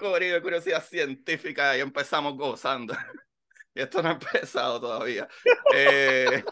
Corillo 0.00 0.34
de 0.34 0.42
Curiosidad 0.42 0.82
Científica, 0.82 1.76
y 1.76 1.80
empezamos 1.80 2.34
gozando. 2.36 2.96
Y 3.74 3.80
esto 3.82 4.02
no 4.02 4.08
ha 4.08 4.12
empezado 4.12 4.80
todavía. 4.80 5.28
Eh, 5.74 6.42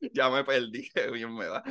ya 0.12 0.28
me 0.28 0.44
perdí, 0.44 0.88
que 0.90 1.10
bien 1.10 1.34
me 1.34 1.48
va. 1.48 1.62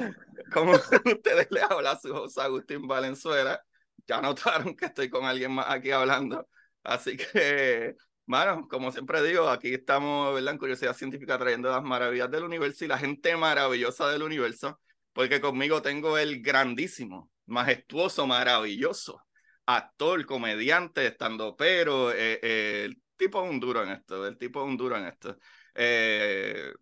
Como 0.51 0.71
ustedes 1.05 1.47
les 1.51 1.63
habla 1.63 1.97
su 1.97 2.13
host 2.13 2.39
Agustín 2.39 2.87
Valenzuela, 2.87 3.63
ya 4.07 4.19
notaron 4.19 4.75
que 4.75 4.85
estoy 4.85 5.09
con 5.09 5.25
alguien 5.25 5.51
más 5.51 5.67
aquí 5.69 5.91
hablando. 5.91 6.47
Así 6.83 7.17
que, 7.17 7.95
bueno, 8.25 8.67
como 8.67 8.91
siempre 8.91 9.21
digo, 9.21 9.47
aquí 9.47 9.75
estamos, 9.75 10.33
¿verdad? 10.33 10.53
En 10.53 10.57
Curiosidad 10.57 10.95
Científica 10.95 11.37
trayendo 11.37 11.69
las 11.69 11.83
maravillas 11.83 12.31
del 12.31 12.43
universo 12.43 12.83
y 12.83 12.87
la 12.87 12.97
gente 12.97 13.37
maravillosa 13.37 14.09
del 14.09 14.23
universo, 14.23 14.79
porque 15.13 15.39
conmigo 15.39 15.83
tengo 15.83 16.17
el 16.17 16.41
grandísimo, 16.41 17.31
majestuoso, 17.45 18.25
maravilloso 18.25 19.21
actor, 19.65 20.25
comediante, 20.25 21.07
estando 21.07 21.55
pero, 21.55 22.11
eh, 22.11 22.39
eh, 22.41 22.83
el 22.85 23.01
tipo 23.17 23.43
es 23.43 23.49
un 23.49 23.59
duro 23.59 23.83
en 23.83 23.89
esto, 23.91 24.25
el 24.27 24.37
tipo 24.37 24.61
es 24.61 24.67
un 24.67 24.77
duro 24.77 24.97
en 24.97 25.05
esto. 25.07 25.37
Eh, 25.73 26.73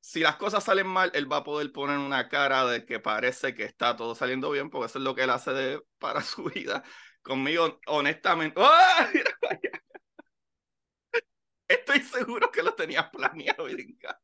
si 0.00 0.20
las 0.20 0.36
cosas 0.36 0.64
salen 0.64 0.86
mal, 0.86 1.10
él 1.14 1.30
va 1.32 1.38
a 1.38 1.44
poder 1.44 1.72
poner 1.72 1.98
una 1.98 2.28
cara 2.28 2.66
de 2.66 2.84
que 2.86 3.00
parece 3.00 3.54
que 3.54 3.64
está 3.64 3.96
todo 3.96 4.14
saliendo 4.14 4.50
bien, 4.50 4.70
porque 4.70 4.86
eso 4.86 4.98
es 4.98 5.04
lo 5.04 5.14
que 5.14 5.22
él 5.24 5.30
hace 5.30 5.80
para 5.98 6.22
su 6.22 6.44
vida. 6.44 6.84
Conmigo, 7.22 7.80
honestamente, 7.86 8.60
allá. 9.50 9.84
Estoy 11.68 12.00
seguro 12.00 12.50
que 12.50 12.62
lo 12.62 12.74
tenías 12.74 13.10
planeado, 13.10 13.64
brincar. 13.72 14.18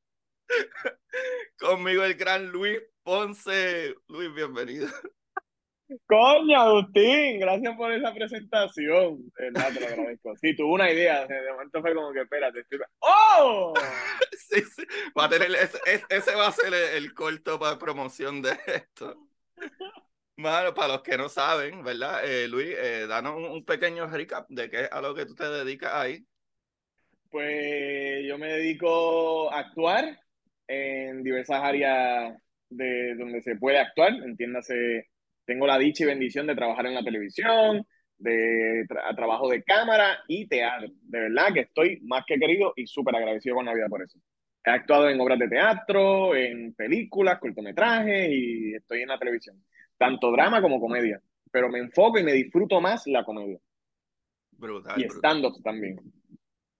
Conmigo 1.59 2.03
el 2.05 2.15
gran 2.15 2.47
Luis 2.51 2.81
Ponce. 3.03 3.95
Luis, 4.09 4.33
bienvenido. 4.35 4.89
Coño, 6.07 6.61
Agustín, 6.61 7.41
gracias 7.41 7.77
por 7.77 7.93
esa 7.93 8.13
presentación. 8.15 9.31
Verdad, 9.39 9.73
te 9.73 9.81
lo 9.81 9.87
agradezco. 9.87 10.37
Sí, 10.37 10.55
tuve 10.55 10.73
una 10.75 10.91
idea. 10.91 11.27
De 11.27 11.51
momento 11.53 11.81
fue 11.81 11.95
como 11.95 12.13
que, 12.13 12.21
espérate, 12.23 12.61
estoy... 12.61 12.79
¡Oh! 13.01 13.75
Sí, 14.51 14.63
sí. 14.63 14.83
Va 15.17 15.27
a 15.27 15.29
tener 15.29 15.49
ese, 15.53 15.79
ese- 16.09 16.35
va 16.35 16.49
a 16.49 16.53
ser 16.53 16.75
el, 16.75 17.05
el 17.05 17.15
corto 17.15 17.59
para 17.59 17.79
promoción 17.79 18.43
de 18.43 18.51
esto. 18.67 19.29
Bueno, 20.37 20.75
para 20.75 20.89
los 20.95 21.03
que 21.03 21.17
no 21.17 21.29
saben, 21.29 21.85
¿verdad? 21.85 22.23
Eh, 22.25 22.49
Luis, 22.49 22.75
eh, 22.77 23.07
danos 23.07 23.37
un, 23.37 23.45
un 23.45 23.65
pequeño 23.65 24.07
recap 24.09 24.47
de 24.49 24.69
qué 24.69 24.81
es 24.83 24.93
a 24.93 25.01
lo 25.01 25.15
que 25.15 25.27
tú 25.27 25.35
te 25.37 25.49
dedicas 25.49 25.93
ahí. 25.95 26.25
Pues 27.31 28.25
yo 28.27 28.39
me 28.39 28.49
dedico 28.49 29.53
a 29.53 29.61
actuar 29.61 30.19
en 30.67 31.23
diversas 31.23 31.63
áreas 31.63 32.35
de 32.71 33.15
donde 33.17 33.41
se 33.43 33.55
puede 33.57 33.79
actuar. 33.79 34.13
Entiéndase, 34.15 35.09
tengo 35.45 35.67
la 35.67 35.79
dicha 35.79 36.05
y 36.05 36.07
bendición 36.07 36.47
de 36.47 36.55
trabajar 36.55 36.87
en 36.87 36.95
la 36.95 37.03
televisión, 37.03 37.87
de 38.19 38.85
tra- 38.89 39.15
trabajo 39.17 39.49
de 39.49 39.63
cámara 39.63 40.19
y 40.29 40.47
teatro. 40.49 40.89
De 41.03 41.21
verdad 41.21 41.53
que 41.55 41.61
estoy 41.61 42.01
más 42.03 42.25
que 42.27 42.39
querido 42.39 42.73
y 42.77 42.87
súper 42.87 43.17
agradecido 43.17 43.57
con 43.57 43.67
la 43.67 43.75
vida 43.75 43.89
por 43.89 44.03
eso. 44.03 44.19
He 44.65 44.71
actuado 44.71 45.09
en 45.09 45.21
obras 45.21 45.39
de 45.39 45.49
teatro, 45.49 46.35
en 46.37 46.75
películas, 46.75 47.39
cortometrajes 47.41 48.29
y 48.31 48.75
estoy 48.75 49.03
en 49.03 49.09
la 49.09 49.19
televisión. 49.19 49.63
Tanto 49.97 50.31
drama 50.33 50.61
como 50.63 50.81
comedia. 50.81 51.21
Pero 51.51 51.69
me 51.69 51.79
enfoco 51.79 52.19
y 52.19 52.25
me 52.25 52.33
disfruto 52.33 52.81
más 52.81 53.07
la 53.07 53.25
comedia. 53.25 53.59
Brutal, 54.53 55.03
Y 55.03 55.09
stand-up 55.11 55.61
también. 55.65 55.99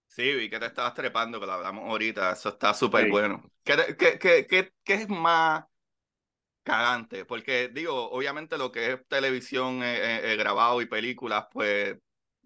Sí, 0.07 0.33
vi 0.35 0.49
que 0.49 0.59
te 0.59 0.65
estabas 0.65 0.93
trepando, 0.93 1.39
que 1.39 1.45
lo 1.45 1.53
hablamos 1.53 1.85
ahorita. 1.89 2.31
Eso 2.33 2.49
está 2.49 2.73
súper 2.73 3.05
Sí. 3.05 3.07
bueno. 3.07 3.49
¿Qué, 3.63 3.75
qué, 3.97 4.19
qué, 4.19 4.45
qué, 4.47 4.73
qué 4.83 4.93
es 4.95 5.09
más 5.09 5.63
cagante? 6.63 7.25
Porque, 7.25 7.69
digo, 7.69 8.09
obviamente 8.11 8.57
lo 8.57 8.71
que 8.71 8.93
es 8.93 9.07
televisión 9.07 9.83
eh, 9.83 9.97
eh, 9.97 10.33
eh, 10.33 10.35
grabado 10.37 10.81
y 10.81 10.85
películas, 10.85 11.45
pues 11.51 11.97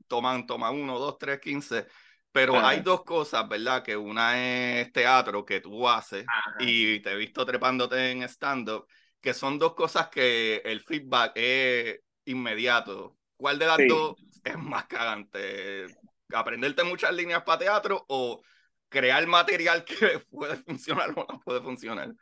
toman, 0.08 0.46
toman 0.46 0.76
uno, 0.76 1.00
dos, 1.00 1.18
tres, 1.18 1.40
quince. 1.40 1.88
Pero 2.32 2.58
Ajá. 2.58 2.70
hay 2.70 2.82
dos 2.82 3.04
cosas, 3.04 3.48
¿verdad? 3.48 3.84
Que 3.84 3.96
una 3.96 4.80
es 4.82 4.92
teatro 4.92 5.46
que 5.46 5.62
tú 5.62 5.88
haces 5.88 6.26
Ajá. 6.28 6.54
y 6.60 7.00
te 7.02 7.12
he 7.12 7.16
visto 7.16 7.46
trepándote 7.46 8.12
en 8.12 8.24
stand-up, 8.24 8.88
que 9.22 9.34
son 9.34 9.58
dos 9.58 9.74
cosas 9.74 10.10
que 10.10 10.58
el 10.66 10.82
feedback 10.82 11.32
es 11.36 12.00
inmediato. 12.26 13.18
¿Cuál 13.38 13.58
de 13.60 13.66
las 13.68 13.80
Sí. 13.80 13.88
dos 13.88 14.16
es 14.44 14.58
más 14.58 14.86
cagante? 14.86 15.86
¿Aprenderte 16.34 16.84
muchas 16.84 17.14
líneas 17.14 17.44
para 17.44 17.60
teatro 17.60 18.06
o 18.10 18.42
crear 18.90 19.26
material 19.28 19.86
que 19.86 20.20
puede 20.30 20.58
funcionar 20.58 21.12
o 21.16 21.26
no 21.32 21.40
puede 21.40 21.62
funcionar? 21.62 22.14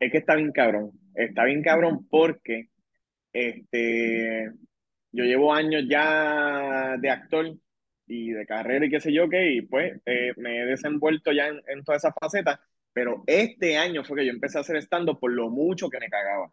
Es 0.00 0.10
que 0.10 0.18
está 0.18 0.34
bien 0.34 0.50
cabrón. 0.52 0.90
Está 1.14 1.44
bien 1.44 1.62
cabrón 1.62 2.06
porque 2.10 2.70
este, 3.32 4.50
yo 5.12 5.24
llevo 5.24 5.54
años 5.54 5.84
ya 5.88 6.96
de 6.98 7.10
actor 7.10 7.54
y 8.06 8.30
de 8.30 8.46
carrera 8.46 8.86
y 8.86 8.90
qué 8.90 9.00
sé 9.00 9.12
yo 9.12 9.28
qué, 9.28 9.52
y 9.52 9.62
pues 9.62 10.00
eh, 10.04 10.32
me 10.36 10.62
he 10.62 10.66
desenvuelto 10.66 11.32
ya 11.32 11.46
en, 11.48 11.60
en 11.68 11.84
toda 11.84 11.98
esa 11.98 12.12
faceta, 12.12 12.60
pero 12.92 13.22
este 13.26 13.76
año 13.76 14.02
fue 14.04 14.18
que 14.18 14.26
yo 14.26 14.32
empecé 14.32 14.58
a 14.58 14.62
hacer 14.62 14.76
stand-up 14.78 15.20
por 15.20 15.32
lo 15.32 15.48
mucho 15.48 15.88
que 15.88 16.00
me 16.00 16.08
cagaba. 16.08 16.50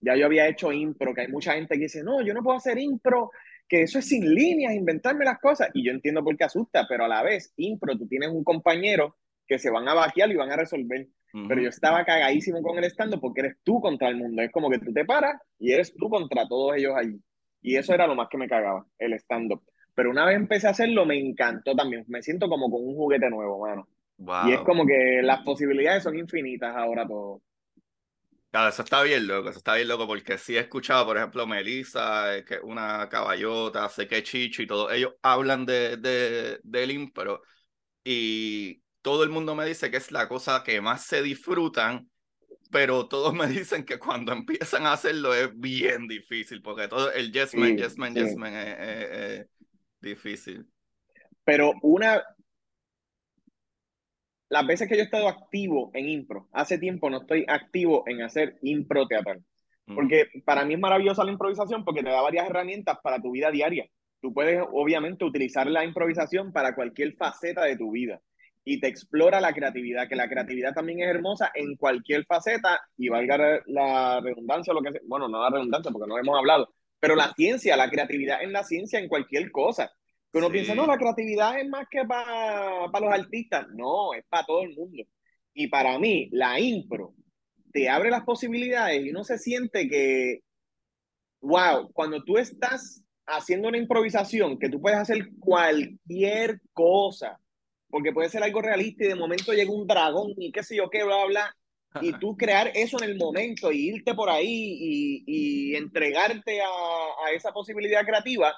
Ya 0.00 0.16
yo 0.16 0.26
había 0.26 0.48
hecho 0.48 0.72
impro, 0.72 1.14
que 1.14 1.22
hay 1.22 1.28
mucha 1.28 1.54
gente 1.54 1.76
que 1.76 1.82
dice, 1.84 2.02
no, 2.02 2.22
yo 2.22 2.34
no 2.34 2.42
puedo 2.42 2.56
hacer 2.56 2.78
impro, 2.78 3.30
que 3.68 3.82
eso 3.82 3.98
es 3.98 4.06
sin 4.06 4.34
líneas, 4.34 4.74
inventarme 4.74 5.24
las 5.24 5.38
cosas. 5.38 5.70
Y 5.74 5.84
yo 5.84 5.92
entiendo 5.92 6.24
por 6.24 6.36
qué 6.36 6.44
asusta, 6.44 6.86
pero 6.88 7.04
a 7.04 7.08
la 7.08 7.22
vez, 7.22 7.52
impro, 7.56 7.96
tú 7.96 8.08
tienes 8.08 8.30
un 8.30 8.42
compañero 8.44 9.16
que 9.46 9.58
se 9.58 9.70
van 9.70 9.88
a 9.88 9.94
vaquear 9.94 10.30
y 10.30 10.36
van 10.36 10.50
a 10.50 10.56
resolver. 10.56 11.06
Pero 11.46 11.62
yo 11.62 11.68
estaba 11.68 12.04
cagadísimo 12.04 12.62
con 12.62 12.78
el 12.78 12.84
stand 12.84 13.18
porque 13.20 13.40
eres 13.40 13.56
tú 13.64 13.80
contra 13.80 14.08
el 14.08 14.16
mundo. 14.16 14.42
Es 14.42 14.52
como 14.52 14.70
que 14.70 14.78
tú 14.78 14.92
te 14.92 15.04
paras 15.04 15.40
y 15.58 15.72
eres 15.72 15.94
tú 15.94 16.08
contra 16.08 16.46
todos 16.48 16.76
ellos 16.76 16.94
allí. 16.96 17.20
Y 17.62 17.76
eso 17.76 17.92
era 17.94 18.06
lo 18.06 18.14
más 18.14 18.28
que 18.28 18.38
me 18.38 18.48
cagaba, 18.48 18.86
el 18.98 19.12
stand-up. 19.14 19.62
Pero 19.94 20.10
una 20.10 20.24
vez 20.24 20.36
empecé 20.36 20.66
a 20.68 20.70
hacerlo, 20.70 21.04
me 21.06 21.18
encantó 21.18 21.74
también. 21.74 22.04
Me 22.08 22.22
siento 22.22 22.48
como 22.48 22.70
con 22.70 22.86
un 22.86 22.94
juguete 22.94 23.28
nuevo, 23.30 23.66
mano. 23.66 23.88
Y 24.38 24.52
es 24.52 24.62
Wow. 24.62 24.62
como 24.62 24.86
que 24.86 25.20
las 25.22 25.42
posibilidades 25.42 26.02
son 26.04 26.16
infinitas 26.18 26.74
ahora 26.76 27.06
todo. 27.06 27.42
Claro, 28.50 28.68
eso 28.70 28.82
está 28.82 29.02
bien 29.04 29.28
loco, 29.28 29.48
eso 29.48 29.58
está 29.58 29.76
bien 29.76 29.86
loco 29.86 30.08
porque 30.08 30.36
sí 30.36 30.56
he 30.56 30.60
escuchado, 30.60 31.06
por 31.06 31.16
ejemplo, 31.16 31.46
Melissa, 31.46 32.36
eh, 32.36 32.44
que 32.44 32.54
es 32.56 32.60
una 32.64 33.08
caballota, 33.08 33.88
sé 33.88 34.08
que 34.08 34.24
Chicho 34.24 34.62
y 34.62 34.66
todos 34.66 34.92
ellos 34.92 35.14
hablan 35.22 35.64
de, 35.64 35.96
de, 35.98 36.58
del 36.64 36.90
impro 36.90 37.42
y 38.04 38.82
todo 39.02 39.24
el 39.24 39.30
mundo 39.30 39.54
me 39.54 39.66
dice 39.66 39.90
que 39.90 39.96
es 39.98 40.12
la 40.12 40.28
cosa 40.28 40.62
que 40.64 40.80
más 40.80 41.04
se 41.04 41.22
disfrutan, 41.22 42.10
pero 42.70 43.08
todos 43.08 43.34
me 43.34 43.46
dicen 43.48 43.84
que 43.84 43.98
cuando 43.98 44.32
empiezan 44.32 44.86
a 44.86 44.94
hacerlo 44.94 45.34
es 45.34 45.50
bien 45.58 46.08
difícil 46.08 46.62
porque 46.62 46.88
todo 46.88 47.12
el 47.12 47.32
yes 47.32 47.56
man, 47.56 47.76
Sí, 47.76 47.78
yes 47.78 47.98
man, 47.98 48.14
sí. 48.14 48.20
yes 48.20 48.36
man 48.36 48.54
es, 48.54 48.78
es- 48.80 49.40
es 49.42 49.48
difícil. 50.00 50.66
Pero 51.44 51.72
una, 51.82 52.22
las 54.48 54.66
veces 54.66 54.88
que 54.88 54.96
yo 54.96 55.00
he 55.02 55.04
estado 55.04 55.28
activo 55.28 55.90
en 55.94 56.08
impro, 56.08 56.48
hace 56.52 56.78
tiempo 56.78 57.08
no 57.08 57.18
estoy 57.18 57.44
activo 57.48 58.04
en 58.06 58.22
hacer 58.22 58.58
impro 58.62 59.06
teatral. 59.06 59.44
Ujú. 59.88 60.14
Porque 60.14 60.26
para 60.44 60.64
mí 60.64 60.74
es 60.74 60.80
maravillosa 60.80 61.24
la 61.24 61.32
improvisación 61.32 61.84
porque 61.84 62.02
te 62.02 62.10
da 62.10 62.20
varias 62.20 62.46
herramientas 62.48 62.98
para 63.02 63.20
tu 63.20 63.32
vida 63.32 63.50
diaria. 63.50 63.86
Tú 64.20 64.32
puedes 64.34 64.62
obviamente 64.72 65.24
utilizar 65.24 65.66
la 65.66 65.84
improvisación 65.84 66.52
para 66.52 66.74
cualquier 66.74 67.14
faceta 67.16 67.64
de 67.64 67.76
tu 67.76 67.90
vida 67.92 68.20
y 68.72 68.78
te 68.80 68.86
explora 68.86 69.40
la 69.40 69.52
creatividad, 69.52 70.08
que 70.08 70.14
la 70.14 70.28
creatividad 70.28 70.72
también 70.72 71.00
es 71.00 71.08
hermosa 71.08 71.50
en 71.56 71.74
cualquier 71.74 72.24
faceta 72.24 72.80
y 72.96 73.08
valga 73.08 73.60
la 73.66 74.20
redundancia, 74.20 74.72
lo 74.72 74.80
que 74.80 74.92
sea, 74.92 75.00
bueno, 75.06 75.28
no 75.28 75.42
la 75.42 75.50
redundancia 75.50 75.90
porque 75.90 76.06
no 76.08 76.16
hemos 76.16 76.38
hablado, 76.38 76.72
pero 77.00 77.16
la 77.16 77.32
ciencia, 77.34 77.76
la 77.76 77.90
creatividad 77.90 78.44
en 78.44 78.52
la 78.52 78.62
ciencia 78.62 79.00
en 79.00 79.08
cualquier 79.08 79.50
cosa. 79.50 79.90
Que 80.30 80.38
uno 80.38 80.46
Sí. 80.46 80.52
piensa, 80.52 80.76
no, 80.76 80.86
la 80.86 80.98
creatividad 80.98 81.58
es 81.58 81.68
más 81.68 81.88
que 81.90 82.04
para 82.04 82.86
los 82.86 83.12
artistas. 83.12 83.66
No, 83.74 84.14
es 84.14 84.24
para 84.28 84.46
todo 84.46 84.62
el 84.62 84.76
mundo. 84.76 85.02
Y 85.52 85.66
para 85.66 85.98
mí, 85.98 86.28
la 86.30 86.60
impro 86.60 87.14
te 87.72 87.88
abre 87.88 88.10
las 88.10 88.22
posibilidades 88.22 89.04
y 89.04 89.10
uno 89.10 89.24
se 89.24 89.36
siente 89.38 89.88
que, 89.88 90.42
wow, 91.40 91.90
cuando 91.92 92.22
tú 92.22 92.38
estás 92.38 93.02
haciendo 93.26 93.66
una 93.68 93.78
improvisación, 93.78 94.58
que 94.60 94.68
tú 94.68 94.80
puedes 94.80 94.98
hacer 95.00 95.28
cualquier 95.40 96.60
cosa, 96.72 97.38
porque 97.90 98.12
puede 98.12 98.28
ser 98.28 98.42
algo 98.42 98.62
realista 98.62 99.04
y 99.04 99.08
de 99.08 99.14
momento 99.14 99.52
llega 99.52 99.72
un 99.72 99.86
dragón 99.86 100.32
y 100.36 100.52
qué 100.52 100.62
sé 100.62 100.76
yo 100.76 100.88
qué, 100.90 101.04
bla, 101.04 101.24
bla, 101.24 101.26
bla, 101.26 101.56
y 102.02 102.12
tú 102.18 102.36
crear 102.36 102.70
eso 102.74 103.02
en 103.02 103.10
el 103.10 103.16
momento 103.16 103.72
y 103.72 103.88
irte 103.88 104.14
por 104.14 104.30
ahí 104.30 104.46
y, 104.46 105.24
y 105.26 105.76
entregarte 105.76 106.60
a, 106.62 106.66
a, 107.26 107.32
esa 107.32 107.52
posibilidad 107.52 108.04
creativa, 108.04 108.54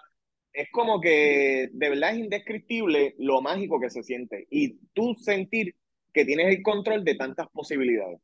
es 0.52 0.68
como 0.70 1.00
que 1.00 1.70
de 1.72 1.88
verdad 1.88 2.12
es 2.12 2.18
indescriptible 2.18 3.14
lo 3.18 3.40
mágico 3.40 3.80
que 3.80 3.90
se 3.90 4.02
siente 4.02 4.46
y 4.50 4.78
tú 4.92 5.14
sentir 5.14 5.74
que 6.12 6.24
tienes 6.26 6.54
el 6.54 6.62
control 6.62 7.04
de 7.04 7.14
tantas 7.14 7.48
posibilidades. 7.48 8.20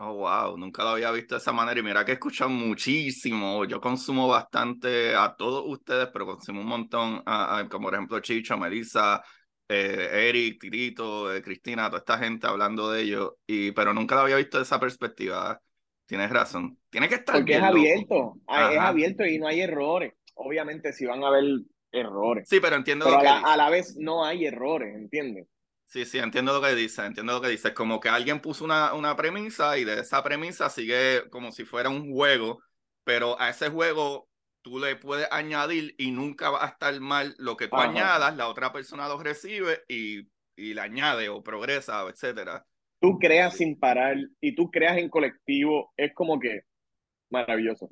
Oh, 0.00 0.14
wow, 0.14 0.56
nunca 0.56 0.84
lo 0.84 0.90
había 0.90 1.10
visto 1.10 1.34
de 1.34 1.40
esa 1.40 1.50
manera 1.50 1.80
y 1.80 1.82
mira 1.82 2.04
que 2.04 2.12
escuchan 2.12 2.52
muchísimo, 2.52 3.64
yo 3.64 3.80
consumo 3.80 4.28
bastante 4.28 5.12
a 5.16 5.34
todos 5.36 5.64
ustedes, 5.66 6.08
pero 6.12 6.24
consumo 6.24 6.60
un 6.60 6.68
montón, 6.68 7.20
a, 7.26 7.66
como 7.68 7.86
por 7.86 7.94
ejemplo 7.94 8.20
Chicho, 8.20 8.56
Melissa, 8.56 9.20
eh, 9.68 10.28
Eric, 10.28 10.60
Tirito, 10.60 11.34
eh, 11.34 11.42
Cristina, 11.42 11.88
toda 11.88 11.98
esta 11.98 12.18
gente 12.18 12.46
hablando 12.46 12.90
de 12.90 13.02
ello, 13.02 13.38
y, 13.46 13.72
pero 13.72 13.92
nunca 13.92 14.14
lo 14.14 14.22
había 14.22 14.36
visto 14.36 14.56
de 14.58 14.64
esa 14.64 14.80
perspectiva. 14.80 15.60
Tienes 16.06 16.30
razón. 16.30 16.78
Tiene 16.88 17.08
que 17.08 17.16
estar 17.16 17.36
Porque 17.36 17.56
es 17.56 17.62
abierto, 17.62 18.34
es 18.48 18.78
abierto 18.78 19.26
y 19.26 19.38
no 19.38 19.46
hay 19.46 19.60
errores. 19.60 20.14
Obviamente 20.34 20.92
si 20.92 21.04
van 21.04 21.22
a 21.22 21.28
haber 21.28 21.44
errores. 21.92 22.48
Sí, 22.48 22.60
pero 22.60 22.76
entiendo 22.76 23.04
pero 23.04 23.16
lo 23.16 23.22
que 23.22 23.28
a 23.28 23.40
la, 23.40 23.52
a 23.52 23.56
la 23.56 23.70
vez 23.70 23.96
no 23.96 24.24
hay 24.24 24.46
errores, 24.46 24.94
¿entiendes? 24.94 25.46
Sí, 25.86 26.04
sí, 26.04 26.18
entiendo 26.18 26.52
lo 26.52 26.60
que 26.60 26.74
dices, 26.74 26.98
entiendo 26.98 27.32
lo 27.32 27.40
que 27.40 27.48
dices. 27.48 27.72
Como 27.72 27.98
que 27.98 28.08
alguien 28.10 28.40
puso 28.40 28.64
una, 28.64 28.92
una 28.94 29.16
premisa 29.16 29.78
y 29.78 29.84
de 29.84 30.00
esa 30.00 30.22
premisa 30.22 30.68
sigue 30.68 31.28
como 31.30 31.50
si 31.50 31.64
fuera 31.64 31.88
un 31.88 32.12
juego, 32.12 32.60
pero 33.04 33.40
a 33.40 33.48
ese 33.50 33.70
juego 33.70 34.27
tú 34.62 34.78
le 34.78 34.96
puedes 34.96 35.28
añadir 35.30 35.94
y 35.98 36.10
nunca 36.10 36.50
va 36.50 36.64
a 36.64 36.68
estar 36.68 36.98
mal 37.00 37.34
lo 37.38 37.56
que 37.56 37.68
tú 37.68 37.76
Ajá. 37.76 37.90
añadas, 37.90 38.36
la 38.36 38.48
otra 38.48 38.72
persona 38.72 39.08
lo 39.08 39.18
recibe 39.22 39.84
y, 39.88 40.28
y 40.56 40.74
le 40.74 40.80
añade 40.80 41.28
o 41.28 41.42
progresa, 41.42 42.06
etcétera. 42.08 42.66
Tú 43.00 43.18
creas 43.18 43.56
sin 43.56 43.78
parar 43.78 44.16
y 44.40 44.54
tú 44.54 44.70
creas 44.70 44.98
en 44.98 45.08
colectivo, 45.08 45.92
es 45.96 46.12
como 46.14 46.38
que 46.40 46.62
maravilloso. 47.30 47.88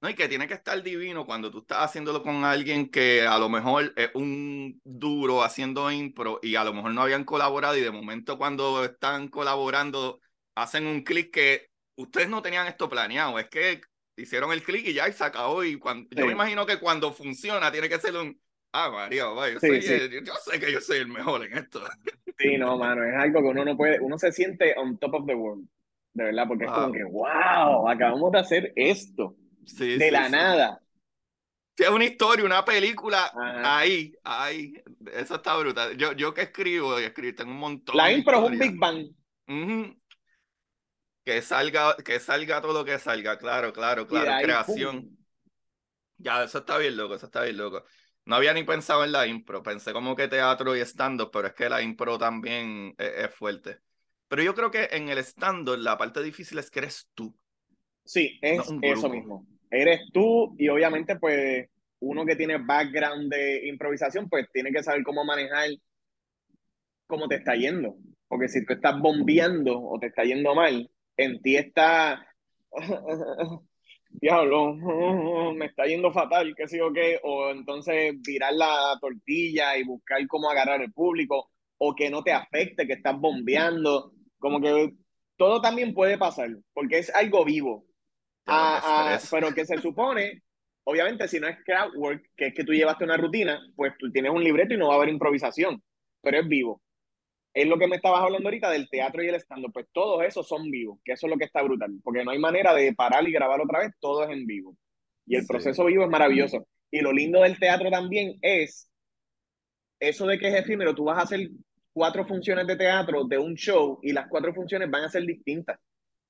No, 0.00 0.08
y 0.08 0.14
que 0.14 0.28
tiene 0.28 0.46
que 0.46 0.54
estar 0.54 0.80
divino 0.82 1.26
cuando 1.26 1.50
tú 1.50 1.58
estás 1.58 1.78
haciéndolo 1.78 2.22
con 2.22 2.44
alguien 2.44 2.88
que 2.88 3.26
a 3.26 3.36
lo 3.36 3.48
mejor 3.48 3.92
es 3.96 4.10
un 4.14 4.80
duro 4.84 5.42
haciendo 5.42 5.90
impro 5.90 6.38
y 6.40 6.54
a 6.54 6.62
lo 6.62 6.72
mejor 6.72 6.92
no 6.92 7.02
habían 7.02 7.24
colaborado 7.24 7.76
y 7.76 7.80
de 7.80 7.90
momento 7.90 8.38
cuando 8.38 8.84
están 8.84 9.26
colaborando 9.26 10.20
hacen 10.54 10.86
un 10.86 11.02
clic 11.02 11.32
que 11.32 11.70
ustedes 11.96 12.28
no 12.28 12.42
tenían 12.42 12.68
esto 12.68 12.88
planeado, 12.88 13.40
es 13.40 13.48
que 13.48 13.80
hicieron 14.22 14.52
el 14.52 14.62
clic 14.62 14.86
y 14.86 14.94
ya 14.94 15.08
y 15.08 15.12
se 15.12 15.24
acabó 15.24 15.64
y 15.64 15.78
cuando, 15.78 16.08
Sí. 16.10 16.16
yo 16.18 16.26
me 16.26 16.32
imagino 16.32 16.66
que 16.66 16.78
cuando 16.78 17.12
funciona 17.12 17.70
tiene 17.72 17.88
que 17.88 17.98
ser 17.98 18.14
un, 18.16 18.38
ah 18.72 18.90
María, 18.90 19.26
vaya, 19.26 19.54
yo, 19.54 19.60
Sí, 19.60 19.68
soy 19.68 19.82
sí. 19.82 19.92
el- 19.92 20.24
yo 20.24 20.34
sé 20.44 20.60
que 20.60 20.72
yo 20.72 20.80
soy 20.80 20.98
el 20.98 21.08
mejor 21.08 21.44
en 21.44 21.58
esto. 21.58 21.82
Sí, 22.38 22.56
no, 22.56 22.76
mano, 22.78 23.04
es 23.04 23.14
algo 23.14 23.40
que 23.42 23.48
uno 23.48 23.64
no 23.64 23.76
puede, 23.76 24.00
uno 24.00 24.18
se 24.18 24.32
siente 24.32 24.74
on 24.76 24.98
top 24.98 25.14
of 25.14 25.26
the 25.26 25.34
world, 25.34 25.66
de 26.14 26.24
verdad, 26.24 26.46
porque 26.48 26.64
es 26.64 26.70
como 26.70 26.92
que, 26.92 27.04
wow, 27.04 27.88
acabamos 27.88 28.32
de 28.32 28.38
hacer 28.38 28.72
esto, 28.76 29.36
de 29.78 30.10
la 30.10 30.28
nada. 30.28 30.80
Es 31.76 31.88
una 31.88 32.04
historia, 32.04 32.44
una 32.44 32.64
película, 32.64 33.26
Ajá. 33.26 33.78
ahí, 33.78 34.12
ahí, 34.24 34.74
eso 35.14 35.36
está 35.36 35.56
brutal. 35.56 35.96
Yo, 35.96 36.12
yo 36.12 36.34
que 36.34 36.42
escribo, 36.42 36.98
y 37.00 37.04
escribo, 37.04 37.36
tengo 37.36 37.52
un 37.52 37.58
montón 37.58 37.96
La 37.96 38.10
impro 38.10 38.44
es 38.44 38.50
un. 38.50 38.58
Big 38.58 38.76
Bang. 38.76 39.06
Ujú. 39.46 39.94
Que 41.28 41.42
salga, 41.42 41.94
que 42.02 42.18
salga 42.20 42.62
todo 42.62 42.72
lo 42.72 42.86
que 42.86 42.98
salga, 42.98 43.36
claro, 43.36 43.70
claro, 43.70 44.06
claro. 44.06 44.32
ahí, 44.32 44.44
Creación. 44.44 45.02
pum. 45.02 45.16
Ya, 46.16 46.42
eso 46.42 46.60
está 46.60 46.78
bien 46.78 46.96
loco, 46.96 47.16
eso 47.16 47.26
está 47.26 47.42
bien 47.42 47.58
loco. 47.58 47.84
No 48.24 48.36
había 48.36 48.54
ni 48.54 48.64
pensado 48.64 49.04
en 49.04 49.12
la 49.12 49.26
impro, 49.26 49.62
pensé 49.62 49.92
como 49.92 50.16
que 50.16 50.26
teatro 50.26 50.74
y 50.74 50.80
stand-up, 50.80 51.28
pero 51.30 51.48
es 51.48 51.52
que 51.52 51.68
la 51.68 51.82
impro 51.82 52.16
también 52.16 52.94
es, 52.96 53.26
es 53.26 53.34
fuerte. 53.34 53.80
Pero 54.26 54.42
yo 54.42 54.54
creo 54.54 54.70
que 54.70 54.88
en 54.90 55.10
el 55.10 55.18
stand-up 55.18 55.76
la 55.76 55.98
parte 55.98 56.22
difícil 56.22 56.58
es 56.60 56.70
que 56.70 56.78
eres 56.78 57.10
tú. 57.12 57.36
Sí, 58.06 58.38
es 58.40 58.62
eso 58.80 59.10
mismo. 59.10 59.46
Eres 59.70 60.00
tú 60.10 60.56
y 60.56 60.70
obviamente 60.70 61.16
pues 61.16 61.68
uno 61.98 62.24
que 62.24 62.36
tiene 62.36 62.56
background 62.56 63.30
de 63.30 63.68
improvisación 63.68 64.30
pues 64.30 64.46
tiene 64.50 64.72
que 64.72 64.82
saber 64.82 65.02
cómo 65.02 65.26
manejar 65.26 65.68
cómo 67.06 67.28
te 67.28 67.34
está 67.34 67.54
yendo. 67.54 67.96
Porque 68.28 68.48
si 68.48 68.64
tú 68.64 68.72
estás 68.72 68.98
bombeando 68.98 69.78
o 69.78 69.98
te 69.98 70.06
está 70.06 70.24
yendo 70.24 70.54
mal, 70.54 70.90
en 71.18 71.42
ti 71.42 71.56
está, 71.56 72.24
diablo, 74.08 74.74
me 75.54 75.66
está 75.66 75.84
yendo 75.84 76.12
fatal, 76.12 76.54
qué 76.56 76.66
sé 76.68 76.78
yo 76.78 76.92
qué, 76.92 77.20
o 77.22 77.50
entonces 77.50 78.14
virar 78.22 78.54
la 78.54 78.96
tortilla 79.00 79.76
y 79.76 79.84
buscar 79.84 80.26
cómo 80.28 80.48
agarrar 80.48 80.80
el 80.80 80.92
público, 80.92 81.50
o 81.76 81.94
que 81.94 82.08
no 82.08 82.22
te 82.22 82.32
afecte, 82.32 82.86
que 82.86 82.94
estás 82.94 83.18
bombeando, 83.18 84.12
como 84.38 84.60
que 84.60 84.94
todo 85.36 85.60
también 85.60 85.92
puede 85.92 86.16
pasar, 86.16 86.50
porque 86.72 86.98
es 86.98 87.14
algo 87.14 87.44
vivo. 87.44 87.84
Ah, 88.46 88.80
ah, 88.82 89.18
pero 89.30 89.52
que 89.52 89.66
se 89.66 89.78
supone, 89.82 90.42
obviamente, 90.84 91.26
si 91.28 91.40
no 91.40 91.48
es 91.48 91.58
crowd 91.64 91.96
work, 91.96 92.30
que 92.36 92.46
es 92.46 92.54
que 92.54 92.64
tú 92.64 92.72
llevaste 92.72 93.04
una 93.04 93.16
rutina, 93.16 93.60
pues 93.76 93.92
tú 93.98 94.10
tienes 94.12 94.32
un 94.32 94.42
libreto 94.42 94.74
y 94.74 94.78
no 94.78 94.88
va 94.88 94.94
a 94.94 94.96
haber 94.98 95.10
improvisación, 95.10 95.82
pero 96.22 96.38
es 96.38 96.48
vivo. 96.48 96.80
Es 97.58 97.66
lo 97.66 97.78
que 97.78 97.88
me 97.88 97.96
estabas 97.96 98.22
hablando 98.22 98.48
ahorita 98.48 98.70
del 98.70 98.88
teatro 98.88 99.22
y 99.22 99.28
el 99.28 99.34
stand 99.36 99.72
pues 99.72 99.86
todos 99.92 100.24
esos 100.24 100.46
son 100.46 100.70
vivos, 100.70 100.98
que 101.04 101.12
eso 101.12 101.26
es 101.26 101.30
lo 101.32 101.38
que 101.38 101.44
está 101.46 101.62
brutal, 101.62 101.92
porque 102.04 102.24
no 102.24 102.30
hay 102.30 102.38
manera 102.38 102.74
de 102.74 102.94
parar 102.94 103.26
y 103.28 103.32
grabar 103.32 103.60
otra 103.60 103.80
vez, 103.80 103.92
todo 104.00 104.24
es 104.24 104.30
en 104.30 104.46
vivo. 104.46 104.76
Y 105.26 105.36
el 105.36 105.42
Sí. 105.42 105.46
proceso 105.46 105.84
vivo 105.86 106.04
es 106.04 106.10
maravilloso. 106.10 106.66
Y 106.90 107.00
lo 107.00 107.12
lindo 107.12 107.42
del 107.42 107.58
teatro 107.58 107.90
también 107.90 108.38
es 108.42 108.90
eso 110.00 110.26
de 110.26 110.38
que 110.38 110.48
es 110.48 110.54
efímero, 110.54 110.94
tú 110.94 111.04
vas 111.04 111.18
a 111.18 111.22
hacer 111.22 111.48
cuatro 111.92 112.24
funciones 112.26 112.66
de 112.66 112.76
teatro 112.76 113.24
de 113.24 113.38
un 113.38 113.54
show 113.54 113.98
y 114.02 114.12
las 114.12 114.28
cuatro 114.28 114.54
funciones 114.54 114.90
van 114.90 115.04
a 115.04 115.08
ser 115.10 115.24
distintas 115.24 115.78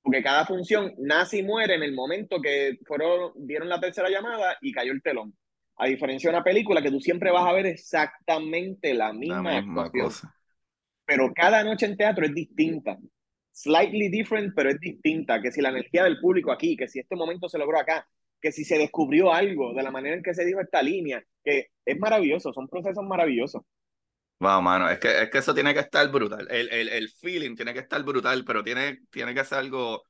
porque 0.03 0.23
cada 0.23 0.45
función 0.47 0.93
nace 0.99 1.39
y 1.39 1.43
muere 1.43 1.75
en 1.75 1.83
el 1.83 1.93
momento 1.93 2.41
que 2.41 2.79
fueron, 2.87 3.33
dieron 3.37 3.69
la 3.69 3.79
tercera 3.79 4.09
llamada 4.09 4.57
y 4.61 4.71
cayó 4.73 4.93
el 4.93 5.03
telón. 5.03 5.37
A 5.77 5.87
diferencia 5.87 6.31
de 6.31 6.37
una 6.37 6.43
película 6.43 6.81
que 6.81 6.91
tú 6.91 6.99
siempre 7.01 7.31
vas 7.31 7.45
a 7.47 7.53
ver 7.53 7.67
exactamente 7.67 8.95
la 8.95 9.13
La 9.23 9.41
misma, 9.41 9.43
misma 9.43 9.89
actuación, 9.89 9.91
cosa. 9.91 10.35
Pero 11.09 11.33
cada 11.33 11.63
noche 11.63 11.87
en 11.87 11.97
teatro 11.97 12.23
es 12.25 12.33
distinta. 12.35 12.97
Slightly 13.51 14.09
different, 14.09 14.53
pero 14.55 14.69
es 14.69 14.79
distinta. 14.79 15.41
Que 15.41 15.51
si 15.51 15.59
la 15.61 15.69
energía 15.69 16.03
del 16.03 16.19
público 16.19 16.51
aquí, 16.51 16.77
que 16.77 16.87
si 16.87 16.99
este 16.99 17.15
momento 17.15 17.49
se 17.49 17.57
logró 17.57 17.79
acá, 17.79 18.07
que 18.39 18.51
si 18.51 18.63
se 18.63 18.77
descubrió 18.77 19.33
algo 19.33 19.73
de 19.73 19.81
la 19.83 19.91
manera 19.91 20.15
en 20.15 20.23
que 20.23 20.35
se 20.35 20.45
dijo 20.45 20.61
esta 20.61 20.83
línea, 20.83 21.23
que 21.43 21.69
es 21.83 21.99
maravilloso, 21.99 22.53
son 22.53 22.67
procesos 22.67 23.03
maravillosos. 23.03 23.63
Wow, 24.39 24.61
mano, 24.61 24.89
es 24.89 24.99
que, 24.99 25.23
es 25.23 25.29
que 25.29 25.39
eso 25.39 25.53
tiene 25.53 25.73
que 25.73 25.81
estar 25.81 26.09
brutal. 26.11 26.47
El, 26.49 26.69
el, 26.71 26.87
el 26.89 27.09
feeling 27.09 27.55
tiene 27.55 27.73
que 27.73 27.79
estar 27.79 28.01
brutal, 28.03 28.45
pero 28.45 28.63
tiene, 28.63 28.99
tiene 29.09 29.33
que 29.33 29.43
ser 29.43 29.57
algo 29.59 30.03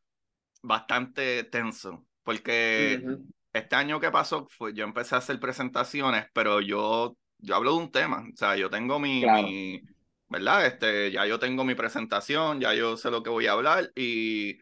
bastante 0.63 1.45
tenso. 1.45 2.07
Porque 2.23 3.07
Ujú. 3.07 3.25
este 3.53 3.75
año 3.75 3.99
que 3.99 4.11
pasó, 4.11 4.47
fue, 4.49 4.73
yo 4.73 4.85
empecé 4.85 5.15
a 5.15 5.19
hacer 5.19 5.39
presentaciones, 5.39 6.27
pero 6.33 6.61
yo, 6.61 7.17
yo 7.39 7.55
hablo 7.55 7.73
de 7.73 7.79
un 7.79 7.91
tema. 7.91 8.25
O 8.33 8.37
sea, 8.37 8.55
yo 8.57 8.69
tengo 8.69 8.99
mi, 8.99 9.25
Claro. 9.25 9.47
mi, 9.47 9.81
¿verdad? 10.29 10.65
Este, 10.67 11.11
ya 11.11 11.25
yo 11.25 11.39
tengo 11.39 11.63
mi 11.63 11.75
presentación, 11.75 12.59
ya 12.61 12.73
yo 12.73 12.97
sé 12.97 13.11
lo 13.11 13.23
que 13.23 13.29
voy 13.29 13.47
a 13.47 13.53
hablar 13.53 13.91
y 13.95 14.59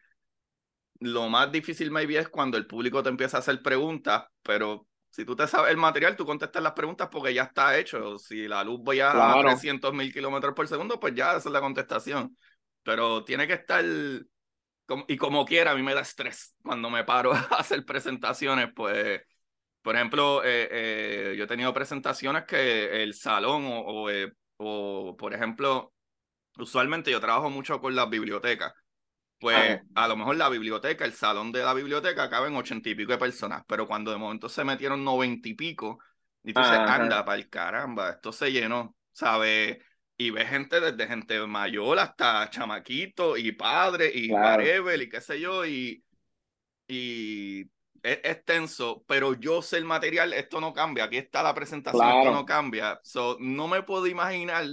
lo 1.00 1.30
más 1.30 1.52
difícil 1.52 1.92
maybe 1.92 2.18
es 2.18 2.30
cuando 2.30 2.58
el 2.58 2.66
público 2.68 3.04
te 3.04 3.10
empieza 3.10 3.38
a 3.38 3.40
hacer 3.42 3.62
preguntas, 3.62 4.26
pero 4.42 4.88
si 5.10 5.26
tú 5.26 5.36
te 5.36 5.48
sabes 5.48 5.72
el 5.72 5.78
material, 5.78 6.16
tú 6.16 6.26
contestas 6.26 6.62
las 6.64 6.74
preguntas 6.74 7.10
porque 7.12 7.34
ya 7.34 7.44
está 7.44 7.78
hecho. 7.78 8.18
Si 8.18 8.48
la 8.48 8.64
luz 8.64 8.82
vaya 8.84 9.32
a 9.32 9.40
Claro. 9.40 9.40
300 9.40 9.94
mil 9.94 10.12
kilómetros 10.14 10.54
por 10.54 10.68
segundo, 10.68 11.00
pues 11.00 11.14
ya 11.16 11.32
esa 11.38 11.50
es 11.50 11.54
la 11.54 11.62
contestación. 11.62 12.38
Pero 12.84 13.24
tiene 13.24 13.48
que 13.48 13.54
estar, 13.54 13.84
como- 14.86 15.06
y 15.08 15.18
como 15.18 15.46
quiera, 15.46 15.72
a 15.72 15.76
mí 15.76 15.84
me 15.84 15.94
da 15.94 16.02
estrés 16.02 16.56
cuando 16.64 16.90
me 16.90 17.04
paro 17.04 17.32
a 17.34 17.40
hacer 17.60 17.86
presentaciones, 17.86 18.70
pues, 18.76 19.22
por 19.82 19.96
ejemplo, 19.96 20.44
eh, 20.46 20.70
eh, 21.34 21.36
yo 21.38 21.46
he 21.46 21.48
tenido 21.48 21.74
presentaciones 21.74 22.46
que 22.46 23.04
el 23.04 23.14
salón 23.14 23.66
o, 23.68 23.82
o, 23.82 24.10
eh, 24.10 24.34
o, 24.58 25.16
por 25.18 25.34
ejemplo, 25.34 25.94
usualmente 26.58 27.12
yo 27.12 27.20
trabajo 27.22 27.50
mucho 27.50 27.82
con 27.82 27.96
las 27.96 28.10
bibliotecas. 28.10 28.74
Pues 29.40 29.80
Ajá. 29.80 29.84
a 29.96 30.08
lo 30.08 30.18
mejor 30.18 30.36
la 30.38 30.50
biblioteca, 30.50 31.06
el 31.06 31.14
salón 31.14 31.52
de 31.52 31.64
la 31.64 31.74
biblioteca 31.76 32.30
caben 32.30 32.56
ochenta 32.56 32.90
y 32.90 32.96
pico 32.96 33.12
de 33.12 33.20
personas, 33.20 33.64
pero 33.68 33.88
cuando 33.88 34.12
de 34.12 34.18
momento 34.18 34.50
se 34.50 34.64
metieron 34.64 35.04
noventa 35.04 35.48
y 35.50 35.54
pico, 35.54 36.00
y 36.44 36.54
tú 36.54 36.62
dices, 36.62 36.80
anda, 36.86 37.24
para 37.26 37.38
el 37.38 37.50
caramba, 37.50 38.12
esto 38.12 38.32
se 38.32 38.52
llenó, 38.52 38.96
¿sabes? 39.12 39.78
Y 40.18 40.32
ves 40.32 40.50
gente 40.50 40.80
desde 40.80 41.08
gente 41.08 41.46
mayor 41.46 42.00
hasta 42.00 42.50
chamaquito 42.50 43.38
y 43.38 43.52
padre 43.52 44.12
y 44.14 44.30
Claro. 44.30 44.64
whatever 44.64 45.02
y 45.02 45.10
qué 45.10 45.22
sé 45.22 45.40
yo, 45.40 45.66
y, 45.66 46.04
y 46.88 47.66
es, 48.08 48.20
es 48.24 48.46
tenso, 48.46 49.04
pero 49.08 49.34
yo 49.34 49.62
sé 49.62 49.78
el 49.78 49.86
material, 49.86 50.34
esto 50.34 50.62
no 50.62 50.74
cambia, 50.74 51.06
aquí 51.06 51.18
está 51.18 51.44
la 51.44 51.54
presentación, 51.54 52.08
esto 52.08 52.32
no 52.32 52.46
cambia. 52.46 53.00
So, 53.04 53.38
no 53.40 53.68
me 53.68 53.84
puedo 53.84 54.08
imaginar 54.08 54.66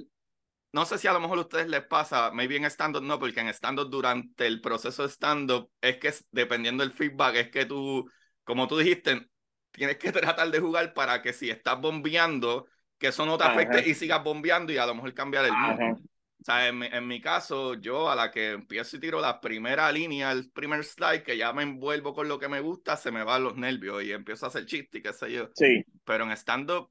no 0.75 0.85
sé 0.87 0.99
si 0.99 1.07
a 1.07 1.13
lo 1.13 1.21
mejor 1.21 1.39
a 1.39 1.43
ustedes 1.43 1.69
les 1.69 1.85
pasa, 1.87 2.33
maybe 2.33 2.57
en 2.57 2.65
stand-up 2.65 3.05
no, 3.05 3.21
porque 3.21 3.39
en 3.39 3.47
stand-up 3.47 3.89
durante 3.91 4.45
el 4.45 4.61
proceso 4.61 5.05
de 5.05 5.09
stand-up 5.09 5.71
es 5.81 5.99
que 5.99 6.13
dependiendo 6.33 6.83
del 6.83 6.93
feedback, 6.93 7.37
es 7.37 7.51
que 7.53 7.65
tú, 7.65 8.11
como 8.43 8.67
tú 8.67 8.79
dijiste, 8.79 9.25
tienes 9.71 9.99
que 9.99 10.11
tratar 10.13 10.51
de 10.51 10.59
jugar 10.59 10.93
para 10.93 11.23
que 11.23 11.33
si 11.33 11.49
estás 11.49 11.81
bombeando, 11.81 12.67
que 12.99 13.07
eso 13.09 13.25
no 13.25 13.39
te 13.39 13.45
afecte 13.45 13.89
y 13.89 13.95
sigas 13.95 14.25
bombeando 14.25 14.73
y 14.73 14.79
a 14.79 14.87
lo 14.87 14.97
mejor 14.97 15.15
cambiar 15.15 15.45
el 15.45 15.53
mood. 15.53 15.99
O 16.45 16.47
sea, 16.47 16.69
en 16.69 16.79
mi, 16.79 16.87
en 16.87 17.07
mi, 17.07 17.23
caso, 17.23 17.73
yo 17.73 18.11
a 18.11 18.15
la 18.15 18.31
que 18.31 18.51
empiezo 18.51 18.99
y 18.99 19.01
tiro 19.01 19.19
la 19.19 19.41
primera 19.41 19.91
línea, 19.91 20.31
el 20.31 20.51
primer 20.51 20.85
slide, 20.85 21.23
que 21.23 21.39
ya 21.39 21.55
me 21.55 21.63
envuelvo 21.63 22.13
con 22.13 22.29
lo 22.29 22.39
que 22.39 22.49
me 22.49 22.61
gusta, 22.61 22.99
se 22.99 23.11
me 23.11 23.25
van 23.25 23.45
los 23.45 23.57
nervios 23.57 24.03
y 24.05 24.13
empiezo 24.13 24.45
a 24.45 24.49
hacer 24.51 24.67
chiste 24.67 24.99
y 24.99 25.03
qué 25.03 25.15
sé 25.15 25.33
yo. 25.33 25.49
Sí. 25.55 25.83
Pero 26.05 26.25
en 26.25 26.33
stand-up 26.33 26.91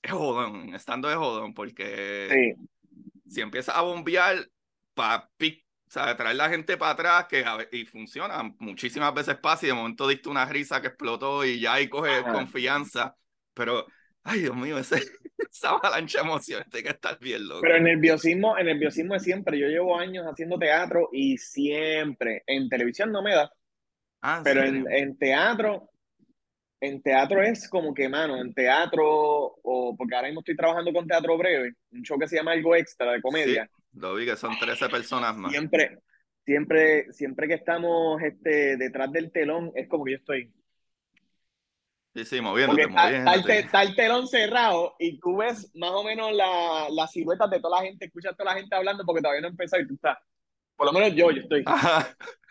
es 0.00 0.12
jodón, 0.12 0.70
en 0.70 0.74
stand-up 0.76 1.10
es 1.10 1.16
jodón 1.16 1.52
porque 1.52 2.54
sí 2.56 2.68
si 3.28 3.40
empiezas 3.40 3.76
a 3.76 3.82
bombear 3.82 4.48
para 4.94 5.30
o 5.38 5.90
sea, 5.90 6.16
traer 6.16 6.36
la 6.36 6.48
gente 6.48 6.76
para 6.76 6.92
atrás 6.92 7.26
que 7.28 7.44
y 7.72 7.84
funciona 7.84 8.42
muchísimas 8.58 9.14
veces 9.14 9.36
pasa 9.36 9.66
y 9.66 9.68
de 9.68 9.74
momento 9.74 10.08
diste 10.08 10.28
una 10.28 10.44
risa 10.44 10.80
que 10.80 10.88
explotó 10.88 11.44
y 11.44 11.60
ya 11.60 11.74
ahí 11.74 11.88
coge 11.88 12.22
confianza, 12.22 13.16
pero 13.52 13.86
ay 14.22 14.40
Dios 14.40 14.56
mío, 14.56 14.78
ese, 14.78 15.02
esa 15.50 15.70
avalancha 15.70 16.20
de 16.20 16.28
emociones 16.28 16.70
tiene 16.70 16.84
que 16.84 16.92
estar 16.92 17.18
bien 17.18 17.46
loco. 17.46 17.60
Pero 17.62 17.76
el 17.76 17.84
nerviosismo, 17.84 18.56
el 18.56 18.66
nerviosismo 18.66 19.14
es 19.14 19.22
siempre, 19.22 19.58
yo 19.58 19.68
llevo 19.68 19.98
años 19.98 20.24
haciendo 20.26 20.58
teatro 20.58 21.08
y 21.12 21.38
siempre, 21.38 22.42
en 22.46 22.68
televisión 22.68 23.12
no 23.12 23.22
me 23.22 23.34
da, 23.34 23.52
ah, 24.22 24.40
pero 24.44 24.62
en, 24.62 24.86
en, 24.90 25.16
teatro 25.16 25.90
en 26.84 27.00
teatro 27.02 27.42
es 27.42 27.68
como 27.68 27.94
que, 27.94 28.08
mano, 28.08 28.36
en 28.40 28.52
teatro, 28.52 29.04
o 29.04 29.96
porque 29.96 30.14
ahora 30.14 30.28
mismo 30.28 30.40
estoy 30.40 30.56
trabajando 30.56 30.92
con 30.92 31.06
teatro 31.06 31.36
breve, 31.38 31.74
un 31.92 32.02
show 32.02 32.18
que 32.18 32.28
se 32.28 32.36
llama 32.36 32.52
Algo 32.52 32.76
Extra 32.76 33.12
de 33.12 33.22
comedia. 33.22 33.68
lo 33.94 34.14
vi 34.14 34.26
que 34.26 34.36
son 34.36 34.58
13 34.58 34.88
personas 34.88 35.34
más. 35.36 35.50
Siempre, 35.50 35.98
siempre, 36.44 37.12
siempre 37.12 37.48
que 37.48 37.54
estamos 37.54 38.20
este, 38.22 38.76
detrás 38.76 39.10
del 39.12 39.32
telón, 39.32 39.72
es 39.74 39.88
como 39.88 40.04
que 40.04 40.12
yo 40.12 40.18
estoy. 40.18 40.52
Sí, 42.14 42.24
sí, 42.24 42.40
moviéndote, 42.40 42.86
está, 43.58 43.82
el 43.82 43.96
telón 43.96 44.28
cerrado 44.28 44.94
y 45.00 45.18
tú 45.18 45.38
ves 45.38 45.68
más 45.74 45.90
o 45.90 46.04
menos 46.04 46.32
las 46.32 46.90
la 46.92 47.08
siluetas 47.08 47.50
de 47.50 47.58
toda 47.58 47.80
la 47.80 47.86
gente, 47.86 48.04
escuchas 48.04 48.32
a 48.32 48.36
toda 48.36 48.52
la 48.52 48.60
gente 48.60 48.76
hablando 48.76 49.04
porque 49.04 49.20
todavía 49.20 49.42
no 49.42 49.48
empezó 49.48 49.80
y 49.80 49.88
tú 49.88 49.94
estás. 49.94 50.18
Por 50.76 50.86
lo 50.86 50.92
menos 50.92 51.12
yo, 51.14 51.32
yo 51.32 51.42
estoy. 51.42 51.64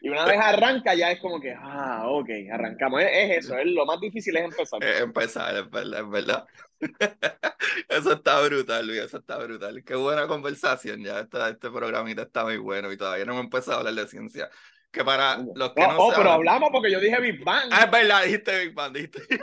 Y 0.00 0.08
una 0.08 0.24
vez 0.24 0.38
arranca, 0.40 0.94
ya 0.94 1.10
es 1.10 1.20
como 1.20 1.38
que, 1.40 1.52
ah, 1.52 2.04
ok, 2.06 2.28
arrancamos. 2.50 3.02
Es, 3.02 3.44
eso, 3.44 3.58
es 3.58 3.66
lo 3.66 3.84
más 3.84 4.00
difícil 4.00 4.34
es 4.36 4.44
empezar. 4.44 4.82
Es 4.82 5.00
empezar, 5.00 5.54
es 5.56 5.70
verdad, 5.70 6.00
es 6.00 6.08
verdad. 6.08 6.46
Eso 7.88 8.12
está 8.12 8.40
brutal, 8.40 8.86
Luis, 8.86 9.00
eso 9.00 9.18
está 9.18 9.36
brutal. 9.36 9.82
Qué 9.84 9.96
buena 9.96 10.28
conversación, 10.28 11.02
ya 11.02 11.20
este, 11.20 11.38
este 11.50 11.70
programita 11.70 12.22
está 12.22 12.44
muy 12.44 12.56
bueno 12.56 12.92
y 12.92 12.96
todavía 12.96 13.24
no 13.24 13.32
hemos 13.32 13.44
empezado 13.44 13.76
a 13.76 13.80
hablar 13.80 13.94
de 13.94 14.06
ciencia. 14.06 14.48
Que 14.90 15.04
para 15.04 15.38
los 15.54 15.74
que 15.74 15.84
oh, 15.84 15.92
no 15.92 15.98
oh, 15.98 16.12
pero 16.16 16.32
hablamos 16.32 16.70
porque 16.72 16.90
yo 16.90 16.98
dije 17.00 17.20
Big 17.20 17.44
Bang. 17.44 17.68
Ah, 17.72 17.84
es 17.84 17.90
verdad, 17.90 18.22
dijiste 18.24 18.58
Big 18.64 18.74
Bang, 18.74 18.92
dijiste. 18.92 19.22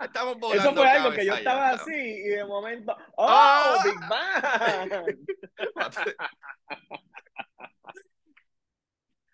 Estamos 0.00 0.38
volando 0.38 0.62
Eso 0.62 0.74
fue 0.74 0.88
algo 0.88 1.12
que 1.12 1.24
yo 1.24 1.34
estaba 1.34 1.70
así 1.70 1.94
y 1.94 2.28
de 2.28 2.44
momento, 2.44 2.96
¡oh, 3.16 3.76
¡Oh! 3.78 3.82
Big 3.84 3.98
Bang! 4.08 4.90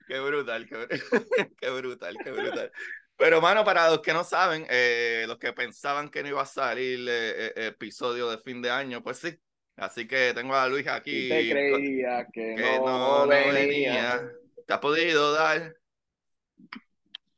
Qué 0.09 0.19
brutal, 0.21 0.67
qué, 1.61 1.71
brutal, 1.71 2.17
qué 2.25 2.31
brutal. 2.31 2.73
Pero, 3.17 3.43
mano, 3.43 3.63
para 3.63 3.91
los 3.91 4.01
que 4.01 4.15
no 4.15 4.25
saben, 4.25 4.67
eh, 4.71 5.27
los 5.29 5.39
que 5.39 5.53
pensaban 5.53 6.09
que 6.09 6.23
no 6.23 6.31
iba 6.31 6.41
a 6.41 6.47
salir 6.47 7.07
eh, 7.07 7.49
eh, 7.49 7.67
episodio 7.67 8.31
de 8.31 8.39
fin 8.39 8.63
de 8.63 8.71
año, 8.71 9.03
pues 9.03 9.19
sí. 9.19 9.39
Así 9.79 10.09
que 10.09 10.33
tengo 10.35 10.55
a 10.55 10.69
Luis 10.69 10.87
aquí. 10.89 11.29
Te 11.29 11.51
creía 11.51 12.27
que, 12.33 12.81
no, 12.85 13.27
venía. 13.27 14.29
¿Te 14.67 14.73
ha 14.73 14.81
podido 14.81 15.33
dar? 15.33 15.77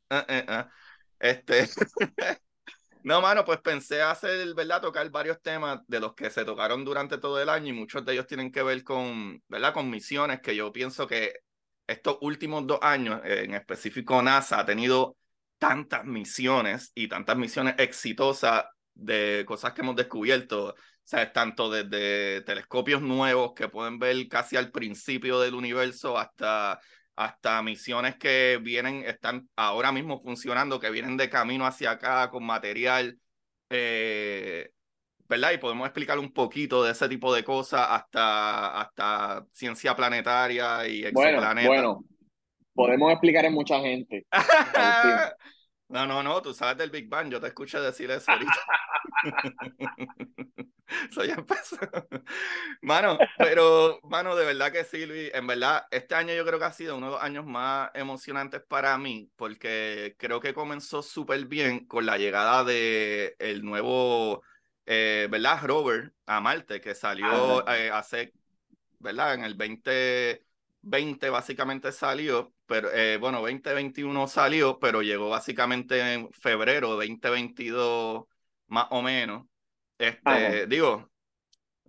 Ah, 0.09 0.27
ah. 0.29 0.71
Este. 1.19 1.69
no, 3.05 3.21
mano, 3.21 3.45
pues 3.45 3.61
pensé 3.61 4.01
hacer, 4.01 4.55
¿verdad? 4.55 4.81
Tocar 4.81 5.09
varios 5.11 5.41
temas 5.43 5.81
de 5.87 6.01
los 6.01 6.15
que 6.15 6.31
se 6.31 6.45
tocaron 6.45 6.85
durante 6.85 7.19
todo 7.19 7.41
el 7.41 7.51
año 7.51 7.69
y 7.69 7.73
muchos 7.73 8.05
de 8.05 8.15
ellos 8.15 8.27
tienen 8.27 8.51
que 8.51 8.63
ver 8.63 8.83
con, 8.83 9.43
¿verdad? 9.47 9.75
Con 9.75 9.91
misiones 9.91 10.41
que 10.41 10.57
yo 10.57 10.73
pienso 10.73 11.07
que 11.07 11.35
estos 11.87 12.19
últimos 12.23 12.67
dos 12.67 12.79
años, 12.83 13.21
en 13.25 13.55
específico 13.55 14.23
NASA, 14.23 14.61
ha 14.61 14.67
tenido 14.67 15.17
tantas 15.59 16.07
misiones 16.07 16.91
y 16.95 17.07
tantas 17.07 17.37
misiones 17.37 17.75
exitosas 17.77 18.65
de 18.95 19.45
cosas 19.47 19.73
que 19.73 19.83
hemos 19.83 19.97
descubierto, 19.97 20.75
sea, 21.11 21.33
tanto 21.33 21.71
desde 21.71 22.43
telescopios 22.43 23.03
nuevos 23.03 23.53
que 23.55 23.69
pueden 23.69 23.99
ver 23.99 24.29
casi 24.29 24.57
al 24.57 24.71
principio 24.71 25.41
del 25.41 25.55
universo 25.55 26.19
hasta, 26.19 26.81
hasta 27.17 27.63
misiones 27.63 28.17
que 28.17 28.59
vienen, 28.63 29.05
están 29.05 29.49
ahora 29.57 29.93
mismo 29.93 30.21
funcionando, 30.23 30.81
que 30.81 30.91
vienen 30.91 31.17
de 31.17 31.29
camino 31.29 31.67
hacia 31.67 31.93
acá 31.93 32.31
con 32.31 32.45
material 32.45 33.19
eh, 33.71 34.71
¿verdad? 35.29 35.53
Y 35.53 35.59
podemos 35.59 35.87
explicar 35.87 36.19
un 36.19 36.33
poquito 36.33 36.83
de 36.83 36.91
ese 36.91 37.09
tipo 37.09 37.33
de 37.33 37.45
cosas 37.45 37.87
hasta, 37.89 38.81
hasta 38.81 39.47
ciencia 39.53 39.95
planetaria 39.95 40.87
y 40.89 41.05
exoplanetas. 41.05 41.69
Bueno, 41.69 41.93
bueno, 41.93 42.05
podemos 42.75 43.13
explicar 43.13 43.45
en 43.45 43.55
mucha 43.55 43.79
gente. 43.81 44.27
no, 45.91 46.07
no, 46.07 46.23
no, 46.23 46.41
tú 46.41 46.55
sabes 46.55 46.79
del 46.79 46.91
Big 46.91 47.09
Bang, 47.09 47.31
yo 47.31 47.41
te 47.41 47.49
escuché 47.49 47.79
decir 47.81 48.11
eso 48.11 48.31
ahorita. 48.31 48.65
Soy 51.13 51.31
empezó. 51.31 51.77
Mano, 52.83 53.19
pero, 53.39 54.01
mano, 54.05 54.35
de 54.35 54.45
verdad 54.45 54.73
que 54.73 54.85
sí, 54.85 55.07
Luis. 55.07 55.31
En 55.35 55.47
verdad, 55.47 55.87
este 55.91 56.15
año 56.15 56.35
yo 56.35 56.45
creo 56.45 56.59
que 56.59 56.65
ha 56.65 56.73
sido 56.73 56.97
uno 56.97 57.07
de 57.07 57.13
los 57.13 57.23
años 57.23 57.47
más 57.47 57.91
emocionantes 57.95 58.63
para 58.63 58.97
mí, 58.99 59.31
porque 59.37 60.17
creo 60.19 60.41
que 60.41 60.55
comenzó 60.55 61.03
súper 61.03 61.45
bien 61.47 61.87
con 61.87 62.07
la 62.07 62.19
llegada 62.19 62.65
de 62.65 63.37
el 63.39 63.65
nuevo 63.65 64.43
eh, 64.93 65.29
¿verdad? 65.31 65.61
Rover 65.63 66.13
a 66.27 66.41
Marte, 66.41 66.81
que 66.81 66.97
salió 66.97 67.65
eh, 67.69 67.91
hace, 67.93 68.33
¿verdad? 68.99 69.35
En 69.35 69.45
el 69.45 69.57
2020 69.57 71.31
básicamente 71.31 71.93
salió, 71.93 72.53
pero 72.71 72.89
eh, 72.93 73.17
bueno, 73.17 73.41
2021 73.41 74.29
salió, 74.29 74.79
pero 74.79 75.03
llegó 75.03 75.29
básicamente 75.29 76.15
en 76.15 76.31
febrero 76.31 76.97
de 76.97 77.09
2022 77.09 78.27
más 78.69 78.87
o 78.91 79.03
menos. 79.03 79.47
Este, 79.99 80.69
digo, 80.69 81.11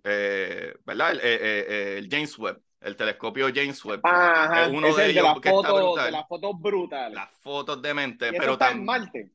¿verdad? 0.04 1.24
El, 1.24 2.10
James 2.10 2.36
Webb, 2.40 2.60
el 2.80 2.96
telescopio 2.96 3.50
James 3.54 3.86
Webb. 3.86 4.02
es 4.04 4.70
uno 4.70 4.96
de 4.96 5.12
ellos 5.12 5.40
que 5.40 5.50
está 5.50 5.72
brutal. 5.72 6.06
De 6.06 6.12
las 6.12 6.28
fotos 6.28 6.60
brutales. 6.60 7.16
Las 7.16 7.32
fotos 7.42 7.80
de 7.80 7.94
mente, 7.94 8.34
pero 8.34 8.54
está 8.54 8.72
en 8.72 8.84
Marte. 8.84 9.30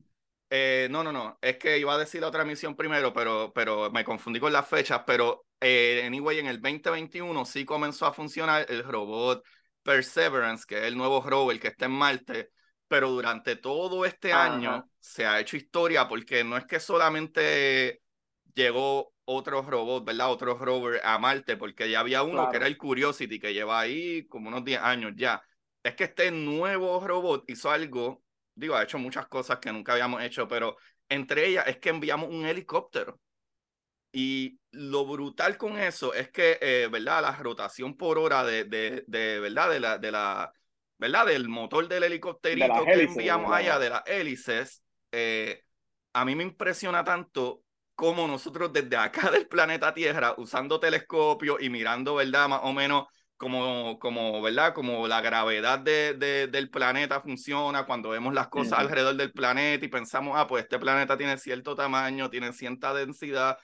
Eh, 0.49 0.87
no, 0.91 1.03
no, 1.03 1.11
no. 1.11 1.37
Es 1.41 1.57
que 1.57 1.77
iba 1.77 1.93
a 1.93 1.97
decir 1.97 2.21
la 2.21 2.27
otra 2.27 2.45
misión 2.45 2.75
primero, 2.75 3.13
pero, 3.13 3.51
pero 3.53 3.89
me 3.91 4.03
confundí 4.03 4.39
con 4.39 4.53
las 4.53 4.67
fechas. 4.67 5.03
Pero, 5.05 5.45
eh, 5.61 6.03
anyway, 6.05 6.39
en 6.39 6.47
el 6.47 6.61
2021 6.61 7.45
sí 7.45 7.65
comenzó 7.65 8.05
a 8.05 8.13
funcionar 8.13 8.65
el 8.69 8.83
robot 8.83 9.43
Perseverance, 9.87 10.65
que 10.67 10.79
es 10.79 10.83
el 10.83 10.97
nuevo 10.97 11.21
rover 11.21 11.59
que 11.59 11.69
está 11.69 11.85
en 11.85 11.91
Marte. 11.91 12.51
Pero 12.89 13.09
durante 13.09 13.55
todo 13.55 14.05
este 14.05 14.33
año 14.33 14.89
se 14.99 15.25
ha 15.25 15.39
hecho 15.39 15.57
historia 15.57 16.07
porque 16.07 16.43
no 16.43 16.57
es 16.57 16.65
que 16.65 16.79
solamente 16.79 18.01
llegó 18.53 19.13
otro 19.25 19.61
robot, 19.61 20.05
¿verdad? 20.05 20.31
Otro 20.31 20.57
rover 20.57 21.01
a 21.03 21.17
Marte, 21.19 21.57
porque 21.57 21.89
ya 21.89 22.01
había 22.01 22.23
uno 22.23 22.49
que 22.49 22.57
era 22.57 22.67
el 22.67 22.77
Curiosity, 22.77 23.39
que 23.39 23.53
lleva 23.53 23.79
ahí 23.79 24.25
como 24.27 24.49
unos 24.49 24.63
10 24.63 24.81
años 24.81 25.13
ya. 25.15 25.41
Es 25.83 25.95
que 25.95 26.05
este 26.05 26.31
nuevo 26.31 27.05
robot 27.05 27.49
hizo 27.49 27.71
algo 27.71 28.23
digo, 28.57 28.75
ha 28.75 28.83
hecho 28.83 28.97
muchas 28.97 29.27
cosas 29.27 29.59
que 29.59 29.71
nunca 29.71 29.93
habíamos 29.93 30.21
hecho, 30.23 30.47
pero 30.47 30.77
entre 31.07 31.47
ellas 31.47 31.65
es 31.67 31.77
que 31.77 31.89
enviamos 31.89 32.29
un 32.29 32.45
helicóptero. 32.45 33.19
Y 34.19 34.59
lo 34.71 35.05
brutal 35.05 35.57
con 35.57 35.77
eso 35.77 36.11
es 36.11 36.31
que, 36.31 36.57
eh, 36.59 36.87
¿verdad? 36.91 37.21
La 37.21 37.33
rotación 37.33 37.95
por 37.95 38.17
hora 38.17 38.43
de, 38.43 38.63
de, 38.63 39.03
de, 39.05 39.39
¿verdad? 39.39 39.69
De 39.69 39.79
la, 39.79 39.97
de 39.99 40.11
la, 40.11 40.51
¿verdad? 40.97 41.27
Del 41.27 41.47
motor 41.47 41.87
del 41.87 42.01
helicópterito 42.01 42.83
que 42.83 43.03
enviamos 43.03 43.53
allá, 43.53 43.77
de 43.77 43.91
las 43.91 44.01
hélices, 44.07 44.81
eh, 45.11 45.61
a 46.13 46.25
mí 46.25 46.33
me 46.33 46.41
impresiona 46.41 47.03
tanto 47.03 47.61
como 47.93 48.27
nosotros 48.27 48.73
desde 48.73 48.97
acá 48.97 49.29
del 49.29 49.47
planeta 49.47 49.93
Tierra, 49.93 50.33
usando 50.39 50.79
telescopios 50.79 51.61
y 51.61 51.69
mirando, 51.69 52.15
¿verdad? 52.15 52.49
Más 52.49 52.61
o 52.63 52.73
menos 52.73 53.05
como, 53.37 53.99
como, 53.99 54.41
¿verdad? 54.41 54.73
Como 54.73 55.07
la 55.07 55.21
gravedad 55.21 55.77
de, 55.77 56.47
del 56.51 56.71
planeta 56.71 57.21
funciona 57.21 57.85
cuando 57.85 58.09
vemos 58.09 58.33
las 58.33 58.47
cosas 58.47 58.79
alrededor 58.79 59.15
del 59.15 59.31
planeta 59.31 59.85
y 59.85 59.89
pensamos, 59.89 60.33
ah, 60.35 60.47
pues 60.47 60.63
este 60.63 60.79
planeta 60.79 61.15
tiene 61.15 61.37
cierto 61.37 61.75
tamaño, 61.75 62.31
tiene 62.31 62.51
cierta 62.51 62.95
densidad, 62.95 63.59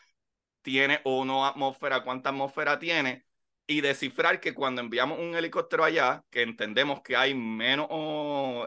tiene 0.63 0.99
o 1.03 1.23
no 1.25 1.45
atmósfera, 1.45 2.03
cuánta 2.03 2.29
atmósfera 2.29 2.79
tiene, 2.79 3.25
y 3.67 3.81
descifrar 3.81 4.39
que 4.39 4.55
cuando 4.55 4.81
enviamos 4.81 5.19
un 5.19 5.35
helicóptero 5.35 5.83
allá, 5.83 6.23
que 6.31 6.41
entendemos 6.41 7.01
que 7.01 7.15
hay 7.15 7.35
menos, 7.35 7.87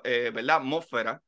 eh, 0.05 0.31
¿verdad? 0.33 0.59
Atmósfera 0.59 1.23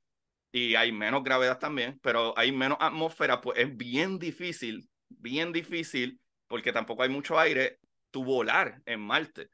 y 0.53 0.77
hay 0.77 0.93
menos 0.93 1.25
gravedad 1.25 1.59
también, 1.59 1.99
pero 2.03 2.33
hay 2.39 2.53
menos 2.53 2.79
atmósfera, 2.81 3.41
pues 3.41 3.59
es 3.59 3.77
bien 3.77 4.19
difícil 4.19 4.89
bien 5.09 5.53
difícil, 5.53 6.21
porque 6.47 6.73
tampoco 6.73 7.03
hay 7.03 7.09
mucho 7.09 7.39
aire, 7.39 7.79
tú 8.11 8.25
volar 8.25 8.81
en 8.87 9.01
Marte. 9.01 9.49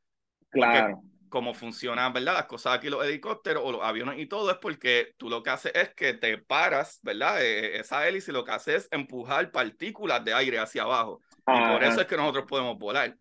Claro. 0.50 1.02
Como 1.34 1.52
funcionan, 1.52 2.12
¿verdad? 2.12 2.34
Las 2.34 2.46
cosas 2.46 2.74
aquí, 2.74 2.88
los 2.88 3.04
helicópteros 3.04 3.64
o 3.66 3.72
los 3.72 3.82
aviones 3.82 4.20
y 4.20 4.26
todo, 4.26 4.52
es 4.52 4.58
porque 4.58 5.14
tú 5.16 5.28
lo 5.28 5.42
que 5.42 5.50
haces 5.50 5.72
es 5.74 5.92
que 5.92 6.14
te 6.14 6.38
paras, 6.38 7.00
¿verdad? 7.02 7.42
E, 7.44 7.80
esa 7.80 8.06
hélice 8.06 8.30
lo 8.30 8.44
que 8.44 8.52
hace 8.52 8.76
es 8.76 8.88
empujar 8.92 9.50
partículas 9.50 10.24
de 10.24 10.32
aire 10.32 10.60
hacia 10.60 10.82
abajo. 10.82 11.20
Y 11.40 11.72
por 11.72 11.82
eso 11.82 12.00
es 12.00 12.06
que 12.06 12.16
nosotros 12.16 12.44
podemos 12.48 12.78
volar. 12.78 13.16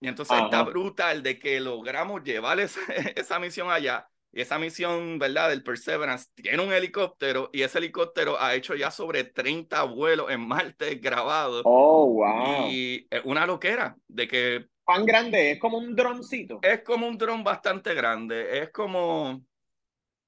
Y 0.00 0.08
entonces 0.08 0.36
está 0.42 0.64
brutal 0.64 1.22
de 1.22 1.38
que 1.38 1.60
logramos 1.60 2.24
llevar 2.24 2.58
esa, 2.58 2.80
esa 3.14 3.38
misión 3.38 3.70
allá. 3.70 4.08
Y 4.32 4.40
esa 4.40 4.58
misión, 4.58 5.20
¿verdad? 5.20 5.50
Del 5.50 5.62
Perseverance 5.62 6.30
tiene 6.34 6.60
un 6.64 6.72
helicóptero 6.72 7.48
y 7.52 7.62
ese 7.62 7.78
helicóptero 7.78 8.40
ha 8.40 8.56
hecho 8.56 8.74
ya 8.74 8.90
sobre 8.90 9.22
30 9.22 9.84
vuelos 9.84 10.32
en 10.32 10.40
Marte 10.40 10.96
grabados. 10.96 11.62
Oh, 11.64 12.12
wow. 12.12 12.66
Y 12.68 13.06
es 13.08 13.20
una 13.24 13.46
loquera 13.46 13.94
de 14.08 14.26
que 14.26 14.66
¿Cuán 14.92 15.06
grande 15.06 15.52
es? 15.52 15.58
como 15.58 15.78
un 15.78 15.94
droncito? 15.94 16.60
Es 16.62 16.82
como 16.82 17.06
un 17.06 17.16
dron 17.16 17.42
bastante 17.42 17.94
grande. 17.94 18.58
Es 18.58 18.70
como. 18.70 19.44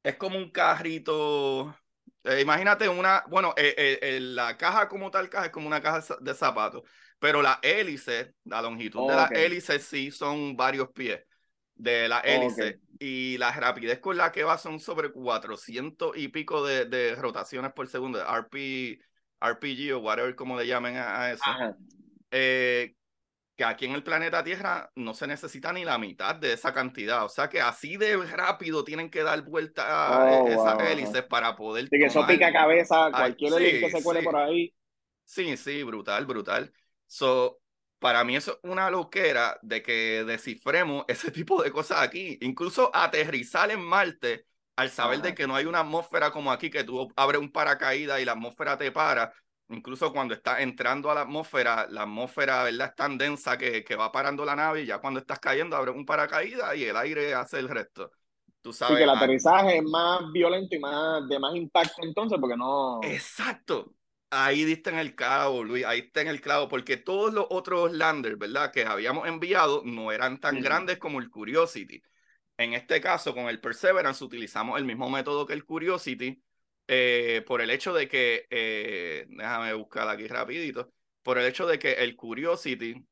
Es 0.03 0.17
como 0.17 0.39
un 0.39 0.51
carrito. 0.51 1.75
Eh, 2.23 2.41
imagínate 2.41 2.89
una. 2.89 3.25
Bueno, 3.29 3.55
eh, 3.57 3.99
eh, 4.01 4.21
la 4.21 4.57
caja 4.57 4.89
como 4.89 5.11
tal 5.11 5.29
caja 5.29 5.47
es 5.47 5.53
como 5.53 5.67
una 5.67 5.81
caja 5.83 6.03
de 6.21 6.35
zapatos. 6.35 6.83
Pero 7.19 7.43
la 7.43 7.59
hélice, 7.63 8.35
la 8.45 8.61
longitud 8.61 9.09
de 9.09 9.17
la 9.17 9.27
hélice 9.27 9.79
sí 9.79 10.11
son 10.11 10.57
varios 10.57 10.91
pies 10.91 11.21
de 11.75 12.09
la 12.09 12.21
hélice. 12.21 12.81
Y 12.99 13.37
la 13.39 13.53
rapidez 13.53 13.99
con 13.99 14.17
la 14.17 14.33
que 14.33 14.45
va 14.45 14.59
son 14.59 14.81
sobre 14.81 15.11
400 15.11 16.17
y 16.17 16.29
pico 16.29 16.65
de, 16.65 16.85
de 16.87 17.15
rotaciones 17.17 17.73
por 17.73 17.89
segundo, 17.89 18.21
RP, 18.21 19.01
RPG 19.41 19.95
o 19.95 19.99
whatever 19.99 20.35
como 20.35 20.59
le 20.59 20.67
llamen 20.67 20.97
a, 20.97 21.33
eso. 21.33 21.43
Eh, 22.31 22.95
que 23.57 23.65
aquí 23.65 23.87
en 23.87 23.93
el 23.93 24.03
planeta 24.03 24.43
Tierra 24.43 24.91
no 24.97 25.15
se 25.15 25.27
necesita 25.27 25.73
ni 25.73 25.85
la 25.85 25.99
mitad 25.99 26.35
de 26.35 26.53
esa 26.53 26.73
cantidad. 26.73 27.25
O 27.25 27.29
sea 27.29 27.49
que 27.49 27.61
así 27.61 27.97
de 27.97 28.17
rápido 28.17 28.83
tienen 28.83 29.11
que 29.11 29.23
dar 29.23 29.43
vuelta 29.43 30.27
oh, 30.27 30.49
esas 30.49 30.81
hélices 30.91 31.23
para 31.23 31.55
poder. 31.55 31.85
Sí, 31.85 31.99
que 31.99 32.07
eso 32.07 32.27
pica 32.27 32.53
cabeza, 32.53 33.11
cualquier 33.13 33.53
hélice 33.55 33.81
que 33.81 33.91
se 33.91 34.03
cuele 34.03 34.23
por 34.23 34.37
ahí. 34.37 34.75
Sí, 35.25 35.57
sí, 35.57 35.83
brutal, 35.85 36.27
brutal. 36.27 36.73
So, 37.07 37.61
para 37.99 38.25
mí 38.25 38.37
eso 38.37 38.53
es 38.53 38.71
una 38.71 38.91
loquera 38.91 39.59
de 39.63 39.83
que 39.83 40.25
descifremos 40.25 41.05
ese 41.09 41.31
tipo 41.31 41.63
de 41.63 41.71
cosas 41.71 42.03
aquí. 42.03 42.39
Incluso 42.43 42.91
aterrizar 42.95 43.71
en 43.71 43.81
Marte, 43.81 44.47
al 44.77 44.91
saber 44.91 45.23
de 45.23 45.35
que 45.35 45.47
no 45.47 45.55
hay 45.55 45.67
una 45.67 45.81
atmósfera 45.81 46.33
como 46.33 46.51
aquí, 46.51 46.71
que 46.71 46.83
tú 46.83 47.09
abres 47.15 47.41
un 47.41 47.53
paracaídas 47.53 48.21
y 48.21 48.25
la 48.25 48.33
atmósfera 48.33 48.77
te 48.77 48.91
para, 48.91 49.33
incluso 49.69 50.13
cuando 50.13 50.35
estás 50.35 50.61
entrando 50.61 51.11
a 51.11 51.15
la 51.15 51.23
atmósfera, 51.23 51.87
la 51.91 52.03
atmósfera 52.03 52.65
¿verdad? 52.65 52.89
es 52.89 52.95
tan 52.95 53.19
densa 53.19 53.57
que, 53.57 53.85
que 53.85 53.97
va 53.97 54.13
parando 54.13 54.45
la 54.45 54.57
nave 54.57 54.83
y 54.83 54.87
ya 54.87 54.99
cuando 54.99 55.21
estás 55.21 55.39
cayendo 55.41 55.77
abre 55.77 55.91
un 55.91 56.05
paracaídas 56.05 56.77
y 56.77 56.85
el 56.85 56.97
aire 56.97 57.35
hace 57.35 57.59
el 57.59 57.69
resto. 57.69 58.11
Tú 58.61 58.73
sabes, 58.73 58.95
sí, 58.95 58.99
que 58.99 59.05
el 59.05 59.11
aterrizaje 59.11 59.77
es 59.79 59.83
más 59.85 60.21
violento 60.33 60.75
y 60.75 60.79
más 60.79 61.29
de 61.29 61.39
más 61.39 61.55
impacto 61.55 62.03
entonces 62.03 62.39
porque 62.41 62.57
no... 62.57 63.01
Exacto. 63.03 63.95
Ahí 64.31 64.65
diste 64.65 64.91
en 64.91 64.99
el 64.99 65.15
clavo, 65.15 65.63
Luis, 65.63 65.85
ahí 65.85 66.01
está 66.01 66.21
en 66.21 66.27
el 66.27 66.41
clavo, 66.41 66.69
porque 66.69 66.97
todos 66.97 67.33
los 67.33 67.47
otros 67.51 67.93
landers, 67.93 68.37
¿verdad? 68.37 68.73
Que 68.73 68.85
habíamos 68.85 69.29
enviado 69.29 69.83
no 69.85 70.11
eran 70.11 70.41
tan 70.41 70.61
grandes 70.61 70.99
como 70.99 71.21
el 71.21 71.31
Curiosity. 71.31 72.03
En 72.57 72.75
este 72.75 73.01
caso, 73.01 73.33
con 73.33 73.49
el 73.49 73.61
Perseverance 73.61 74.25
utilizamos 74.25 74.79
el 74.79 74.85
mismo 74.85 75.09
método 75.09 75.47
que 75.47 75.53
el 75.53 75.65
Curiosity, 75.65 76.43
eh, 76.87 77.43
por 77.47 77.61
el 77.61 77.71
hecho 77.71 77.93
de 77.95 78.09
que, 78.09 78.47
eh, 78.51 79.27
déjame 79.29 79.73
buscar 79.75 80.09
aquí 80.09 80.27
rapidito, 80.27 80.93
por 81.23 81.39
el 81.39 81.47
hecho 81.47 81.67
de 81.67 81.79
que 81.79 81.93
el 81.93 82.17
Curiosity 82.17 83.05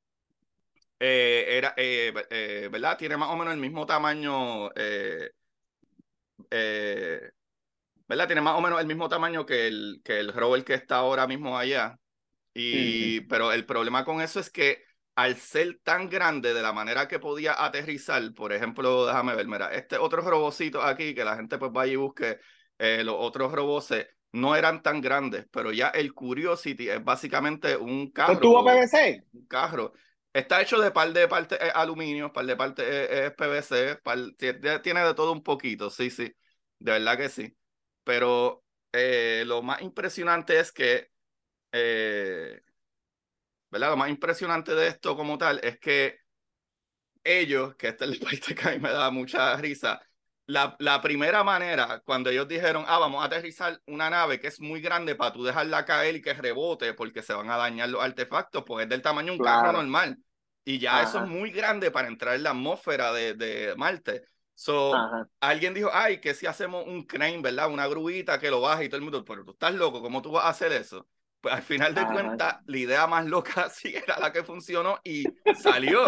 eh, 1.00 1.44
era, 1.48 1.74
¿verdad? 2.70 2.98
Tiene 2.98 3.16
más 3.16 3.30
o 3.30 3.36
menos 3.36 3.54
el 3.54 3.60
mismo 3.60 3.86
tamaño, 3.86 4.70
¿verdad? 8.08 8.26
Tiene 8.26 8.42
más 8.42 8.58
o 8.58 8.60
menos 8.60 8.80
el 8.80 8.86
mismo 8.86 9.08
tamaño 9.08 9.46
que 9.46 9.66
el, 9.66 10.00
que 10.04 10.20
el 10.20 10.32
rover 10.32 10.64
que 10.64 10.74
está 10.74 10.96
ahora 10.96 11.26
mismo 11.26 11.56
allá. 11.58 11.98
Y, 12.54 13.22
Pero 13.22 13.52
el 13.52 13.64
problema 13.64 14.04
con 14.04 14.20
eso 14.20 14.38
es 14.38 14.50
que 14.50 14.84
al 15.14 15.36
ser 15.36 15.80
tan 15.82 16.08
grande 16.08 16.54
de 16.54 16.62
la 16.62 16.72
manera 16.72 17.08
que 17.08 17.18
podía 17.18 17.64
aterrizar, 17.64 18.22
por 18.34 18.52
ejemplo, 18.52 19.06
déjame 19.06 19.34
ver, 19.34 19.46
mira, 19.46 19.72
este 19.72 19.98
otro 19.98 20.22
robocito 20.22 20.82
aquí 20.82 21.14
que 21.14 21.24
la 21.24 21.36
gente 21.36 21.58
pues 21.58 21.72
vaya 21.72 21.92
y 21.92 21.96
busque 21.96 22.38
eh, 22.84 23.04
los 23.04 23.14
otros 23.16 23.52
robots 23.52 23.94
no 24.32 24.56
eran 24.56 24.82
tan 24.82 25.00
grandes, 25.00 25.46
pero 25.52 25.70
ya 25.70 25.90
el 25.90 26.12
Curiosity 26.12 26.88
es 26.88 27.04
básicamente 27.04 27.76
un 27.76 28.10
carro. 28.10 28.40
¿Tuvo 28.40 28.64
PVC? 28.64 29.22
Un 29.32 29.46
carro. 29.46 29.92
Está 30.32 30.60
hecho 30.60 30.80
de 30.80 30.90
par 30.90 31.12
de 31.12 31.28
partes 31.28 31.60
aluminio, 31.74 32.32
par 32.32 32.44
de 32.44 32.56
partes 32.56 32.84
es 32.88 33.30
PVC, 33.34 34.00
tiene 34.82 35.04
de 35.04 35.14
todo 35.14 35.30
un 35.30 35.44
poquito, 35.44 35.90
sí, 35.90 36.10
sí, 36.10 36.34
de 36.80 36.92
verdad 36.92 37.16
que 37.16 37.28
sí. 37.28 37.56
Pero 38.02 38.64
eh, 38.90 39.44
lo 39.46 39.62
más 39.62 39.80
impresionante 39.82 40.58
es 40.58 40.72
que, 40.72 41.08
eh, 41.70 42.62
¿verdad? 43.70 43.90
Lo 43.90 43.96
más 43.96 44.10
impresionante 44.10 44.74
de 44.74 44.88
esto 44.88 45.16
como 45.16 45.38
tal 45.38 45.60
es 45.62 45.78
que 45.78 46.18
ellos, 47.22 47.76
que 47.76 47.88
esta 47.88 48.06
es 48.06 48.18
la 48.18 48.26
parte 48.28 48.56
que 48.56 48.68
a 48.68 48.72
mí 48.72 48.80
me 48.80 48.90
da 48.90 49.08
mucha 49.12 49.56
risa, 49.56 50.02
la, 50.46 50.76
la, 50.78 51.00
primera 51.00 51.44
manera, 51.44 52.02
cuando 52.04 52.30
ellos 52.30 52.48
dijeron, 52.48 52.84
ah, 52.88 52.98
vamos 52.98 53.22
a 53.22 53.26
aterrizar 53.26 53.80
una 53.86 54.10
nave 54.10 54.40
que 54.40 54.48
es 54.48 54.60
muy 54.60 54.80
grande 54.80 55.14
para 55.14 55.32
tú 55.32 55.44
dejarla 55.44 55.84
caer 55.84 56.16
y 56.16 56.22
que 56.22 56.34
rebote 56.34 56.94
porque 56.94 57.22
se 57.22 57.32
van 57.32 57.50
a 57.50 57.56
dañar 57.56 57.88
los 57.88 58.02
artefactos, 58.02 58.64
pues 58.66 58.84
es 58.84 58.88
del 58.88 59.02
tamaño 59.02 59.32
de 59.32 59.38
un 59.38 59.44
carro 59.44 59.72
normal. 59.72 60.18
Y 60.64 60.78
ya 60.78 61.02
eso 61.02 61.22
es 61.22 61.28
muy 61.28 61.50
grande 61.50 61.90
para 61.90 62.08
entrar 62.08 62.34
en 62.36 62.44
la 62.44 62.50
atmósfera 62.50 63.12
de, 63.12 63.34
de 63.34 63.74
Marte. 63.76 64.22
So, 64.54 64.92
alguien 65.40 65.74
dijo, 65.74 65.90
ay, 65.92 66.20
que 66.20 66.34
si 66.34 66.46
hacemos 66.46 66.86
un 66.86 67.04
crane, 67.04 67.40
¿verdad? 67.40 67.70
Una 67.70 67.86
gruita 67.86 68.38
que 68.38 68.50
lo 68.50 68.60
baje 68.60 68.84
y 68.84 68.88
todo 68.88 68.98
el 68.98 69.02
mundo, 69.02 69.24
pero 69.24 69.44
tú 69.44 69.52
estás 69.52 69.74
loco, 69.74 70.00
¿cómo 70.00 70.22
tú 70.22 70.30
vas 70.30 70.44
a 70.44 70.50
hacer 70.50 70.72
eso? 70.72 71.08
Pues 71.42 71.56
al 71.56 71.62
final 71.62 71.92
de 71.92 72.06
cuentas, 72.06 72.58
la 72.66 72.78
idea 72.78 73.06
más 73.08 73.26
loca 73.26 73.68
sí 73.74 73.92
era 73.94 74.16
la 74.20 74.32
que 74.32 74.44
funcionó 74.44 75.00
y 75.02 75.24
salió. 75.60 76.06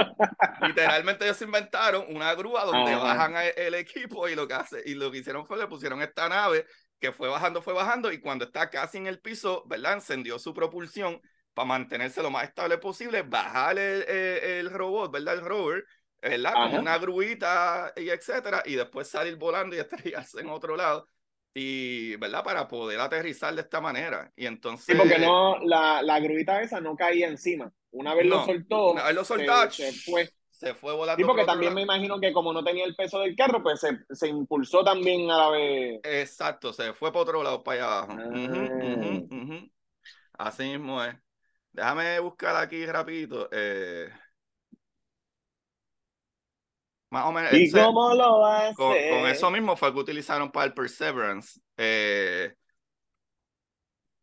Literalmente 0.63 1.25
ellos 1.25 1.43
inventaron 1.43 2.07
una 2.09 2.33
grúa 2.35 2.65
donde 2.65 2.95
bajan 2.95 3.35
el 3.57 3.75
equipo 3.75 4.29
y 4.29 4.37
lo 4.37 4.47
que 4.47 4.55
hace, 4.55 4.83
y 4.87 4.95
lo 4.95 5.11
que 5.11 5.19
hicieron 5.19 5.45
fue 5.45 5.59
le 5.59 5.67
pusieron 5.67 6.01
esta 6.03 6.29
nave 6.29 6.67
que 7.01 7.11
fue 7.11 7.29
bajando, 7.29 7.61
fue 7.61 7.75
bajando, 7.75 8.13
y 8.13 8.21
cuando 8.21 8.45
está 8.45 8.71
casi 8.71 8.99
en 8.99 9.09
el 9.09 9.21
piso, 9.21 9.65
¿verdad? 9.67 9.95
Encendió 9.95 10.39
su 10.39 10.55
propulsión 10.55 11.21
para 11.53 11.67
mantenerse 11.67 12.23
lo 12.23 12.31
más 12.31 12.45
estable 12.45 12.79
posible, 12.79 13.23
bajar 13.23 13.77
el, 13.77 14.03
el, 14.09 14.71
robot, 14.71 15.13
¿verdad? 15.13 15.35
El 15.35 15.41
rover, 15.41 15.85
¿verdad? 16.23 16.55
Con 16.55 16.79
una 16.79 16.97
gruita 16.99 17.93
y 17.97 18.09
etcétera, 18.09 18.63
y 18.65 18.77
después 18.77 19.09
salir 19.09 19.35
volando 19.35 19.75
y 19.75 19.81
estrellarse 19.81 20.41
en 20.41 20.49
otro 20.49 20.77
lado 20.77 21.09
y, 21.55 22.17
¿verdad? 22.17 22.43
Para 22.43 22.67
poder 22.67 22.99
aterrizar 23.01 23.55
de 23.55 23.63
esta 23.63 23.81
manera. 23.81 24.33
Y 24.37 24.47
entonces... 24.47 24.87
Sí, 24.87 24.95
porque 24.95 25.19
no, 25.19 25.59
la, 25.65 26.03
la 26.03 26.19
gruita 26.19 26.61
esa 26.61 26.81
no 26.81 26.97
caía 26.97 27.29
encima. 27.29 27.73
Una 27.93 28.13
vez 28.15 28.27
lo 28.27 28.45
soltó, 28.45 28.91
una 28.91 29.05
vez 29.05 29.15
lo 29.15 29.25
soltó, 29.25 29.71
se, 29.71 29.93
fue. 29.93 30.29
Se 30.51 30.75
fue 30.75 30.93
volando. 30.93 31.17
Sí, 31.17 31.25
porque 31.25 31.45
también 31.45 31.73
me 31.73 31.83
imagino 31.83 32.19
que 32.19 32.33
como 32.33 32.53
no 32.53 32.65
tenía 32.65 32.85
el 32.85 32.97
peso 32.97 33.21
del 33.21 33.37
carro, 33.37 33.63
pues 33.63 33.81
se, 33.81 33.99
se, 34.11 34.27
impulsó 34.29 34.83
también 34.83 35.31
a 35.31 35.39
la 35.39 35.51
vez. 35.51 36.01
Exacto, 36.03 36.73
se 36.73 36.93
fue 36.93 37.13
para 37.13 37.23
otro 37.23 37.43
lado, 37.43 37.63
para 37.63 37.77
allá 37.77 37.99
abajo. 37.99 38.19
Ah. 40.39 40.47
Así 40.47 40.65
mismo 40.65 41.05
es. 41.05 41.15
Déjame 41.71 42.19
buscar 42.19 42.57
aquí 42.57 42.85
rapidito. 42.85 43.49
Eh... 43.53 44.09
Más 47.15 47.27
o 47.27 47.33
menos. 47.33 47.53
¿Y 47.53 47.71
cómo 47.71 48.13
lo 48.13 48.45
hace? 48.45 48.75
Con, 48.75 48.89
con, 48.89 49.31
eso 49.31 49.49
mismo 49.49 49.77
fue 49.77 49.93
que 49.93 50.01
utilizaron 50.01 50.51
para 50.51 50.67
el 50.67 50.75
Perseverance. 50.75 51.61
Eh, 51.77 52.53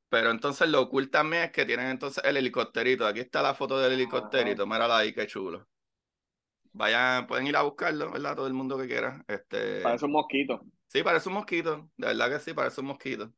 pero 0.09 0.29
entonces 0.29 0.67
lo 0.67 0.89
cool 0.89 1.09
también 1.09 1.43
es 1.43 1.51
que 1.53 1.63
tienen 1.63 1.87
entonces 1.87 2.21
el 2.25 2.35
helicópterito. 2.35 3.07
Aquí 3.07 3.21
está 3.21 3.41
la 3.41 3.53
foto 3.53 3.79
del 3.79 3.93
helicópterito. 3.93 4.67
Mírala 4.67 4.97
ahí, 4.97 5.13
qué 5.13 5.25
chulo. 5.25 5.65
Vayan, 6.73 7.27
pueden 7.27 7.47
ir 7.47 7.55
a 7.55 7.61
buscarlo, 7.61 8.11
¿verdad? 8.11 8.35
Todo 8.35 8.47
el 8.47 8.53
mundo 8.53 8.77
que 8.77 8.87
quiera. 8.87 9.23
Este... 9.25 9.79
Parece 9.79 10.03
un 10.03 10.11
mosquito. 10.11 10.59
Sí, 10.87 11.01
parece 11.01 11.29
un 11.29 11.35
mosquito. 11.35 11.89
De 11.95 12.07
verdad 12.07 12.29
que 12.29 12.39
sí, 12.39 12.53
parece 12.53 12.81
un 12.81 12.87
mosquito. 12.87 13.31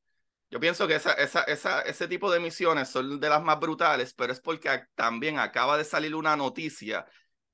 Yo 0.50 0.60
pienso 0.60 0.88
que 0.88 0.96
esa, 0.96 1.14
esa, 1.14 1.44
esa, 1.44 1.82
ese 1.82 2.08
tipo 2.08 2.32
de 2.32 2.40
misiones 2.40 2.90
son 2.90 3.20
de 3.20 3.30
las 3.30 3.44
más 3.44 3.60
brutales, 3.60 4.16
pero 4.16 4.34
es 4.34 4.40
porque 4.40 4.82
también 4.96 5.38
acaba 5.38 5.78
de 5.78 5.84
salir 5.84 6.16
una 6.16 6.36
noticia 6.36 7.06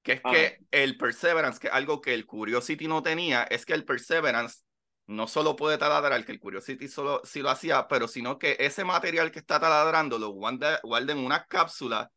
que 0.01 0.13
es 0.13 0.21
que 0.21 0.57
el 0.71 0.97
Perseverance, 0.97 1.59
que 1.59 1.69
algo 1.69 2.01
que 2.01 2.13
el 2.13 2.25
Curiosity 2.25 2.87
no 2.87 3.03
tenía, 3.03 3.43
es 3.43 3.65
que 3.65 3.73
el 3.73 3.85
Perseverance 3.85 4.63
no 5.07 5.27
solo 5.27 5.55
puede 5.55 5.77
taladrar, 5.77 6.23
que 6.25 6.31
el 6.31 6.39
Curiosity 6.39 6.87
solo 6.87 7.21
sí 7.23 7.41
lo 7.41 7.49
hacía, 7.49 7.87
pero 7.87 8.07
sino 8.07 8.37
que 8.37 8.57
ese 8.59 8.83
material 8.85 9.31
que 9.31 9.39
está 9.39 9.59
taladrando 9.59 10.19
lo 10.19 10.29
guarda, 10.29 10.79
en 10.83 11.17
una 11.17 11.45
cápsula 11.45 12.11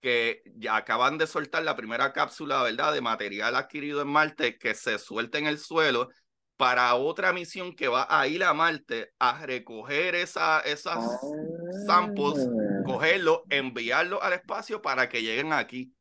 que 0.00 0.42
ya 0.56 0.76
acaban 0.76 1.18
de 1.18 1.26
soltar 1.26 1.64
la 1.64 1.76
primera 1.76 2.12
cápsula, 2.12 2.62
¿verdad? 2.62 2.92
De 2.92 3.00
material 3.00 3.56
adquirido 3.56 4.02
en 4.02 4.08
Marte 4.08 4.58
que 4.58 4.74
se 4.74 4.98
suelta 4.98 5.38
en 5.38 5.46
el 5.46 5.58
suelo 5.58 6.08
para 6.56 6.94
otra 6.94 7.32
misión 7.32 7.74
que 7.74 7.88
va 7.88 8.06
a 8.08 8.26
ir 8.28 8.44
a 8.44 8.54
Marte 8.54 9.12
a 9.18 9.44
recoger 9.44 10.14
esa, 10.14 10.60
esas 10.60 10.96
Ah. 10.98 11.18
samples, 11.86 12.50
cogerlo, 12.82 13.46
enviarlo 13.50 14.22
al 14.22 14.34
espacio 14.34 14.80
para 14.80 15.08
que 15.08 15.22
lleguen 15.22 15.52
aquí. 15.52 15.95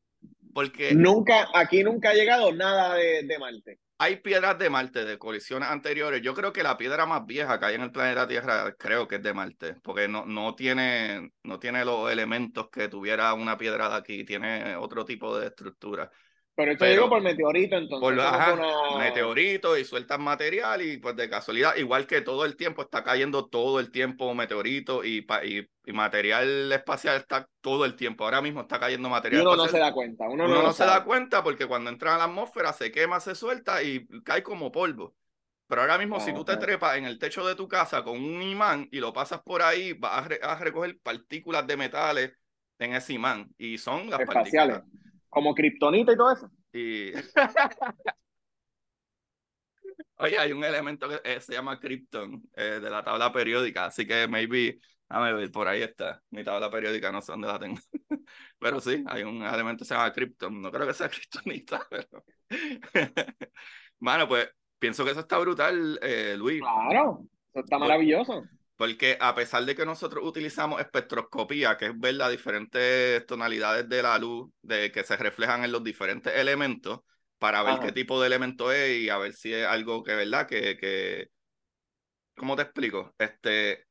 Porque 0.55 0.95
Nunca, 0.95 1.49
aquí 1.53 1.83
nunca 1.83 2.09
ha 2.09 2.13
llegado 2.13 2.53
nada 2.53 2.95
de, 2.95 3.23
de 3.23 3.39
Marte. 3.39 3.79
hay 3.97 4.17
piedras 4.17 4.57
de 4.57 4.69
Marte 4.69 5.03
de 5.05 5.17
colisiones 5.17 5.69
anteriores. 5.69 6.21
Yo 6.21 6.33
creo 6.33 6.51
que 6.53 6.63
la 6.63 6.77
piedra 6.77 7.05
más 7.05 7.25
vieja 7.25 7.59
que 7.59 7.65
hay 7.65 7.75
en 7.75 7.81
el 7.81 7.91
planeta 7.91 8.27
Tierra 8.27 8.73
creo 8.77 9.07
que 9.07 9.15
es 9.15 9.23
de 9.23 9.33
Marte, 9.33 9.75
porque 9.83 10.07
no, 10.07 10.25
no, 10.25 10.55
tiene, 10.55 11.31
no 11.43 11.59
tiene 11.59 11.83
los 11.85 12.11
elementos 12.11 12.69
que 12.69 12.87
tuviera 12.87 13.33
una 13.33 13.57
piedra 13.57 13.89
de 13.89 13.95
aquí, 13.95 14.25
tiene 14.25 14.75
otro 14.77 15.05
tipo 15.05 15.37
de 15.37 15.47
estructura. 15.47 16.09
Pero 16.55 16.71
esto 16.71 16.85
llegó 16.85 17.09
por 17.09 17.21
meteorito, 17.21 17.75
entonces. 17.75 17.99
Por, 18.01 18.19
ajá, 18.19 18.53
una- 18.53 18.97
meteoritos 18.97 19.79
y 19.79 19.85
sueltan 19.85 20.21
material 20.21 20.81
y 20.81 20.97
pues 20.97 21.15
de 21.15 21.29
casualidad, 21.29 21.75
igual 21.77 22.07
que 22.07 22.21
todo 22.21 22.45
el 22.45 22.55
tiempo 22.57 22.81
está 22.83 23.03
cayendo 23.03 23.47
todo 23.47 23.79
el 23.79 23.91
tiempo 23.91 24.33
meteoritos 24.35 25.05
y, 25.05 25.25
y, 25.43 25.67
y 25.85 25.93
material 25.93 26.71
espacial 26.71 27.17
está 27.17 27.47
todo 27.61 27.85
el 27.85 27.95
tiempo. 27.95 28.23
Ahora 28.25 28.41
mismo 28.41 28.61
está 28.61 28.79
cayendo 28.79 29.09
Y 29.09 29.11
material 29.11 29.41
uno 29.41 29.55
no 29.55 29.67
se 29.67 29.77
espacial. 29.77 29.79
da 29.79 29.93
cuenta. 29.93 30.27
Uno, 30.29 30.47
Uno 30.47 30.61
no, 30.61 30.63
no 30.63 30.73
se 30.73 30.85
da 30.85 31.03
cuenta 31.03 31.43
porque 31.43 31.67
cuando 31.67 31.89
entra 31.89 32.15
a 32.15 32.17
la 32.17 32.25
atmósfera 32.25 32.73
se 32.73 32.91
quema, 32.91 33.19
se 33.19 33.35
suelta 33.35 33.81
y 33.83 34.05
cae 34.23 34.43
como 34.43 34.71
polvo. 34.71 35.15
Pero 35.67 35.81
ahora 35.81 35.97
mismo, 35.97 36.19
si 36.19 36.33
tú 36.33 36.45
te 36.45 36.57
trepas 36.57 36.97
en 36.97 37.05
el 37.05 37.17
techo 37.19 37.45
de 37.47 37.55
tu 37.55 37.67
casa 37.67 38.03
con 38.03 38.17
un 38.23 38.41
imán 38.43 38.87
y 38.91 38.99
lo 38.99 39.13
pasas 39.13 39.41
por 39.41 39.61
ahí, 39.63 39.93
vas 39.93 40.27
a 40.43 40.55
recoger 40.59 40.99
partículas 41.01 41.65
de 41.67 41.77
metales 41.77 42.33
en 42.79 42.93
ese 42.93 43.13
imán. 43.13 43.49
Y 43.57 43.77
son 43.79 44.09
las 44.09 44.21
Espaciales. 44.21 44.77
partículas. 44.77 44.83
Como 45.35 45.53
kriptonita 45.53 46.13
y 46.13 46.15
todo 46.15 46.31
eso. 46.31 46.49
Y... 46.71 47.11
Oye, 50.17 50.39
hay 50.39 50.53
un 50.53 50.63
elemento 50.63 51.09
que 51.09 51.19
eh, 51.25 51.41
se 51.41 51.51
llama 51.51 51.77
Krypton 51.77 52.41
eh, 52.55 52.79
de 52.81 52.89
la 52.89 53.03
tabla 53.03 53.33
periódica, 53.33 53.87
así 53.87 54.07
que 54.07 54.29
maybe, 54.29 54.79
déjame 55.09 55.33
ver, 55.33 55.51
por 55.51 55.67
ahí 55.67 55.81
está. 55.81 56.23
Mi 56.29 56.41
tabla 56.41 56.71
periódica, 56.71 57.11
no 57.11 57.21
sé 57.21 57.33
dónde 57.33 57.49
la 57.49 57.59
tengo. 57.59 57.81
Pero 58.57 58.79
sí, 58.79 59.03
hay 59.07 59.23
un 59.23 59.43
elemento 59.43 59.79
que 59.79 59.89
se 59.89 59.93
llama 59.93 60.13
Krypton. 60.13 60.61
No 60.61 60.71
creo 60.71 60.87
que 60.87 60.93
sea 60.93 61.09
kryptonita, 61.09 61.85
pero. 61.89 62.23
Bueno, 63.99 64.27
pues 64.27 64.49
pienso 64.79 65.03
que 65.03 65.11
eso 65.11 65.19
está 65.19 65.37
brutal, 65.37 65.99
eh, 66.01 66.35
Luis. 66.37 66.61
Claro. 66.61 67.25
Eso 67.51 67.59
está 67.59 67.77
maravilloso. 67.77 68.43
Porque 68.77 69.17
a 69.21 69.33
pesar 69.35 69.63
de 69.65 69.75
que 69.75 69.85
nosotros 69.85 70.23
utilizamos 70.25 70.81
espectroscopía, 70.81 71.77
que 71.77 71.87
es 71.87 71.99
ver 71.99 72.15
las 72.15 72.31
diferentes 72.31 73.25
tonalidades 73.25 73.87
de 73.87 74.03
la 74.03 74.17
luz 74.19 74.51
de 74.61 74.91
que 74.91 75.03
se 75.03 75.15
reflejan 75.15 75.63
en 75.63 75.71
los 75.71 75.83
diferentes 75.83 76.33
elementos, 76.35 76.99
para 77.37 77.63
ver 77.63 77.73
Ajá. 77.75 77.85
qué 77.85 77.91
tipo 77.91 78.19
de 78.19 78.27
elemento 78.27 78.71
es 78.71 78.97
y 78.97 79.09
a 79.09 79.17
ver 79.17 79.33
si 79.33 79.53
es 79.53 79.65
algo 79.67 80.03
que, 80.03 80.15
¿verdad? 80.15 80.47
Que, 80.47 80.77
que... 80.77 81.29
¿Cómo 82.35 82.55
te 82.55 82.63
explico? 82.63 83.13
Este, 83.17 83.85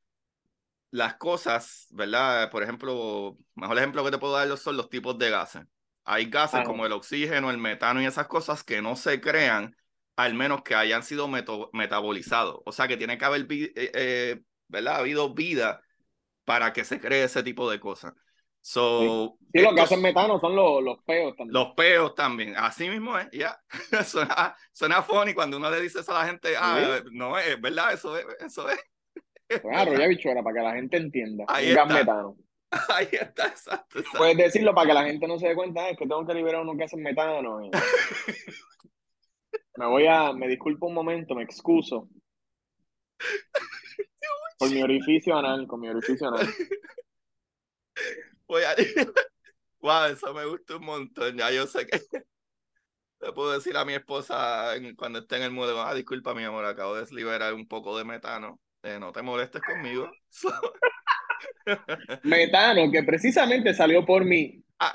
las 0.91 1.15
cosas, 1.15 1.87
¿verdad? 1.91 2.49
Por 2.51 2.63
ejemplo, 2.63 3.37
mejor 3.55 3.77
ejemplo 3.77 4.03
que 4.03 4.11
te 4.11 4.17
puedo 4.17 4.33
dar 4.33 4.55
son 4.57 4.77
los 4.77 4.89
tipos 4.89 5.17
de 5.17 5.29
gases. 5.29 5.63
Hay 6.03 6.25
gases 6.29 6.55
Ajá. 6.61 6.63
como 6.63 6.85
el 6.85 6.91
oxígeno, 6.91 7.49
el 7.49 7.57
metano 7.57 8.01
y 8.01 8.05
esas 8.05 8.27
cosas 8.27 8.63
que 8.63 8.81
no 8.81 8.95
se 8.95 9.19
crean 9.19 9.75
al 10.15 10.33
menos 10.33 10.61
que 10.61 10.75
hayan 10.75 11.03
sido 11.03 11.27
meto- 11.27 11.69
metabolizados. 11.73 12.59
O 12.65 12.71
sea, 12.71 12.87
que 12.87 12.97
tiene 12.97 13.17
que 13.17 13.25
haber, 13.25 13.45
vi- 13.45 13.71
eh, 13.75 14.39
eh, 14.65 14.67
¿verdad? 14.67 14.95
habido 14.97 15.33
vida 15.33 15.81
para 16.43 16.73
que 16.73 16.83
se 16.83 16.99
cree 16.99 17.23
ese 17.23 17.43
tipo 17.43 17.69
de 17.69 17.79
cosas. 17.79 18.13
So, 18.61 19.37
Sí, 19.53 19.59
los 19.61 19.63
estos- 19.71 19.75
gases 19.75 19.99
metanos 19.99 20.41
son 20.41 20.55
los, 20.55 20.83
los 20.83 20.97
peos 21.03 21.35
también. 21.37 21.53
los 21.53 21.73
peos 21.75 22.15
también, 22.15 22.55
así 22.57 22.89
mismo 22.89 23.17
es, 23.17 23.27
ya. 23.31 23.59
suena, 24.05 24.55
suena 24.73 25.03
funny 25.03 25.33
cuando 25.33 25.57
uno 25.57 25.69
le 25.69 25.81
dice 25.81 25.99
eso 25.99 26.15
a 26.15 26.19
la 26.21 26.27
gente, 26.27 26.55
ah, 26.57 26.99
no 27.11 27.37
es 27.37 27.61
verdad, 27.61 27.93
eso 27.93 28.17
es, 28.17 28.25
eso 28.39 28.67
es. 28.69 28.79
Pues 29.47 29.77
arrolla 29.77 30.07
bichuela 30.07 30.41
para 30.41 30.55
que 30.55 30.61
la 30.63 30.73
gente 30.73 30.97
entienda. 30.97 31.45
Ahí 31.47 31.69
un 31.69 31.75
gas 31.75 31.85
está. 31.89 31.99
metano. 31.99 32.35
Ahí 32.89 33.07
está, 33.11 33.45
exacto, 33.47 33.99
exacto. 33.99 34.17
Puedes 34.17 34.37
decirlo 34.37 34.73
para 34.73 34.87
que 34.87 34.93
la 34.95 35.03
gente 35.05 35.27
no 35.27 35.37
se 35.37 35.47
dé 35.49 35.55
cuenta, 35.55 35.81
"Ah, 35.83 35.89
es 35.91 35.97
que 35.99 36.07
tengo 36.07 36.25
que 36.25 36.33
liberar 36.33 36.61
unos 36.61 36.75
gases 36.77 36.99
metano. 36.99 37.63
y- 37.63 37.69
Me 39.77 39.85
voy 39.87 40.07
a, 40.07 40.31
me 40.33 40.47
disculpo 40.47 40.87
un 40.87 40.93
momento, 40.95 41.35
me 41.35 41.43
excuso. 41.43 42.07
Por 44.57 44.71
mi 44.71 44.81
orificio 44.81 45.37
anal, 45.37 45.67
con 45.67 45.79
mi 45.79 45.89
orificio 45.89 46.27
anal. 46.27 46.47
Voy 48.47 48.63
a... 48.63 48.75
Wow, 49.85 50.05
eso 50.05 50.33
me 50.33 50.45
gusta 50.45 50.77
un 50.77 50.85
montón. 50.85 51.37
Ya 51.37 51.51
yo 51.51 51.67
sé 51.67 51.85
que 51.85 52.01
le 53.21 53.31
puedo 53.33 53.51
decir 53.51 53.77
a 53.77 53.85
mi 53.85 53.93
esposa 53.93 54.73
cuando 54.97 55.19
esté 55.19 55.37
en 55.37 55.43
el 55.43 55.51
mundo, 55.51 55.79
ah, 55.79 55.93
disculpa 55.93 56.33
mi 56.33 56.43
amor, 56.43 56.65
acabo 56.65 56.95
de 56.95 57.05
liberar 57.13 57.53
un 57.53 57.67
poco 57.67 57.95
de 57.95 58.03
metano. 58.03 58.59
Eh, 58.81 58.97
no 58.99 59.11
te 59.11 59.21
molestes 59.21 59.61
conmigo. 59.61 60.09
Metano, 62.23 62.91
que 62.91 63.03
precisamente 63.03 63.75
salió 63.75 64.03
por 64.03 64.25
mí. 64.25 64.63
Ah. 64.79 64.93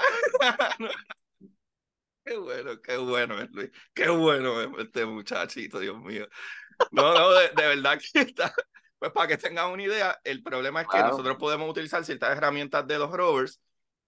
Qué 2.25 2.37
bueno, 2.37 2.81
qué 2.81 2.97
bueno 2.97 3.41
es 3.41 3.51
Luis. 3.53 3.71
Qué 3.95 4.09
bueno 4.09 4.61
es 4.61 4.69
este 4.79 5.07
muchachito, 5.07 5.79
Dios 5.79 6.01
mío. 6.01 6.27
No, 6.91 7.15
no, 7.15 7.31
de, 7.31 7.49
de 7.51 7.69
verdad 7.69 8.01
que 8.13 8.23
está. 8.23 8.53
Pues 9.01 9.13
para 9.13 9.29
que 9.29 9.39
tengan 9.39 9.71
una 9.73 9.83
idea, 9.83 10.21
el 10.25 10.43
problema 10.43 10.83
es 10.83 10.87
que 10.89 10.99
Claro. 10.99 11.09
nosotros 11.09 11.39
podemos 11.39 11.71
utilizar 11.71 12.05
ciertas 12.05 12.37
herramientas 12.37 12.87
de 12.87 12.99
los 12.99 13.11
rovers, 13.11 13.61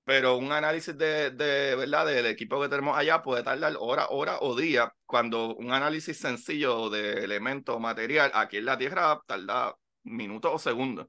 pero 0.05 0.37
un 0.37 0.53
análisis 0.53 0.97
de, 0.99 1.31
de 1.33 1.75
verdad 1.77 2.07
del 2.07 2.27
equipo 2.27 2.61
que 2.61 2.69
tenemos 2.69 2.97
allá 2.99 3.23
puede 3.23 3.43
tardar 3.43 3.75
hora, 3.81 4.09
hora 4.11 4.39
o 4.41 4.55
día, 4.57 4.95
cuando 5.07 5.55
un 5.57 5.73
análisis 5.73 6.19
sencillo 6.19 6.91
de 6.91 7.25
elementos 7.25 7.75
o 7.77 7.81
material 7.81 8.31
aquí 8.35 8.59
en 8.59 8.67
la 8.67 8.79
Tierra 8.79 9.21
tarda 9.27 9.75
minutos 10.05 10.53
o 10.55 10.59
segundos, 10.59 11.07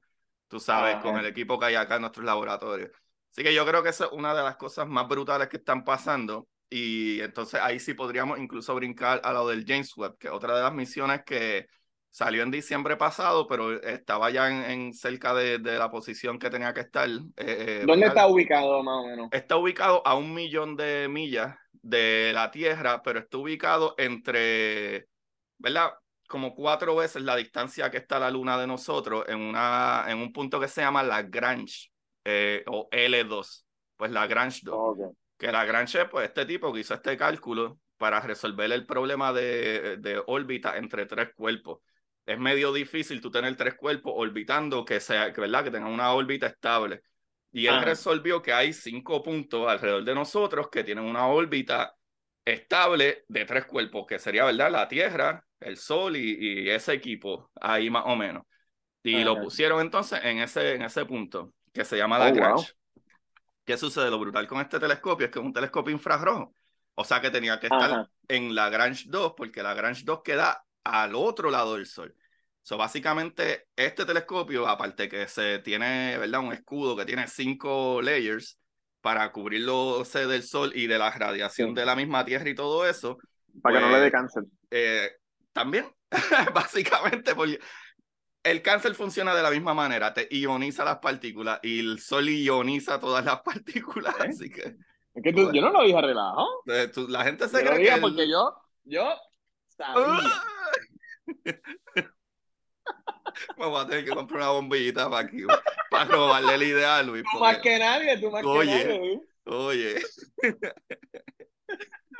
tú 0.48 0.60
sabes, 0.60 0.94
Ajá. 0.96 1.02
con 1.02 1.18
el 1.18 1.26
equipo 1.26 1.58
que 1.58 1.66
hay 1.66 1.76
acá 1.76 1.96
en 1.96 2.02
nuestros 2.02 2.24
laboratorios. 2.26 2.90
Así 3.32 3.42
que 3.42 3.54
yo 3.54 3.66
creo 3.66 3.82
que 3.82 3.90
esa 3.90 4.06
es 4.06 4.12
una 4.12 4.34
de 4.34 4.42
las 4.44 4.56
cosas 4.56 4.86
más 4.88 5.08
brutales 5.08 5.48
que 5.48 5.58
están 5.58 5.84
pasando. 5.84 6.48
Y 6.70 7.20
entonces 7.20 7.60
ahí 7.62 7.78
sí 7.80 7.94
podríamos 7.94 8.38
incluso 8.38 8.74
brincar 8.74 9.20
a 9.24 9.32
lo 9.32 9.46
del 9.48 9.64
James 9.66 9.96
Webb, 9.96 10.18
que 10.18 10.28
es 10.28 10.32
otra 10.32 10.56
de 10.56 10.62
las 10.62 10.72
misiones 10.74 11.22
que 11.24 11.66
salió 12.14 12.42
en 12.42 12.50
diciembre 12.50 12.96
pasado, 12.96 13.46
pero 13.46 13.80
estaba 13.82 14.30
ya 14.30 14.48
en, 14.48 14.70
en 14.70 14.92
cerca 14.94 15.34
de, 15.34 15.58
de 15.58 15.78
la 15.78 15.90
posición 15.90 16.38
que 16.38 16.50
tenía 16.50 16.72
que 16.72 16.80
estar. 16.80 17.08
eh, 17.08 17.22
eh, 17.36 17.86
¿Dónde 17.86 18.06
¿verdad? 18.06 18.08
está 18.08 18.26
ubicado 18.28 18.82
más 18.82 19.04
o 19.04 19.06
menos? 19.08 19.30
Está 19.30 19.56
ubicado 19.56 20.02
a 20.06 20.14
un 20.14 20.32
millón 20.32 20.76
de 20.76 21.08
millas 21.08 21.56
de 21.72 22.30
la 22.34 22.50
Tierra, 22.50 23.02
pero 23.02 23.18
está 23.20 23.38
ubicado 23.38 23.94
entre, 23.98 25.08
¿verdad? 25.58 25.92
Como 26.28 26.54
cuatro 26.54 26.94
veces 26.96 27.22
la 27.22 27.34
distancia 27.36 27.90
que 27.90 27.96
está 27.98 28.18
la 28.20 28.30
Luna 28.30 28.58
de 28.58 28.66
nosotros 28.68 29.24
en, 29.28 29.40
una, 29.40 30.04
en 30.08 30.18
un 30.18 30.32
punto 30.32 30.60
que 30.60 30.68
se 30.68 30.82
llama 30.82 31.02
Lagrange 31.02 31.88
eh, 32.24 32.62
o 32.68 32.88
L2. 32.92 33.66
Pues 33.96 34.10
Lagrange 34.12 34.60
2 34.64 34.84
Ok. 34.90 35.14
que 35.36 35.50
Lagrange 35.52 36.02
es 36.02 36.08
pues 36.08 36.28
este 36.28 36.46
tipo 36.46 36.72
que 36.72 36.80
hizo 36.80 36.94
este 36.94 37.16
cálculo 37.16 37.80
para 37.96 38.20
resolver 38.20 38.70
el 38.72 38.86
problema 38.86 39.32
de, 39.32 39.96
de 39.98 40.22
órbita 40.26 40.76
entre 40.78 41.06
tres 41.06 41.30
cuerpos. 41.34 41.80
Es 42.26 42.38
medio 42.38 42.72
difícil 42.72 43.20
tú 43.20 43.30
tener 43.30 43.54
tres 43.56 43.74
cuerpos 43.74 44.14
orbitando 44.16 44.84
que 44.84 45.00
sea, 45.00 45.32
que, 45.32 45.40
¿verdad? 45.40 45.64
Que 45.64 45.70
tengan 45.70 45.92
una 45.92 46.12
órbita 46.12 46.46
estable. 46.46 47.02
Y 47.52 47.66
él 47.66 47.82
resolvió 47.82 48.42
que 48.42 48.52
hay 48.52 48.72
cinco 48.72 49.22
puntos 49.22 49.68
alrededor 49.68 50.04
de 50.04 50.14
nosotros 50.14 50.68
que 50.70 50.82
tienen 50.84 51.04
una 51.04 51.26
órbita 51.28 51.94
estable 52.44 53.24
de 53.28 53.44
tres 53.44 53.66
cuerpos, 53.66 54.06
que 54.06 54.18
sería, 54.18 54.44
¿verdad? 54.44 54.70
La 54.70 54.88
Tierra, 54.88 55.46
el 55.60 55.76
Sol 55.76 56.16
y, 56.16 56.64
y 56.64 56.70
ese 56.70 56.94
equipo, 56.94 57.50
ahí 57.60 57.90
más 57.90 58.04
o 58.06 58.16
menos. 58.16 58.44
Y 59.02 59.22
lo 59.24 59.38
pusieron 59.38 59.80
entonces 59.80 60.20
en 60.24 60.38
ese, 60.38 60.74
en 60.74 60.82
ese 60.82 61.04
punto, 61.06 61.54
que 61.72 61.84
se 61.84 61.96
llama 61.98 62.18
Oh, 62.18 62.32
Lagrange. 62.32 62.34
wow. 62.34 62.74
¿Qué 63.64 63.76
sucede? 63.76 64.10
Lo 64.10 64.18
brutal 64.18 64.46
con 64.46 64.60
este 64.60 64.78
telescopio 64.78 65.26
es 65.26 65.32
que 65.32 65.38
es 65.38 65.44
un 65.44 65.52
telescopio 65.52 65.92
infrarrojo. 65.92 66.54
O 66.94 67.04
sea 67.04 67.20
que 67.20 67.30
tenía 67.30 67.58
que 67.60 67.68
estar 67.68 67.90
Ajá. 67.92 68.10
en 68.28 68.54
Lagrange 68.54 69.04
2, 69.08 69.34
porque 69.36 69.62
Lagrange 69.62 70.02
2 70.04 70.22
queda 70.22 70.63
al 70.84 71.14
otro 71.14 71.50
lado 71.50 71.74
del 71.74 71.86
Sol. 71.86 72.14
So, 72.62 72.76
básicamente, 72.78 73.66
este 73.76 74.04
telescopio, 74.06 74.66
aparte 74.66 75.08
que 75.08 75.26
se 75.28 75.58
tiene, 75.58 76.16
¿verdad? 76.18 76.40
Un 76.40 76.52
escudo 76.52 76.96
que 76.96 77.04
tiene 77.04 77.26
cinco 77.28 78.00
layers 78.00 78.58
para 79.02 79.30
cubrirlo 79.32 79.88
o 79.98 80.04
sea, 80.04 80.26
del 80.26 80.42
Sol 80.42 80.72
y 80.74 80.86
de 80.86 80.98
la 80.98 81.10
radiación 81.10 81.70
Sí. 81.70 81.74
de 81.74 81.84
la 81.84 81.94
misma 81.94 82.24
Tierra 82.24 82.48
y 82.48 82.54
todo 82.54 82.86
eso, 82.86 83.18
Para 83.62 83.76
que 83.76 83.80
no 83.84 83.88
Pues- 83.90 83.98
le 83.98 84.04
dé 84.06 84.10
cáncer. 84.10 84.42
eh, 84.70 85.10
también, 85.52 85.86
básicamente, 86.54 87.34
porque 87.34 87.60
el 88.42 88.62
cáncer 88.62 88.94
funciona 88.94 89.34
de 89.34 89.42
la 89.42 89.50
misma 89.50 89.74
manera, 89.74 90.12
te 90.12 90.26
ioniza 90.30 90.84
las 90.84 90.98
partículas 90.98 91.60
y 91.62 91.80
el 91.80 91.98
sol 92.00 92.28
ioniza 92.28 92.98
todas 92.98 93.24
las 93.24 93.40
partículas, 93.42 94.14
¿Eh? 94.20 94.26
así 94.28 94.50
que 94.50 94.74
Es 95.14 95.22
que 95.22 95.32
tú- 95.32 95.52
yo 95.52 95.60
no 95.62 95.70
lo 95.70 95.82
dije 95.84 96.00
relajado. 96.00 96.46
eh, 96.66 96.88
tú- 96.92 97.06
la 97.08 97.24
gente 97.24 97.46
se 97.48 97.58
Yo 97.58 97.64
lo 97.64 97.70
cree 97.70 97.78
dije 97.78 97.90
que... 97.90 97.94
el- 97.94 98.00
porque 98.00 98.28
yo, 98.28 98.54
yo 98.84 99.14
sabía. 99.68 100.30
Me 103.58 103.66
voy 103.66 103.82
a 103.82 103.86
tener 103.86 104.04
que 104.04 104.10
comprar 104.12 104.42
una 104.42 104.50
bombillita 104.50 105.10
para 105.10 105.26
aquí, 105.26 105.38
para 105.90 106.04
robarle 106.04 106.58
la 106.58 106.64
idea 106.64 106.98
a 106.98 107.02
Luis. 107.02 107.22
Tú 107.24 107.38
porque- 107.38 107.44
más 107.44 107.58
que 107.62 107.78
nadie, 107.78 108.18
tú 108.18 108.30
más 108.30 108.44
Oye. 108.44 108.78
que 108.78 108.84
nadie. 108.84 109.14
¿eh? 109.14 109.20
Oye. 109.46 110.02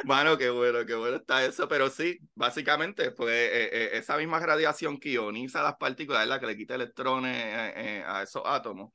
Mano, 0.04 0.36
qué 0.36 0.50
bueno, 0.50 0.84
qué 0.84 0.94
bueno 0.94 1.16
está 1.16 1.44
eso, 1.44 1.68
pero 1.68 1.88
sí, 1.88 2.18
básicamente, 2.34 3.12
pues 3.12 3.32
eh, 3.32 3.70
eh, 3.72 3.90
esa 3.94 4.16
misma 4.16 4.40
radiación 4.40 4.98
que 4.98 5.12
ioniza 5.12 5.62
las 5.62 5.76
partículas, 5.76 6.22
es 6.22 6.28
la 6.28 6.40
que 6.40 6.46
le 6.46 6.56
quita 6.56 6.74
electrones 6.74 7.36
eh, 7.36 8.02
a 8.04 8.22
esos 8.22 8.42
átomos, 8.44 8.92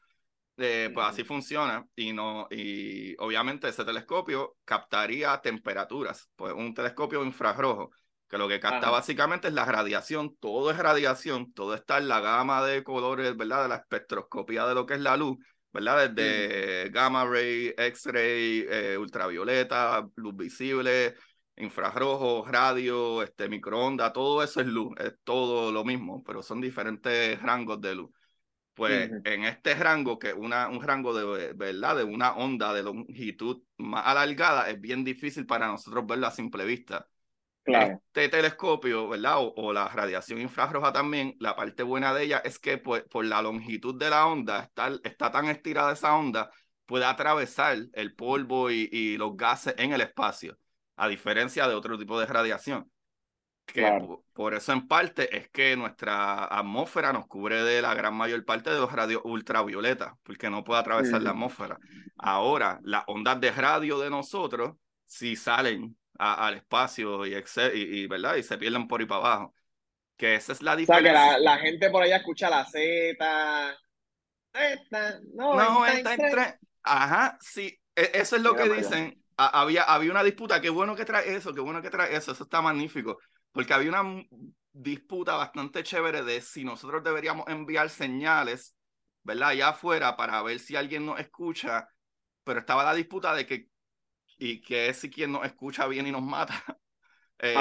pues 0.55 0.91
así 0.97 1.23
funciona 1.23 1.87
y 1.95 2.11
no 2.11 2.47
y 2.51 3.15
obviamente 3.19 3.69
ese 3.69 3.85
telescopio 3.85 4.57
captaría 4.65 5.39
temperaturas, 5.41 6.29
pues 6.35 6.53
un 6.53 6.73
telescopio 6.73 7.23
infrarrojo 7.23 7.91
que 8.29 8.37
lo 8.37 8.47
que 8.47 8.59
capta 8.59 8.89
básicamente 8.89 9.47
es 9.47 9.53
la 9.53 9.65
radiación, 9.65 10.35
todo 10.39 10.71
es 10.71 10.77
radiación, 10.77 11.51
todo 11.53 11.73
está 11.73 11.97
en 11.97 12.07
la 12.07 12.19
gama 12.19 12.63
de 12.65 12.83
colores, 12.83 13.35
¿verdad? 13.35 13.63
De 13.63 13.69
la 13.69 13.75
espectroscopía 13.77 14.65
de 14.67 14.75
lo 14.75 14.85
que 14.85 14.93
es 14.93 15.01
la 15.01 15.17
luz 15.17 15.37
¿verdad? 15.71 16.09
Desde 16.09 16.89
gamma 16.89 17.25
ray, 17.25 17.73
X-ray, 17.77 18.65
eh, 18.69 18.97
ultravioleta, 18.97 20.07
luz 20.15 20.35
visible, 20.35 21.15
infrarrojo, 21.57 22.45
radio, 22.47 23.21
este, 23.21 23.49
microondas, 23.49 24.13
todo 24.13 24.41
eso 24.43 24.61
es 24.61 24.67
luz, 24.67 24.93
es 24.99 25.13
todo 25.23 25.71
lo 25.71 25.83
mismo, 25.83 26.23
pero 26.23 26.41
son 26.41 26.61
diferentes 26.61 27.41
rangos 27.41 27.81
de 27.81 27.95
luz. 27.95 28.09
Pues 28.73 29.11
en 29.25 29.43
este 29.43 29.75
rango, 29.75 30.17
que 30.17 30.31
una, 30.31 30.69
un 30.69 30.81
rango 30.81 31.13
de, 31.13 31.51
¿verdad? 31.53 31.97
de 31.97 32.05
una 32.05 32.31
onda 32.35 32.73
de 32.73 32.81
longitud 32.81 33.61
más 33.77 34.07
alargada, 34.07 34.69
es 34.69 34.79
bien 34.79 35.03
difícil 35.03 35.45
para 35.45 35.67
nosotros 35.67 36.05
verlo 36.07 36.27
a 36.27 36.31
simple 36.31 36.63
vista. 36.63 37.05
Este 37.65 38.29
telescopio, 38.29 39.09
¿verdad? 39.09 39.35
O, 39.39 39.71
la 39.73 39.87
radiación 39.87 40.41
infrarroja 40.41 40.91
también, 40.91 41.35
la 41.39 41.55
parte 41.55 41.83
buena 41.83 42.13
de 42.13 42.23
ella 42.23 42.41
es 42.43 42.57
que 42.59 42.77
pues, 42.77 43.03
por 43.03 43.25
la 43.25 43.41
longitud 43.41 43.97
de 43.99 44.09
la 44.09 44.25
onda, 44.25 44.63
está, 44.63 44.91
está 45.03 45.31
tan 45.31 45.45
estirada 45.45 45.93
esa 45.93 46.15
onda, 46.15 46.49
puede 46.85 47.05
atravesar 47.05 47.77
el 47.93 48.15
polvo 48.15 48.71
y, 48.71 49.17
los 49.17 49.37
gases 49.37 49.75
en 49.77 49.93
el 49.93 50.01
espacio, 50.01 50.57
a 50.95 51.07
diferencia 51.07 51.67
de 51.67 51.75
otro 51.75 51.97
tipo 51.97 52.19
de 52.19 52.25
radiación. 52.25 52.89
Que 53.67 53.87
por, 54.33 54.55
eso 54.55 54.73
en 54.73 54.87
parte 54.87 55.37
es 55.37 55.47
que 55.51 55.75
nuestra 55.75 56.45
atmósfera 56.45 57.13
nos 57.13 57.27
cubre 57.27 57.61
de 57.61 57.83
la 57.83 57.93
gran 57.93 58.15
mayor 58.15 58.43
parte 58.43 58.71
de 58.71 58.79
los 58.79 58.91
radios 58.91 59.21
ultravioletas, 59.23 60.13
porque 60.23 60.49
no 60.49 60.63
puede 60.63 60.79
atravesar 60.79 61.21
la 61.21 61.29
atmósfera. 61.29 61.77
Ahora, 62.17 62.79
las 62.81 63.03
ondas 63.05 63.39
de 63.39 63.51
radio 63.51 63.99
de 63.99 64.09
nosotros, 64.09 64.75
si 65.05 65.35
salen 65.35 65.95
al 66.19 66.55
espacio 66.55 67.25
y, 67.25 67.33
y, 67.73 68.07
¿verdad? 68.07 68.35
y 68.35 68.43
se 68.43 68.57
pierden 68.57 68.87
por 68.87 68.99
ahí 68.99 69.07
para 69.07 69.21
abajo. 69.21 69.55
Que 70.17 70.35
esa 70.35 70.51
es 70.51 70.61
la 70.61 70.75
diferencia. 70.75 71.11
O 71.11 71.15
sea, 71.15 71.35
que 71.37 71.41
la, 71.41 71.57
gente 71.57 71.89
por 71.89 72.03
allá 72.03 72.17
escucha 72.17 72.49
la 72.49 72.65
Z. 72.65 73.77
Z, 74.53 75.19
no, 75.33 75.55
no 75.55 75.87
entra 75.87 76.13
en 76.13 76.59
Ajá, 76.83 77.37
sí, 77.39 77.79
e, 77.95 78.11
eso 78.13 78.35
es 78.35 78.41
lo 78.41 78.55
que 78.55 78.67
dicen. 78.69 79.23
Había, 79.37 79.83
había 79.83 80.11
una 80.11 80.23
disputa, 80.23 80.59
qué 80.59 80.69
bueno 80.69 80.95
que 80.97 81.05
trae 81.05 81.33
eso, 81.33 81.53
qué 81.53 81.61
bueno 81.61 81.81
que 81.81 81.89
trae 81.89 82.13
eso, 82.13 82.33
eso 82.33 82.43
está 82.43 82.61
magnífico. 82.61 83.19
Porque 83.53 83.73
había 83.73 83.89
una 83.89 84.21
disputa 84.73 85.35
bastante 85.35 85.83
chévere 85.83 86.23
de 86.23 86.41
si 86.41 86.65
nosotros 86.65 87.01
deberíamos 87.03 87.47
enviar 87.47 87.89
señales, 87.89 88.75
¿verdad? 89.23 89.49
Allá 89.49 89.69
afuera 89.69 90.17
para 90.17 90.41
ver 90.43 90.59
si 90.59 90.75
alguien 90.75 91.05
nos 91.05 91.19
escucha, 91.21 91.87
pero 92.43 92.59
estaba 92.59 92.83
la 92.83 92.93
disputa 92.93 93.33
de 93.33 93.45
que 93.45 93.69
y 94.39 94.61
que 94.61 94.89
es 94.89 94.97
si 94.97 95.09
quien 95.09 95.31
nos 95.33 95.45
escucha 95.45 95.85
bien 95.87 96.07
y 96.07 96.11
nos 96.11 96.23
mata. 96.23 96.53
Eh, 97.41 97.55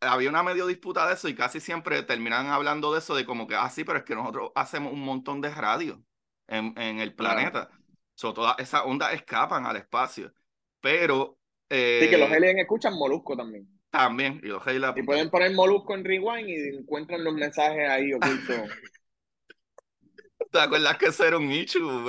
había 0.00 0.30
una 0.30 0.42
medio 0.42 0.66
disputa 0.66 1.06
de 1.06 1.12
eso 1.12 1.28
y 1.28 1.34
casi 1.34 1.60
siempre 1.60 2.02
terminan 2.02 2.46
hablando 2.46 2.90
de 2.90 3.00
eso, 3.00 3.14
de 3.14 3.26
como 3.26 3.46
que, 3.46 3.54
ah, 3.54 3.68
sí, 3.68 3.84
pero 3.84 3.98
es 3.98 4.04
que 4.06 4.14
nosotros 4.14 4.52
hacemos 4.54 4.94
un 4.94 5.04
montón 5.04 5.42
de 5.42 5.50
radio 5.50 6.02
en, 6.46 6.72
en 6.78 7.00
el 7.00 7.14
planeta. 7.14 7.68
So, 8.14 8.32
todas 8.32 8.58
esas 8.58 8.86
ondas 8.86 9.12
escapan 9.12 9.66
al 9.66 9.76
espacio. 9.76 10.32
Pero... 10.80 11.38
Eh, 11.68 12.00
sí, 12.04 12.08
que 12.08 12.16
los 12.16 12.30
aliens 12.30 12.58
escuchan 12.58 12.94
Molusco 12.94 13.36
también. 13.36 13.68
También, 13.90 14.40
y 14.42 14.46
los 14.46 14.66
aliens... 14.66 14.96
Y 14.96 15.02
pueden 15.02 15.28
poner 15.28 15.52
Molusco 15.52 15.94
en 15.94 16.02
Rewind 16.02 16.48
y 16.48 16.78
encuentran 16.78 17.22
los 17.22 17.34
mensajes 17.34 17.86
ahí 17.86 18.14
ocultos. 18.14 18.56
¿Te 20.50 20.58
acuerdas 20.58 20.96
que 20.96 21.06
eso 21.08 21.22
era 21.22 21.36
un 21.36 21.52
issue? 21.52 22.06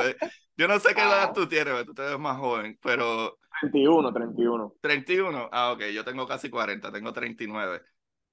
Yo 0.58 0.68
no 0.68 0.80
sé 0.80 0.96
qué 0.96 1.02
edad 1.02 1.30
ah. 1.30 1.34
tú 1.34 1.48
tienes, 1.48 1.86
tú 1.86 1.94
te 1.94 2.02
ves 2.02 2.20
más 2.20 2.38
joven, 2.38 2.78
pero... 2.82 3.38
31, 3.62 4.12
31. 4.12 4.74
31, 4.82 5.50
ah, 5.52 5.72
ok, 5.72 5.84
yo 5.94 6.04
tengo 6.04 6.28
casi 6.28 6.50
40, 6.50 6.92
tengo 6.92 7.14
39. 7.14 7.82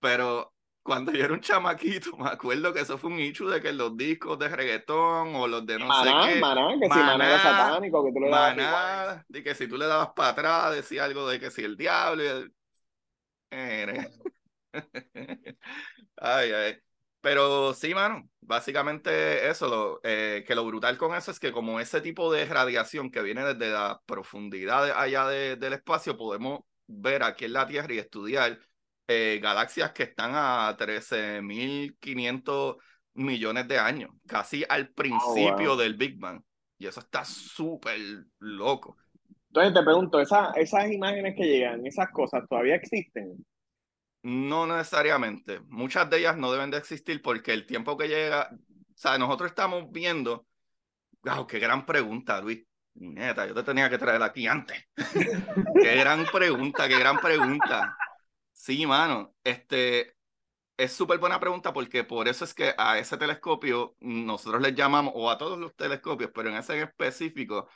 Pero 0.01 0.55
cuando 0.83 1.13
yo 1.13 1.25
era 1.25 1.33
un 1.33 1.41
chamaquito, 1.41 2.17
me 2.17 2.29
acuerdo 2.29 2.73
que 2.73 2.81
eso 2.81 2.99
fue 2.99 3.11
un 3.11 3.19
issue 3.19 3.49
de 3.49 3.61
que 3.61 3.73
los 3.73 3.97
discos 3.97 4.39
de 4.39 4.49
reggaetón 4.49 5.35
o 5.35 5.49
los 5.49 5.67
de 5.67 5.79
no 5.79 6.03
sé 6.03 6.11
qué. 6.11 6.41
Maná, 6.41 6.69
que 6.79 6.89
si 6.89 6.99
maná 6.99 7.27
era 7.27 7.39
satánico, 7.39 8.05
que 8.05 8.13
tú 8.13 8.21
le 8.21 8.31
dabas. 8.31 8.57
Maná, 8.57 9.25
de 9.29 9.43
que 9.43 9.55
si 9.55 9.67
tú 9.67 9.77
le 9.77 9.87
dabas 9.87 10.11
para 10.15 10.31
atrás, 10.31 10.75
decía 10.75 11.05
algo 11.05 11.29
de 11.29 11.41
que 11.41 11.51
si 11.51 11.63
el 11.63 11.77
diablo. 11.77 12.23
Y 12.23 12.27
el... 12.27 12.55
ay, 16.17 16.53
ay. 16.53 16.79
Pero 17.25 17.73
sí, 17.73 17.95
mano, 17.95 18.29
básicamente 18.43 19.49
eso, 19.49 19.67
lo, 19.67 20.01
eh, 20.03 20.45
que 20.47 20.55
lo 20.55 20.67
brutal 20.67 20.99
con 20.99 21.17
eso 21.17 21.31
es 21.31 21.41
que 21.41 21.53
como 21.53 21.81
ese 21.81 22.03
tipo 22.03 22.31
de 22.31 22.45
radiación 22.45 23.11
que 23.11 23.23
viene 23.23 23.43
desde 23.43 23.73
la 23.73 24.03
profundidad 24.05 24.91
allá 24.91 25.29
del 25.29 25.73
espacio, 25.73 26.19
podemos 26.19 26.61
ver 26.87 27.23
aquí 27.23 27.47
en 27.47 27.55
la 27.55 27.67
Tierra 27.67 27.95
y 27.95 27.99
estudiar 27.99 28.59
eh, 29.09 29.41
galaxias 29.43 29.93
que 29.93 30.03
están 30.03 30.33
a 30.35 30.77
13.500 30.77 32.77
millones 33.15 33.69
de 33.69 33.79
años, 33.79 34.11
casi 34.27 34.63
al 34.69 34.91
oh, 34.91 34.95
principio 34.95 35.77
del 35.77 35.95
Big 35.95 36.19
Bang. 36.19 36.43
Y 36.77 36.89
eso 36.89 37.01
está 37.01 37.25
súper 37.25 37.99
loco. 38.41 38.99
Entonces 39.49 39.73
te 39.73 39.83
pregunto, 39.83 40.21
¿esas, 40.21 40.55
esas 40.59 40.93
imágenes 40.93 41.35
que 41.35 41.47
llegan, 41.47 41.87
esas 41.87 42.11
cosas, 42.11 42.47
todavía 42.51 42.75
existen? 42.75 43.43
No 44.25 44.67
necesariamente. 44.67 45.61
Muchas 45.69 46.09
de 46.09 46.21
ellas 46.21 46.39
no 46.39 46.51
deben 46.51 46.71
de 46.71 46.79
existir 46.79 47.21
porque 47.21 47.53
el 47.53 47.67
tiempo 47.67 47.99
que 47.99 48.09
llega, 48.09 48.49
o 48.53 48.97
sea, 48.97 49.19
nosotros 49.19 49.51
estamos 49.51 49.93
viendo, 49.93 50.47
wow, 51.25 51.47
qué 51.47 51.59
gran 51.59 51.85
pregunta, 51.85 52.41
Luis. 52.41 52.65
Neta, 52.95 53.47
yo 53.47 53.53
te 53.53 53.63
tenía 53.63 53.91
que 53.91 53.99
traer 53.99 54.23
aquí 54.23 54.47
antes. 54.47 54.83
qué 55.83 55.97
gran 55.97 56.25
pregunta, 56.25 56.89
qué 56.89 56.99
gran 56.99 57.19
pregunta. 57.19 57.95
Sí, 58.51 58.87
mano, 58.87 59.35
este 59.45 60.17
es 60.79 60.93
súper 60.95 61.19
buena 61.19 61.39
pregunta 61.39 61.75
porque 61.75 62.03
por 62.03 62.27
eso 62.27 62.47
es 62.47 62.55
que 62.55 62.75
a 62.79 62.99
ese 62.99 63.19
telescopio 63.19 63.95
nosotros 64.01 64.63
le 64.63 64.73
llamamos, 64.73 65.13
o 65.17 65.31
a 65.31 65.37
todos 65.37 65.59
los 65.59 65.77
telescopios, 65.77 66.31
pero 66.35 66.49
en 66.49 66.57
ese 66.57 66.79
en 66.79 66.85
específico, 66.85 67.69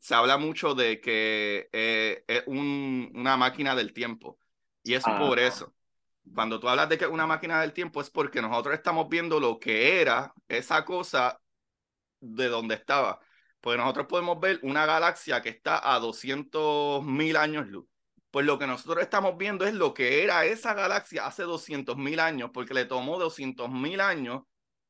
se 0.00 0.14
habla 0.14 0.38
mucho 0.38 0.74
de 0.74 1.02
que 1.02 1.68
eh, 1.70 2.24
es 2.26 2.44
un, 2.46 3.12
una 3.14 3.36
máquina 3.36 3.74
del 3.74 3.92
tiempo. 3.92 4.38
Y 4.82 4.94
es 4.94 5.04
por 5.04 5.38
eso 5.38 5.74
cuando 6.34 6.60
tú 6.60 6.68
hablas 6.68 6.88
de 6.88 6.98
que 6.98 7.04
es 7.04 7.10
una 7.10 7.26
máquina 7.26 7.60
del 7.60 7.72
tiempo 7.72 8.00
es 8.00 8.10
porque 8.10 8.40
nosotros 8.40 8.74
estamos 8.74 9.08
viendo 9.08 9.40
lo 9.40 9.58
que 9.58 10.00
era 10.00 10.32
esa 10.48 10.84
cosa 10.84 11.40
de 12.20 12.48
donde 12.48 12.74
estaba. 12.74 13.20
Pues 13.60 13.78
nosotros 13.78 14.06
podemos 14.06 14.40
ver 14.40 14.58
una 14.62 14.86
galaxia 14.86 15.40
que 15.40 15.50
está 15.50 15.94
a 15.94 15.98
200 15.98 17.04
mil 17.04 17.36
años 17.36 17.68
luz. 17.68 17.86
Pues 18.30 18.46
lo 18.46 18.58
que 18.58 18.66
nosotros 18.66 19.02
estamos 19.02 19.36
viendo 19.36 19.66
es 19.66 19.74
lo 19.74 19.92
que 19.92 20.24
era 20.24 20.44
esa 20.46 20.74
galaxia 20.74 21.26
hace 21.26 21.42
200 21.42 21.96
mil 21.96 22.18
años, 22.18 22.50
porque 22.52 22.72
le 22.72 22.86
tomó 22.86 23.18
200 23.18 23.70
mil 23.70 24.00
años 24.00 24.42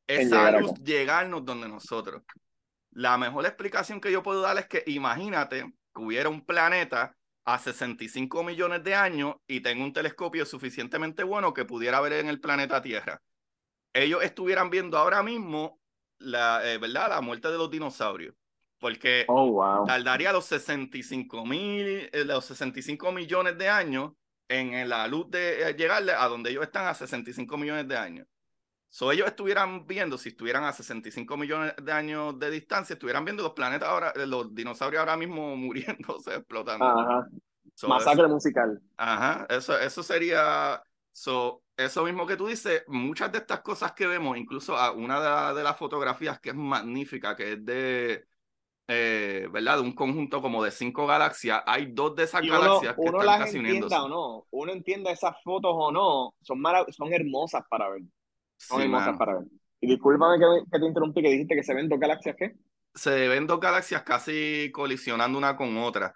esa 0.07 0.53
luz 0.53 0.73
llegarnos 0.83 1.45
donde 1.45 1.69
nosotros. 1.69 2.23
La 2.93 3.19
mejor 3.19 3.45
explicación 3.47 4.01
que 4.01 4.13
yo 4.13 4.23
puedo 4.23 4.43
dar 4.43 4.59
es 4.59 4.67
que 4.67 4.85
imagínate 4.87 5.65
que 5.95 6.01
hubiera 6.01 6.29
un 6.29 6.45
planeta 6.45 7.17
a 7.45 7.59
65 7.59 8.45
millones 8.45 8.85
de 8.85 8.95
años 8.95 9.37
y 9.47 9.61
tengo 9.61 9.85
un 9.85 9.93
telescopio 9.93 10.47
suficientemente 10.47 11.25
bueno 11.25 11.53
que 11.53 11.65
pudiera 11.65 12.01
ver 12.01 12.15
en 12.15 12.29
el 12.29 12.41
planeta 12.41 12.83
Tierra. 12.83 13.23
Ellos 13.93 14.23
estuvieran 14.23 14.71
viendo 14.71 14.97
ahora 14.97 15.23
mismo 15.23 15.81
la, 16.19 16.61
eh, 16.65 16.79
¿verdad? 16.79 17.11
la 17.11 17.21
muerte 17.21 17.49
de 17.49 17.59
los 17.59 17.71
dinosaurios. 17.71 18.35
Porque 18.79 19.25
oh, 19.29 19.85
tardaría 19.87 20.33
los 20.33 20.47
65 20.47 21.47
mil, 21.47 22.11
eh, 22.13 22.25
los 22.25 22.45
65 22.47 23.13
millones 23.13 23.57
de 23.57 23.69
años 23.69 24.13
en, 24.49 24.89
la 24.89 25.07
luz 25.07 25.31
de 25.31 25.71
eh, 25.71 25.75
llegarle 25.75 26.13
a 26.13 26.27
donde 26.27 26.51
ellos 26.51 26.65
están 26.65 26.87
a 26.87 26.95
65 26.95 27.57
millones 27.57 27.87
de 27.87 27.97
años. 27.97 28.27
So, 28.95 29.11
ellos 29.11 29.27
estuvieran 29.27 29.87
viendo, 29.87 30.19
si 30.19 30.29
estuvieran 30.29 30.65
a 30.65 30.73
65 30.75 31.39
millones 31.39 31.73
de 31.83 31.93
años 31.93 32.39
de 32.39 32.51
distancia, 32.51 32.93
estuvieran 32.93 33.25
viendo 33.25 33.43
los 33.43 33.55
planetas 33.55 33.89
ahora, 33.89 34.13
eh, 34.15 34.27
los 34.27 34.55
dinosaurios 34.55 35.01
ahora 35.01 35.17
mismo 35.17 35.57
muriéndose, 35.57 36.35
explotando. 36.35 36.85
Ajá. 36.85 37.27
Masacre 37.89 38.29
musical. 38.29 38.83
Ajá, 38.99 39.47
eso, 39.49 39.79
eso 39.79 40.03
sería, 40.03 40.83
so, 41.11 41.63
eso 41.75 42.05
mismo 42.05 42.27
que 42.27 42.37
tú 42.37 42.47
dices, 42.47 42.85
muchas 42.87 43.33
de 43.33 43.39
estas 43.39 43.63
cosas 43.63 43.93
que 43.93 44.07
vemos, 44.07 44.37
incluso 44.37 44.77
a 44.77 44.93
una 44.93 45.55
de, 45.55 45.63
las 45.63 45.79
fotografías 45.79 46.39
que 46.39 46.51
es 46.51 46.55
magnífica, 46.55 47.35
que 47.35 47.55
es 47.55 47.65
de, 47.65 48.27
eh, 48.89 49.49
¿verdad? 49.51 49.77
De 49.77 49.85
un 49.85 49.95
conjunto 49.95 50.43
como 50.43 50.63
de 50.63 50.71
cinco 50.71 51.07
galaxias, 51.07 51.63
hay 51.65 51.87
dos 51.93 52.15
de 52.15 52.25
esas 52.25 52.43
galaxias 52.43 52.95
que 52.95 53.07
están 53.07 53.39
casi 53.39 53.59
uniéndose. 53.59 53.97
o 53.97 54.07
no, 54.07 54.47
uno 54.51 54.71
entienda 54.71 55.11
esas 55.11 55.43
fotos 55.43 55.73
o 55.75 55.91
no, 55.91 56.35
son, 56.43 56.63
son 56.91 57.11
hermosas 57.11 57.65
para 57.71 57.89
ver. 57.89 58.03
Son 58.67 58.81
hermosas 58.81 59.17
para 59.17 59.35
ver. 59.35 59.45
Y 59.81 59.89
discúlpame 59.89 60.39
que, 60.39 60.79
te 60.79 60.87
interrumpí, 60.87 61.23
que 61.23 61.31
dijiste 61.31 61.57
que 61.57 61.63
se 61.63 61.75
ven 61.75 61.89
dos 61.89 61.99
galaxias, 61.99 62.37
¿qué? 62.39 62.55
se 62.95 63.29
ven 63.29 63.47
dos 63.47 63.61
galaxias 63.61 64.03
casi 64.03 64.71
colisionando 64.73 65.39
una 65.39 65.57
con 65.57 65.77
otra, 65.79 66.15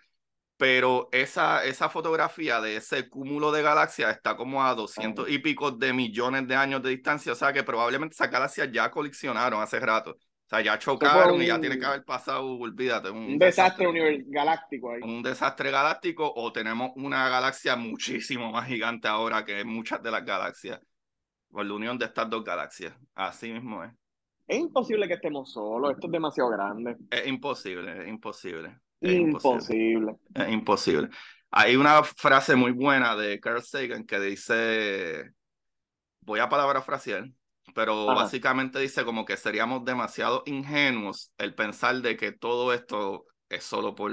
pero 0.57 1.09
esa, 1.13 1.65
esa 1.65 1.89
fotografía 1.89 2.61
de 2.61 2.77
ese 2.77 3.09
cúmulo 3.09 3.53
de 3.53 3.63
galaxias 3.63 4.15
está 4.15 4.37
como 4.37 4.65
a 4.65 4.75
doscientos 4.75 5.29
y 5.29 5.39
pico 5.39 5.71
de 5.71 5.93
millones 5.93 6.47
de 6.47 6.55
años 6.55 6.83
de 6.83 6.91
distancia, 6.91 7.33
o 7.33 7.37
sea 7.37 7.53
que 7.53 7.63
probablemente 7.63 8.15
esas 8.15 8.31
galaxias 8.31 8.71
ya 8.73 8.91
colisionaron 8.91 9.63
hace 9.63 9.81
rato. 9.81 10.13
O 10.13 10.49
sea, 10.49 10.61
ya 10.61 10.79
chocaron 10.79 11.43
y 11.43 11.47
ya 11.47 11.61
tiene 11.61 11.77
que 11.77 11.85
haber 11.85 12.05
pasado, 12.05 12.47
olvídate. 12.47 13.11
Un, 13.11 13.37
desastre, 13.37 13.89
galáctico 14.29 14.93
ahí. 14.93 15.01
Un 15.03 15.21
desastre 15.21 15.73
galáctico 15.73 16.33
o 16.37 16.53
tenemos 16.53 16.93
una 16.95 17.29
galaxia 17.29 17.75
muchísimo 17.75 18.53
más 18.53 18.69
gigante 18.69 19.09
ahora 19.09 19.45
que 19.45 19.65
muchas 19.65 20.01
de 20.05 20.11
las 20.13 20.25
galaxias. 20.25 20.81
Por 21.51 21.65
la 21.65 21.75
unión 21.75 21.99
de 21.99 22.07
estas 22.07 22.29
dos 22.29 22.45
galaxias. 22.45 22.95
Así 23.15 23.53
mismo 23.53 23.83
es. 23.83 23.93
Es 24.47 24.59
imposible 24.59 25.09
que 25.09 25.15
estemos 25.15 25.53
solos, 25.53 25.93
esto 25.93 26.07
es 26.07 26.13
demasiado 26.13 26.51
grande. 26.51 26.97
Es 27.11 27.27
imposible, 27.27 28.03
es 28.03 28.09
imposible. 28.09 28.79
Es 29.01 29.15
imposible. 29.15 30.15
Es 30.35 30.49
imposible. 30.53 31.09
Hay 31.51 31.77
una 31.77 32.03
frase 32.05 32.55
muy 32.55 32.73
buena 32.73 33.17
de 33.17 33.41
Carl 33.41 33.63
Sagan 33.63 34.05
que 34.05 34.21
dice, 34.21 35.33
voy 36.21 36.39
a 36.41 36.49
parafrasear, 36.49 37.29
pero 37.75 38.07
básicamente 38.07 38.79
dice 38.79 39.05
como 39.05 39.25
que 39.25 39.37
seríamos 39.37 39.85
demasiado 39.85 40.43
ingenuos 40.47 41.33
el 41.39 41.55
pensar 41.55 41.97
de 42.03 42.17
que 42.17 42.33
todo 42.33 42.73
esto 42.73 43.25
es 43.49 43.65
solo 43.65 43.95
por 43.95 44.13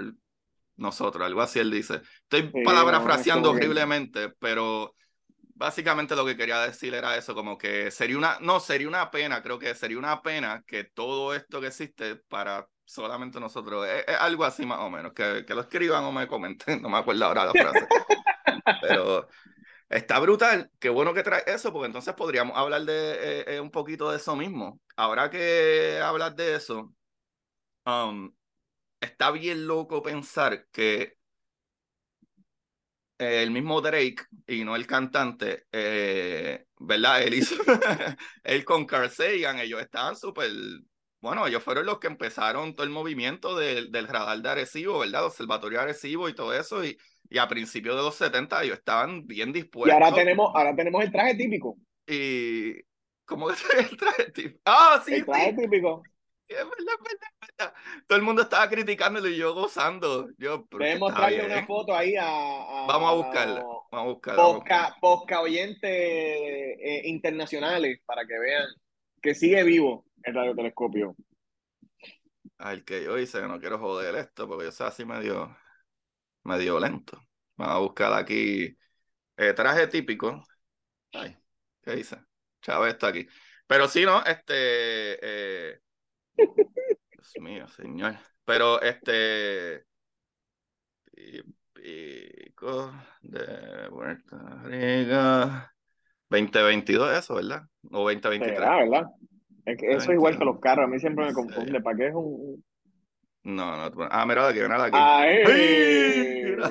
nosotros, 0.75 1.25
algo 1.25 1.41
así 1.41 1.59
él 1.59 1.69
dice. 1.69 2.01
Estoy 2.23 2.51
parafraseando 2.63 3.51
horriblemente, 3.51 4.29
pero 4.39 4.95
básicamente 5.55 6.15
lo 6.15 6.25
que 6.25 6.37
quería 6.37 6.59
decir 6.59 6.93
era 6.93 7.17
eso, 7.17 7.35
como 7.35 7.57
que 7.57 7.91
sería 7.91 8.17
una, 8.17 8.37
no, 8.41 8.59
sería 8.59 8.87
una 8.87 9.11
pena, 9.11 9.41
creo 9.41 9.59
que 9.59 9.75
sería 9.75 9.97
una 9.97 10.21
pena 10.21 10.63
que 10.65 10.85
todo 10.85 11.33
esto 11.33 11.61
que 11.61 11.67
existe 11.67 12.15
para 12.15 12.67
solamente 12.85 13.39
nosotros, 13.39 13.87
es, 13.87 14.05
algo 14.19 14.43
así 14.43 14.65
más 14.65 14.79
o 14.79 14.89
menos, 14.89 15.13
que, 15.13 15.45
que, 15.45 15.55
lo 15.55 15.61
escriban 15.61 16.03
o 16.03 16.11
me 16.11 16.27
comenten, 16.27 16.81
no 16.81 16.89
me 16.89 16.97
acuerdo 16.97 17.25
ahora 17.25 17.45
la 17.45 17.51
frase. 17.51 17.87
Pero 18.81 19.27
está 19.89 20.19
brutal, 20.19 20.71
qué 20.79 20.89
bueno 20.89 21.13
que 21.13 21.23
trae 21.23 21.43
eso, 21.47 21.71
porque 21.71 21.87
entonces 21.87 22.13
podríamos 22.13 22.57
hablar 22.57 22.83
de 22.83 23.13
eh, 23.41 23.55
eh, 23.55 23.59
un 23.59 23.71
poquito 23.71 24.11
de 24.11 24.17
eso 24.17 24.35
mismo. 24.35 24.79
Ahora 24.95 25.29
que 25.29 25.99
hablas 26.03 26.35
de 26.35 26.55
eso, 26.55 26.93
um, 27.85 28.31
está 29.01 29.31
bien 29.31 29.67
loco 29.67 30.01
pensar 30.01 30.67
que 30.71 31.17
el 33.17 33.51
mismo 33.51 33.81
Drake 33.81 34.17
y 34.47 34.63
no 34.63 34.75
el 34.75 34.87
cantante, 34.87 35.65
eh, 35.71 36.65
¿verdad? 36.79 37.23
Él 37.23 37.35
hizo, 37.35 37.55
él 38.43 38.65
con 38.65 38.85
Carl 38.85 39.09
Sagan, 39.09 39.59
ellos 39.59 39.81
estaban 39.81 40.15
súper, 40.15 40.49
bueno, 41.21 41.47
ellos 41.47 41.63
fueron 41.63 41.85
los 41.85 41.99
que 41.99 42.07
empezaron 42.07 42.75
todo 42.75 42.85
el 42.85 42.91
movimiento 42.91 43.55
del, 43.55 43.91
del 43.91 44.07
radar 44.07 44.41
de 44.41 44.49
Arecibo, 44.49 44.99
¿verdad? 44.99 45.25
Observatorio 45.25 45.79
de 45.79 45.83
Arecibo 45.85 46.27
y 46.27 46.35
todo 46.35 46.53
eso, 46.53 46.83
y, 46.83 46.97
y 47.29 47.37
a 47.37 47.47
principios 47.47 47.95
de 47.95 48.01
los 48.01 48.15
70 48.15 48.63
ellos 48.63 48.77
estaban 48.77 49.25
bien 49.25 49.53
dispuestos. 49.53 49.89
Y 49.99 50.03
ahora 50.03 50.13
tenemos, 50.13 50.51
ahora 50.53 50.75
tenemos 50.75 51.03
el 51.03 51.11
traje 51.11 51.35
típico. 51.35 51.77
Y, 52.05 52.73
¿cómo 53.25 53.49
es 53.49 53.63
el 53.77 53.97
traje 53.97 54.31
típico? 54.31 54.59
Ah, 54.65 55.01
sí. 55.05 55.13
El 55.15 55.25
traje 55.25 55.53
típico. 55.53 56.03
Todo 58.07 58.17
el 58.17 58.23
mundo 58.23 58.41
estaba 58.43 58.69
criticándolo 58.69 59.27
y 59.27 59.37
yo 59.37 59.53
gozando. 59.53 60.29
Yo, 60.37 60.67
Debemos 60.71 61.11
mostrarle 61.11 61.45
una 61.45 61.65
foto 61.65 61.95
ahí 61.95 62.15
a. 62.17 62.25
vamos 62.87 63.11
a 63.11 63.13
buscarla. 63.13 63.61
Vamos 63.91 63.91
a 63.91 64.13
buscarla. 64.13 64.95
Posca, 64.99 65.41
oyentes 65.41 65.89
eh, 65.91 67.01
internacionales 67.05 67.99
para 68.05 68.25
que 68.25 68.37
vean 68.39 68.65
que 69.21 69.35
sigue 69.35 69.63
vivo 69.63 70.05
el 70.23 70.33
radiotelescopio. 70.33 71.15
Al 72.57 72.83
que 72.83 73.03
yo 73.03 73.17
hice, 73.17 73.41
no 73.41 73.59
quiero 73.59 73.79
joder 73.79 74.15
esto 74.15 74.47
porque 74.47 74.65
yo 74.65 74.71
soy 74.71 74.87
así 74.87 75.05
medio, 75.05 75.55
medio 76.43 76.79
lento. 76.79 77.19
Vamos 77.55 77.75
a 77.75 77.79
buscar 77.79 78.13
aquí 78.13 78.77
eh, 79.37 79.53
traje 79.53 79.87
típico. 79.87 80.43
Ay, 81.13 81.37
¿qué 81.81 81.95
dice? 81.95 82.17
Chávez 82.61 82.93
está 82.93 83.07
aquí. 83.07 83.27
Pero 83.67 83.87
sí, 83.87 84.05
¿no? 84.05 84.23
Este. 84.23 85.19
Eh, 85.21 85.82
Dios 86.35 87.33
mío, 87.39 87.67
señor. 87.67 88.15
Pero 88.45 88.81
este. 88.81 89.85
Pico 91.73 92.93
de 93.21 93.89
Puerto 93.89 94.37
Rico. 94.63 95.69
2022, 96.29 97.17
eso, 97.17 97.35
¿verdad? 97.35 97.63
O 97.91 98.09
2023. 98.09 98.59
¿verdad? 98.59 99.05
Es 99.65 99.77
que 99.77 99.91
eso 99.91 100.11
es 100.11 100.15
igual 100.15 100.37
que 100.37 100.45
los 100.45 100.59
carros. 100.59 100.85
A 100.85 100.87
mí 100.87 100.99
siempre 100.99 101.25
me 101.25 101.33
confunde. 101.33 101.81
¿Para 101.81 101.97
qué 101.97 102.07
es 102.07 102.15
un.? 102.15 102.63
No, 103.43 103.89
no. 103.89 104.07
Ah, 104.09 104.25
mira 104.25 104.47
aquí, 104.47 104.61
mira 104.61 104.85
aquí. 104.85 104.97
¡Ay! 104.99 105.43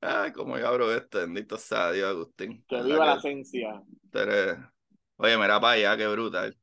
Ay, 0.00 0.32
como 0.32 0.58
yo 0.58 0.66
abro 0.68 0.92
esto, 0.94 1.18
bendito 1.18 1.56
sea 1.56 1.92
Dios, 1.92 2.10
Agustín. 2.10 2.64
Que 2.68 2.82
viva 2.82 3.06
la 3.06 3.14
esencia. 3.14 3.82
Oye, 5.16 5.36
mira 5.36 5.60
para 5.60 5.74
allá, 5.74 5.96
qué 5.96 6.06
brutal. 6.08 6.56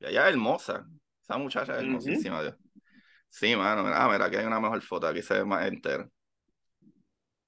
Y 0.00 0.06
allá 0.06 0.28
es 0.28 0.34
hermosa. 0.34 0.86
Esa 1.22 1.38
muchacha 1.38 1.74
es 1.74 1.82
hermosísima, 1.82 2.42
Dios. 2.42 2.54
Sí, 3.28 3.54
mano, 3.56 3.82
mira, 3.82 4.08
mira, 4.08 4.26
aquí 4.26 4.36
hay 4.36 4.46
una 4.46 4.60
mejor 4.60 4.80
foto, 4.82 5.06
aquí 5.06 5.22
se 5.22 5.34
ve 5.34 5.44
más 5.44 5.66
entero. 5.66 6.10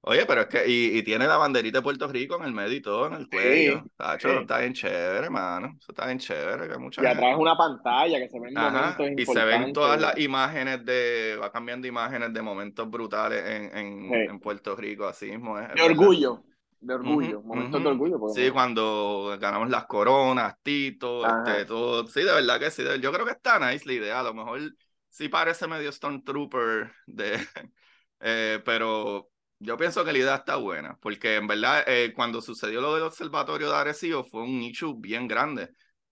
Oye, 0.00 0.24
pero 0.26 0.42
es 0.42 0.46
que, 0.46 0.64
y, 0.66 1.02
tiene 1.02 1.26
la 1.26 1.36
banderita 1.36 1.78
de 1.78 1.82
Puerto 1.82 2.06
Rico 2.08 2.36
en 2.36 2.44
el 2.44 2.52
medio 2.52 2.76
y 2.76 2.80
todo, 2.80 3.08
en 3.08 3.14
el 3.14 3.28
cuello. 3.28 3.84
Está 3.98 4.58
bien 4.58 4.72
chévere, 4.72 5.26
hermano. 5.26 5.74
Eso 5.78 5.92
está 5.92 6.06
bien 6.06 6.18
chévere. 6.18 6.68
Que 6.68 6.78
mucha 6.78 7.02
y 7.02 7.06
atrás 7.06 7.36
una 7.36 7.56
pantalla 7.56 8.18
que 8.18 8.28
se 8.28 8.38
ven 8.40 8.54
momentos 8.54 9.06
Y 9.16 9.26
se 9.26 9.44
ven 9.44 9.72
todas 9.72 10.00
las 10.00 10.18
imágenes 10.18 10.84
de, 10.84 11.36
va 11.40 11.50
cambiando 11.50 11.86
imágenes 11.86 12.32
de 12.32 12.42
momentos 12.42 12.88
brutales 12.88 13.44
en, 13.44 13.76
en, 13.76 14.14
en 14.14 14.40
Puerto 14.40 14.76
Rico, 14.76 15.06
así 15.06 15.26
mismo. 15.26 15.58
Es, 15.58 15.74
de 15.74 15.82
orgullo 15.82 16.42
de 16.80 16.94
orgullo, 16.94 17.42
momentos 17.42 17.82
de 17.82 17.88
orgullo. 17.88 18.28
Sí, 18.34 18.50
cuando 18.50 19.36
ganamos 19.40 19.68
las 19.68 19.86
coronas, 19.86 20.54
Tito, 20.62 21.26
este, 21.26 21.64
todo. 21.64 22.06
Sí, 22.06 22.20
de 22.20 22.32
verdad 22.32 22.60
que 22.60 22.70
sí. 22.70 22.82
Yo 23.00 23.12
creo 23.12 23.26
que 23.26 23.32
está 23.32 23.58
nice 23.58 23.86
la 23.86 23.92
idea. 23.92 24.20
A 24.20 24.22
lo 24.22 24.34
mejor 24.34 24.60
sí 25.08 25.28
parece 25.28 25.66
medio 25.66 25.90
Stormtrooper, 25.90 26.92
de, 27.06 27.32
eh, 28.20 28.62
pero 28.64 29.30
yo 29.58 29.76
pienso 29.76 30.04
que 30.04 30.12
la 30.12 30.18
idea 30.18 30.34
está 30.36 30.56
buena, 30.56 30.96
porque 31.00 31.36
en 31.36 31.46
verdad 31.46 31.82
eh, 31.86 32.12
cuando 32.14 32.40
sucedió 32.40 32.80
lo 32.80 32.94
del 32.94 33.04
observatorio 33.04 33.70
de 33.70 33.76
Arecibo 33.76 34.24
fue 34.24 34.42
un 34.42 34.58
nicho 34.58 34.94
bien 34.94 35.26
grande, 35.26 35.70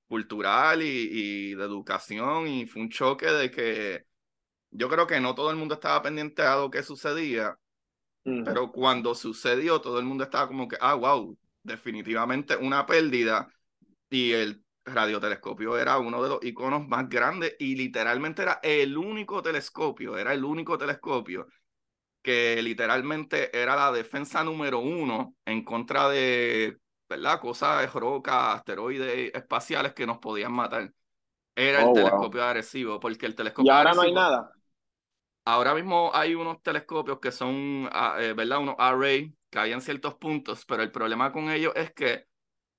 cultural 0.08 0.82
y, 0.82 1.08
y 1.12 1.54
de 1.54 1.64
educación, 1.64 2.48
y 2.48 2.66
fue 2.66 2.82
un 2.82 2.90
choque 2.90 3.26
de 3.26 3.50
que 3.50 4.06
yo 4.70 4.88
creo 4.88 5.06
que 5.06 5.20
no 5.20 5.34
todo 5.34 5.50
el 5.50 5.56
mundo 5.56 5.74
estaba 5.74 6.02
pendiente 6.02 6.42
a 6.42 6.56
lo 6.56 6.70
que 6.70 6.82
sucedía 6.82 7.56
pero 8.44 8.72
cuando 8.72 9.14
sucedió, 9.14 9.80
todo 9.80 9.98
el 9.98 10.04
mundo 10.04 10.24
estaba 10.24 10.48
como 10.48 10.66
que, 10.66 10.76
ah, 10.80 10.94
wow, 10.94 11.36
definitivamente 11.62 12.56
una 12.56 12.84
pérdida. 12.84 13.48
Y 14.10 14.32
el 14.32 14.64
radiotelescopio 14.84 15.76
era 15.78 15.98
uno 15.98 16.22
de 16.22 16.28
los 16.28 16.44
iconos 16.44 16.86
más 16.88 17.08
grandes 17.08 17.56
y 17.58 17.74
literalmente 17.76 18.42
era 18.42 18.60
el 18.62 18.96
único 18.96 19.42
telescopio, 19.42 20.16
era 20.16 20.32
el 20.32 20.44
único 20.44 20.78
telescopio 20.78 21.46
que 22.26 22.60
literalmente 22.60 23.56
era 23.56 23.76
la 23.76 23.92
defensa 23.92 24.42
número 24.42 24.80
uno 24.80 25.36
en 25.44 25.62
contra 25.62 26.08
de, 26.08 26.76
¿verdad? 27.08 27.38
Cosas, 27.38 27.92
rocas, 27.94 28.56
asteroides 28.56 29.32
espaciales 29.32 29.92
que 29.92 30.08
nos 30.08 30.18
podían 30.18 30.52
matar. 30.52 30.92
Era 31.54 31.82
el 31.82 31.88
oh, 31.88 31.92
telescopio 31.92 32.42
agresivo, 32.42 32.98
porque 32.98 33.26
el 33.26 33.36
telescopio. 33.36 33.72
Y 33.72 33.74
ahora 33.76 33.94
no 33.94 34.02
hay 34.02 34.12
nada. 34.12 34.50
Ahora 35.46 35.74
mismo 35.74 36.10
hay 36.12 36.34
unos 36.34 36.60
telescopios 36.62 37.20
que 37.20 37.30
son, 37.30 37.88
ah, 37.92 38.16
eh, 38.20 38.32
¿verdad? 38.34 38.58
Unos 38.58 38.74
array 38.78 39.32
que 39.48 39.58
hay 39.60 39.72
en 39.72 39.80
ciertos 39.80 40.16
puntos, 40.16 40.64
pero 40.66 40.82
el 40.82 40.90
problema 40.90 41.30
con 41.30 41.50
ellos 41.50 41.72
es 41.76 41.92
que 41.92 42.26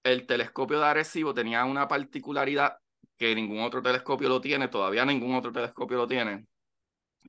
el 0.04 0.28
telescopio 0.28 0.80
de 0.80 0.86
Arecibo 0.88 1.34
tenía 1.34 1.66
una 1.66 1.88
particularidad 1.88 2.78
que 3.18 3.36
ningún 3.36 3.62
otro 3.62 3.82
telescopio 3.82 4.30
lo 4.30 4.42
tiene, 4.42 4.68
todavía 4.70 5.06
ningún 5.06 5.36
otro 5.36 5.52
telescopio 5.54 5.98
lo 5.98 6.08
tiene. 6.08 6.46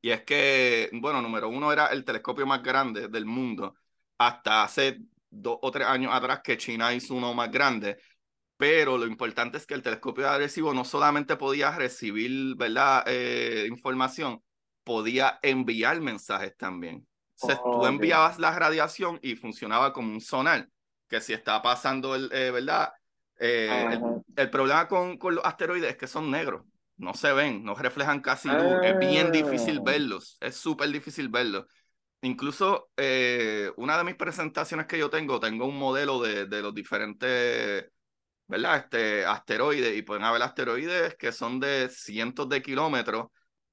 Y 0.03 0.11
es 0.11 0.25
que, 0.25 0.91
bueno, 0.95 1.23
número 1.23 1.49
uno 1.49 1.73
era 1.73 1.89
el 1.89 2.05
telescopio 2.05 2.47
más 2.47 2.63
grande 2.63 3.09
del 3.09 3.27
mundo, 3.27 3.75
hasta 4.19 4.65
hace 4.65 4.99
dos 5.31 5.59
o 5.63 5.71
tres 5.71 5.87
años 5.89 6.13
atrás 6.15 6.41
que 6.45 6.57
China 6.59 6.95
hizo 6.95 7.15
uno 7.15 7.35
más 7.35 7.51
grande. 7.51 7.99
Pero 8.57 8.99
lo 8.99 9.07
importante 9.07 9.59
es 9.59 9.67
que 9.67 9.75
el 9.75 9.83
telescopio 9.83 10.25
de 10.25 10.31
Arecibo 10.31 10.75
no 10.75 10.85
solamente 10.85 11.37
podía 11.37 11.73
recibir, 11.77 12.57
¿verdad? 12.57 13.05
Eh, 13.07 13.67
información, 13.69 14.43
podía 14.89 15.39
enviar 15.43 16.01
mensajes 16.01 16.57
también. 16.57 17.07
tú 17.39 17.85
enviabas 17.87 18.39
la 18.39 18.59
radiación 18.59 19.21
y 19.23 19.37
funcionaba 19.37 19.93
como 19.93 20.11
un 20.11 20.23
sonar, 20.23 20.67
que 21.07 21.21
si 21.21 21.35
está 21.35 21.61
pasando, 21.61 22.15
el, 22.15 22.31
eh, 22.33 22.51
¿verdad? 22.51 22.91
Eh, 23.39 24.01
el, 24.35 24.51
problema 24.51 24.89
con, 24.89 25.19
con, 25.19 25.35
los 25.35 25.45
asteroides 25.45 25.91
es 25.91 25.97
que 25.99 26.07
son 26.07 26.31
negros, 26.31 26.65
no 26.97 27.13
se 27.13 27.33
ven, 27.35 27.63
no 27.63 27.75
reflejan 27.75 28.21
casi 28.23 28.49
luz, 28.49 28.79
es 28.83 28.99
bien 28.99 29.31
difícil 29.31 29.79
ah. 29.81 29.83
verlos, 29.85 30.39
es 30.41 30.57
súper 30.57 30.89
difícil 30.89 31.29
verlos. 31.29 31.67
Incluso 32.23 32.91
eh, 32.97 33.71
una 33.77 33.99
de 33.99 34.05
mis 34.05 34.17
presentaciones 34.17 34.87
que 34.87 34.99
yo 34.99 35.11
tengo, 35.11 35.39
tengo 35.39 35.67
un 35.67 35.79
modelo 35.79 36.21
de, 36.21 36.47
de 36.47 36.63
los 36.63 36.75
diferentes 36.75 37.93
¿verdad? 38.49 38.79
Este, 38.79 39.27
asteroides 39.27 39.97
y 39.97 40.03
pueden 40.03 40.25
haber 40.25 40.43
asteroides 40.43 41.15
que 41.17 41.33
son 41.33 41.61
de 41.61 41.91
cientos 41.91 42.49
de 42.49 42.63
kilómetros, 42.63 43.27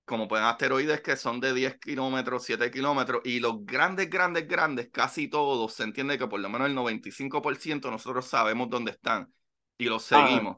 como 0.06 0.28
pueden 0.28 0.46
asteroides 0.46 1.02
que 1.02 1.18
son 1.18 1.40
de 1.40 1.54
10 1.54 1.80
kilómetros, 1.80 2.44
7 2.44 2.72
kilómetros, 2.72 3.22
y 3.26 3.40
los 3.40 3.66
grandes, 3.66 4.10
grandes, 4.10 4.48
grandes, 4.48 4.90
casi 4.92 5.28
todos, 5.28 5.74
se 5.74 5.84
entiende 5.84 6.18
que 6.18 6.28
por 6.28 6.40
lo 6.40 6.50
menos 6.50 6.70
el 6.70 6.76
95% 6.76 7.90
nosotros 7.90 8.26
sabemos 8.28 8.70
dónde 8.70 8.92
están 8.92 9.34
y 9.78 9.86
los 9.86 10.04
seguimos. 10.04 10.58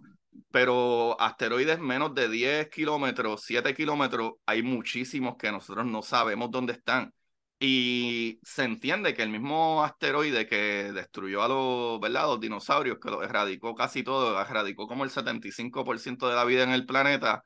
Pero 0.52 1.20
asteroides 1.20 1.80
menos 1.80 2.14
de 2.14 2.30
10 2.30 2.70
kilómetros, 2.70 3.42
7 3.44 3.74
kilómetros, 3.74 4.34
hay 4.46 4.62
muchísimos 4.62 5.36
que 5.38 5.52
nosotros 5.52 5.86
no 5.86 6.02
sabemos 6.02 6.52
dónde 6.52 6.74
están. 6.74 7.14
Y 7.60 8.40
se 8.44 8.66
entiende 8.66 9.16
que 9.16 9.24
el 9.24 9.30
mismo 9.30 9.84
asteroide 9.84 10.46
que 10.46 10.92
destruyó 10.94 11.42
a 11.42 11.48
los, 11.48 12.00
¿verdad? 12.00 12.28
los 12.28 12.40
dinosaurios, 12.40 13.00
que 13.02 13.10
los 13.10 13.24
erradicó 13.24 13.74
casi 13.74 14.04
todo, 14.04 14.40
erradicó 14.40 14.88
como 14.88 15.04
el 15.04 15.10
75% 15.10 16.30
de 16.30 16.36
la 16.36 16.46
vida 16.46 16.64
en 16.64 16.70
el 16.72 16.86
planeta, 16.86 17.44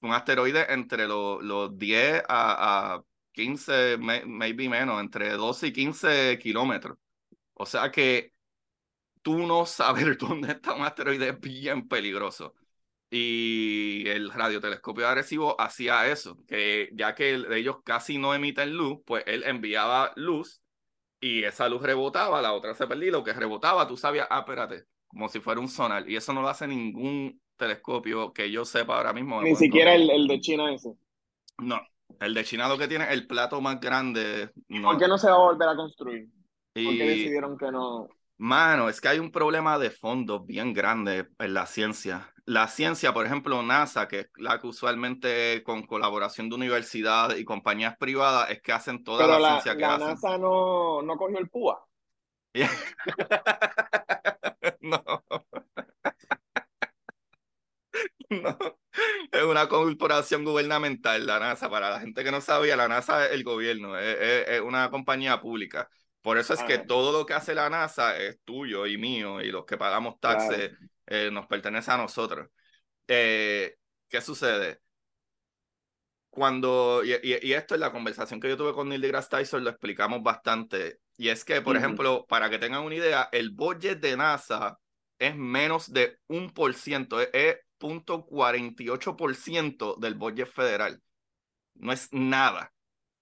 un 0.00 0.12
asteroide 0.12 0.72
entre 0.72 1.06
los, 1.06 1.42
los 1.42 1.76
10 1.78 2.22
a, 2.28 2.94
a 2.94 3.04
15, 3.32 3.98
maybe 3.98 4.68
menos, 4.68 5.00
entre 5.00 5.30
12 5.32 5.68
y 5.68 5.72
15 5.72 6.38
kilómetros. 6.38 6.98
O 7.54 7.66
sea 7.66 7.90
que 7.90 8.32
tú 9.22 9.46
no 9.46 9.66
saber 9.66 10.16
dónde 10.18 10.52
está 10.52 10.74
un 10.74 10.82
asteroide 10.82 11.30
es 11.30 11.40
bien 11.40 11.88
peligroso. 11.88 12.54
Y 13.12 14.08
el 14.08 14.30
radiotelescopio 14.30 15.04
de 15.04 15.10
Arecibo 15.10 15.60
hacía 15.60 16.06
eso, 16.08 16.38
que 16.46 16.90
ya 16.92 17.14
que 17.14 17.44
ellos 17.50 17.78
casi 17.84 18.18
no 18.18 18.34
emiten 18.34 18.76
luz, 18.76 19.00
pues 19.04 19.24
él 19.26 19.42
enviaba 19.44 20.12
luz 20.14 20.62
y 21.20 21.44
esa 21.44 21.68
luz 21.68 21.82
rebotaba, 21.82 22.40
la 22.40 22.52
otra 22.52 22.74
se 22.74 22.86
perdía, 22.86 23.10
lo 23.12 23.24
que 23.24 23.32
rebotaba, 23.32 23.88
tú 23.88 23.96
sabías, 23.96 24.28
ah, 24.30 24.40
espérate, 24.40 24.86
como 25.08 25.28
si 25.28 25.40
fuera 25.40 25.60
un 25.60 25.68
sonar. 25.68 26.08
Y 26.08 26.16
eso 26.16 26.32
no 26.32 26.42
lo 26.42 26.48
hace 26.48 26.68
ningún 26.68 27.40
telescopio 27.60 28.32
que 28.32 28.50
yo 28.50 28.64
sepa 28.64 28.96
ahora 28.96 29.12
mismo. 29.12 29.40
Ni 29.42 29.54
siquiera 29.54 29.94
el, 29.94 30.10
el, 30.10 30.26
de 30.26 30.40
China 30.40 30.72
ese. 30.72 30.94
No, 31.58 31.80
el 32.18 32.34
de 32.34 32.44
China 32.44 32.68
lo 32.68 32.76
que 32.76 32.88
tiene 32.88 33.12
el 33.12 33.28
plato 33.28 33.60
más 33.60 33.78
grande. 33.78 34.50
No. 34.68 34.90
¿Por 34.90 34.98
qué 34.98 35.06
no 35.06 35.16
se 35.16 35.28
va 35.28 35.36
a 35.36 35.38
volver 35.38 35.68
a 35.68 35.76
construir? 35.76 36.28
¿Por 36.74 36.96
qué 36.96 37.04
decidieron 37.04 37.56
que 37.56 37.70
no? 37.70 38.08
Mano, 38.38 38.88
es 38.88 39.00
que 39.00 39.08
hay 39.08 39.18
un 39.18 39.30
problema 39.30 39.78
de 39.78 39.90
fondo 39.90 40.40
bien 40.40 40.72
grande 40.72 41.28
en 41.38 41.54
la 41.54 41.66
ciencia. 41.66 42.32
La 42.46 42.68
ciencia, 42.68 43.12
por 43.12 43.26
ejemplo, 43.26 43.62
NASA, 43.62 44.08
que 44.08 44.20
es 44.20 44.30
la 44.36 44.58
que 44.58 44.66
usualmente 44.66 45.62
con 45.62 45.86
colaboración 45.86 46.48
de 46.48 46.54
universidades 46.54 47.38
y 47.38 47.44
compañías 47.44 47.98
privadas 47.98 48.50
es 48.50 48.62
que 48.62 48.72
hacen 48.72 49.04
toda 49.04 49.26
la, 49.26 49.50
ciencia 49.50 49.74
que 49.74 49.82
la 49.82 49.96
hacen. 49.96 50.08
NASA 50.08 50.38
no, 50.38 51.02
no 51.02 51.16
cogió 51.18 51.38
el 51.38 51.50
púa. 51.50 51.86
no. 54.80 55.02
No. 58.30 58.58
Es 59.32 59.44
una 59.44 59.68
corporación 59.68 60.44
gubernamental, 60.44 61.24
la 61.24 61.38
NASA. 61.38 61.70
Para 61.70 61.90
la 61.90 62.00
gente 62.00 62.24
que 62.24 62.32
no 62.32 62.40
sabía, 62.40 62.76
la 62.76 62.88
NASA 62.88 63.26
es 63.26 63.32
el 63.32 63.44
gobierno, 63.44 63.96
es 63.96 64.60
una 64.60 64.90
compañía 64.90 65.40
pública. 65.40 65.88
Por 66.22 66.36
eso 66.36 66.52
es 66.54 66.62
que 66.62 66.78
todo 66.78 67.12
lo 67.12 67.24
que 67.24 67.34
hace 67.34 67.54
la 67.54 67.70
NASA 67.70 68.16
es 68.18 68.38
tuyo 68.44 68.86
y 68.86 68.98
mío 68.98 69.40
y 69.40 69.50
los 69.50 69.64
que 69.64 69.78
pagamos 69.78 70.20
taxes 70.20 70.72
eh, 71.06 71.30
nos 71.32 71.46
pertenece 71.46 71.90
a 71.90 71.96
nosotros. 71.96 72.48
Eh, 73.08 73.76
¿Qué 74.08 74.20
sucede? 74.20 74.80
Cuando, 76.28 77.02
y, 77.04 77.14
y, 77.22 77.52
esto 77.54 77.74
es 77.74 77.80
la 77.80 77.90
conversación 77.90 78.38
que 78.38 78.48
yo 78.48 78.56
tuve 78.56 78.72
con 78.72 78.88
Neil 78.88 79.00
deGrasse 79.00 79.30
Tyson, 79.30 79.64
lo 79.64 79.70
explicamos 79.70 80.22
bastante. 80.22 81.00
Y 81.16 81.28
es 81.28 81.44
que, 81.44 81.60
por 81.60 81.76
ejemplo, 81.76 82.24
para 82.28 82.48
que 82.50 82.58
tengan 82.58 82.82
una 82.82 82.94
idea, 82.94 83.28
el 83.32 83.50
budget 83.50 83.98
de 83.98 84.16
NASA 84.16 84.78
es 85.18 85.34
menos 85.34 85.92
de 85.92 86.18
un 86.28 86.50
por 86.50 86.72
ciento, 86.74 87.20
es 87.20 87.56
0.48% 87.80 89.98
del 89.98 90.14
budget 90.14 90.48
federal. 90.48 91.02
No 91.74 91.92
es 91.92 92.08
nada. 92.12 92.72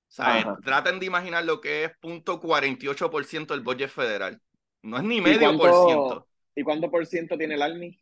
O 0.09 0.11
sea, 0.11 0.56
traten 0.64 0.98
de 0.98 1.06
imaginar 1.06 1.44
lo 1.44 1.61
que 1.61 1.84
es 1.84 1.92
.48% 2.00 3.46
del 3.48 3.61
budget 3.61 3.90
federal. 3.90 4.40
No 4.82 4.96
es 4.96 5.04
ni 5.04 5.20
medio 5.20 5.56
por 5.56 5.86
ciento. 5.86 6.26
¿Y 6.54 6.62
cuánto 6.62 6.90
por 6.90 7.06
ciento 7.06 7.36
tiene 7.36 7.54
el 7.54 7.62
Army? 7.62 8.00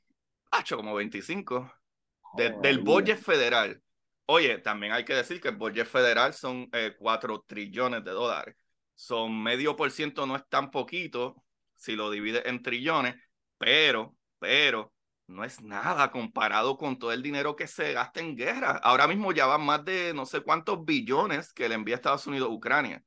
Hacho, 0.50 0.76
como 0.76 0.94
25. 0.94 1.72
del 2.62 2.78
budget 2.78 3.18
federal. 3.18 3.82
Oye, 4.26 4.58
también 4.58 4.92
hay 4.92 5.04
que 5.04 5.14
decir 5.14 5.40
que 5.40 5.48
el 5.48 5.56
budget 5.56 5.86
federal 5.86 6.34
son 6.34 6.68
eh, 6.72 6.94
4 6.98 7.44
trillones 7.46 8.04
de 8.04 8.10
dólares. 8.10 8.56
Son 8.94 9.42
medio 9.42 9.76
por 9.76 9.90
ciento, 9.90 10.26
no 10.26 10.36
es 10.36 10.46
tan 10.48 10.70
poquito 10.70 11.42
si 11.76 11.94
lo 11.94 12.10
divide 12.10 12.48
en 12.48 12.62
trillones, 12.62 13.14
pero, 13.58 14.16
pero, 14.38 14.92
no 15.26 15.44
es 15.44 15.60
nada 15.62 16.10
comparado 16.10 16.76
con 16.76 16.98
todo 16.98 17.12
el 17.12 17.22
dinero 17.22 17.56
que 17.56 17.66
se 17.66 17.92
gasta 17.92 18.20
en 18.20 18.36
guerra. 18.36 18.80
Ahora 18.82 19.06
mismo 19.08 19.32
ya 19.32 19.46
van 19.46 19.64
más 19.64 19.84
de 19.84 20.12
no 20.14 20.26
sé 20.26 20.40
cuántos 20.42 20.84
billones 20.84 21.52
que 21.52 21.68
le 21.68 21.74
envía 21.74 21.96
Estados 21.96 22.26
Unidos 22.26 22.48
a 22.48 22.52
Ucrania. 22.52 23.02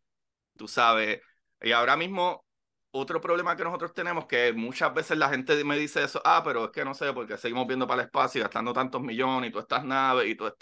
Tú 0.58 0.68
sabes, 0.68 1.22
y 1.62 1.72
ahora 1.72 1.96
mismo 1.98 2.46
otro 2.92 3.22
problema 3.22 3.56
que 3.56 3.64
nosotros 3.64 3.94
tenemos 3.94 4.26
que 4.26 4.54
muchas 4.54 4.94
veces 4.94 5.18
la 5.18 5.30
gente 5.30 5.64
me 5.64 5.78
dice 5.78 6.04
eso, 6.04 6.22
ah, 6.26 6.42
pero 6.44 6.66
es 6.66 6.72
que 6.72 6.84
no 6.84 6.94
sé, 6.94 7.14
porque 7.14 7.38
seguimos 7.38 7.68
viendo 7.68 7.88
para 7.88 8.02
el 8.02 8.08
espacio 8.08 8.40
y 8.40 8.44
gastando 8.44 8.74
tantos 8.74 9.02
millones 9.02 9.50
y 9.50 9.52
todas 9.52 9.66
estas 9.66 9.86
naves 9.86 10.28
y 10.28 10.36
todas 10.36 10.56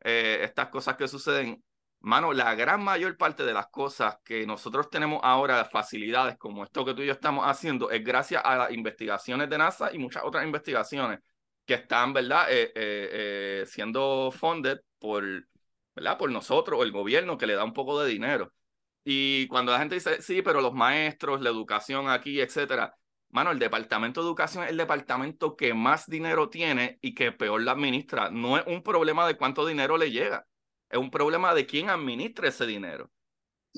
eh, 0.00 0.40
estas 0.42 0.68
cosas 0.68 0.96
que 0.96 1.08
suceden. 1.08 1.62
Mano, 2.04 2.32
la 2.32 2.56
gran 2.56 2.82
mayor 2.82 3.16
parte 3.16 3.44
de 3.44 3.52
las 3.52 3.68
cosas 3.68 4.16
que 4.24 4.44
nosotros 4.44 4.90
tenemos 4.90 5.20
ahora, 5.22 5.64
facilidades 5.64 6.36
como 6.36 6.64
esto 6.64 6.84
que 6.84 6.94
tú 6.94 7.02
y 7.02 7.06
yo 7.06 7.12
estamos 7.12 7.44
haciendo, 7.46 7.92
es 7.92 8.02
gracias 8.02 8.42
a 8.44 8.56
las 8.56 8.72
investigaciones 8.72 9.48
de 9.48 9.56
NASA 9.58 9.92
y 9.94 9.98
muchas 9.98 10.24
otras 10.24 10.44
investigaciones 10.44 11.20
que 11.64 11.74
están, 11.74 12.12
¿verdad?, 12.12 12.46
eh, 12.50 12.72
eh, 12.74 13.60
eh, 13.62 13.64
siendo 13.66 14.32
funded 14.32 14.78
por, 14.98 15.24
¿verdad?, 15.94 16.18
por 16.18 16.30
nosotros, 16.32 16.82
el 16.82 16.90
gobierno, 16.90 17.38
que 17.38 17.46
le 17.46 17.54
da 17.54 17.62
un 17.62 17.72
poco 17.72 18.00
de 18.02 18.10
dinero. 18.10 18.52
Y 19.04 19.46
cuando 19.46 19.70
la 19.70 19.78
gente 19.78 19.94
dice, 19.94 20.20
sí, 20.22 20.42
pero 20.42 20.60
los 20.60 20.74
maestros, 20.74 21.40
la 21.40 21.50
educación 21.50 22.08
aquí, 22.10 22.40
etcétera, 22.40 22.96
mano, 23.30 23.52
el 23.52 23.60
departamento 23.60 24.22
de 24.22 24.26
educación 24.26 24.64
es 24.64 24.70
el 24.70 24.76
departamento 24.76 25.56
que 25.56 25.72
más 25.72 26.06
dinero 26.08 26.48
tiene 26.48 26.98
y 27.00 27.14
que 27.14 27.30
peor 27.30 27.62
la 27.62 27.72
administra. 27.72 28.30
No 28.30 28.58
es 28.58 28.64
un 28.66 28.82
problema 28.82 29.26
de 29.26 29.36
cuánto 29.36 29.64
dinero 29.66 29.96
le 29.96 30.10
llega 30.10 30.44
es 30.92 30.98
un 30.98 31.10
problema 31.10 31.54
de 31.54 31.66
quién 31.66 31.88
administra 31.88 32.48
ese 32.48 32.66
dinero. 32.66 33.10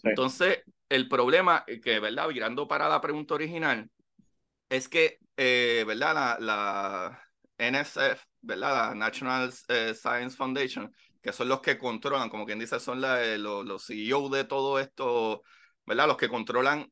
Entonces, 0.02 0.64
el 0.88 1.08
problema 1.08 1.64
eh, 1.66 1.80
que, 1.80 2.00
¿verdad? 2.00 2.28
Virando 2.28 2.66
para 2.66 2.88
la 2.88 3.00
pregunta 3.00 3.34
original, 3.34 3.88
es 4.68 4.88
que, 4.88 5.18
eh, 5.36 5.84
¿verdad? 5.86 6.14
La, 6.14 6.38
la, 6.40 7.20
NSF, 7.56 8.20
¿verdad? 8.40 8.88
La 8.88 8.94
National 8.96 9.52
eh, 9.68 9.94
Science 9.94 10.36
Foundation, 10.36 10.92
que 11.22 11.32
son 11.32 11.48
los 11.48 11.60
que 11.60 11.78
controlan, 11.78 12.28
como 12.28 12.44
quien 12.44 12.58
dice, 12.58 12.80
son 12.80 13.00
la, 13.00 13.24
los, 13.38 13.64
los 13.64 13.86
CEO 13.86 14.28
de 14.28 14.42
todo 14.42 14.80
esto, 14.80 15.42
¿verdad? 15.86 16.08
Los 16.08 16.16
que 16.16 16.28
controlan 16.28 16.90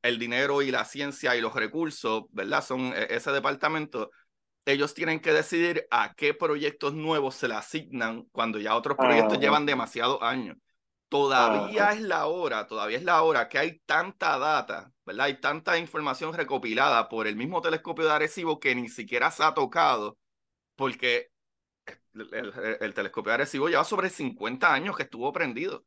el 0.00 0.18
dinero 0.18 0.62
y 0.62 0.70
la 0.70 0.86
ciencia 0.86 1.36
y 1.36 1.42
los 1.42 1.54
recursos, 1.54 2.24
¿verdad? 2.30 2.64
Son 2.64 2.94
ese 2.96 3.32
departamento 3.32 4.10
ellos 4.68 4.92
tienen 4.92 5.20
que 5.20 5.32
decidir 5.32 5.86
a 5.90 6.14
qué 6.14 6.34
proyectos 6.34 6.92
nuevos 6.92 7.34
se 7.34 7.48
le 7.48 7.54
asignan 7.54 8.24
cuando 8.32 8.58
ya 8.58 8.76
otros 8.76 8.98
proyectos 8.98 9.38
llevan 9.38 9.64
demasiados 9.64 10.18
años. 10.20 10.58
Todavía 11.08 11.92
es 11.92 12.02
la 12.02 12.26
hora, 12.26 12.66
todavía 12.66 12.98
es 12.98 13.02
la 13.02 13.22
hora 13.22 13.48
que 13.48 13.58
hay 13.58 13.78
tanta 13.86 14.38
data, 14.38 14.92
¿verdad? 15.06 15.24
Hay 15.24 15.40
tanta 15.40 15.78
información 15.78 16.34
recopilada 16.34 17.08
por 17.08 17.26
el 17.26 17.34
mismo 17.34 17.62
telescopio 17.62 18.04
de 18.04 18.12
Arecibo 18.12 18.60
que 18.60 18.74
ni 18.74 18.90
siquiera 18.90 19.30
se 19.30 19.42
ha 19.42 19.54
tocado, 19.54 20.18
porque 20.76 21.30
el, 22.12 22.92
telescopio 22.92 23.30
de 23.30 23.34
Arecibo 23.34 23.68
lleva 23.70 23.84
sobre 23.84 24.10
50 24.10 24.70
años 24.70 24.94
que 24.98 25.04
estuvo 25.04 25.32
prendido. 25.32 25.86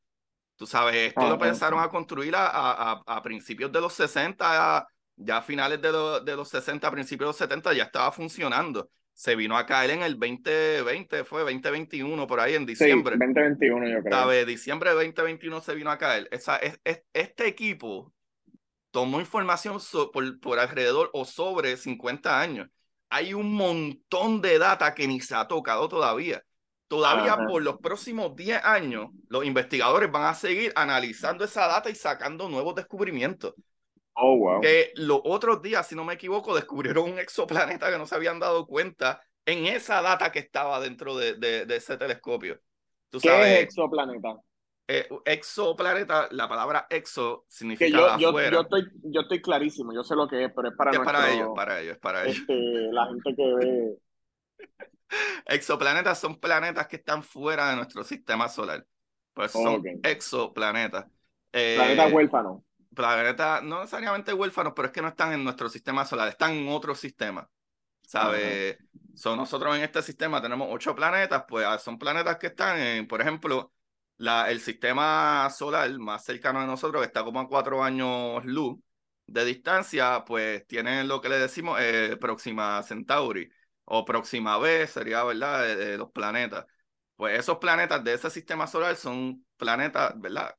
Tú 0.55 0.65
sabes, 0.65 1.09
esto 1.09 1.29
lo 1.29 1.37
pensaron 1.37 1.79
a 1.79 1.89
construir 1.89 2.35
a, 2.35 2.47
a, 2.47 3.03
a 3.05 3.21
principios 3.21 3.71
de 3.71 3.79
los 3.79 3.93
60, 3.93 4.87
ya 5.23 5.37
a 5.37 5.41
finales 5.41 5.81
de, 5.81 5.91
de 6.23 6.35
los 6.35 6.49
60, 6.49 6.89
principios 6.91 7.27
de 7.27 7.29
los 7.29 7.37
70 7.37 7.73
ya 7.73 7.83
estaba 7.83 8.11
funcionando. 8.11 8.89
Se 9.13 9.35
vino 9.35 9.57
a 9.57 9.65
caer 9.65 9.91
en 9.91 10.01
el 10.01 10.17
2020, 10.17 11.23
fue 11.25 11.41
2021, 11.41 12.25
por 12.27 12.39
ahí 12.39 12.55
en 12.55 12.65
diciembre. 12.65 13.15
Sí, 13.15 13.19
2021 13.19 13.87
yo 13.89 14.01
creo. 14.01 14.19
¿Sabe? 14.19 14.45
Diciembre 14.45 14.89
de 14.89 14.95
2021 14.95 15.61
se 15.61 15.75
vino 15.75 15.91
a 15.91 15.97
caer. 15.97 16.27
Esa, 16.31 16.57
es, 16.57 16.79
este 17.13 17.47
equipo 17.47 18.13
tomó 18.91 19.19
información 19.19 19.79
por, 20.11 20.39
por 20.39 20.59
alrededor 20.59 21.09
o 21.13 21.25
sobre 21.25 21.77
50 21.77 22.39
años. 22.39 22.69
Hay 23.09 23.33
un 23.33 23.53
montón 23.53 24.41
de 24.41 24.57
data 24.57 24.95
que 24.95 25.07
ni 25.07 25.19
se 25.19 25.35
ha 25.35 25.47
tocado 25.47 25.87
todavía. 25.89 26.43
Todavía 26.87 27.37
por 27.47 27.61
los 27.61 27.77
próximos 27.79 28.35
10 28.35 28.65
años, 28.65 29.11
los 29.29 29.45
investigadores 29.45 30.11
van 30.11 30.25
a 30.25 30.33
seguir 30.33 30.73
analizando 30.75 31.45
esa 31.45 31.65
data 31.67 31.89
y 31.89 31.95
sacando 31.95 32.49
nuevos 32.49 32.75
descubrimientos. 32.75 33.53
Oh, 34.23 34.37
wow. 34.37 34.61
Que 34.61 34.91
los 34.95 35.19
otros 35.23 35.63
días, 35.63 35.87
si 35.87 35.95
no 35.95 36.03
me 36.03 36.13
equivoco, 36.13 36.53
descubrieron 36.53 37.11
un 37.11 37.17
exoplaneta 37.17 37.91
que 37.91 37.97
no 37.97 38.05
se 38.05 38.13
habían 38.13 38.39
dado 38.39 38.67
cuenta 38.67 39.21
en 39.45 39.65
esa 39.65 40.01
data 40.03 40.31
que 40.31 40.37
estaba 40.39 40.79
dentro 40.79 41.17
de, 41.17 41.33
de, 41.33 41.75
ese 41.75 41.97
telescopio. 41.97 42.59
¿Qué 43.09 43.17
es 43.57 43.63
exoplaneta? 43.63 44.37
eh, 44.87 45.07
exoplaneta, 45.25 46.27
la 46.31 46.47
palabra 46.49 46.85
exo 46.89 47.45
Que 47.47 47.55
significa 47.55 47.97
yo, 47.97 48.17
yo, 48.17 48.29
afuera. 48.29 48.51
yo, 48.51 48.61
estoy, 48.61 48.91
yo 49.03 49.21
estoy 49.21 49.41
clarísimo, 49.41 49.93
yo 49.93 50.03
sé 50.03 50.15
lo 50.15 50.27
que 50.27 50.45
es, 50.45 50.51
pero 50.53 50.69
es 50.69 50.75
para, 50.75 50.91
es 50.91 50.99
para 50.99 51.31
ellos, 51.31 51.49
para 51.55 51.79
ellos, 51.79 51.97
para 51.97 52.23
ellos. 52.25 52.37
este, 52.37 52.91
la 52.91 53.07
gente 53.07 53.35
que 53.35 53.53
ve. 53.55 53.97
Exoplanetas 55.45 56.19
son 56.19 56.39
planetas 56.39 56.87
que 56.87 56.97
están 56.97 57.23
fuera 57.23 57.69
de 57.69 57.75
nuestro 57.77 58.03
sistema 58.03 58.49
solar. 58.49 58.85
Por 59.33 59.45
eso 59.45 59.63
son 59.63 59.83
exoplanetas. 60.03 61.05
Eh, 61.53 61.75
Planeta 61.77 62.07
huérfano. 62.07 62.63
Planetas 62.93 63.63
no 63.63 63.79
necesariamente 63.79 64.33
huérfanos, 64.33 64.73
pero 64.75 64.87
es 64.87 64.93
que 64.93 65.01
no 65.01 65.09
están 65.09 65.33
en 65.33 65.43
nuestro 65.43 65.69
sistema 65.69 66.05
solar, 66.05 66.27
están 66.27 66.51
en 66.51 66.69
otro 66.69 66.95
sistema. 66.95 67.49
¿Sabes? 68.01 68.77
So, 69.15 69.35
nosotros 69.35 69.75
en 69.77 69.83
este 69.83 70.01
sistema 70.01 70.41
tenemos 70.41 70.67
ocho 70.71 70.93
planetas, 70.95 71.45
pues 71.47 71.65
ah, 71.65 71.77
son 71.79 71.97
planetas 71.97 72.37
que 72.37 72.47
están 72.47 72.77
en, 72.79 73.07
por 73.07 73.21
ejemplo, 73.21 73.73
la, 74.17 74.51
el 74.51 74.59
sistema 74.59 75.49
solar 75.49 75.89
más 75.97 76.25
cercano 76.25 76.59
de 76.59 76.67
nosotros, 76.67 77.01
que 77.01 77.07
está 77.07 77.23
como 77.23 77.39
a 77.39 77.47
cuatro 77.47 77.83
años 77.83 78.43
luz 78.45 78.77
de 79.27 79.45
distancia, 79.45 80.23
pues 80.25 80.67
tienen 80.67 81.07
lo 81.07 81.21
que 81.21 81.29
le 81.29 81.39
decimos 81.39 81.79
eh, 81.81 82.17
Próxima 82.19 82.83
Centauri 82.83 83.49
o 83.85 84.03
Próxima 84.05 84.57
B, 84.57 84.87
sería, 84.87 85.23
¿verdad? 85.23 85.75
De 85.75 85.97
los 85.97 86.11
planetas. 86.11 86.65
Pues 87.15 87.39
esos 87.39 87.57
planetas 87.59 88.03
de 88.03 88.13
ese 88.13 88.29
sistema 88.29 88.67
solar 88.67 88.95
son 88.95 89.45
planetas, 89.57 90.19
¿verdad? 90.19 90.53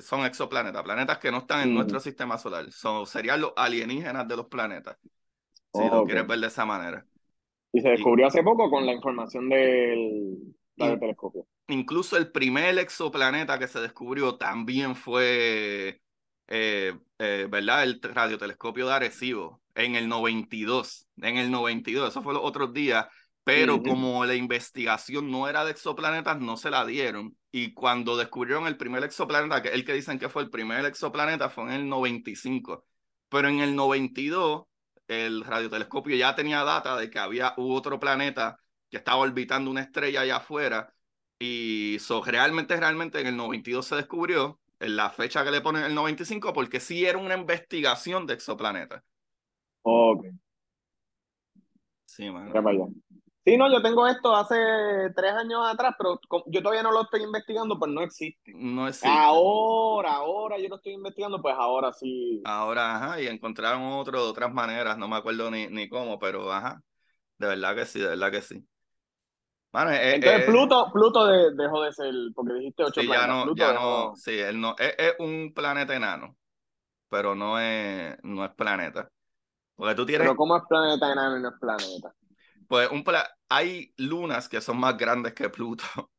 Son 0.00 0.24
exoplanetas, 0.24 0.82
planetas 0.82 1.18
que 1.18 1.30
no 1.30 1.38
están 1.38 1.62
en 1.62 1.70
Mm. 1.70 1.74
nuestro 1.74 2.00
sistema 2.00 2.36
solar. 2.38 2.70
Son, 2.70 3.06
serían 3.06 3.40
los 3.40 3.52
alienígenas 3.56 4.28
de 4.28 4.36
los 4.36 4.46
planetas. 4.46 4.96
Si 5.72 5.80
lo 5.88 6.04
quieres 6.04 6.26
ver 6.26 6.40
de 6.40 6.46
esa 6.48 6.64
manera. 6.66 7.06
Y 7.72 7.80
se 7.80 7.88
descubrió 7.90 8.26
hace 8.26 8.42
poco 8.42 8.68
con 8.68 8.84
la 8.84 8.92
información 8.92 9.48
del 9.48 10.54
Y- 10.76 10.98
telescopio. 10.98 11.46
Incluso 11.68 12.16
el 12.16 12.32
primer 12.32 12.78
exoplaneta 12.78 13.58
que 13.58 13.68
se 13.68 13.80
descubrió 13.80 14.36
también 14.36 14.96
fue, 14.96 16.00
eh, 16.48 16.98
eh, 17.18 17.46
¿verdad? 17.48 17.84
El 17.84 18.00
radiotelescopio 18.02 18.88
de 18.88 18.92
Arecibo 18.94 19.62
en 19.76 19.94
el 19.94 20.08
92. 20.08 21.06
En 21.18 21.36
el 21.36 21.50
92, 21.50 22.10
eso 22.10 22.22
fue 22.22 22.34
los 22.34 22.42
otros 22.44 22.72
días. 22.72 23.06
Pero 23.44 23.82
como 23.82 24.24
la 24.24 24.34
investigación 24.34 25.30
no 25.30 25.48
era 25.48 25.64
de 25.64 25.72
exoplanetas, 25.72 26.38
no 26.40 26.56
se 26.56 26.70
la 26.70 26.84
dieron. 26.84 27.36
Y 27.50 27.72
cuando 27.72 28.16
descubrieron 28.16 28.66
el 28.66 28.76
primer 28.76 29.02
exoplaneta, 29.02 29.62
que 29.62 29.70
el 29.70 29.84
que 29.84 29.94
dicen 29.94 30.18
que 30.18 30.28
fue 30.28 30.42
el 30.42 30.50
primer 30.50 30.84
exoplaneta, 30.84 31.48
fue 31.48 31.64
en 31.64 31.70
el 31.70 31.88
95. 31.88 32.84
Pero 33.28 33.48
en 33.48 33.60
el 33.60 33.74
92, 33.74 34.64
el 35.08 35.44
radiotelescopio 35.44 36.16
ya 36.16 36.34
tenía 36.34 36.62
data 36.64 36.96
de 36.96 37.10
que 37.10 37.18
había 37.18 37.54
otro 37.56 37.98
planeta 37.98 38.58
que 38.90 38.98
estaba 38.98 39.18
orbitando 39.18 39.70
una 39.70 39.82
estrella 39.82 40.20
allá 40.20 40.36
afuera. 40.36 40.92
Y 41.38 41.96
so, 42.00 42.22
realmente, 42.22 42.76
realmente 42.76 43.20
en 43.20 43.26
el 43.28 43.36
92 43.36 43.86
se 43.86 43.96
descubrió, 43.96 44.60
en 44.78 44.96
la 44.96 45.10
fecha 45.10 45.44
que 45.44 45.50
le 45.50 45.60
ponen 45.60 45.84
el 45.84 45.94
95, 45.94 46.52
porque 46.52 46.80
sí 46.80 47.04
era 47.04 47.18
una 47.18 47.34
investigación 47.34 48.26
de 48.26 48.34
exoplanetas. 48.34 49.02
Ok, 49.82 50.26
Sí, 52.10 52.28
mano. 52.28 52.52
Sí, 53.50 53.56
no, 53.56 53.70
yo 53.72 53.82
tengo 53.82 54.06
esto 54.06 54.36
hace 54.36 54.54
tres 55.16 55.32
años 55.32 55.60
atrás, 55.66 55.94
pero 55.98 56.20
yo 56.46 56.62
todavía 56.62 56.82
no 56.82 56.92
lo 56.92 57.02
estoy 57.02 57.22
investigando, 57.22 57.78
pues 57.78 57.90
no 57.90 58.02
existe. 58.02 58.56
No 58.76 58.86
existe. 58.88 59.40
Ahora, 59.40 60.12
ahora 60.16 60.58
yo 60.58 60.68
lo 60.68 60.76
estoy 60.76 60.92
investigando, 60.92 61.40
pues 61.42 61.54
ahora 61.58 61.92
sí. 61.92 62.42
Ahora, 62.42 62.96
ajá, 62.96 63.20
y 63.20 63.26
encontraron 63.28 63.82
otro 63.82 64.22
de 64.24 64.30
otras 64.30 64.52
maneras, 64.52 64.96
no 64.98 65.08
me 65.08 65.16
acuerdo 65.16 65.50
ni, 65.50 65.68
ni 65.68 65.88
cómo, 65.88 66.18
pero 66.18 66.50
ajá, 66.52 66.82
de 67.38 67.48
verdad 67.48 67.76
que 67.76 67.86
sí, 67.86 68.00
de 68.00 68.08
verdad 68.08 68.32
que 68.32 68.42
sí. 68.42 68.68
Mano, 69.72 69.90
eh, 69.92 70.18
Entonces 70.18 70.44
eh, 70.44 70.44
Pluto, 70.44 70.90
Pluto 70.92 71.26
de- 71.26 71.54
dejó 71.54 71.82
de 71.82 71.92
ser, 71.92 72.12
porque 72.34 72.52
dijiste 72.54 72.84
ocho 72.84 73.02
sí, 73.02 73.08
ya 73.08 73.26
planetas. 73.26 73.26
no, 73.26 73.50
Pluto 73.54 73.54
ya 73.54 73.72
no, 73.72 74.12
sí, 74.16 74.38
él 74.38 74.60
no, 74.60 74.74
es, 74.78 74.94
es 74.98 75.14
un 75.18 75.52
planeta 75.54 75.94
enano, 75.94 76.36
pero 77.08 77.34
no 77.34 77.60
es, 77.60 78.16
no 78.24 78.44
es 78.44 78.52
planeta. 78.54 79.10
Porque 79.76 79.96
tú 79.96 80.06
tienes, 80.06 80.32
Pero 80.32 80.36
¿cómo 80.36 80.56
es 80.56 80.62
planeta 80.68 81.10
enano 81.12 81.36
y 81.38 81.42
no 81.42 81.48
es 81.48 81.58
planeta? 81.58 82.14
Pues, 82.70 82.90
un 82.90 83.04
pla- 83.04 83.28
hay 83.50 83.92
lunas 83.98 84.48
que 84.48 84.62
son 84.62 84.78
más 84.78 84.96
grandes 84.96 85.34
que 85.34 85.50
Pluto. 85.50 85.84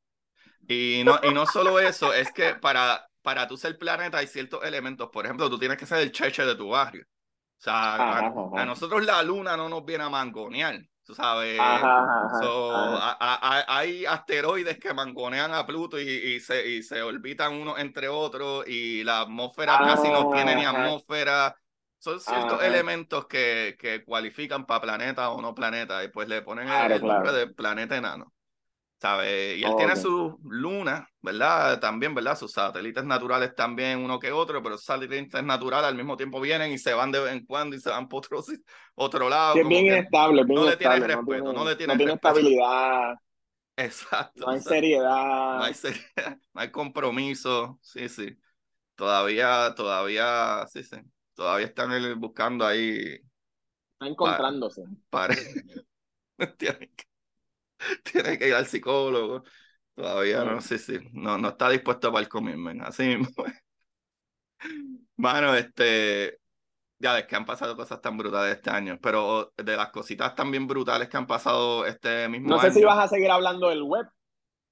Y 0.68 1.04
no, 1.06 1.20
y 1.24 1.34
no 1.34 1.46
solo 1.48 1.80
eso, 1.80 2.14
es 2.14 2.32
que 2.32 2.56
para, 2.56 3.08
para 3.24 3.48
tú 3.48 3.58
ser 3.58 3.78
planeta 3.78 4.20
hay 4.20 4.28
ciertos 4.28 4.64
elementos. 4.66 5.10
Por 5.12 5.26
ejemplo, 5.26 5.50
tú 5.50 5.60
tienes 5.60 5.78
que 5.78 5.86
ser 5.86 6.00
el 6.00 6.12
cheche 6.12 6.46
de 6.46 6.56
tu 6.56 6.70
barrio. 6.70 7.04
O 7.04 7.62
sea, 7.64 7.96
a, 8.20 8.20
Ajá, 8.20 8.28
ajá. 8.28 8.62
a 8.62 8.66
nosotros 8.66 9.06
la 9.06 9.24
luna 9.24 9.58
no 9.58 9.70
nos 9.70 9.86
viene 9.86 10.04
a 10.06 10.10
mangonear, 10.10 10.80
tú 11.04 11.16
sabes. 11.16 11.60
Ajá, 11.60 12.04
ajá, 12.04 12.30
So, 12.30 12.72
ajá. 12.72 12.98
a- 12.98 13.18
a- 13.20 13.60
a- 13.60 13.78
hay 13.80 14.06
asteroides 14.06 14.80
que 14.80 14.94
mangonean 14.94 15.54
a 15.54 15.66
Pluto 15.66 16.00
y, 16.00 16.04
y 16.10 16.40
se, 16.40 16.68
y 16.68 16.84
se 16.84 17.02
orbitan 17.02 17.54
unos 17.54 17.80
entre 17.80 18.08
otros 18.10 18.66
y 18.68 19.04
la 19.04 19.22
atmósfera 19.22 19.78
casi 19.84 20.10
no 20.10 20.30
tiene 20.30 20.56
ni 20.56 20.66
atmósfera. 20.66 21.56
Son 22.02 22.20
ciertos 22.20 22.58
Ajá. 22.60 22.68
elementos 22.68 23.28
que, 23.28 23.78
que 23.80 24.04
cualifican 24.04 24.66
para 24.66 24.82
planeta 24.82 25.30
o 25.30 25.40
no 25.42 25.54
planeta 25.54 26.04
y 26.04 26.08
pues 26.10 26.28
le 26.28 26.42
ponen 26.42 26.68
el- 26.68 26.74
Claro, 26.74 26.96
el, 26.96 27.02
nombre 27.06 27.32
claro. 27.32 27.38
de 27.38 27.48
planeta 27.48 27.96
enano. 27.96 28.34
¿Sabes? 29.00 29.58
Y 29.60 29.64
él 29.64 29.76
tiene 29.76 29.96
sus 29.96 30.34
lunas, 30.44 31.04
¿verdad? 31.22 31.80
También, 31.80 32.16
¿verdad? 32.16 32.38
Sus 32.38 32.52
satélites 32.54 33.04
naturales 33.04 33.56
también, 33.56 34.00
uno 34.00 34.20
que 34.20 34.32
otro, 34.32 34.62
pero 34.64 34.78
satélites 34.78 35.44
naturales 35.44 35.88
al 35.90 35.96
mismo 35.96 36.18
tiempo 36.18 36.42
vienen 36.42 36.72
y 36.72 36.78
se 36.80 36.94
van 36.94 37.12
de 37.12 37.20
vez 37.20 37.34
en 37.34 37.46
cuando 37.46 37.76
y 37.76 37.80
se 37.80 37.90
van 37.90 38.08
por 38.10 38.20
otro, 38.26 38.44
otro 38.96 39.30
lado. 39.30 39.56
Sí, 39.56 39.60
es 39.62 39.68
bien 39.68 39.86
que- 39.86 39.94
inestable, 39.94 40.44
bien 40.44 40.60
no 40.60 40.66
le 40.70 40.78
tiene 40.78 40.96
respeto, 41.00 41.54
no 41.54 41.66
le 41.66 41.76
tiene 41.76 41.94
no 41.94 41.98
tiene 41.98 42.14
estabilidad, 42.14 43.16
Exacto. 43.78 44.46
no 44.46 44.52
hay 44.52 44.60
o 44.60 44.62
sea, 44.62 44.74
seriedad. 44.74 45.58
no 45.58 45.64
hay 45.64 45.74
seriedad, 45.74 46.06
no 46.54 46.62
hay 46.62 46.72
compromiso. 46.72 47.80
Sí, 47.82 48.10
sí. 48.10 48.38
Todavía, 48.96 49.74
todavía, 49.76 50.66
sí, 50.68 50.84
sí. 50.84 50.98
Todavía 51.42 51.66
están 51.66 51.92
el- 51.92 52.16
buscando 52.16 52.66
ahí 52.66 53.20
Está 53.94 54.08
encontrándose. 54.12 54.84
para... 55.10 55.34
tienen, 56.58 56.92
que, 56.96 57.06
tienen 58.04 58.40
que 58.40 58.48
ir 58.50 58.54
al 58.56 58.68
psicólogo. 58.68 59.44
Todavía 59.96 60.44
no, 60.44 60.62
sí, 60.62 60.78
sí. 60.78 61.00
No, 61.14 61.38
no 61.38 61.50
está 61.50 61.70
dispuesto 61.70 62.12
para 62.12 62.24
el 62.24 62.30
commitment. 62.30 62.82
Así 62.84 63.04
mismo. 63.04 63.46
Mano, 65.18 65.56
este. 65.56 66.40
Ya 67.00 67.14
ves 67.14 67.26
que 67.26 67.36
han 67.36 67.46
pasado 67.46 67.76
cosas 67.76 68.02
tan 68.02 68.18
brutales 68.18 68.56
este 68.58 68.70
año, 68.70 69.00
pero 69.02 69.54
de 69.58 69.76
las 69.78 69.90
cositas 69.90 70.36
también 70.36 70.68
brutales 70.68 71.10
que 71.10 71.18
han 71.18 71.28
pasado 71.28 71.86
este 71.86 72.30
mismo 72.30 72.50
No 72.50 72.60
sé 72.60 72.68
año. 72.68 72.76
si 72.76 72.84
vas 72.84 73.00
a 73.00 73.08
seguir 73.08 73.32
hablando 73.32 73.70
del 73.70 73.84
web. 73.84 74.06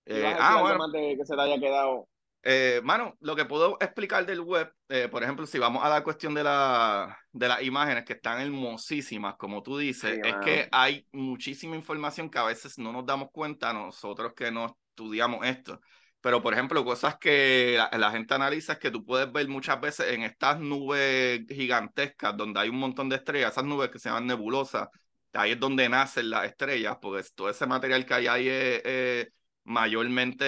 Si 0.05 0.13
eh, 0.13 0.35
ah, 0.39 0.61
bueno, 0.61 0.77
más 0.79 0.91
de 0.91 1.17
que 1.17 1.25
se 1.25 1.35
te 1.35 1.41
haya 1.41 1.59
quedado. 1.59 2.07
Eh, 2.41 2.79
mano, 2.83 3.17
lo 3.19 3.35
que 3.35 3.45
puedo 3.45 3.77
explicar 3.81 4.25
del 4.25 4.39
web, 4.39 4.73
eh, 4.87 5.09
por 5.09 5.23
ejemplo, 5.23 5.45
si 5.45 5.59
vamos 5.59 5.83
a 5.83 5.89
la 5.89 6.03
cuestión 6.03 6.33
de, 6.33 6.43
la, 6.43 7.17
de 7.33 7.47
las 7.49 7.61
imágenes 7.63 8.05
que 8.05 8.13
están 8.13 8.39
hermosísimas, 8.41 9.35
como 9.37 9.61
tú 9.61 9.77
dices, 9.77 10.15
Sí, 10.15 10.21
es 10.23 10.37
mano. 10.37 10.39
que 10.39 10.69
hay 10.71 11.05
muchísima 11.11 11.75
información 11.75 12.29
que 12.29 12.39
a 12.39 12.43
veces 12.43 12.77
no 12.77 12.93
nos 12.93 13.05
damos 13.05 13.29
cuenta 13.31 13.73
nosotros 13.73 14.33
que 14.35 14.51
no 14.51 14.77
estudiamos 14.91 15.45
esto. 15.45 15.81
Pero, 16.21 16.41
por 16.41 16.53
ejemplo, 16.53 16.83
cosas 16.85 17.17
que 17.17 17.75
la, 17.77 17.97
la 17.97 18.11
gente 18.11 18.33
analiza 18.33 18.73
es 18.73 18.79
que 18.79 18.91
tú 18.91 19.05
puedes 19.05 19.31
ver 19.31 19.47
muchas 19.49 19.79
veces 19.79 20.07
en 20.13 20.23
estas 20.23 20.59
nubes 20.59 21.41
gigantescas 21.49 22.35
donde 22.37 22.59
hay 22.61 22.69
un 22.69 22.77
montón 22.79 23.09
de 23.09 23.17
estrellas, 23.17 23.51
esas 23.51 23.65
nubes 23.65 23.89
que 23.89 23.99
se 23.99 24.09
llaman 24.09 24.27
nebulosas, 24.27 24.87
ahí 25.33 25.51
es 25.51 25.59
donde 25.59 25.87
nacen 25.89 26.29
las 26.29 26.45
estrellas, 26.45 26.97
porque 27.01 27.23
todo 27.35 27.49
ese 27.49 27.67
material 27.67 28.05
que 28.05 28.13
hay 28.13 28.27
ahí 28.27 28.47
es 28.47 28.81
eh, 28.85 29.29
mayormente 29.63 30.45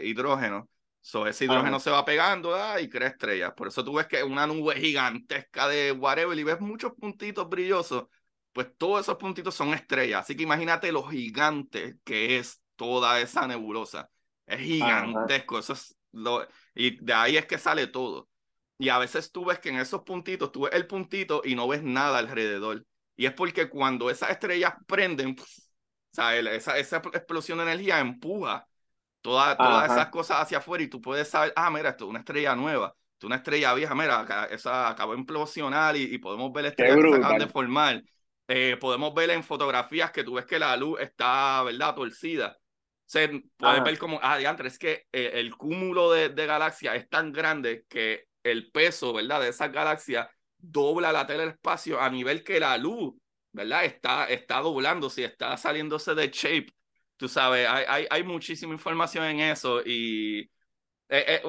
eh, 0.00 0.06
hidrógeno. 0.06 0.68
So, 1.06 1.26
ese 1.26 1.44
hidrógeno 1.44 1.76
Ajá. 1.76 1.80
se 1.80 1.90
va 1.90 2.02
pegando 2.02 2.54
ah, 2.54 2.80
y 2.80 2.88
crea 2.88 3.08
estrellas. 3.08 3.52
Por 3.54 3.68
eso 3.68 3.84
tú 3.84 3.92
ves 3.92 4.06
que 4.06 4.22
una 4.24 4.46
nube 4.46 4.76
gigantesca 4.76 5.68
de 5.68 5.92
whatever 5.92 6.38
y 6.38 6.44
ves 6.44 6.60
muchos 6.60 6.94
puntitos 6.94 7.46
brillosos. 7.46 8.06
Pues 8.54 8.68
todos 8.78 9.02
esos 9.02 9.16
puntitos 9.16 9.54
son 9.54 9.74
estrellas. 9.74 10.22
Así 10.22 10.34
que 10.34 10.44
imagínate 10.44 10.90
lo 10.92 11.02
gigante 11.02 11.98
que 12.04 12.38
es 12.38 12.62
toda 12.74 13.20
esa 13.20 13.46
nebulosa. 13.46 14.08
Es 14.46 14.60
gigantesco. 14.60 15.58
Eso 15.58 15.74
es 15.74 15.94
lo... 16.12 16.46
Y 16.74 17.04
de 17.04 17.12
ahí 17.12 17.36
es 17.36 17.44
que 17.44 17.58
sale 17.58 17.86
todo. 17.86 18.30
Y 18.78 18.88
a 18.88 18.96
veces 18.96 19.30
tú 19.30 19.44
ves 19.44 19.58
que 19.58 19.68
en 19.68 19.76
esos 19.76 20.04
puntitos, 20.04 20.52
tú 20.52 20.62
ves 20.62 20.72
el 20.72 20.86
puntito 20.86 21.42
y 21.44 21.54
no 21.54 21.68
ves 21.68 21.82
nada 21.82 22.16
alrededor. 22.18 22.86
Y 23.14 23.26
es 23.26 23.32
porque 23.34 23.68
cuando 23.68 24.08
esas 24.08 24.30
estrellas 24.30 24.72
prenden, 24.86 25.36
o 25.38 25.44
sea, 26.12 26.34
el- 26.34 26.46
esa, 26.46 26.78
esa 26.78 26.96
explosión 26.96 27.58
de 27.58 27.64
energía 27.64 28.00
empuja 28.00 28.66
toda- 29.24 29.60
todas 29.60 29.90
esas 29.92 30.08
cosas 30.10 30.42
hacia 30.42 30.58
afuera 30.58 30.84
y 30.84 30.88
tú 30.88 31.00
puedes 31.00 31.28
saber, 31.28 31.52
ah, 31.56 31.70
mira, 31.70 31.90
esto 31.90 32.04
es 32.04 32.10
una 32.10 32.18
estrella 32.20 32.54
nueva, 32.54 32.88
esto 33.14 33.26
es 33.26 33.28
una 33.28 33.36
estrella 33.36 33.74
vieja, 33.74 33.94
mira, 33.94 34.48
esa 34.50 34.88
acabó 34.90 35.12
de 35.14 35.20
implosionar 35.20 35.96
y, 35.96 36.02
y 36.14 36.18
podemos 36.18 36.52
ver 36.52 36.66
estrellas 36.66 36.98
que 37.00 37.08
se 37.08 37.16
acaban 37.16 37.38
de 37.38 37.46
formar. 37.48 38.04
Eh, 38.48 38.76
podemos 38.80 39.14
ver 39.14 39.30
en 39.30 39.42
fotografías 39.42 40.10
que 40.12 40.22
tú 40.24 40.34
ves 40.34 40.44
que 40.46 40.58
la 40.58 40.76
luz 40.76 41.00
está, 41.00 41.62
¿verdad?, 41.62 41.94
torcida. 41.94 42.58
O 42.60 42.60
sea, 43.06 43.30
puedes 43.56 43.82
Ajá. 43.82 43.84
ver 43.84 43.98
como, 43.98 44.18
ah, 44.22 44.36
diantre, 44.38 44.68
es 44.68 44.78
que 44.78 45.06
eh, 45.12 45.32
el 45.34 45.56
cúmulo 45.56 46.10
de, 46.12 46.28
de 46.30 46.46
galaxias 46.46 46.96
es 46.96 47.08
tan 47.08 47.32
grande 47.32 47.86
que 47.88 48.26
el 48.42 48.70
peso, 48.70 49.12
¿verdad?, 49.14 49.40
de 49.40 49.48
esas 49.48 49.72
galaxias 49.72 50.28
dobla 50.58 51.12
la 51.12 51.26
tela 51.26 51.40
del 51.44 51.50
espacio 51.52 52.00
a 52.00 52.10
nivel 52.10 52.42
que 52.44 52.60
la 52.60 52.76
luz, 52.78 53.14
¿verdad?, 53.52 53.84
está, 53.84 54.26
está 54.26 54.60
doblándose, 54.60 55.24
está 55.24 55.56
saliéndose 55.56 56.14
de 56.14 56.28
shape. 56.28 56.72
Tú 57.16 57.28
sabes, 57.28 57.66
hay, 57.68 57.84
hay, 57.88 58.06
hay 58.10 58.22
muchísima 58.24 58.72
información 58.72 59.24
en 59.24 59.40
eso 59.40 59.80
y 59.84 60.50
Es, 61.08 61.42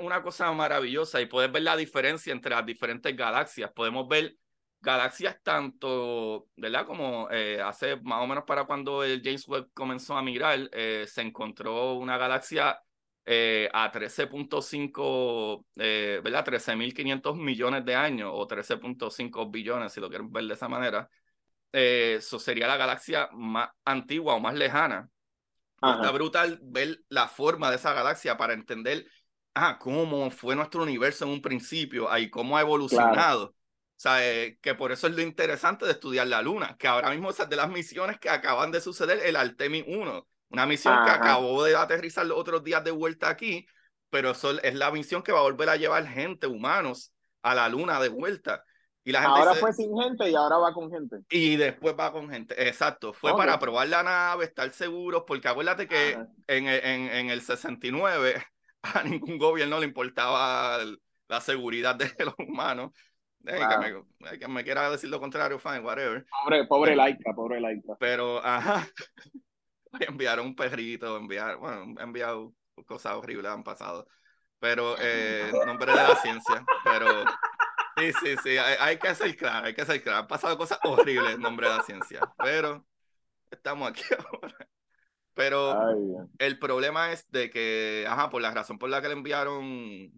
una 0.00 0.22
cosa 0.22 0.52
maravillosa 0.52 1.20
y 1.20 1.26
puedes 1.26 1.52
ver 1.52 1.62
la 1.62 1.76
diferencia 1.76 2.32
entre 2.32 2.52
las 2.54 2.66
diferentes 2.66 3.16
galaxias. 3.16 3.72
Podemos 3.72 4.08
ver 4.08 4.36
galaxias 4.80 5.36
tanto, 5.42 6.48
¿verdad? 6.56 6.86
Como 6.86 7.28
eh, 7.30 7.60
hace 7.62 7.96
más 7.96 8.22
o 8.22 8.26
menos 8.26 8.44
para 8.44 8.64
cuando 8.64 9.04
el 9.04 9.22
James 9.22 9.46
Webb 9.48 9.70
comenzó 9.74 10.16
a 10.16 10.22
mirar, 10.22 10.68
eh, 10.72 11.04
se 11.08 11.22
encontró 11.22 11.94
una 11.94 12.16
galaxia 12.18 12.80
eh, 13.24 13.68
a 13.72 13.90
13.5, 13.92 15.66
¿verdad? 15.74 16.44
13.500 16.44 17.36
millones 17.36 17.84
de 17.84 17.94
años 17.94 18.30
o 18.34 18.46
13.5 18.46 19.50
billones, 19.50 19.92
si 19.92 20.00
lo 20.00 20.08
quieren 20.08 20.32
ver 20.32 20.44
de 20.44 20.54
esa 20.54 20.68
manera. 20.68 21.08
Eso 21.72 22.38
sería 22.38 22.66
la 22.66 22.76
galaxia 22.76 23.28
más 23.32 23.70
antigua 23.84 24.34
o 24.34 24.40
más 24.40 24.54
lejana. 24.54 25.08
Está 25.82 26.10
brutal 26.10 26.58
ver 26.62 27.00
la 27.08 27.26
forma 27.26 27.70
de 27.70 27.76
esa 27.76 27.94
galaxia 27.94 28.36
para 28.36 28.52
entender 28.52 29.06
ah, 29.54 29.78
cómo 29.78 30.30
fue 30.30 30.54
nuestro 30.54 30.82
universo 30.82 31.24
en 31.24 31.30
un 31.30 31.40
principio 31.40 32.14
y 32.18 32.28
cómo 32.28 32.56
ha 32.56 32.60
evolucionado. 32.60 33.54
O 34.00 34.02
sea, 34.02 34.26
eh, 34.26 34.58
que 34.60 34.74
por 34.74 34.92
eso 34.92 35.06
es 35.06 35.14
lo 35.14 35.22
interesante 35.22 35.86
de 35.86 35.92
estudiar 35.92 36.26
la 36.26 36.42
Luna, 36.42 36.76
que 36.78 36.88
ahora 36.88 37.10
mismo 37.10 37.30
esas 37.30 37.48
de 37.48 37.56
las 37.56 37.68
misiones 37.70 38.18
que 38.18 38.30
acaban 38.30 38.70
de 38.70 38.80
suceder, 38.80 39.20
el 39.24 39.36
Artemis 39.36 39.84
1, 39.86 40.26
una 40.50 40.66
misión 40.66 41.04
que 41.04 41.10
acabó 41.10 41.64
de 41.64 41.76
aterrizar 41.76 42.26
los 42.26 42.38
otros 42.38 42.64
días 42.64 42.82
de 42.82 42.90
vuelta 42.90 43.28
aquí, 43.28 43.66
pero 44.10 44.30
eso 44.30 44.58
es 44.60 44.74
la 44.74 44.90
misión 44.90 45.22
que 45.22 45.32
va 45.32 45.40
a 45.40 45.42
volver 45.42 45.68
a 45.68 45.76
llevar 45.76 46.06
gente, 46.06 46.46
humanos, 46.46 47.12
a 47.42 47.54
la 47.54 47.68
Luna 47.68 48.00
de 48.00 48.08
vuelta. 48.08 48.64
Y 49.04 49.12
la 49.12 49.22
gente 49.22 49.38
ahora 49.38 49.54
fue 49.54 49.72
sin 49.72 49.96
gente 49.96 50.28
y 50.28 50.34
ahora 50.34 50.58
va 50.58 50.74
con 50.74 50.90
gente. 50.90 51.16
Y 51.30 51.56
después 51.56 51.94
va 51.98 52.12
con 52.12 52.28
gente, 52.28 52.68
exacto. 52.68 53.12
Fue 53.12 53.34
para 53.36 53.58
probar 53.58 53.88
la 53.88 54.02
nave, 54.02 54.44
estar 54.44 54.70
seguros, 54.70 55.24
porque 55.26 55.48
acuérdate 55.48 55.88
que 55.88 56.12
en, 56.46 56.68
en, 56.68 57.08
en, 57.08 57.30
el 57.30 57.40
69 57.40 58.42
a 58.82 59.02
ningún 59.02 59.38
gobierno 59.38 59.78
le 59.78 59.86
importaba 59.86 60.78
la 61.28 61.40
seguridad 61.40 61.94
de 61.94 62.12
los 62.24 62.34
humanos 62.38 62.90
que, 63.44 64.48
me, 64.48 64.64
quiera 64.64 64.90
decir 64.90 65.08
lo 65.08 65.20
contrario, 65.20 65.58
fine, 65.58 65.80
whatever. 65.80 66.24
Pobre, 66.44 66.66
pobre 66.66 66.96
laica, 66.96 67.32
pobre 67.34 67.60
laica. 67.60 67.96
Pero, 67.98 68.44
ajá, 68.44 68.86
enviaron 70.00 70.46
un 70.46 70.54
perrito, 70.54 71.16
enviar, 71.16 71.56
bueno, 71.56 72.00
enviado 72.00 72.52
cosas 72.86 73.14
horribles 73.14 73.50
han 73.50 73.64
pasado. 73.64 74.06
Pero, 74.58 74.94
eh, 74.98 75.50
nombre 75.66 75.92
de 75.92 75.96
la 75.96 76.16
ciencia, 76.16 76.64
pero 76.84 77.24
sí, 78.00 78.12
sí, 78.20 78.36
sí, 78.42 78.56
hay, 78.56 78.98
que 78.98 79.14
ser 79.14 79.36
claro, 79.36 79.66
hay 79.66 79.74
que 79.74 79.84
ser 79.84 80.02
claro. 80.02 80.18
Han 80.18 80.26
pasado 80.26 80.56
cosas 80.56 80.78
horribles 80.84 81.34
en 81.34 81.40
nombre 81.40 81.68
de 81.68 81.76
la 81.76 81.82
ciencia, 81.82 82.20
pero 82.36 82.86
estamos 83.50 83.90
aquí 83.90 84.02
ahora. 84.32 84.68
Pero 85.34 85.74
el 86.38 86.58
problema 86.58 87.12
es 87.12 87.30
de 87.30 87.50
que, 87.50 88.04
ajá, 88.08 88.30
por 88.30 88.42
la 88.42 88.50
razón 88.50 88.78
por 88.78 88.90
la 88.90 89.00
que 89.00 89.08
le 89.08 89.14
enviaron 89.14 90.12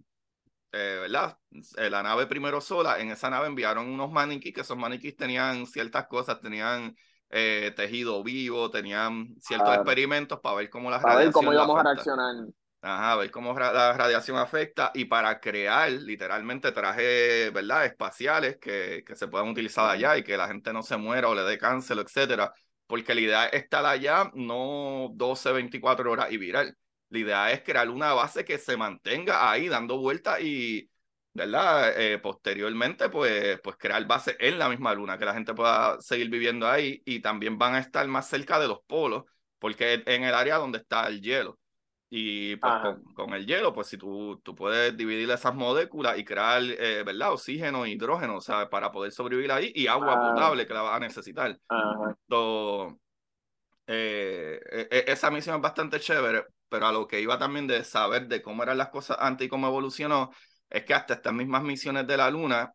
eh, 0.72 0.98
¿verdad? 1.02 1.38
Eh, 1.76 1.90
la 1.90 2.02
nave 2.02 2.26
primero 2.26 2.60
sola, 2.62 2.98
en 2.98 3.10
esa 3.10 3.28
nave 3.28 3.46
enviaron 3.46 3.88
unos 3.88 4.10
maniquíes, 4.10 4.54
que 4.54 4.60
esos 4.62 4.76
maniquíes 4.76 5.16
tenían 5.16 5.66
ciertas 5.66 6.06
cosas, 6.06 6.40
tenían 6.40 6.96
eh, 7.28 7.74
tejido 7.76 8.22
vivo, 8.22 8.70
tenían 8.70 9.34
ciertos 9.38 9.74
experimentos 9.74 10.40
para 10.40 10.56
ver 10.56 10.70
cómo 10.70 10.90
la 10.90 11.00
para 11.00 11.16
ver 11.16 11.30
cómo 11.30 11.52
íbamos 11.52 11.78
a 11.78 11.82
reaccionar. 11.82 12.34
Ajá, 12.84 13.14
ver 13.14 13.30
cómo 13.30 13.56
la 13.56 13.92
radiación 13.92 14.36
afecta 14.38 14.90
y 14.92 15.04
para 15.04 15.38
crear 15.38 15.88
literalmente 15.92 16.72
trajes, 16.72 17.52
¿verdad? 17.52 17.84
Espaciales 17.86 18.56
que, 18.56 19.04
que 19.06 19.14
se 19.14 19.28
puedan 19.28 19.48
utilizar 19.50 19.88
allá 19.88 20.16
y 20.16 20.24
que 20.24 20.36
la 20.36 20.48
gente 20.48 20.72
no 20.72 20.82
se 20.82 20.96
muera 20.96 21.28
o 21.28 21.34
le 21.34 21.42
dé 21.42 21.58
cáncer, 21.58 21.98
etcétera. 21.98 22.52
Porque 22.88 23.14
la 23.14 23.20
idea 23.20 23.46
es 23.46 23.62
estar 23.62 23.86
allá 23.86 24.32
no 24.34 25.10
12, 25.14 25.52
24 25.52 26.10
horas 26.10 26.32
y 26.32 26.38
viral. 26.38 26.76
La 27.10 27.18
idea 27.20 27.52
es 27.52 27.62
crear 27.62 27.88
una 27.88 28.14
base 28.14 28.44
que 28.44 28.58
se 28.58 28.76
mantenga 28.76 29.48
ahí 29.52 29.68
dando 29.68 29.98
vueltas 29.98 30.40
y, 30.40 30.90
¿verdad? 31.34 31.92
Eh, 32.00 32.18
posteriormente, 32.18 33.08
pues, 33.10 33.60
pues 33.60 33.76
crear 33.76 34.04
base 34.08 34.36
en 34.40 34.58
la 34.58 34.68
misma 34.68 34.92
luna, 34.92 35.16
que 35.18 35.24
la 35.24 35.34
gente 35.34 35.54
pueda 35.54 36.00
seguir 36.00 36.28
viviendo 36.30 36.68
ahí 36.68 37.00
y 37.04 37.20
también 37.20 37.58
van 37.58 37.74
a 37.76 37.78
estar 37.78 38.06
más 38.08 38.28
cerca 38.28 38.58
de 38.58 38.66
los 38.66 38.80
polos, 38.88 39.22
porque 39.60 40.02
en 40.04 40.24
el 40.24 40.34
área 40.34 40.56
donde 40.56 40.78
está 40.78 41.06
el 41.06 41.20
hielo. 41.22 41.60
Y 42.14 42.56
pues 42.56 42.74
con, 43.14 43.32
el 43.32 43.46
hielo, 43.46 43.72
pues 43.72 43.86
si 43.86 43.96
tú, 43.96 44.38
tú 44.44 44.54
puedes 44.54 44.94
dividir 44.94 45.30
esas 45.30 45.54
moléculas 45.54 46.18
y 46.18 46.24
crear, 46.26 46.62
eh, 46.62 47.02
¿verdad? 47.06 47.32
Oxígeno, 47.32 47.86
hidrógeno, 47.86 48.36
o 48.36 48.40
sea, 48.42 48.68
para 48.68 48.92
poder 48.92 49.12
sobrevivir 49.12 49.50
ahí 49.50 49.72
y 49.74 49.86
agua 49.86 50.12
ah. 50.12 50.34
potable 50.34 50.66
que 50.66 50.74
la 50.74 50.82
vas 50.82 50.96
a 50.96 51.00
necesitar. 51.00 51.58
Entonces, 52.28 52.98
eh, 53.86 54.60
e, 54.70 54.88
e, 54.90 55.04
esa 55.10 55.30
misión 55.30 55.56
es 55.56 55.62
bastante 55.62 56.00
chévere, 56.00 56.44
pero 56.68 56.86
a 56.86 56.92
lo 56.92 57.06
que 57.06 57.18
iba 57.18 57.38
también 57.38 57.66
de 57.66 57.82
saber 57.82 58.28
de 58.28 58.42
cómo 58.42 58.62
eran 58.62 58.76
las 58.76 58.90
cosas 58.90 59.16
antes 59.18 59.46
y 59.46 59.48
cómo 59.48 59.68
evolucionó, 59.68 60.32
es 60.68 60.84
que 60.84 60.92
hasta 60.92 61.14
estas 61.14 61.32
mismas 61.32 61.62
misiones 61.62 62.06
de 62.06 62.18
la 62.18 62.30
Luna, 62.30 62.74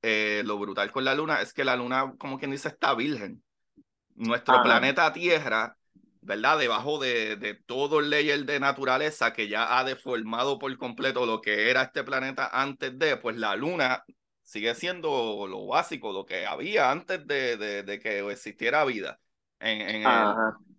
eh, 0.00 0.40
lo 0.46 0.56
brutal 0.56 0.90
con 0.90 1.04
la 1.04 1.14
Luna 1.14 1.42
es 1.42 1.52
que 1.52 1.62
la 1.62 1.76
Luna, 1.76 2.14
como 2.18 2.38
quien 2.38 2.52
dice, 2.52 2.68
está 2.68 2.94
virgen. 2.94 3.42
Nuestro 4.14 4.62
planeta 4.62 5.12
Tierra, 5.12 5.76
¿verdad? 6.28 6.58
Debajo 6.58 6.98
de, 6.98 7.36
de 7.36 7.54
todo 7.54 8.00
el 8.00 8.10
layer 8.10 8.44
de 8.44 8.60
naturaleza 8.60 9.32
que 9.32 9.48
ya 9.48 9.78
ha 9.78 9.84
deformado 9.84 10.58
por 10.58 10.76
completo 10.76 11.24
lo 11.24 11.40
que 11.40 11.70
era 11.70 11.80
este 11.84 12.04
planeta 12.04 12.50
antes 12.52 12.98
de, 12.98 13.16
pues 13.16 13.38
la 13.38 13.56
Luna 13.56 14.04
sigue 14.42 14.74
siendo 14.74 15.46
lo 15.48 15.66
básico, 15.66 16.12
lo 16.12 16.26
que 16.26 16.44
había 16.44 16.90
antes 16.90 17.26
de, 17.26 17.56
de, 17.56 17.82
de 17.82 17.98
que 17.98 18.18
existiera 18.30 18.84
vida 18.84 19.18
en, 19.58 19.80
en, 19.80 20.06
el, 20.06 20.36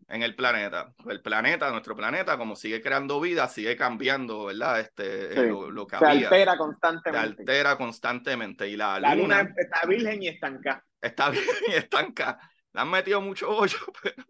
en, 0.09 0.21
el, 0.21 0.35
planeta. 0.35 0.93
El 1.07 1.19
planeta, 1.19 1.71
nuestro 1.71 1.95
planeta, 1.95 2.37
como 2.37 2.55
sigue 2.55 2.79
creando 2.79 3.19
vida, 3.19 3.47
sigue 3.47 3.75
cambiando, 3.75 4.45
¿verdad? 4.45 4.79
Este, 4.81 5.33
eh, 5.33 5.47
lo, 5.47 5.87
que 5.87 5.97
se 5.97 6.05
altera 6.05 6.57
constantemente. 6.57 7.35
Se 7.35 7.41
altera 7.41 7.75
constantemente. 7.75 8.67
Y 8.67 8.77
la, 8.77 8.99
la 8.99 9.15
luna, 9.15 9.51
está 9.57 9.87
virgen 9.87 10.21
y 10.21 10.27
estanca. 10.27 10.85
Está 11.01 11.29
virgen 11.31 11.63
y 11.69 11.73
estanca. 11.73 12.39
Le 12.71 12.81
han 12.81 12.91
metido 12.91 13.19
mucho 13.19 13.49
hoyo, 13.49 13.79
pero 14.03 14.23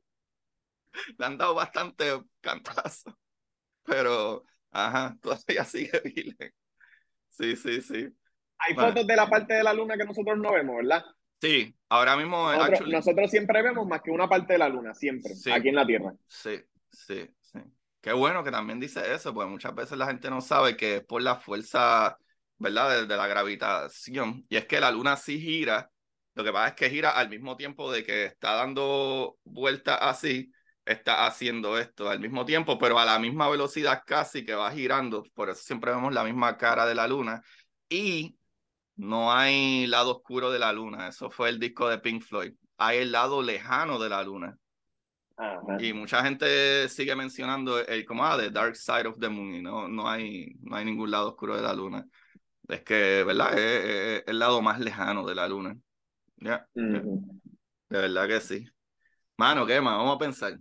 le 1.17 1.25
han 1.25 1.37
dado 1.37 1.55
bastante 1.55 2.19
cantazo. 2.41 3.17
Pero, 3.83 4.43
ajá, 4.71 5.17
todavía 5.21 5.65
sigue 5.65 5.99
virgen. 6.03 6.53
Sí, 7.29 7.55
sí, 7.55 7.81
sí. 7.81 8.09
Hay 8.59 8.75
fotos 8.75 9.07
de 9.07 9.15
la 9.15 9.29
parte 9.29 9.53
de 9.53 9.63
la 9.63 9.73
luna 9.73 9.95
que 9.95 10.03
nosotros 10.03 10.37
no 10.37 10.51
vemos, 10.51 10.75
¿verdad? 10.77 11.05
Sí, 11.41 11.73
ahora 11.87 12.17
mismo. 12.17 12.51
Nosotros, 12.87 13.31
siempre 13.31 13.61
vemos 13.61 13.87
más 13.87 14.01
que 14.01 14.11
una 14.11 14.27
parte 14.27 14.53
de 14.53 14.59
la 14.59 14.67
luna, 14.67 14.93
siempre, 14.93 15.31
aquí 15.53 15.69
en 15.69 15.75
la 15.75 15.85
Tierra. 15.85 16.13
Sí, 16.27 16.61
sí, 16.91 17.29
sí. 17.41 17.59
Qué 18.01 18.11
bueno 18.11 18.43
que 18.43 18.51
también 18.51 18.79
dice 18.79 19.13
eso, 19.13 19.33
porque 19.33 19.49
muchas 19.49 19.73
veces 19.73 19.97
la 19.97 20.07
gente 20.07 20.29
no 20.29 20.41
sabe 20.41 20.75
que 20.75 20.97
es 20.97 21.05
por 21.05 21.21
la 21.21 21.37
fuerza, 21.37 22.17
¿verdad?, 22.57 23.07
de, 23.07 23.15
la 23.15 23.27
gravitación. 23.27 24.45
Y 24.49 24.57
es 24.57 24.65
que 24.65 24.81
la 24.81 24.91
luna 24.91 25.15
sí 25.15 25.39
gira, 25.39 25.89
lo 26.35 26.43
que 26.43 26.51
pasa 26.51 26.69
es 26.69 26.73
que 26.75 26.89
gira 26.89 27.11
al 27.11 27.29
mismo 27.29 27.55
tiempo 27.55 27.91
de 27.91 28.03
que 28.03 28.25
está 28.25 28.55
dando 28.55 29.37
vueltas 29.45 29.97
así, 30.01 30.51
está 30.89 31.27
haciendo 31.27 31.77
esto 31.77 32.09
al 32.09 32.19
mismo 32.19 32.45
tiempo, 32.45 32.77
pero 32.77 32.97
a 32.99 33.05
la 33.05 33.19
misma 33.19 33.47
velocidad 33.49 34.03
casi 34.05 34.43
que 34.43 34.55
va 34.55 34.71
girando. 34.71 35.23
Por 35.33 35.49
eso 35.49 35.61
siempre 35.61 35.91
vemos 35.91 36.13
la 36.13 36.23
misma 36.23 36.57
cara 36.57 36.85
de 36.85 36.95
la 36.95 37.07
luna. 37.07 37.41
Y 37.87 38.37
no 38.95 39.31
hay 39.31 39.87
lado 39.87 40.17
oscuro 40.17 40.51
de 40.51 40.59
la 40.59 40.73
luna. 40.73 41.07
Eso 41.09 41.29
fue 41.29 41.49
el 41.49 41.59
disco 41.59 41.87
de 41.87 41.99
Pink 41.99 42.23
Floyd. 42.23 42.53
Hay 42.77 42.99
el 42.99 43.11
lado 43.11 43.41
lejano 43.41 43.99
de 43.99 44.09
la 44.09 44.23
luna. 44.23 44.57
Y 45.79 45.93
mucha 45.93 46.21
gente 46.23 46.89
sigue 46.89 47.15
mencionando 47.15 47.79
el 47.79 48.03
como 48.03 48.25
ah, 48.25 48.37
The 48.37 48.49
Dark 48.49 48.75
Side 48.75 49.07
of 49.07 49.19
the 49.19 49.29
Moon. 49.29 49.55
Y 49.55 49.61
no, 49.61 49.87
no, 49.87 50.09
hay, 50.09 50.55
no 50.61 50.75
hay 50.75 50.85
ningún 50.85 51.11
lado 51.11 51.29
oscuro 51.29 51.55
de 51.55 51.61
la 51.61 51.73
luna. 51.73 52.05
Es 52.67 52.81
que, 52.81 53.23
¿verdad? 53.23 53.57
Es, 53.57 54.23
el 54.27 54.39
lado 54.39 54.61
más 54.61 54.79
lejano 54.79 55.25
de 55.25 55.35
la 55.35 55.47
luna. 55.47 55.77
Ya. 56.37 56.67
De 56.73 57.01
verdad 57.89 58.27
que 58.27 58.41
sí. 58.41 58.67
Mano, 59.37 59.65
¿qué 59.65 59.79
más? 59.79 59.97
Vamos 59.97 60.15
a 60.15 60.19
pensar. 60.19 60.59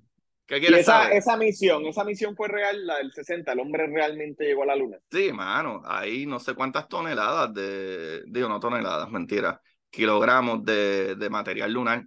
¿Qué 0.49 0.59
quieres 0.59 0.81
esa, 0.81 1.03
saber? 1.03 1.17
esa 1.19 1.37
misión, 1.37 1.85
esa 1.85 2.05
misión 2.05 2.35
fue 2.35 2.49
real, 2.49 2.85
la 2.87 2.97
del 2.97 3.13
60, 3.13 3.53
el 3.53 3.61
hombre 3.61 3.87
realmente 3.87 4.45
llegó 4.45 4.65
a 4.65 4.67
la 4.67 4.77
luna. 4.77 4.97
Sí, 5.11 5.33
mano, 5.33 5.83
hay 5.85 6.27
no 6.27 6.41
sé 6.41 6.55
cuántas 6.55 6.89
toneladas 6.89 7.55
de, 7.55 8.23
digo, 8.27 8.49
no 8.49 8.59
toneladas, 8.59 9.11
mentira, 9.11 9.61
kilogramos 9.91 10.65
de, 10.65 11.15
de 11.15 11.31
material 11.31 11.73
lunar 11.73 12.05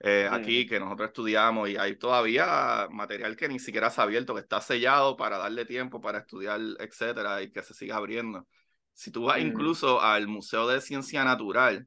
eh, 0.00 0.28
aquí 0.30 0.66
que 0.66 0.78
nosotros 0.78 1.08
estudiamos 1.08 1.70
y 1.70 1.76
hay 1.76 1.96
todavía 1.96 2.86
material 2.90 3.34
que 3.34 3.48
ni 3.48 3.58
siquiera 3.58 3.88
se 3.90 4.00
ha 4.00 4.04
abierto, 4.04 4.34
que 4.34 4.42
está 4.42 4.60
sellado 4.60 5.16
para 5.16 5.38
darle 5.38 5.64
tiempo 5.64 6.00
para 6.00 6.18
estudiar, 6.18 6.60
etcétera, 6.78 7.42
y 7.42 7.50
que 7.50 7.62
se 7.62 7.72
siga 7.72 7.96
abriendo. 7.96 8.46
Si 8.92 9.10
tú 9.10 9.24
vas 9.24 9.40
incluso 9.40 10.00
al 10.00 10.28
Museo 10.28 10.68
de 10.68 10.80
Ciencia 10.80 11.24
Natural, 11.24 11.86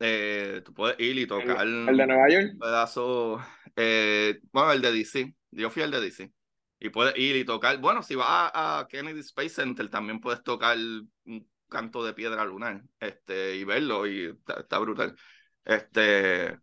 eh, 0.00 0.62
tú 0.64 0.72
puedes 0.72 0.98
ir 1.00 1.18
y 1.18 1.26
tocar 1.26 1.66
el, 1.66 1.86
de 1.86 2.06
Nueva 2.06 2.28
York 2.28 2.50
un 2.52 2.58
pedazo 2.58 3.40
eh, 3.80 4.40
bueno 4.50 4.72
el 4.72 4.82
de 4.82 4.92
DC 4.92 5.34
yo 5.52 5.70
fui 5.70 5.82
al 5.82 5.92
de 5.92 6.00
DC 6.00 6.32
y 6.80 6.90
puedes 6.90 7.16
ir 7.16 7.36
y 7.36 7.44
tocar 7.44 7.78
bueno 7.78 8.02
si 8.02 8.16
vas 8.16 8.50
a, 8.54 8.86
Kennedy 8.90 9.20
Space 9.20 9.50
Center 9.50 9.88
también 9.88 10.20
puedes 10.20 10.42
tocar 10.42 10.76
un 10.76 11.48
canto 11.68 12.04
de 12.04 12.14
piedra 12.14 12.44
lunar 12.44 12.82
este 12.98 13.56
y 13.56 13.64
verlo 13.64 14.06
y 14.06 14.36
está, 14.46 14.78
brutal. 14.78 15.16
Este 15.64 16.58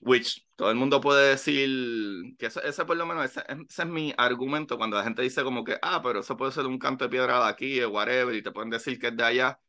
which 0.00 0.46
todo 0.56 0.70
el 0.70 0.76
mundo 0.76 1.00
puede 1.00 1.30
decir 1.30 2.36
que 2.38 2.46
ese, 2.46 2.84
por 2.84 2.96
lo 2.96 3.06
menos, 3.06 3.24
ese, 3.24 3.42
es 3.48 3.86
mi 3.86 4.14
argumento 4.16 4.78
cuando 4.78 4.96
la 4.96 5.04
gente 5.04 5.22
dice 5.22 5.42
como 5.42 5.64
que, 5.64 5.78
ah, 5.82 6.00
pero 6.02 6.20
eso 6.20 6.36
puede 6.36 6.52
ser 6.52 6.66
un 6.66 6.78
canto 6.78 7.04
de 7.04 7.10
piedra 7.10 7.40
de 7.44 7.50
aquí, 7.50 7.80
o 7.82 7.90
whatever, 7.90 8.34
y 8.34 8.42
te 8.42 8.52
pueden 8.52 8.70
decir 8.70 8.98
que 8.98 9.08
es 9.08 9.16
de 9.16 9.24
allá, 9.24 9.60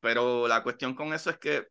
pero 0.00 0.48
la 0.48 0.62
cuestión 0.62 0.94
con 0.94 1.12
eso 1.12 1.30
es 1.30 1.38
que, 1.38 1.68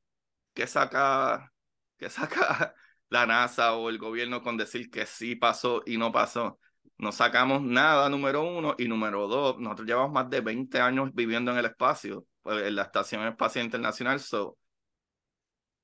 que 0.53 0.67
saca, 0.67 1.53
que 1.97 2.09
saca 2.09 2.75
la 3.11 3.25
NASA 3.25 3.75
o 3.75 3.89
el 3.89 3.97
gobierno 3.97 4.41
con 4.41 4.57
decir 4.57 4.89
que 4.89 5.05
sí 5.05 5.35
pasó 5.35 5.83
y 5.85 5.97
no 5.97 6.11
pasó. 6.11 6.59
No 6.97 7.11
sacamos 7.11 7.61
nada, 7.61 8.07
número 8.09 8.43
uno, 8.43 8.75
y 8.77 8.87
número 8.87 9.27
dos, 9.27 9.59
nosotros 9.59 9.87
llevamos 9.87 10.11
más 10.13 10.29
de 10.29 10.39
20 10.39 10.79
años 10.79 11.09
viviendo 11.13 11.51
en 11.51 11.57
el 11.57 11.65
espacio, 11.65 12.25
pues, 12.41 12.63
en 12.63 12.75
la 12.75 12.83
Estación 12.83 13.27
Espacial 13.27 13.65
Internacional, 13.65 14.19
so, 14.19 14.57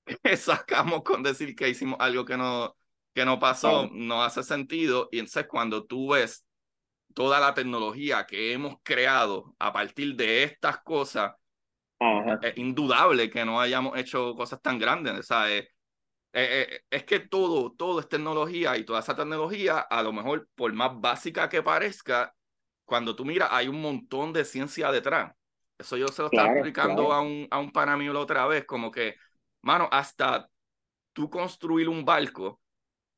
sacamos 0.38 1.04
con 1.04 1.22
decir 1.22 1.54
que 1.56 1.68
hicimos 1.70 1.98
algo 2.00 2.24
que 2.24 2.38
no, 2.38 2.78
que 3.14 3.26
no 3.26 3.40
pasó, 3.40 3.90
no 3.92 4.24
hace 4.24 4.42
sentido, 4.42 5.10
y 5.12 5.20
entonces 5.20 5.48
cuando 5.48 5.86
tú 5.86 6.12
ves 6.12 6.46
toda 7.14 7.42
la 7.42 7.54
tecnología 7.54 8.26
que 8.26 8.54
hemos 8.54 8.78
creado 8.84 9.54
a 9.60 9.74
partir 9.74 10.16
de 10.16 10.44
estas 10.44 10.82
cosas, 10.82 11.34
es 12.42 12.58
indudable 12.58 13.30
que 13.30 13.44
no 13.44 13.60
hayamos 13.60 13.98
hecho 13.98 14.34
cosas 14.36 14.62
tan 14.62 14.80
grandes, 14.80 15.26
¿sabes? 15.26 15.68
Eh, 16.40 16.68
eh, 16.70 16.82
es 16.92 17.04
que 17.04 17.20
todo, 17.20 17.72
todo 17.72 18.00
es 18.00 18.08
tecnología 18.08 18.78
y 18.78 18.86
toda 18.86 19.00
esa 19.00 19.16
tecnología, 19.16 19.80
a 19.80 20.04
lo 20.04 20.14
mejor 20.14 20.48
por 20.54 20.72
más 20.72 20.92
básica 21.02 21.50
que 21.50 21.64
parezca, 21.64 22.32
cuando 22.86 23.16
tú 23.16 23.26
miras, 23.26 23.50
hay 23.52 23.68
un 23.68 23.82
montón 23.82 24.34
de 24.34 24.46
ciencia 24.46 24.92
detrás. 24.92 25.34
Eso 25.80 25.98
yo 25.98 26.08
se 26.10 26.22
lo 26.22 26.28
estaba 26.28 26.50
explicando 26.50 27.12
a, 27.12 27.22
un, 27.22 27.48
a 27.50 27.58
un 27.58 27.72
pana 27.72 27.98
mío 27.98 28.14
la 28.14 28.20
otra 28.20 28.46
vez, 28.46 28.66
como 28.66 28.92
que, 28.92 29.16
mano, 29.64 29.90
hasta 29.92 30.48
tú 31.12 31.28
construir 31.28 31.90
un 31.90 32.06
barco, 32.06 32.62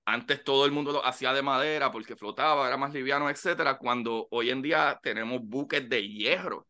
antes 0.06 0.42
todo 0.42 0.66
el 0.66 0.72
mundo 0.72 0.94
lo 0.94 1.06
hacía 1.06 1.34
de 1.34 1.42
madera 1.42 1.92
porque 1.92 2.16
flotaba, 2.16 2.70
era 2.70 2.78
más 2.78 2.94
liviano, 2.94 3.30
etcétera, 3.30 3.78
cuando 3.78 4.30
hoy 4.32 4.50
en 4.50 4.62
día 4.62 4.98
tenemos 5.04 5.42
buques 5.44 5.90
de 5.90 6.08
hierro, 6.08 6.68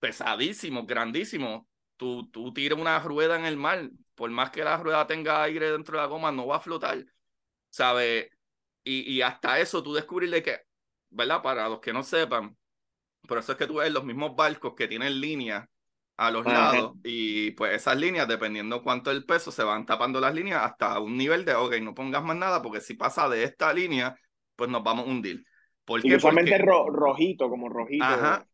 pesadísimos, 0.00 0.88
grandísimos. 0.88 1.62
Tú, 1.96 2.28
tú 2.32 2.52
tiras 2.52 2.80
una 2.80 2.98
rueda 2.98 3.36
en 3.38 3.44
el 3.44 3.56
mar, 3.56 3.88
por 4.14 4.30
más 4.30 4.50
que 4.50 4.64
la 4.64 4.76
rueda 4.76 5.06
tenga 5.06 5.42
aire 5.42 5.70
dentro 5.70 5.96
de 5.96 6.02
la 6.02 6.08
goma, 6.08 6.32
no 6.32 6.46
va 6.46 6.56
a 6.56 6.60
flotar, 6.60 7.04
¿sabes? 7.70 8.30
Y, 8.82 9.12
y 9.12 9.22
hasta 9.22 9.58
eso 9.60 9.82
tú 9.82 9.94
descubrirle 9.94 10.42
que, 10.42 10.60
¿verdad? 11.10 11.42
Para 11.42 11.68
los 11.68 11.80
que 11.80 11.92
no 11.92 12.02
sepan, 12.02 12.56
por 13.26 13.38
eso 13.38 13.52
es 13.52 13.58
que 13.58 13.66
tú 13.66 13.76
ves 13.76 13.92
los 13.92 14.04
mismos 14.04 14.36
barcos 14.36 14.74
que 14.74 14.88
tienen 14.88 15.20
líneas 15.20 15.66
a 16.16 16.30
los 16.30 16.44
lados 16.44 16.94
y 17.02 17.50
pues 17.52 17.74
esas 17.74 17.96
líneas, 17.96 18.28
dependiendo 18.28 18.82
cuánto 18.82 19.10
el 19.10 19.24
peso, 19.24 19.50
se 19.50 19.64
van 19.64 19.84
tapando 19.84 20.20
las 20.20 20.34
líneas 20.34 20.62
hasta 20.62 21.00
un 21.00 21.16
nivel 21.16 21.44
de, 21.44 21.54
ok, 21.54 21.74
no 21.80 21.94
pongas 21.94 22.22
más 22.22 22.36
nada 22.36 22.62
porque 22.62 22.80
si 22.80 22.94
pasa 22.94 23.28
de 23.28 23.42
esta 23.42 23.72
línea, 23.72 24.16
pues 24.54 24.70
nos 24.70 24.84
vamos 24.84 25.06
a 25.06 25.10
hundir. 25.10 25.44
¿Por 25.84 26.04
y 26.06 26.14
usualmente 26.14 26.56
rojito, 26.58 27.48
como 27.50 27.68
rojito. 27.68 28.04
Ajá, 28.04 28.46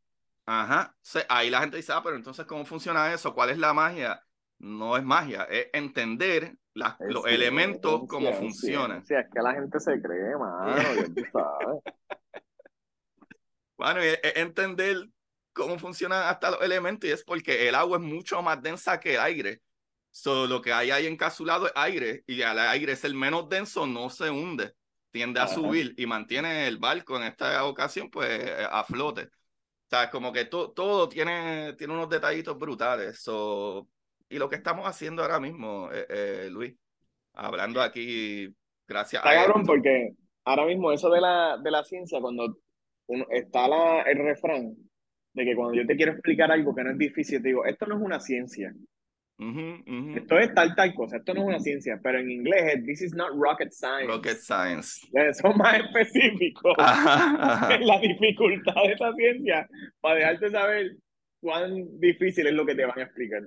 ajá. 0.47 0.97
ahí 1.29 1.51
la 1.51 1.61
gente 1.61 1.77
dice, 1.77 1.93
ah, 1.93 2.01
pero 2.03 2.17
entonces, 2.17 2.47
¿cómo 2.47 2.65
funciona 2.65 3.13
eso? 3.13 3.35
¿Cuál 3.35 3.51
es 3.51 3.59
la 3.59 3.75
magia? 3.75 4.21
No 4.61 4.97
es 4.97 5.03
magia, 5.03 5.45
es 5.45 5.69
entender 5.73 6.55
las, 6.75 6.97
los 7.01 7.27
elementos, 7.27 8.03
cómo 8.07 8.33
funcionan. 8.35 9.05
Sí, 9.05 9.15
es 9.15 9.27
que 9.33 9.41
la 9.41 9.55
gente 9.55 9.81
se 9.81 10.01
cree, 10.01 10.37
mano. 10.37 10.75
Bueno, 13.77 14.01
es 14.03 14.21
entender 14.37 15.09
cómo 15.55 15.79
funcionan 15.79 16.25
hasta 16.25 16.51
los 16.51 16.61
elementos 16.61 17.09
y 17.09 17.13
es 17.15 17.25
porque 17.25 17.67
el 17.67 17.75
agua 17.75 17.97
es 17.97 18.05
mucho 18.05 18.43
más 18.43 18.61
densa 18.61 19.01
que 19.01 19.15
el 19.15 19.21
aire. 19.21 19.63
So, 20.11 20.47
lo 20.47 20.61
que 20.61 20.71
hay 20.71 20.91
ahí 20.91 21.07
encapsulado 21.07 21.67
es 21.67 21.73
aire 21.75 22.23
y 22.27 22.43
al 22.43 22.59
aire 22.59 22.93
es 22.93 23.05
el 23.05 23.15
menos 23.15 23.49
denso, 23.49 23.87
no 23.87 24.11
se 24.11 24.29
hunde, 24.29 24.75
tiende 25.11 25.41
a 25.41 25.49
subir 25.49 25.95
y 25.97 26.05
mantiene 26.05 26.69
el 26.69 26.77
barco 26.77 27.17
en 27.17 27.23
esta 27.23 27.65
ocasión 27.65 28.11
pues 28.11 28.51
a 28.71 28.85
flote. 28.85 29.23
O 29.23 29.89
sea, 29.89 30.11
como 30.11 30.31
que 30.31 30.45
todo 30.45 31.09
tiene, 31.09 31.73
tiene 31.73 31.95
unos 31.95 32.11
detallitos 32.11 32.59
brutales. 32.59 33.23
So, 33.23 33.89
y 34.31 34.39
lo 34.39 34.49
que 34.49 34.57
estamos 34.57 34.87
haciendo 34.87 35.23
ahora 35.23 35.41
mismo, 35.41 35.91
eh, 35.93 36.07
eh, 36.09 36.49
Luis, 36.51 36.75
hablando 37.35 37.83
aquí, 37.83 38.49
gracias 38.89 39.23
Está 39.23 39.31
a... 39.31 39.45
cabrón 39.45 39.67
porque 39.67 40.13
ahora 40.45 40.67
mismo 40.67 40.93
eso 40.93 41.11
de 41.11 41.21
la, 41.21 41.59
de 41.59 41.71
la 41.71 41.83
ciencia, 41.83 42.21
cuando 42.21 42.57
está 43.31 43.69
la, 43.69 44.03
el 44.03 44.19
refrán 44.19 44.73
de 45.33 45.45
que 45.45 45.55
cuando 45.57 45.75
yo 45.75 45.87
te 45.87 45.97
quiero 45.97 46.13
explicar 46.13 46.51
algo 46.51 46.75
que 46.75 46.85
no 46.85 46.91
es 46.93 46.99
difícil, 46.99 47.43
te 47.43 47.49
digo, 47.49 47.65
esto 47.65 47.87
no 47.87 47.97
es 47.97 48.03
una 48.03 48.21
ciencia. 48.21 48.73
Esto 50.17 50.39
es 50.39 50.53
tal, 50.53 50.75
tal 50.75 50.95
cosa, 50.95 51.17
esto 51.17 51.33
no 51.33 51.41
es 51.41 51.47
una 51.47 51.61
ciencia, 51.61 51.99
pero 52.03 52.19
en 52.19 52.31
inglés 52.31 52.75
es 52.75 52.85
This 52.85 53.03
is 53.03 53.15
not 53.15 53.31
rocket 53.35 53.73
science. 53.73 54.07
Rocket 54.07 54.37
science. 54.37 55.01
Son 55.41 55.57
más 55.57 55.81
específicos 55.81 56.75
la 56.79 58.01
dificultad 58.01 58.75
de 58.85 58.93
esta 58.93 59.15
ciencia 59.15 59.69
para 60.01 60.17
dejarte 60.17 60.51
saber 60.51 60.97
cuán 61.41 61.99
difícil 61.99 62.47
es 62.47 62.53
lo 62.53 62.67
que 62.67 62.75
te 62.75 62.85
van 62.85 62.99
a 62.99 63.03
explicar. 63.03 63.43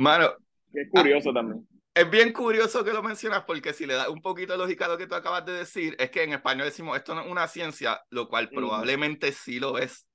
Mano. 0.00 0.32
es 0.72 0.88
curioso 0.90 1.30
también. 1.32 1.66
Es 1.92 2.08
bien 2.08 2.32
curioso 2.32 2.82
que 2.84 2.92
lo 2.92 3.02
mencionas 3.02 3.44
porque 3.44 3.74
si 3.74 3.84
le 3.84 3.94
das 3.94 4.08
un 4.08 4.22
poquito 4.22 4.52
de 4.52 4.58
lógica 4.58 4.86
a 4.86 4.88
lo 4.88 4.96
que 4.96 5.06
tú 5.06 5.14
acabas 5.14 5.44
de 5.44 5.52
decir, 5.52 5.94
es 5.98 6.10
que 6.10 6.22
en 6.22 6.32
español 6.32 6.64
decimos 6.64 6.96
esto 6.96 7.14
no 7.14 7.22
es 7.22 7.30
una 7.30 7.46
ciencia, 7.48 8.00
lo 8.08 8.28
cual 8.28 8.48
probablemente 8.48 9.32
sí 9.32 9.60
lo 9.60 9.76
es. 9.76 10.06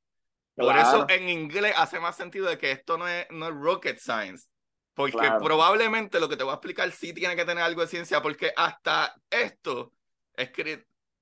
Por 0.56 0.76
eso 0.76 1.06
en 1.10 1.30
inglés 1.30 1.76
hace 1.78 2.00
más 2.00 2.16
sentido 2.16 2.48
de 2.48 2.58
que 2.58 2.72
esto 2.72 2.98
no 2.98 3.08
es, 3.08 3.28
no 3.30 3.48
es 3.48 3.54
rocket 3.54 4.00
science. 4.00 4.48
Porque 4.96 5.30
probablemente 5.40 6.20
lo 6.20 6.30
que 6.30 6.38
te 6.38 6.44
voy 6.44 6.52
a 6.52 6.56
explicar 6.56 6.90
sí 6.92 7.14
tiene 7.14 7.36
que 7.36 7.46
tener 7.46 7.64
algo 7.64 7.82
de 7.82 7.88
ciencia, 7.88 8.22
porque 8.22 8.54
hasta 8.56 9.14
esto, 9.30 9.92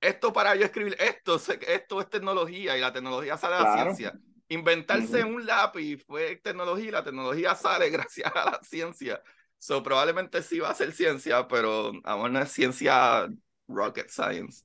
esto 0.00 0.32
para 0.32 0.54
yo 0.54 0.64
escribir 0.64 0.96
esto, 1.00 1.34
esto 1.34 2.00
es 2.00 2.08
tecnología 2.08 2.78
y 2.78 2.80
la 2.80 2.92
tecnología 2.92 3.36
sale 3.36 3.56
de 3.56 3.62
la 3.62 3.74
ciencia. 3.74 4.14
Inventarse 4.48 5.24
un 5.24 5.46
lápiz 5.46 6.04
fue 6.06 6.36
tecnología 6.36 6.88
y 6.88 6.90
la 6.90 7.04
tecnología 7.04 7.54
sale 7.54 7.90
gracias 7.90 8.30
a 8.34 8.50
la 8.50 8.60
ciencia. 8.62 9.22
So, 9.58 9.82
probablemente 9.82 10.42
sí 10.42 10.58
va 10.58 10.70
a 10.70 10.74
ser 10.74 10.92
ciencia, 10.92 11.48
pero 11.48 11.92
amor 12.04 12.30
no 12.30 12.40
es 12.40 12.52
ciencia 12.52 13.26
rocket 13.66 14.10
science. 14.10 14.64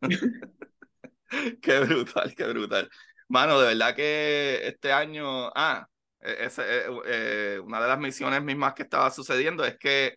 qué 1.60 1.80
brutal, 1.80 2.34
qué 2.34 2.44
brutal. 2.46 2.88
Mano, 3.28 3.60
de 3.60 3.66
verdad 3.68 3.94
que 3.94 4.66
este 4.66 4.90
año, 4.90 5.50
ah, 5.54 5.86
e, 6.20 6.46
ese, 6.46 6.62
e, 6.62 6.86
eh, 7.04 7.60
una 7.60 7.82
de 7.82 7.88
las 7.88 7.98
misiones 7.98 8.42
mismas 8.42 8.72
que 8.72 8.84
estaba 8.84 9.10
sucediendo 9.10 9.66
es 9.66 9.76
que 9.76 10.16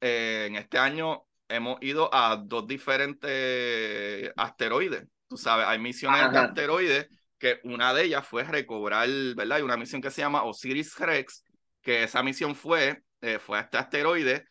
eh, 0.00 0.44
en 0.46 0.54
este 0.54 0.78
año 0.78 1.26
hemos 1.48 1.82
ido 1.82 2.14
a 2.14 2.36
dos 2.36 2.66
diferentes 2.68 4.30
asteroides. 4.36 5.04
Tú 5.26 5.36
sabes, 5.36 5.66
hay 5.66 5.80
misiones 5.80 6.30
de 6.30 6.38
asteroides 6.38 7.08
que 7.38 7.60
una 7.64 7.94
de 7.94 8.04
ellas 8.04 8.26
fue 8.26 8.44
recobrar, 8.44 9.08
¿verdad? 9.36 9.58
Hay 9.58 9.62
una 9.62 9.76
misión 9.76 10.02
que 10.02 10.10
se 10.10 10.20
llama 10.20 10.44
Osiris 10.44 10.98
Rex, 10.98 11.44
que 11.80 12.02
esa 12.02 12.22
misión 12.22 12.54
fue 12.54 13.02
eh, 13.20 13.38
fue 13.40 13.58
a 13.58 13.62
este 13.62 13.78
asteroide, 13.78 14.46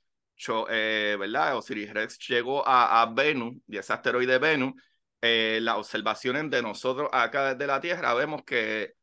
eh, 0.70 1.16
¿verdad? 1.18 1.56
Osiris 1.56 1.94
Rex 1.94 2.20
llegó 2.28 2.68
a, 2.68 3.02
a, 3.02 3.06
Venus 3.06 3.56
y 3.66 3.78
ese 3.78 3.94
asteroide 3.94 4.40
Venus, 4.40 4.74
eh, 5.22 5.60
las 5.62 5.78
observaciones 5.78 6.50
de 6.50 6.62
nosotros 6.62 7.10
acá 7.14 7.54
desde 7.54 7.66
la 7.66 7.80
Tierra 7.80 8.14
vemos 8.14 8.44
que 8.44 8.94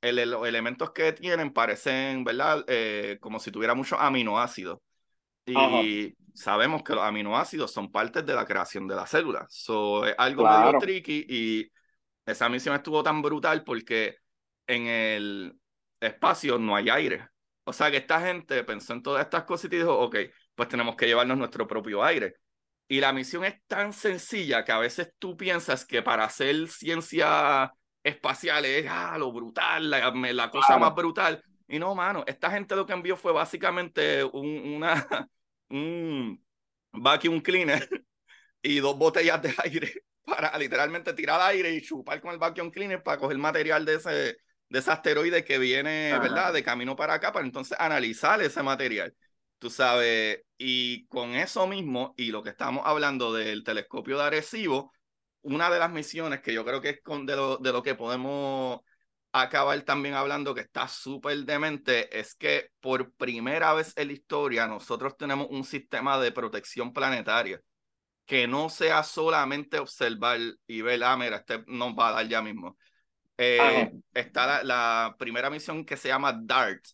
los 0.00 0.46
elementos 0.46 0.92
que 0.92 1.12
tienen 1.12 1.52
parecen, 1.52 2.22
¿verdad? 2.22 2.64
como 3.18 3.40
si 3.40 3.50
tuviera 3.50 3.74
muchos 3.74 3.98
aminoácidos. 4.00 4.78
Y 5.44 6.14
sabemos 6.34 6.84
que 6.84 6.94
los 6.94 7.02
aminoácidos 7.02 7.72
son 7.72 7.90
parte 7.90 8.22
de 8.22 8.32
la 8.32 8.44
creación 8.44 8.86
de 8.86 8.94
la 8.94 9.08
célula. 9.08 9.44
So, 9.48 10.06
es 10.06 10.14
algo 10.16 10.44
medio 10.44 10.78
tricky 10.78 11.26
y 11.28 11.72
esa 12.28 12.48
misión 12.48 12.74
estuvo 12.74 13.02
tan 13.02 13.22
brutal 13.22 13.64
porque 13.64 14.16
en 14.66 14.86
el 14.86 15.58
espacio 16.00 16.58
no 16.58 16.76
hay 16.76 16.90
aire. 16.90 17.28
O 17.64 17.72
sea 17.72 17.90
que 17.90 17.98
esta 17.98 18.20
gente 18.20 18.64
pensó 18.64 18.92
en 18.92 19.02
todas 19.02 19.24
estas 19.24 19.44
cosas 19.44 19.66
y 19.66 19.76
dijo, 19.76 19.98
ok, 19.98 20.16
pues 20.54 20.68
tenemos 20.68 20.96
que 20.96 21.06
llevarnos 21.06 21.38
nuestro 21.38 21.66
propio 21.66 22.02
aire. 22.04 22.36
Y 22.86 23.00
la 23.00 23.12
misión 23.12 23.44
es 23.44 23.56
tan 23.66 23.92
sencilla 23.92 24.64
que 24.64 24.72
a 24.72 24.78
veces 24.78 25.12
tú 25.18 25.36
piensas 25.36 25.84
que 25.84 26.02
para 26.02 26.24
hacer 26.24 26.68
ciencia 26.68 27.72
espacial 28.02 28.64
es 28.64 28.86
ah, 28.88 29.16
lo 29.18 29.32
brutal, 29.32 29.90
la, 29.90 30.50
cosa 30.50 30.78
más 30.78 30.94
brutal. 30.94 31.42
Y 31.66 31.78
no, 31.78 31.94
mano, 31.94 32.24
esta 32.26 32.50
gente 32.50 32.74
lo 32.76 32.86
que 32.86 32.94
envió 32.94 33.16
fue 33.16 33.32
básicamente 33.32 34.24
un, 34.24 34.46
una, 34.76 35.28
un 35.68 36.42
vacuum 36.92 37.40
cleaner 37.40 37.88
y 38.62 38.80
dos 38.80 38.96
botellas 38.96 39.42
de 39.42 39.54
aire 39.58 39.92
para 40.28 40.56
literalmente 40.58 41.12
tirar 41.14 41.40
aire 41.40 41.70
y 41.72 41.82
chupar 41.82 42.20
con 42.20 42.32
el 42.32 42.38
vacuum 42.38 42.70
cleaner 42.70 43.02
para 43.02 43.18
coger 43.18 43.38
material 43.38 43.84
de 43.84 43.94
ese, 43.94 44.10
de 44.10 44.78
ese 44.78 44.90
asteroide 44.90 45.44
que 45.44 45.58
viene, 45.58 46.18
¿verdad? 46.18 46.52
De 46.52 46.62
camino 46.62 46.94
para 46.96 47.14
acá, 47.14 47.32
para 47.32 47.46
entonces 47.46 47.78
analizar 47.80 48.40
ese 48.42 48.62
material. 48.62 49.14
Tú 49.58 49.70
sabes, 49.70 50.42
y 50.56 51.06
con 51.08 51.34
eso 51.34 51.66
mismo, 51.66 52.14
y 52.16 52.30
lo 52.30 52.42
que 52.42 52.50
estamos 52.50 52.82
hablando 52.86 53.32
del 53.32 53.64
telescopio 53.64 54.18
de 54.18 54.24
Arecibo, 54.24 54.92
una 55.42 55.70
de 55.70 55.78
las 55.78 55.90
misiones 55.90 56.40
que 56.40 56.52
yo 56.52 56.64
creo 56.64 56.80
que 56.80 56.90
es 56.90 57.02
con 57.02 57.26
de, 57.26 57.34
lo, 57.34 57.56
de 57.56 57.72
lo 57.72 57.82
que 57.82 57.94
podemos 57.94 58.80
acabar 59.32 59.80
también 59.82 60.14
hablando 60.14 60.54
que 60.54 60.60
está 60.62 60.88
súper 60.88 61.38
demente, 61.44 62.18
es 62.18 62.34
que 62.34 62.70
por 62.80 63.12
primera 63.14 63.74
vez 63.74 63.92
en 63.96 64.08
la 64.08 64.12
historia 64.14 64.66
nosotros 64.66 65.16
tenemos 65.16 65.48
un 65.50 65.64
sistema 65.64 66.18
de 66.18 66.32
protección 66.32 66.92
planetaria. 66.92 67.60
Que 68.28 68.46
no 68.46 68.68
sea 68.68 69.02
solamente 69.04 69.78
observar 69.78 70.38
y 70.66 70.82
ver, 70.82 71.02
ah, 71.02 71.16
mira, 71.16 71.38
este 71.38 71.64
nos 71.66 71.94
va 71.94 72.10
a 72.10 72.12
dar 72.12 72.28
ya 72.28 72.42
mismo. 72.42 72.76
Eh, 73.38 73.90
está 74.12 74.46
la, 74.46 74.64
la, 74.64 75.16
primera 75.18 75.48
misión 75.48 75.82
que 75.82 75.96
se 75.96 76.08
llama 76.08 76.38
DART. 76.38 76.84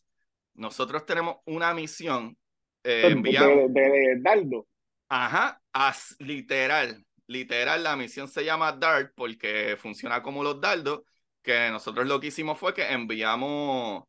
Nosotros 0.55 1.05
tenemos 1.05 1.39
una 1.45 1.75
misión. 1.75 2.39
Eh, 2.85 3.17
de, 3.21 3.69
de, 3.69 4.21
Dardo. 4.21 4.69
Ajá, 5.09 5.61
as, 5.73 6.15
literal. 6.21 7.05
Literal, 7.27 7.83
la 7.83 7.97
misión 7.97 8.29
se 8.29 8.45
llama 8.45 8.71
DART 8.71 9.13
porque 9.17 9.77
funciona 9.77 10.23
como 10.23 10.45
los 10.45 10.61
dardos. 10.61 11.03
Que 11.43 11.69
nosotros 11.71 12.07
lo 12.07 12.21
que 12.21 12.29
hicimos 12.29 12.61
fue 12.61 12.73
que 12.75 12.93
enviamos 12.93 14.05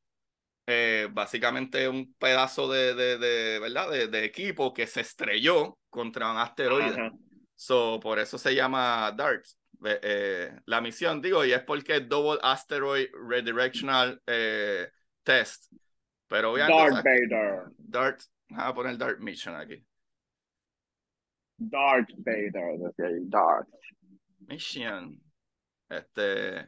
eh, 0.67 1.07
básicamente 1.11 1.89
un 1.89 2.13
pedazo 2.19 2.71
de, 2.71 2.93
de, 2.93 3.17
de 3.17 3.59
¿verdad? 3.59 3.89
De, 4.09 4.25
equipo 4.25 4.75
que 4.75 4.85
se 4.85 5.01
estrelló 5.01 5.79
contra 5.95 6.29
un 6.29 6.37
asteroide. 6.37 7.11
So, 7.55 8.01
por 8.01 8.19
eso 8.19 8.37
se 8.37 8.53
llama 8.53 9.13
DART. 9.15 9.45
Eh, 9.85 10.51
la 10.65 10.81
misión, 10.81 11.21
digo, 11.21 11.45
y 11.45 11.53
es 11.53 11.63
porque 11.63 11.97
es 11.97 12.09
Double 12.09 12.39
Asteroid 12.43 13.07
Redirectional 13.13 14.21
eh, 14.27 14.89
Test. 15.23 15.71
Pero 16.27 16.51
obviamente. 16.51 16.91
Darth 16.91 17.05
Vader. 17.05 17.63
Dart, 17.77 18.21
a 18.57 18.73
poner 18.73 18.97
Dart 18.97 19.19
Mission 19.19 19.55
aquí. 19.55 19.81
Darth 21.57 22.09
Vader, 22.17 22.77
Darth. 23.29 23.69
Mission. 24.39 25.17
Este. 25.87 26.67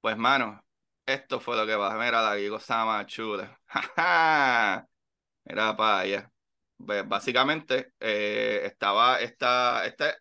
Pues, 0.00 0.16
mano, 0.16 0.60
esto 1.06 1.38
fue 1.38 1.56
lo 1.56 1.66
que 1.66 1.76
va. 1.76 1.94
Mira 1.94 2.34
la 2.34 2.48
cosa 2.48 2.84
más 2.84 3.06
chula. 3.06 3.60
Mira 5.44 5.76
para 5.76 5.98
allá. 6.00 6.32
Básicamente, 6.82 7.92
eh, 8.00 8.62
estaba 8.64 9.20
esta, 9.20 9.84
este, 9.84 10.14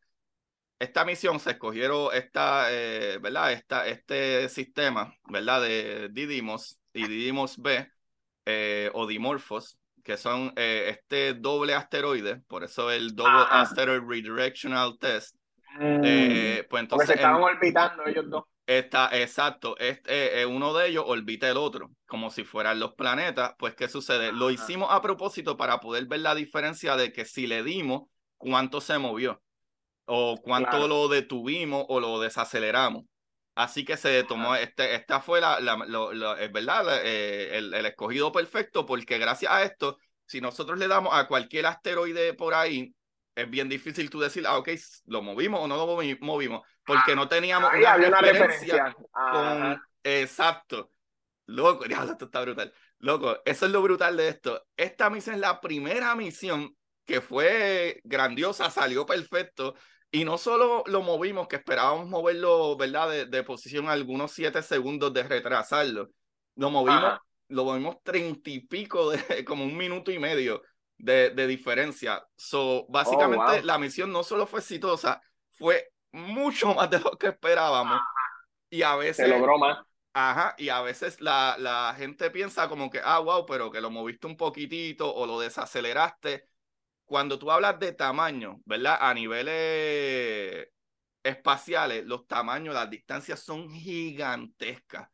esta 0.78 1.05
misión 1.05 1.39
se 1.39 1.51
escogieron 1.51 2.10
esta, 2.14 2.68
eh, 2.72 3.18
¿verdad? 3.20 3.53
Esta, 3.53 3.88
este 3.88 4.49
sistema, 4.49 5.14
¿verdad? 5.30 5.62
De 5.62 6.10
Didymos 6.10 6.80
y 6.93 7.07
Didymos 7.07 7.57
B 7.62 7.88
eh, 8.45 8.91
o 8.93 9.07
Dimorphos, 9.07 9.80
que 10.03 10.18
son 10.18 10.53
este 10.55 11.34
doble 11.34 11.76
asteroide, 11.76 12.41
por 12.47 12.64
eso 12.64 12.91
el 12.91 13.16
Double 13.16 13.45
Asteroid 13.49 14.01
Redirectional 14.07 14.97
Test. 14.99 15.36
Mm. 15.80 16.01
pues 16.70 16.82
entonces, 16.82 16.88
Porque 16.89 17.05
se 17.05 17.14
estaban 17.14 17.41
orbitando 17.41 18.05
ellos 18.05 18.30
dos. 18.30 18.43
Está, 18.70 19.09
exacto, 19.13 19.76
este, 19.80 20.45
uno 20.45 20.76
de 20.76 20.89
ellos 20.89 21.03
orbita 21.07 21.49
el 21.49 21.57
otro, 21.57 21.89
como 22.05 22.30
si 22.30 22.43
fueran 22.43 22.80
los 22.80 22.93
planetas. 22.93 23.55
Pues, 23.57 23.74
¿qué 23.74 23.89
sucede? 23.89 24.32
Lo 24.32 24.51
hicimos 24.51 24.89
a 24.91 25.01
propósito 25.01 25.57
para 25.57 25.80
poder 25.80 26.05
ver 26.05 26.20
la 26.20 26.36
diferencia 26.36 26.95
de 26.95 27.11
que 27.11 27.26
si 27.26 27.47
le 27.47 27.63
dimos, 27.63 28.03
cuánto 28.38 28.80
se 28.80 28.99
movió, 28.99 29.41
o 30.05 30.38
cuánto 30.39 30.88
lo 30.88 31.07
detuvimos 31.07 31.84
o 31.89 31.99
lo 31.99 32.20
desaceleramos. 32.20 33.05
Así 33.55 33.84
que 33.84 33.97
se 33.97 34.24
tomó, 34.24 34.53
este, 34.53 34.93
esta 34.93 35.20
fue 35.20 35.41
la, 35.41 35.59
la, 35.59 35.76
verdad, 35.76 37.03
eh, 37.03 37.57
el, 37.57 37.74
el 37.74 37.86
escogido 37.88 38.32
perfecto, 38.32 38.86
porque 38.86 39.17
gracias 39.17 39.51
a 39.51 39.63
esto, 39.63 39.97
si 40.28 40.41
nosotros 40.41 40.78
le 40.78 40.88
damos 40.88 41.15
a 41.15 41.28
cualquier 41.28 41.65
asteroide 41.65 42.36
por 42.36 42.53
ahí, 42.53 42.93
es 43.34 43.49
bien 43.49 43.70
difícil 43.70 44.09
tú 44.09 44.20
decir, 44.20 44.45
ah, 44.45 44.57
ok, 44.57 44.70
lo 45.05 45.22
movimos 45.22 45.61
o 45.61 45.67
no 45.67 45.76
lo 45.76 45.88
movimos, 46.22 46.61
porque 46.90 47.16
no 47.16 47.28
teníamos 47.28 47.72
una, 47.72 48.22
referencia 48.22 48.96
con... 49.12 49.82
Exacto. 50.04 50.92
Loco, 51.46 51.84
diablo, 51.88 52.14
esto 52.14 52.26
está 52.26 52.42
brutal. 52.42 52.74
Loco, 52.98 53.38
eso 53.46 53.66
es 53.66 53.72
lo 53.72 53.82
brutal 53.82 54.18
de 54.18 54.30
esto. 54.30 54.66
Esta 54.76 55.10
misión 55.10 55.36
es 55.36 55.42
la 55.42 55.62
primera 55.62 56.16
misión 56.16 56.76
que 57.06 57.22
fue 57.22 58.02
grandiosa, 58.04 58.70
salió 58.70 59.06
perfecto. 59.06 59.76
Y 60.12 60.26
no 60.26 60.40
solo 60.40 60.84
lo 60.88 61.02
movimos, 61.02 61.48
que 61.48 61.58
esperábamos 61.58 62.08
moverlo, 62.08 62.76
¿verdad? 62.76 63.10
De, 63.10 63.26
de 63.28 63.44
posición 63.44 63.88
algunos 63.88 64.32
siete 64.32 64.64
segundos 64.64 65.14
de 65.14 65.24
retrasarlo. 65.24 66.10
Lo 66.56 66.72
movimos, 66.72 67.20
lo 67.50 67.66
movimos 67.66 67.98
treinta 68.04 68.50
y 68.50 68.62
pico, 68.62 69.12
de, 69.12 69.20
como 69.46 69.64
un 69.64 69.78
minuto 69.78 70.12
y 70.12 70.18
medio 70.18 70.64
de, 70.98 71.30
de 71.30 71.48
diferencia. 71.48 72.24
So, 72.36 72.88
básicamente, 72.90 73.60
oh, 73.60 73.62
la 73.64 73.78
misión 73.78 74.12
no 74.12 74.24
solo 74.24 74.48
fue 74.48 74.60
exitosa, 74.60 75.22
fue 75.52 75.92
mucho 76.12 76.74
más 76.74 76.89
de 76.89 76.99
lo 76.99 77.12
que 77.12 77.28
esperábamos. 77.28 77.99
Y 78.70 78.84
a 78.84 78.95
veces. 78.95 79.26
Se 79.26 79.28
logró 79.28 79.57
más. 79.57 79.80
Ajá, 80.14 80.55
y 80.57 80.70
a 80.70 80.82
veces 80.82 81.22
la, 81.22 81.55
la 81.60 81.93
gente 81.97 82.32
piensa 82.32 82.68
como 82.68 82.89
que, 82.89 82.99
ah, 83.03 83.20
wow, 83.20 83.45
pero 83.45 83.72
que 83.72 83.80
lo 83.80 83.91
moviste 83.91 84.28
un 84.28 84.36
poquitito 84.36 85.14
o 85.14 85.26
lo 85.26 85.39
desaceleraste. 85.39 86.47
Cuando 87.05 87.39
tú 87.39 87.51
hablas 87.51 87.80
de 87.80 87.93
tamaño, 87.93 88.60
¿verdad? 88.66 88.97
A 88.99 89.14
niveles 89.14 90.68
espaciales, 91.24 92.05
los 92.05 92.28
tamaños, 92.28 92.74
las 92.74 92.89
distancias 92.89 93.39
son 93.39 93.70
gigantescas. 93.70 95.10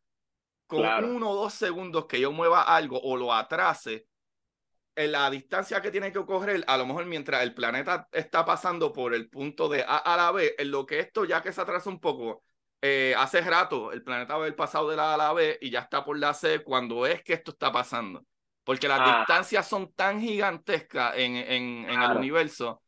Con 0.67 0.85
uno 1.03 1.29
o 1.29 1.35
dos 1.35 1.53
segundos 1.53 2.05
que 2.07 2.19
yo 2.19 2.31
mueva 2.31 2.63
algo 2.63 2.99
o 2.99 3.15
lo 3.15 3.33
atrase, 3.33 4.07
en 4.95 5.11
la 5.11 5.29
distancia 5.29 5.81
que 5.81 5.91
tiene 5.91 6.11
que 6.11 6.25
correr, 6.25 6.63
a 6.67 6.77
lo 6.77 6.85
mejor 6.85 7.05
mientras 7.05 7.43
el 7.43 7.53
planeta 7.53 8.07
está 8.11 8.45
pasando 8.45 8.93
por 8.93 9.13
el 9.13 9.29
punto 9.29 9.67
de 9.67 9.83
A 9.83 9.97
a 9.97 10.17
la 10.17 10.31
B, 10.31 10.55
en 10.57 10.71
lo 10.71 10.85
que 10.85 10.99
esto 10.99 11.25
ya 11.25 11.41
que 11.41 11.51
se 11.51 11.61
atrasa 11.61 11.89
un 11.89 11.99
poco, 11.99 12.43
eh, 12.81 13.13
hace 13.17 13.41
rato 13.41 13.91
el 13.91 14.03
planeta 14.03 14.33
va 14.33 14.39
a 14.39 14.43
haber 14.43 14.55
pasado 14.55 14.89
de 14.89 14.95
la 14.95 15.11
A 15.11 15.13
a 15.15 15.17
la 15.17 15.33
B 15.33 15.57
y 15.61 15.69
ya 15.69 15.81
está 15.81 16.03
por 16.05 16.17
la 16.17 16.33
C 16.33 16.63
cuando 16.63 17.05
es 17.05 17.23
que 17.23 17.33
esto 17.33 17.51
está 17.51 17.71
pasando. 17.71 18.25
Porque 18.63 18.87
las 18.87 18.99
ah. 19.01 19.17
distancias 19.19 19.67
son 19.67 19.93
tan 19.93 20.19
gigantescas 20.19 21.15
en, 21.17 21.35
en, 21.35 21.89
en 21.89 22.01
el 22.01 22.17
universo, 22.17 22.81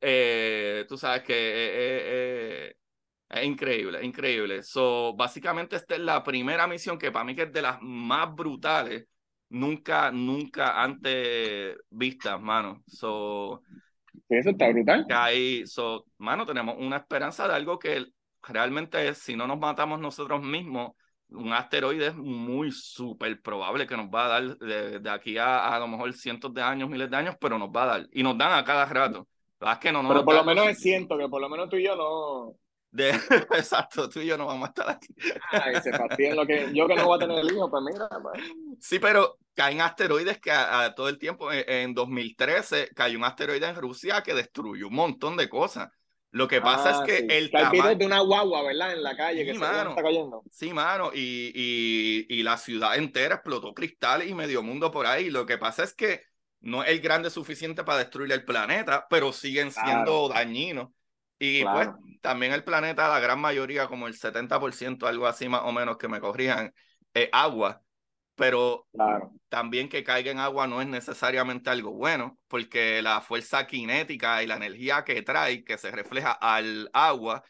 eh, 0.00 0.84
tú 0.88 0.98
sabes 0.98 1.22
que 1.22 1.34
eh, 1.36 2.74
es 3.28 3.44
increíble, 3.44 4.04
increíble. 4.04 4.62
So, 4.62 5.14
básicamente 5.14 5.76
esta 5.76 5.94
es 5.94 6.00
la 6.00 6.22
primera 6.24 6.66
misión 6.66 6.98
que 6.98 7.12
para 7.12 7.24
mí 7.24 7.34
que 7.34 7.42
es 7.42 7.52
de 7.52 7.62
las 7.62 7.78
más 7.80 8.34
brutales 8.34 9.06
nunca, 9.52 10.10
nunca 10.10 10.82
antes 10.82 11.76
vistas, 11.90 12.40
mano. 12.40 12.82
So, 12.86 13.62
eso 14.28 14.50
está 14.50 14.68
brutal. 14.70 15.06
ahí, 15.10 15.66
so, 15.66 16.06
mano, 16.18 16.46
tenemos 16.46 16.76
una 16.78 16.96
esperanza 16.96 17.46
de 17.46 17.54
algo 17.54 17.78
que 17.78 18.06
realmente, 18.42 19.14
si 19.14 19.36
no 19.36 19.46
nos 19.46 19.58
matamos 19.58 20.00
nosotros 20.00 20.42
mismos, 20.42 20.92
un 21.28 21.52
asteroide 21.52 22.08
es 22.08 22.14
muy 22.14 22.70
súper 22.70 23.40
probable 23.40 23.86
que 23.86 23.96
nos 23.96 24.06
va 24.06 24.26
a 24.26 24.28
dar 24.28 24.58
de, 24.58 25.10
aquí 25.10 25.38
a, 25.38 25.74
a, 25.74 25.78
lo 25.78 25.88
mejor 25.88 26.12
cientos 26.12 26.52
de 26.52 26.60
años, 26.60 26.90
miles 26.90 27.10
de 27.10 27.16
años, 27.16 27.36
pero 27.40 27.58
nos 27.58 27.70
va 27.70 27.84
a 27.84 27.86
dar. 27.86 28.08
Y 28.12 28.22
nos 28.22 28.36
dan 28.36 28.52
a 28.52 28.64
cada 28.64 28.84
rato. 28.86 29.28
Es 29.60 29.78
que 29.78 29.92
no, 29.92 30.06
pero 30.06 30.24
por 30.24 30.34
lo 30.34 30.44
menos 30.44 30.66
es 30.68 30.80
siento 30.80 31.16
que 31.16 31.28
por 31.28 31.40
lo 31.40 31.48
menos 31.48 31.68
tú 31.68 31.76
y 31.76 31.84
yo 31.84 31.94
no, 31.94 32.56
de, 32.92 33.10
exacto, 33.56 34.08
tú 34.08 34.20
y 34.20 34.26
yo 34.26 34.36
no 34.36 34.46
vamos 34.46 34.66
a 34.66 34.68
estar 34.68 34.90
aquí. 34.90 35.08
Ay, 35.50 35.76
se 35.82 35.90
lo 36.34 36.46
que 36.46 36.70
yo 36.74 36.86
que 36.86 36.94
no 36.94 37.06
voy 37.06 37.16
a 37.16 37.20
tener 37.20 37.38
el 37.38 37.50
hijo, 37.50 37.70
pues 37.70 37.82
mira. 37.82 38.08
Pues. 38.22 38.42
Sí, 38.78 38.98
pero 38.98 39.38
caen 39.54 39.80
asteroides 39.80 40.38
que 40.38 40.52
a, 40.52 40.94
todo 40.94 41.08
el 41.08 41.18
tiempo, 41.18 41.50
en, 41.50 41.94
2013 41.94 42.90
cayó 42.94 43.18
un 43.18 43.24
asteroide 43.24 43.66
en 43.66 43.76
Rusia 43.76 44.22
que 44.22 44.34
destruyó 44.34 44.88
un 44.88 44.94
montón 44.94 45.36
de 45.36 45.48
cosas. 45.48 45.88
Lo 46.30 46.48
que 46.48 46.62
pasa 46.62 46.90
es 46.90 46.96
ah, 46.96 47.04
que 47.04 47.38
el 47.38 47.50
tamaño... 47.50 47.94
de 47.94 48.06
una 48.06 48.20
guagua, 48.20 48.62
¿verdad? 48.62 48.92
En 48.92 49.02
la 49.02 49.16
calle 49.16 49.44
que 49.44 49.54
se 49.54 49.64
está 49.64 49.94
cayendo. 50.02 50.42
Sí, 50.50 50.72
mano, 50.72 51.10
y, 51.12 51.52
y, 51.54 52.26
y 52.28 52.42
la 52.42 52.56
ciudad 52.56 52.96
entera 52.96 53.36
explotó 53.36 53.74
cristales 53.74 54.28
y 54.28 54.34
medio 54.34 54.62
mundo 54.62 54.90
por 54.90 55.06
ahí. 55.06 55.28
Lo 55.28 55.44
que 55.44 55.58
pasa 55.58 55.82
es 55.82 55.94
que 55.94 56.22
no 56.60 56.84
es 56.84 56.90
el 56.90 57.00
grande 57.00 57.28
suficiente 57.28 57.84
para 57.84 57.98
destruir 57.98 58.32
el 58.32 58.44
planeta, 58.44 59.06
pero 59.10 59.32
siguen 59.32 59.72
siendo 59.72 60.28
dañinos. 60.28 60.90
Y 61.44 61.64
pues 61.64 61.88
también 62.20 62.52
el 62.52 62.62
planeta, 62.62 63.08
la 63.08 63.18
gran 63.18 63.40
mayoría, 63.40 63.88
como 63.88 64.06
el 64.06 64.14
70%, 64.14 65.08
algo 65.08 65.26
así 65.26 65.48
más 65.48 65.62
o 65.64 65.72
menos 65.72 65.96
que 65.96 66.06
me 66.06 66.20
corrían, 66.20 66.72
es 67.12 67.28
agua. 67.32 67.82
Pero 68.36 68.86
también 69.48 69.88
que 69.88 70.04
caiga 70.04 70.30
en 70.30 70.38
agua 70.38 70.68
no 70.68 70.80
es 70.80 70.86
necesariamente 70.86 71.68
algo 71.68 71.90
bueno, 71.90 72.38
porque 72.46 73.02
la 73.02 73.20
fuerza 73.20 73.66
cinética 73.68 74.40
y 74.40 74.46
la 74.46 74.54
energía 74.54 75.02
que 75.02 75.20
trae, 75.22 75.64
que 75.64 75.78
se 75.78 75.90
refleja 75.90 76.30
al 76.30 76.88
agua, 76.92 77.42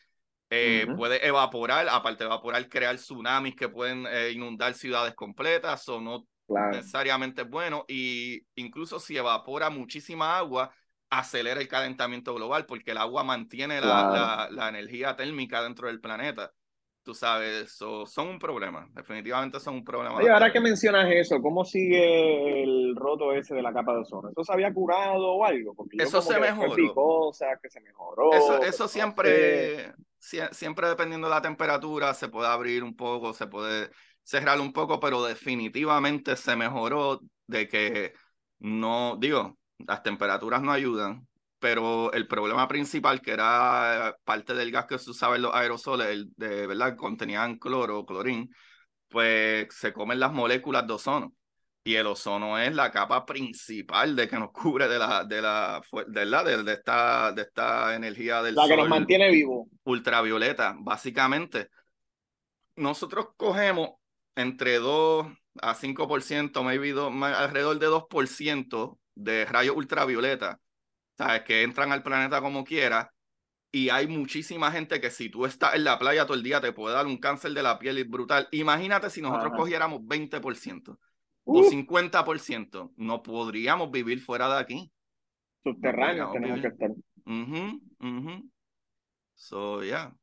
eh, 0.49 0.87
puede 0.97 1.27
evaporar, 1.27 1.87
aparte 1.91 2.25
de 2.25 2.29
evaporar, 2.29 2.67
crear 2.71 2.97
tsunamis 2.97 3.55
que 3.55 3.69
pueden 3.69 4.07
eh, 4.07 4.31
inundar 4.31 4.73
ciudades 4.73 5.15
completas, 5.15 5.87
o 5.91 6.01
no 6.01 6.27
necesariamente 6.49 7.43
es 7.43 7.49
bueno. 7.51 7.85
Y 7.89 8.47
incluso 8.55 8.99
si 8.99 9.19
evapora 9.19 9.69
muchísima 9.69 10.39
agua, 10.39 10.75
acelera 11.13 11.61
el 11.61 11.69
calentamiento 11.69 12.35
global 12.35 12.65
porque 12.65 12.93
el 12.93 12.99
agua 12.99 13.23
mantiene 13.23 13.83
la, 13.83 14.49
la, 14.51 14.69
energía 14.71 15.15
térmica 15.15 15.63
dentro 15.63 15.89
del 15.89 16.01
planeta. 16.01 16.51
Tú 17.03 17.15
sabes, 17.15 17.73
son 17.73 18.29
un 18.29 18.39
problema, 18.39 18.89
definitivamente 18.93 19.61
son 19.61 19.75
un 19.75 19.85
problema. 19.85 20.23
Y 20.23 20.29
ahora 20.29 20.51
que 20.51 20.61
mencionas 20.61 21.11
eso, 21.11 21.43
¿cómo 21.43 21.65
sigue 21.65 22.63
el 22.63 22.97
roto 22.97 23.33
ese 23.33 23.55
de 23.55 23.61
la 23.61 23.75
capa 23.75 23.93
de 23.93 24.01
ozono? 24.01 24.31
¿Eso 24.31 24.43
se 24.43 24.53
había 24.53 24.73
curado 24.73 25.33
o 25.33 25.45
algo? 25.45 25.75
Porque 25.75 25.97
eso 25.99 26.23
se 26.23 26.39
mejoró. 26.39 26.95
Cosas 26.95 27.59
que 27.61 27.69
se 27.69 27.81
mejoró. 27.81 28.33
Eso, 28.33 28.63
eso 28.63 28.89
siempre, 28.89 29.93
siempre 30.19 30.89
dependiendo 30.89 31.27
de 31.27 31.35
la 31.35 31.43
temperatura, 31.43 32.15
se 32.15 32.29
puede 32.29 32.49
abrir 32.49 32.83
un 32.85 32.97
poco, 32.97 33.35
se 33.35 33.49
puede 33.49 33.91
cerrar 34.23 34.61
un 34.61 34.73
poco, 34.73 34.99
pero 34.99 35.23
definitivamente 35.25 36.37
se 36.37 36.57
mejoró 36.57 37.21
de 37.49 37.69
que 37.69 38.13
no, 38.61 39.17
digo, 39.19 39.59
las 39.87 40.03
temperaturas 40.03 40.63
no 40.63 40.73
ayudan. 40.73 41.27
pero 41.59 42.13
el 42.13 42.27
problema 42.27 42.67
principal, 42.67 43.21
que 43.21 43.31
era 43.33 44.17
parte 44.25 44.53
del 44.55 44.73
gas 44.73 44.87
que 44.87 44.99
se 44.99 45.11
usaba 45.11 45.37
en 45.37 45.43
los 45.43 45.55
aerosoles, 45.55 46.09
el 46.09 46.33
de 46.37 46.67
verdad, 46.67 46.97
contenían 46.97 47.57
cloro 47.59 48.01
o 48.01 48.07
clorín, 48.07 48.51
pues 49.09 49.69
se 49.71 49.93
comen 49.93 50.19
las 50.19 50.33
moléculas 50.33 50.87
de 50.87 50.95
ozono. 50.95 51.33
Y 51.85 51.97
el 51.97 52.07
ozono 52.07 52.59
es 52.59 52.75
la 52.75 52.93
capa 52.93 53.27
principal 53.27 54.15
de 54.15 54.29
que 54.29 54.39
nos 54.39 54.51
cubre 54.53 54.89
de 54.89 54.99
la, 54.99 55.25
de 55.25 55.43
la, 55.43 55.81
de, 56.09 56.27
la, 56.27 56.45
de, 56.45 56.73
esta, 56.73 57.33
de 57.33 57.43
esta 57.43 57.95
energía 57.95 58.43
del 58.43 58.55
La 58.55 58.67
que 58.67 58.77
nos 58.77 58.89
mantiene 58.89 59.31
vivo. 59.31 59.69
Ultravioleta, 59.85 60.77
básicamente. 60.79 61.69
Nosotros 62.77 63.29
cogemos 63.37 63.91
entre 64.35 64.79
2 64.79 65.27
a 65.61 65.75
5%, 65.75 66.63
maybe 66.63 66.93
alrededor 67.35 67.79
de 67.79 67.89
2% 67.89 68.99
de 69.15 69.45
rayos 69.45 69.77
ultravioleta, 69.77 70.61
¿sabes? 71.17 71.43
Que 71.43 71.63
entran 71.63 71.93
al 71.93 72.03
planeta 72.03 72.41
como 72.41 72.65
quiera. 72.65 73.13
Y 73.71 73.89
hay 73.89 74.07
muchísima 74.07 74.71
gente 74.71 75.01
que 75.01 75.11
si 75.11 75.31
tú 75.31 75.47
estás 75.47 75.75
en 75.75 75.85
la 75.85 75.99
playa 75.99 76.27
todo 76.27 76.37
el 76.37 76.43
día 76.43 76.61
te 76.61 76.73
puede 76.73 76.95
dar 76.95 77.07
un 77.07 77.17
cáncer 77.17 77.53
de 77.53 77.63
la 77.63 77.79
piel 77.79 78.05
brutal. 78.05 78.47
Imagínate 78.53 79.09
si 79.09 79.23
nosotros 79.23 79.53
cogiéramos 79.57 80.01
20% 80.01 80.99
o 81.45 81.63
50%, 81.63 82.93
no 82.97 83.23
podríamos 83.23 83.91
vivir 83.91 84.21
fuera 84.21 84.49
de 84.49 84.61
aquí. 84.61 84.93
Subterráneos 85.65 86.33
tenemos 86.33 86.61
que 86.61 86.69
estar. 86.69 86.91
So, 89.35 89.83
yeah. 89.83 90.15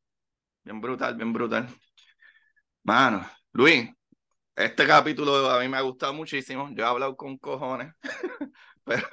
Bien 0.64 0.80
brutal, 0.80 1.16
bien 1.16 1.34
brutal. 1.34 1.68
Mano, 2.84 3.26
Luis, 3.54 3.90
este 4.56 4.86
capítulo 4.86 5.50
a 5.50 5.60
mí 5.60 5.68
me 5.68 5.78
ha 5.78 5.82
gustado 5.82 6.14
muchísimo. 6.14 6.70
Yo 6.74 6.84
he 6.84 6.88
hablado 6.88 7.16
con 7.16 7.38
cojones. 7.38 7.94
pero... 8.90 9.04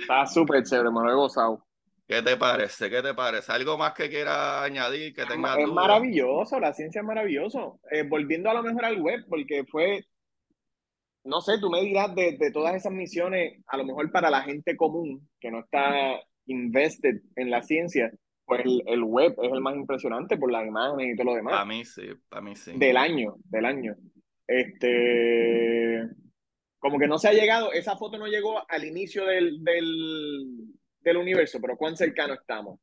Está 0.00 0.26
súper 0.26 0.62
chévere, 0.64 0.90
me 0.90 1.02
lo 1.02 1.10
he 1.10 1.14
gozado. 1.14 1.64
¿Qué 2.06 2.22
te 2.22 2.36
parece? 2.36 2.88
¿Qué 2.88 3.02
te 3.02 3.14
parece? 3.14 3.52
¿Algo 3.52 3.76
más 3.76 3.92
que 3.92 4.08
quiera 4.08 4.62
añadir? 4.62 5.14
Que 5.14 5.26
tenga 5.26 5.60
es 5.60 5.68
maravilloso, 5.68 6.58
la 6.58 6.72
ciencia 6.72 7.00
es 7.00 7.06
maravilloso. 7.06 7.80
Eh, 7.90 8.02
volviendo 8.02 8.48
a 8.48 8.54
lo 8.54 8.62
mejor 8.62 8.84
al 8.84 9.00
web, 9.00 9.26
porque 9.28 9.64
fue 9.70 10.06
no 11.28 11.40
sé, 11.40 11.58
tú 11.60 11.70
me 11.70 11.82
dirás 11.82 12.14
de, 12.14 12.38
todas 12.52 12.74
esas 12.74 12.92
misiones, 12.92 13.62
a 13.66 13.76
lo 13.76 13.84
mejor 13.84 14.10
para 14.10 14.30
la 14.30 14.42
gente 14.42 14.76
común 14.76 15.28
que 15.38 15.50
no 15.50 15.60
está 15.60 16.18
invested 16.46 17.20
en 17.36 17.50
la 17.50 17.62
ciencia, 17.62 18.10
pues 18.46 18.62
el, 18.64 19.04
web 19.04 19.34
es 19.42 19.52
el 19.52 19.60
más 19.60 19.76
impresionante 19.76 20.38
por 20.38 20.50
las 20.50 20.66
imágenes 20.66 21.12
y 21.12 21.16
todo 21.16 21.26
lo 21.26 21.34
demás. 21.34 21.54
A 21.60 21.66
mí 21.66 21.84
sí, 21.84 22.08
a 22.30 22.40
mí 22.40 22.56
sí. 22.56 22.72
Del 22.76 22.96
año, 22.96 23.36
del 23.44 23.66
año. 23.66 23.94
Este, 24.46 26.08
como 26.88 26.98
que 26.98 27.06
no 27.06 27.18
se 27.18 27.28
ha 27.28 27.32
llegado, 27.32 27.70
esa 27.72 27.96
foto 27.96 28.16
no 28.16 28.26
llegó 28.26 28.64
al 28.70 28.84
inicio 28.84 29.26
del, 29.26 29.62
del, 29.62 31.16
universo, 31.16 31.58
pero 31.60 31.76
¿cuán 31.76 31.96
cercano 31.96 32.34
estamos? 32.34 32.80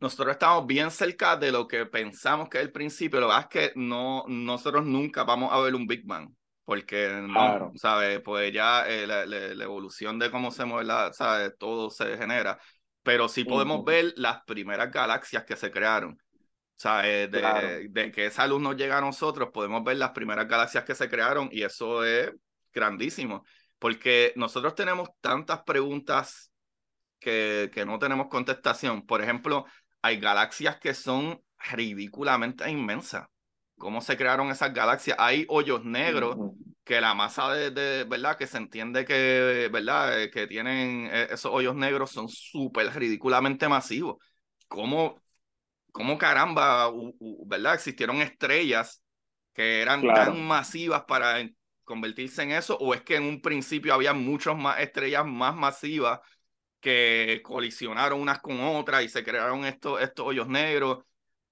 nosotros 0.00 0.32
estamos 0.32 0.66
bien 0.66 0.90
cerca 0.90 1.36
de 1.36 1.52
lo 1.52 1.66
que 1.66 1.86
pensamos 1.86 2.48
que 2.48 2.58
es 2.58 2.64
el 2.64 2.72
principio. 2.72 3.18
Lo 3.18 3.28
que 3.28 3.32
pasa 3.32 3.48
es 3.50 3.70
que 3.70 3.72
no, 3.76 4.24
nosotros 4.28 4.84
nunca 4.84 5.24
vamos 5.24 5.52
a 5.52 5.60
ver 5.60 5.74
un 5.74 5.86
Big 5.86 6.04
Bang 6.04 6.28
porque 6.66 7.22
no, 7.22 7.72
¿sabes? 7.76 8.20
Pues 8.20 8.52
ya 8.52 8.86
eh, 8.88 9.06
la, 9.06 9.24
la, 9.24 9.64
evolución 9.64 10.18
de 10.18 10.32
cómo 10.32 10.50
se 10.50 10.64
mueve, 10.64 10.84
la, 10.84 11.12
¿sabes? 11.12 11.52
Todo 11.56 11.90
se 11.90 12.18
genera, 12.18 12.58
pero 13.04 13.28
sí 13.28 13.44
podemos 13.44 13.84
ver 13.84 14.12
las 14.16 14.42
primeras 14.42 14.90
galaxias 14.90 15.44
que 15.44 15.56
se 15.56 15.70
crearon. 15.70 16.18
¿Sabes? 16.74 17.30
De, 17.30 17.88
de, 17.88 18.10
que 18.10 18.26
esa 18.26 18.46
luz 18.46 18.60
nos 18.60 18.76
llega 18.76 18.98
a 18.98 19.00
nosotros, 19.00 19.48
podemos 19.50 19.82
ver 19.82 19.96
las 19.96 20.10
primeras 20.10 20.46
galaxias 20.46 20.84
que 20.84 20.94
se 20.94 21.08
crearon 21.08 21.48
y 21.50 21.62
eso 21.62 22.04
es 22.04 22.32
grandísimo, 22.76 23.44
porque 23.80 24.32
nosotros 24.36 24.76
tenemos 24.76 25.08
tantas 25.20 25.62
preguntas 25.64 26.52
que, 27.18 27.70
que 27.72 27.84
no 27.84 27.98
tenemos 27.98 28.28
contestación. 28.28 29.04
Por 29.04 29.22
ejemplo, 29.22 29.66
hay 30.02 30.20
galaxias 30.20 30.78
que 30.78 30.94
son 30.94 31.42
ridículamente 31.58 32.70
inmensas 32.70 33.26
cómo 33.78 34.00
se 34.00 34.16
crearon 34.16 34.50
esas 34.50 34.72
galaxias. 34.72 35.16
Hay 35.20 35.46
hoyos 35.48 35.84
negros 35.84 36.36
que 36.84 37.00
la 37.00 37.14
masa 37.14 37.52
de, 37.52 38.04
¿verdad? 38.04 38.36
Que 38.36 38.46
se 38.46 38.58
entiende 38.58 39.04
que, 39.04 39.68
¿verdad? 39.72 40.22
Eh, 40.22 40.30
que 40.30 40.46
tienen 40.46 41.08
eh, 41.12 41.28
esos 41.30 41.52
hoyos 41.52 41.74
negros 41.74 42.10
son 42.10 42.28
súper 42.28 42.92
ridículamente 42.94 43.68
masivos. 43.68 44.16
¿Cómo, 44.68 45.20
cómo 45.92 46.18
caramba, 46.18 46.90
¿verdad? 47.46 47.74
Existieron 47.74 48.22
estrellas 48.22 49.02
que 49.52 49.80
eran 49.82 50.02
tan 50.02 50.46
masivas 50.46 51.04
para 51.04 51.40
convertirse 51.86 52.42
en 52.42 52.52
eso, 52.52 52.76
o 52.78 52.92
es 52.92 53.00
que 53.02 53.16
en 53.16 53.22
un 53.22 53.40
principio 53.40 53.94
había 53.94 54.12
muchas 54.12 54.56
más 54.56 54.80
estrellas 54.80 55.24
más 55.24 55.56
masivas 55.56 56.20
que 56.80 57.40
colisionaron 57.42 58.20
unas 58.20 58.40
con 58.40 58.60
otras 58.60 59.02
y 59.02 59.08
se 59.08 59.24
crearon 59.24 59.64
estos, 59.64 60.02
estos 60.02 60.26
hoyos 60.26 60.48
negros, 60.48 61.04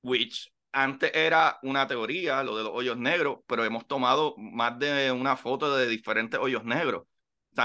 which 0.03 0.53
antes 0.72 1.11
era 1.14 1.59
una 1.62 1.87
teoría, 1.87 2.43
lo 2.43 2.57
de 2.57 2.64
los 2.64 2.72
hoyos 2.74 2.99
negros, 2.99 3.39
pero 3.47 3.64
hemos 3.64 3.87
tomado 3.87 4.35
más 4.37 4.78
de 4.78 5.12
una 5.12 5.37
foto 5.37 5.74
de 5.76 5.87
diferentes 5.87 6.39
hoyos 6.39 6.64
negros. 6.64 7.05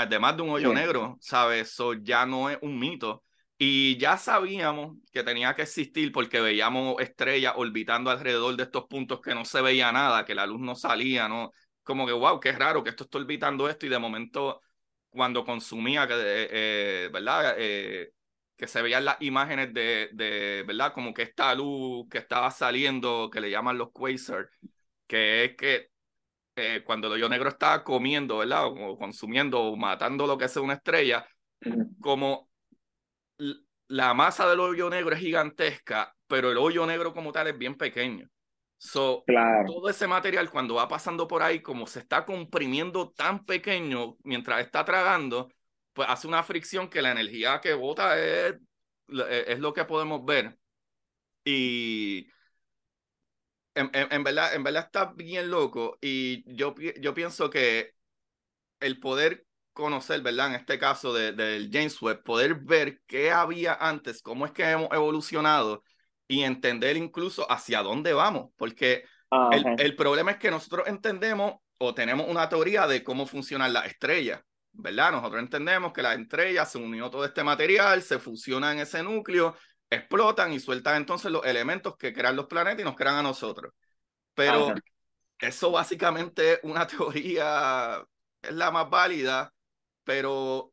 De 0.07 0.19
más 0.19 0.37
de 0.37 0.43
un 0.43 0.51
hoyo 0.51 0.71
negro, 0.71 1.17
¿sabes? 1.19 1.71
Eso 1.71 1.93
ya 1.95 2.27
no 2.27 2.51
es 2.51 2.59
un 2.61 2.77
mito. 2.77 3.23
Y 3.57 3.97
ya 3.97 4.17
sabíamos 4.17 4.97
que 5.11 5.23
tenía 5.23 5.55
que 5.55 5.63
existir 5.63 6.11
porque 6.11 6.39
veíamos 6.39 7.01
estrellas 7.01 7.53
orbitando 7.57 8.11
alrededor 8.11 8.55
de 8.55 8.63
estos 8.63 8.85
puntos 8.85 9.19
que 9.19 9.33
no 9.33 9.43
se 9.43 9.61
veía 9.61 9.91
nada, 9.91 10.23
que 10.23 10.35
la 10.35 10.45
luz 10.45 10.61
no 10.61 10.75
salía, 10.75 11.27
¿no? 11.27 11.51
Como 11.89 12.05
que, 12.05 12.13
wow, 12.13 12.39
qué 12.39 12.51
raro 12.51 12.83
que 12.83 12.91
esto 12.91 13.05
está 13.05 13.17
orbitando 13.17 13.67
esto 13.67 13.87
y 13.87 13.89
de 13.89 13.97
momento 13.97 14.61
cuando 15.09 15.43
consumía, 15.43 16.07
que, 16.07 16.13
eh, 16.13 16.47
eh, 16.51 17.09
¿verdad? 17.11 17.55
Eh, 17.57 18.11
que 18.55 18.67
se 18.67 18.83
veían 18.83 19.05
las 19.05 19.19
imágenes 19.21 19.73
de, 19.73 20.09
de, 20.13 20.63
¿verdad? 20.67 20.93
Como 20.93 21.15
que 21.15 21.23
esta 21.23 21.55
luz 21.55 22.07
que 22.07 22.19
estaba 22.19 22.51
saliendo, 22.51 23.31
que 23.31 23.41
le 23.41 23.49
llaman 23.49 23.79
los 23.79 23.89
quasars, 23.91 24.51
que 25.07 25.45
es 25.45 25.55
que 25.57 25.89
cuando 26.85 27.07
el 27.07 27.13
hoyo 27.13 27.27
negro 27.27 27.49
estaba 27.49 27.83
comiendo, 27.83 28.37
¿verdad? 28.37 28.67
O 28.67 28.95
consumiendo 28.95 29.59
o 29.59 29.75
matando 29.75 30.27
lo 30.27 30.37
que 30.37 30.45
es 30.45 30.55
una 30.57 30.73
estrella, 30.75 31.25
como 31.99 32.51
la 33.87 34.13
masa 34.13 34.47
del 34.47 34.59
hoyo 34.59 34.91
negro 34.91 35.15
es 35.15 35.21
gigantesca, 35.21 36.15
pero 36.27 36.51
el 36.51 36.57
hoyo 36.59 36.85
negro 36.85 37.15
como 37.15 37.31
tal 37.31 37.47
es 37.47 37.57
bien 37.57 37.75
pequeño. 37.75 38.29
So, 38.81 39.25
todo 39.67 39.89
ese 39.89 40.07
material 40.07 40.49
cuando 40.49 40.75
va 40.75 40.87
pasando 40.87 41.27
por 41.27 41.43
ahí, 41.43 41.61
como 41.61 41.85
se 41.85 41.99
está 41.99 42.25
comprimiendo 42.25 43.11
tan 43.11 43.45
pequeño 43.45 44.15
mientras 44.23 44.61
está 44.61 44.85
tragando, 44.85 45.49
pues 45.91 46.07
hace 46.09 46.27
una 46.29 46.43
fricción 46.43 46.89
que 46.89 47.01
la 47.01 47.11
energía 47.11 47.59
que 47.59 47.73
bota 47.73 48.17
es, 48.17 48.53
e, 49.09 49.45
es 49.47 49.59
lo 49.59 49.73
que 49.73 49.83
podemos 49.83 50.23
ver. 50.23 50.57
Y 51.43 52.29
en, 53.75 53.91
en, 53.93 54.23
verdad, 54.23 54.53
en 54.53 54.63
verdad 54.63 54.85
está 54.85 55.11
bien 55.13 55.49
loco. 55.49 55.97
Y 55.99 56.45
yo, 56.55 56.73
yo 57.01 57.13
pienso 57.13 57.49
que 57.49 57.91
el 58.79 58.97
poder 59.01 59.45
conocer, 59.73 60.21
¿verdad? 60.21 60.47
En 60.47 60.55
este 60.55 60.79
caso 60.79 61.13
del 61.13 61.35
de, 61.35 61.69
James 61.69 62.01
Webb, 62.01 62.23
poder 62.23 62.55
ver 62.55 63.01
qué 63.07 63.31
había 63.31 63.73
antes, 63.73 64.21
cómo 64.21 64.45
es 64.45 64.53
que 64.53 64.63
hemos 64.63 64.89
evolucionado 64.93 65.83
y 66.29 66.43
entender 66.43 66.95
incluso 66.95 67.51
hacia 67.51 67.81
dónde 67.81 68.13
vamos. 68.13 68.51
Porque 68.55 69.03
el, 69.51 69.65
el, 69.77 69.95
problema 69.97 70.31
es 70.31 70.37
que 70.37 70.51
nosotros 70.51 70.87
entendemos 70.87 71.55
o 71.79 71.93
tenemos 71.93 72.27
una 72.29 72.47
teoría 72.47 72.87
de 72.87 73.03
cómo 73.03 73.25
funcionan 73.25 73.73
las 73.73 73.87
estrellas. 73.87 74.41
¿verdad? 74.71 75.11
Nosotros 75.11 75.41
entendemos 75.41 75.91
que 75.91 76.01
la 76.01 76.13
estrella 76.13 76.65
se 76.65 76.77
unió 76.77 77.09
todo 77.09 77.25
este 77.25 77.43
material, 77.43 78.01
se 78.01 78.19
fusiona 78.19 78.71
en 78.71 78.79
ese 78.79 79.03
núcleo, 79.03 79.55
explotan 79.89 80.53
y 80.53 80.59
sueltan 80.59 80.97
entonces 80.97 81.31
los 81.31 81.45
elementos 81.45 81.97
que 81.97 82.13
crean 82.13 82.35
los 82.35 82.45
planetas 82.45 82.81
y 82.81 82.83
nos 82.83 82.95
crean 82.95 83.15
a 83.15 83.23
nosotros. 83.23 83.73
Pero 84.33 84.73
eso 85.39 85.71
básicamente 85.71 86.53
es 86.53 86.59
una 86.63 86.87
teoría, 86.87 88.03
es 88.41 88.53
la 88.53 88.71
más 88.71 88.89
válida, 88.89 89.53
pero, 90.03 90.71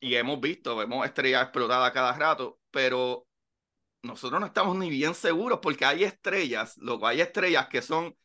y 0.00 0.14
hemos 0.16 0.40
visto, 0.40 0.76
vemos 0.76 1.06
estrellas 1.06 1.44
explotadas 1.44 1.92
cada 1.92 2.12
rato, 2.12 2.58
pero 2.70 3.25
nosotros 4.06 4.40
no 4.40 4.46
estamos 4.46 4.76
ni 4.76 4.88
bien 4.90 5.14
seguros 5.14 5.60
porque 5.60 5.84
hay 5.84 6.04
estrellas, 6.04 6.76
luego 6.78 7.06
hay 7.06 7.20
estrellas 7.20 7.68
que 7.68 7.82
son 7.82 8.16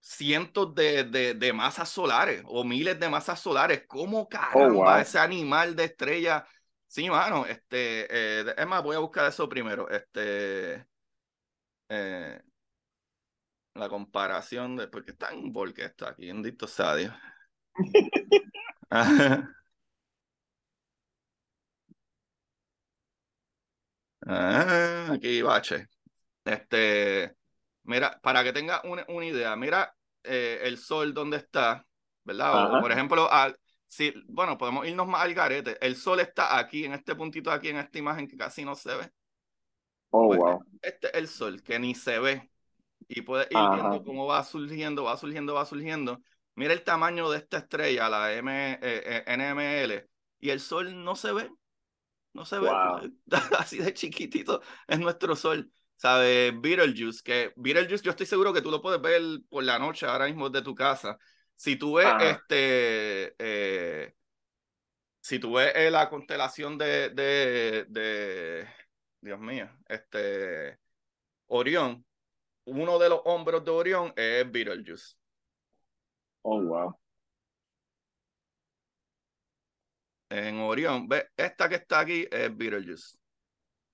cientos 0.00 0.74
de, 0.74 1.04
de, 1.04 1.34
de, 1.34 1.52
masas 1.52 1.88
solares 1.88 2.42
o 2.46 2.64
miles 2.64 2.98
de 2.98 3.08
masas 3.08 3.40
solares. 3.40 3.84
¿Cómo 3.86 4.22
oh, 4.22 4.28
caramba 4.28 5.00
ese 5.00 5.18
animal 5.18 5.76
de 5.76 5.84
estrella? 5.84 6.46
Sí, 6.86 7.08
mano, 7.08 7.46
este, 7.46 8.06
eh, 8.10 8.54
es 8.56 8.66
más, 8.66 8.82
voy 8.82 8.96
a 8.96 8.98
buscar 8.98 9.26
eso 9.28 9.48
primero. 9.48 9.88
Este, 9.88 10.86
eh, 11.88 12.42
la 13.74 13.88
comparación 13.88 14.76
de, 14.76 14.88
porque 14.88 15.12
está 15.12 15.30
en 15.30 15.52
porque 15.52 15.84
está 15.84 16.10
aquí, 16.10 16.28
en 16.28 16.42
Dicto 16.42 16.66
Sadio. 16.66 17.14
ah, 24.26 25.10
aquí, 25.12 25.42
bache. 25.42 25.86
Este, 26.44 27.34
Mira, 27.84 28.20
para 28.22 28.44
que 28.44 28.52
tenga 28.52 28.80
una, 28.84 29.04
una 29.08 29.26
idea, 29.26 29.56
mira 29.56 29.94
eh, 30.22 30.60
el 30.62 30.78
sol 30.78 31.14
donde 31.14 31.38
está, 31.38 31.86
¿verdad? 32.24 32.76
O, 32.76 32.80
por 32.80 32.92
ejemplo, 32.92 33.28
sí, 33.86 34.14
bueno, 34.28 34.56
podemos 34.56 34.86
irnos 34.86 35.08
más 35.08 35.22
al 35.22 35.34
garete. 35.34 35.78
El 35.84 35.96
sol 35.96 36.20
está 36.20 36.58
aquí, 36.58 36.84
en 36.84 36.92
este 36.92 37.14
puntito 37.16 37.50
aquí, 37.50 37.68
en 37.68 37.78
esta 37.78 37.98
imagen 37.98 38.28
que 38.28 38.36
casi 38.36 38.64
no 38.64 38.74
se 38.76 38.94
ve. 38.94 39.10
Oh, 40.12 40.28
Pues, 40.28 40.40
wow. 40.40 40.62
Este 40.80 41.08
es 41.08 41.14
el 41.14 41.28
sol, 41.28 41.62
que 41.62 41.78
ni 41.78 41.94
se 41.94 42.18
ve. 42.18 42.50
Y 43.08 43.22
puedes 43.22 43.50
ir 43.50 43.56
Ajá. 43.58 43.74
viendo 43.74 44.04
cómo 44.04 44.26
va 44.26 44.44
surgiendo, 44.44 45.04
va 45.04 45.16
surgiendo, 45.16 45.54
va 45.54 45.66
surgiendo. 45.66 46.20
Mira 46.54 46.72
el 46.72 46.84
tamaño 46.84 47.30
de 47.30 47.38
esta 47.38 47.58
estrella, 47.58 48.08
la 48.08 48.32
M, 48.32 48.74
eh, 48.74 48.78
eh, 48.82 49.24
NML, 49.26 50.08
y 50.38 50.50
el 50.50 50.60
sol 50.60 51.02
no 51.04 51.16
se 51.16 51.32
ve. 51.32 51.50
No 52.34 52.44
se 52.44 52.58
ve. 52.58 52.70
Así 53.58 53.78
de 53.78 53.92
chiquitito 53.92 54.62
es 54.86 54.98
nuestro 54.98 55.36
sol. 55.36 55.70
¿Sabes? 55.96 56.52
Beetlejuice, 56.60 57.22
que 57.22 57.52
Beetlejuice 57.54 58.02
yo 58.02 58.10
estoy 58.10 58.26
seguro 58.26 58.52
que 58.52 58.60
tú 58.60 58.72
lo 58.72 58.82
puedes 58.82 59.00
ver 59.00 59.22
por 59.48 59.62
la 59.62 59.78
noche 59.78 60.04
ahora 60.04 60.26
mismo 60.26 60.50
desde 60.50 60.64
tu 60.64 60.74
casa. 60.74 61.16
Si 61.54 61.76
tú 61.76 61.94
ves 61.94 62.06
Ajá. 62.06 62.30
este, 62.30 63.36
eh, 63.38 64.12
si 65.20 65.38
tú 65.38 65.52
ves 65.54 65.72
eh, 65.76 65.92
la 65.92 66.10
constelación 66.10 66.76
de, 66.76 67.10
de, 67.10 67.86
de, 67.88 68.68
Dios 69.20 69.38
mío, 69.38 69.70
este, 69.88 70.80
Orión, 71.46 72.04
uno 72.64 72.98
de 72.98 73.08
los 73.08 73.20
hombros 73.24 73.64
de 73.64 73.70
Orión 73.70 74.12
es 74.16 74.50
Beetlejuice. 74.50 75.14
Oh, 76.42 76.60
wow. 76.60 76.98
En 80.32 80.60
Orión, 80.60 81.08
ve, 81.08 81.28
esta 81.36 81.68
que 81.68 81.74
está 81.74 82.00
aquí 82.00 82.26
es 82.30 82.56
Beetlejuice. 82.56 83.18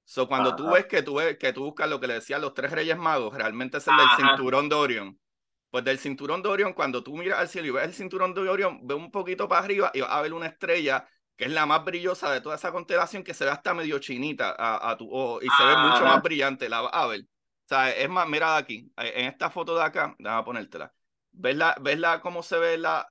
So, 0.04 0.28
cuando 0.28 0.54
tú 0.54 0.70
ves 0.70 0.86
que 0.86 1.02
tú 1.02 1.16
ves 1.16 1.36
que 1.36 1.52
tú 1.52 1.64
buscas 1.64 1.90
lo 1.90 1.98
que 1.98 2.06
le 2.06 2.14
decían 2.14 2.40
los 2.40 2.54
tres 2.54 2.70
reyes 2.70 2.96
magos, 2.96 3.34
realmente 3.34 3.78
es 3.78 3.88
el 3.88 3.96
del 3.96 4.06
cinturón 4.16 4.68
de 4.68 4.76
Orión. 4.76 5.20
Pues 5.68 5.84
del 5.84 5.98
cinturón 5.98 6.40
de 6.40 6.48
Orión, 6.48 6.74
cuando 6.74 7.02
tú 7.02 7.16
miras 7.16 7.40
al 7.40 7.48
cielo 7.48 7.66
y 7.66 7.70
ves 7.72 7.84
el 7.84 7.92
cinturón 7.92 8.34
de 8.34 8.48
Orión, 8.48 8.86
ve 8.86 8.94
un 8.94 9.10
poquito 9.10 9.48
para 9.48 9.64
arriba 9.64 9.90
y 9.92 10.00
vas 10.00 10.10
a 10.12 10.22
ver 10.22 10.32
una 10.32 10.46
estrella 10.46 11.08
que 11.36 11.46
es 11.46 11.50
la 11.50 11.66
más 11.66 11.84
brillosa 11.84 12.30
de 12.30 12.40
toda 12.40 12.54
esa 12.54 12.70
constelación 12.70 13.24
que 13.24 13.34
se 13.34 13.44
ve 13.44 13.50
hasta 13.50 13.74
medio 13.74 13.98
chinita 13.98 14.54
a, 14.56 14.90
a 14.90 14.96
tu 14.96 15.12
ojo 15.12 15.42
y 15.42 15.48
se 15.58 15.64
ve 15.64 15.76
mucho 15.76 16.04
más 16.04 16.22
brillante. 16.22 16.68
La 16.68 16.82
vas 16.82 16.92
a 16.94 17.06
ver. 17.08 17.22
O 17.22 17.68
sea, 17.68 17.90
es 17.90 18.08
más, 18.08 18.28
mira 18.28 18.52
de 18.52 18.58
aquí, 18.58 18.92
en 18.96 19.26
esta 19.26 19.50
foto 19.50 19.74
de 19.74 19.82
acá, 19.82 20.14
déjame 20.18 20.44
ponértela. 20.44 20.94
¿Ves 21.32 21.56
la, 21.56 21.76
ves 21.80 21.98
la 21.98 22.20
cómo 22.20 22.44
se 22.44 22.58
ve 22.58 22.78
la, 22.78 23.08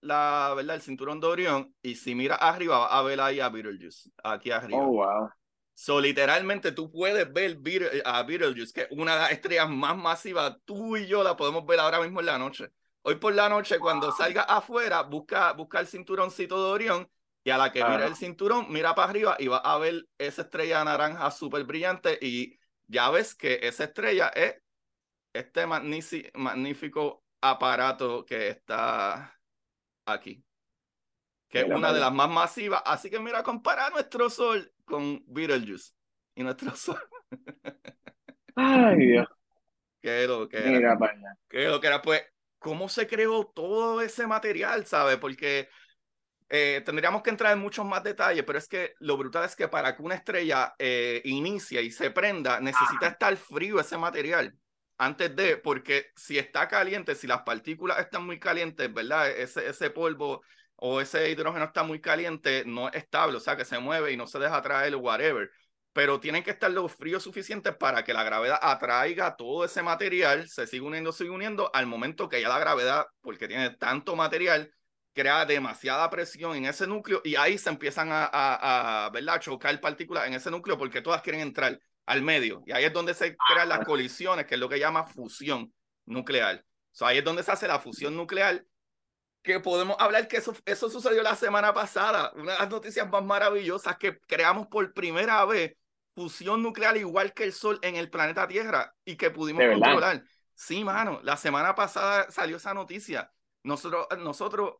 la, 0.00 0.52
¿verdad? 0.56 0.76
El 0.76 0.82
cinturón 0.82 1.20
de 1.20 1.26
Orión 1.26 1.74
y 1.82 1.96
si 1.96 2.14
miras 2.14 2.38
arriba 2.40 2.78
vas 2.78 2.92
a 2.92 3.02
ver 3.02 3.20
ahí 3.20 3.40
a 3.40 3.48
Beetlejuice, 3.48 4.10
aquí 4.22 4.50
arriba. 4.50 4.80
Oh, 4.80 4.92
wow. 4.92 5.30
So, 5.74 6.00
literalmente 6.00 6.72
tú 6.72 6.90
puedes 6.90 7.32
ver 7.32 7.58
Beetle- 7.58 8.02
a 8.04 8.22
Beetlejuice, 8.22 8.72
que 8.72 8.80
es 8.82 8.88
una 8.90 9.14
de 9.14 9.20
las 9.20 9.32
estrellas 9.32 9.68
más 9.68 9.96
masivas. 9.96 10.56
Tú 10.64 10.96
y 10.96 11.06
yo 11.06 11.22
la 11.22 11.36
podemos 11.36 11.64
ver 11.64 11.80
ahora 11.80 12.00
mismo 12.00 12.20
en 12.20 12.26
la 12.26 12.38
noche. 12.38 12.68
Hoy 13.02 13.16
por 13.16 13.34
la 13.34 13.48
noche, 13.48 13.78
cuando 13.78 14.12
salga 14.12 14.42
afuera, 14.42 15.02
busca, 15.02 15.52
busca 15.52 15.80
el 15.80 15.86
cinturoncito 15.86 16.62
de 16.62 16.70
Orión 16.70 17.10
y 17.42 17.50
a 17.50 17.56
la 17.56 17.72
que 17.72 17.84
mira 17.86 18.06
el 18.06 18.14
cinturón, 18.14 18.66
mira 18.70 18.94
para 18.94 19.08
arriba 19.08 19.36
y 19.38 19.48
va 19.48 19.58
a 19.58 19.78
ver 19.78 20.06
esa 20.18 20.42
estrella 20.42 20.84
naranja 20.84 21.30
súper 21.30 21.64
brillante 21.64 22.18
y 22.20 22.58
ya 22.86 23.08
ves 23.10 23.34
que 23.34 23.60
esa 23.62 23.84
estrella 23.84 24.28
es 24.28 24.56
este 25.32 25.66
magnífico 26.34 27.24
aparato 27.40 28.24
que 28.26 28.48
está 28.48 29.39
aquí 30.12 30.44
que 31.50 31.60
es 31.60 31.66
una 31.66 31.92
de 31.92 32.00
las 32.00 32.12
más 32.12 32.30
masivas. 32.30 32.80
Así 32.86 33.10
que 33.10 33.18
mira, 33.18 33.42
compara 33.42 33.90
nuestro 33.90 34.30
sol 34.30 34.72
con 34.84 35.22
Beetlejuice 35.26 35.92
y 36.36 36.44
nuestro 36.44 36.74
sol. 36.76 37.02
Ay, 38.54 38.96
Dios. 39.06 39.28
¿Qué 40.00 40.26
lo 40.26 40.48
que 40.48 40.58
era? 40.58 40.70
Mira 40.70 40.98
para. 40.98 41.36
¿Qué 41.48 41.66
lo 41.66 41.80
que 41.80 41.88
era? 41.88 42.00
Pues, 42.00 42.22
¿cómo 42.58 42.88
se 42.88 43.06
creó 43.06 43.46
todo 43.46 44.00
ese 44.00 44.26
material, 44.26 44.86
sabes? 44.86 45.18
Porque 45.18 45.68
eh, 46.48 46.82
tendríamos 46.86 47.22
que 47.22 47.30
entrar 47.30 47.52
en 47.52 47.58
muchos 47.58 47.84
más 47.84 48.02
detalles, 48.04 48.44
pero 48.44 48.58
es 48.58 48.68
que 48.68 48.94
lo 49.00 49.16
brutal 49.16 49.44
es 49.44 49.56
que 49.56 49.68
para 49.68 49.94
que 49.96 50.02
una 50.02 50.14
estrella 50.14 50.74
eh, 50.78 51.20
inicie 51.24 51.82
y 51.82 51.90
se 51.90 52.10
prenda, 52.12 52.60
necesita 52.60 53.08
estar 53.08 53.36
frío 53.36 53.80
ese 53.80 53.98
material 53.98 54.54
antes 55.00 55.34
de, 55.34 55.56
porque 55.56 56.10
si 56.14 56.36
está 56.36 56.68
caliente, 56.68 57.14
si 57.14 57.26
las 57.26 57.40
partículas 57.40 57.98
están 58.00 58.26
muy 58.26 58.38
calientes, 58.38 58.92
¿verdad? 58.92 59.30
Ese, 59.30 59.66
ese 59.66 59.88
polvo 59.88 60.42
o 60.76 61.00
ese 61.00 61.30
hidrógeno 61.30 61.64
está 61.64 61.82
muy 61.84 62.02
caliente, 62.02 62.64
no 62.66 62.88
es 62.88 62.96
estable, 62.96 63.38
o 63.38 63.40
sea, 63.40 63.56
que 63.56 63.64
se 63.64 63.78
mueve 63.78 64.12
y 64.12 64.18
no 64.18 64.26
se 64.26 64.38
deja 64.38 64.56
atraer 64.58 64.94
whatever. 64.96 65.50
Pero 65.94 66.20
tienen 66.20 66.42
que 66.42 66.50
estar 66.50 66.70
los 66.70 66.92
fríos 66.92 67.22
suficientes 67.22 67.74
para 67.76 68.04
que 68.04 68.12
la 68.12 68.24
gravedad 68.24 68.58
atraiga 68.60 69.36
todo 69.36 69.64
ese 69.64 69.82
material, 69.82 70.46
se 70.50 70.66
sigue 70.66 70.82
uniendo, 70.82 71.12
sigue 71.12 71.30
uniendo, 71.30 71.70
al 71.74 71.86
momento 71.86 72.28
que 72.28 72.42
ya 72.42 72.50
la 72.50 72.58
gravedad, 72.58 73.06
porque 73.22 73.48
tiene 73.48 73.70
tanto 73.70 74.14
material, 74.16 74.70
crea 75.14 75.46
demasiada 75.46 76.10
presión 76.10 76.56
en 76.56 76.66
ese 76.66 76.86
núcleo 76.86 77.22
y 77.24 77.36
ahí 77.36 77.56
se 77.56 77.70
empiezan 77.70 78.12
a, 78.12 78.24
a, 78.26 79.06
a 79.06 79.10
¿verdad? 79.10 79.40
chocar 79.40 79.80
partículas 79.80 80.26
en 80.26 80.34
ese 80.34 80.50
núcleo 80.50 80.76
porque 80.76 81.00
todas 81.00 81.22
quieren 81.22 81.40
entrar 81.40 81.80
al 82.10 82.22
medio. 82.22 82.64
Y 82.66 82.72
ahí 82.72 82.84
es 82.84 82.92
donde 82.92 83.14
se 83.14 83.36
crean 83.36 83.68
las 83.68 83.84
colisiones, 83.84 84.44
que 84.44 84.54
es 84.54 84.60
lo 84.60 84.68
que 84.68 84.80
llama 84.80 85.04
fusión 85.04 85.72
nuclear. 86.06 86.64
So, 86.90 87.06
ahí 87.06 87.18
es 87.18 87.24
donde 87.24 87.44
se 87.44 87.52
hace 87.52 87.68
la 87.68 87.78
fusión 87.78 88.16
nuclear, 88.16 88.64
que 89.42 89.60
podemos 89.60 89.96
hablar 90.00 90.26
que 90.26 90.38
eso, 90.38 90.52
eso 90.66 90.90
sucedió 90.90 91.22
la 91.22 91.36
semana 91.36 91.72
pasada. 91.72 92.32
Una 92.34 92.52
de 92.52 92.58
las 92.58 92.68
noticias 92.68 93.08
más 93.08 93.24
maravillosas 93.24 93.96
que 93.96 94.18
creamos 94.26 94.66
por 94.66 94.92
primera 94.92 95.44
vez 95.44 95.76
fusión 96.12 96.64
nuclear 96.64 96.96
igual 96.96 97.32
que 97.32 97.44
el 97.44 97.52
Sol 97.52 97.78
en 97.80 97.94
el 97.94 98.10
planeta 98.10 98.48
Tierra 98.48 98.92
y 99.04 99.14
que 99.14 99.30
pudimos 99.30 99.62
controlar. 99.64 100.24
Sí, 100.52 100.82
mano, 100.82 101.20
la 101.22 101.36
semana 101.36 101.76
pasada 101.76 102.28
salió 102.28 102.56
esa 102.56 102.74
noticia. 102.74 103.32
Nosotros, 103.62 104.08
nosotros, 104.18 104.74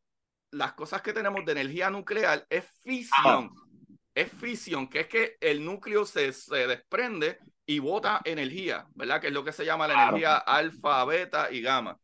las 0.50 0.72
cosas 0.72 1.00
que 1.00 1.12
tenemos 1.12 1.44
de 1.44 1.52
energía 1.52 1.90
nuclear 1.90 2.44
es 2.50 2.64
fisión. 2.82 3.52
Es 4.14 4.32
fisión, 4.32 4.88
que 4.88 5.00
es 5.00 5.06
que 5.08 5.36
el 5.40 5.64
núcleo 5.64 6.04
se, 6.04 6.32
se 6.32 6.66
desprende 6.66 7.38
y 7.66 7.78
bota 7.78 8.20
energía, 8.24 8.86
¿verdad? 8.94 9.20
Que 9.20 9.28
es 9.28 9.32
lo 9.32 9.44
que 9.44 9.52
se 9.52 9.64
llama 9.64 9.86
la 9.88 9.94
Claro. 9.94 9.94
energía 9.94 10.36
alfa, 10.36 11.04
beta 11.04 11.50
y 11.52 11.62
gamma. 11.62 11.92
O 11.92 12.00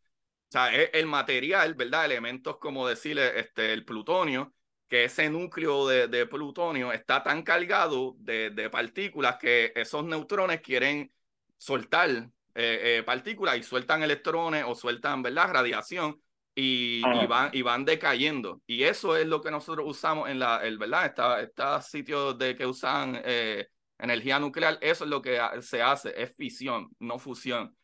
sea, 0.51 0.75
es 0.75 0.91
el 0.95 1.07
material, 1.07 1.75
¿verdad? 1.75 2.05
Elementos 2.07 2.59
como 2.59 2.87
decirle 2.89 3.39
este, 3.41 3.73
el 3.73 3.85
plutonio, 3.85 4.55
que 4.89 5.05
ese 5.05 5.29
núcleo 5.31 5.87
de, 5.89 6.09
de 6.09 6.27
plutonio 6.27 6.93
está 6.93 7.23
tan 7.25 7.43
cargado 7.43 8.15
de, 8.19 8.51
de 8.51 8.71
partículas 8.71 9.37
que 9.39 9.73
esos 9.75 10.05
neutrones 10.05 10.61
quieren 10.61 11.13
soltar 11.59 12.09
eh, 12.11 12.31
eh, 12.55 13.03
partículas 13.05 13.59
y 13.59 13.63
sueltan 13.65 14.03
electrones 14.03 14.65
o 14.67 14.75
sueltan, 14.77 15.23
¿verdad? 15.23 15.51
Radiación 15.53 16.21
y, 16.57 17.23
y 17.23 17.27
van, 17.27 17.51
y 17.53 17.63
van 17.63 17.85
decayendo. 17.85 18.63
Y 18.67 18.83
eso 18.85 19.17
es 19.17 19.27
lo 19.29 19.43
que 19.43 19.53
nosotros 19.53 19.87
usamos 19.89 20.29
en 20.31 20.41
la, 20.41 20.65
el, 20.67 20.79
¿verdad? 20.79 21.07
Esta- 21.07 21.43
Estos 21.43 21.87
sitios 21.87 22.39
de 22.39 22.57
que 22.57 22.67
usan 22.67 23.21
eh, 23.25 23.69
energía 23.99 24.41
nuclear, 24.41 24.79
eso 24.81 25.05
es 25.05 25.11
lo 25.11 25.23
que 25.23 25.39
se 25.63 25.83
hace, 25.83 26.21
es 26.21 26.35
fisión, 26.37 26.89
no 27.01 27.19
fusión. 27.19 27.77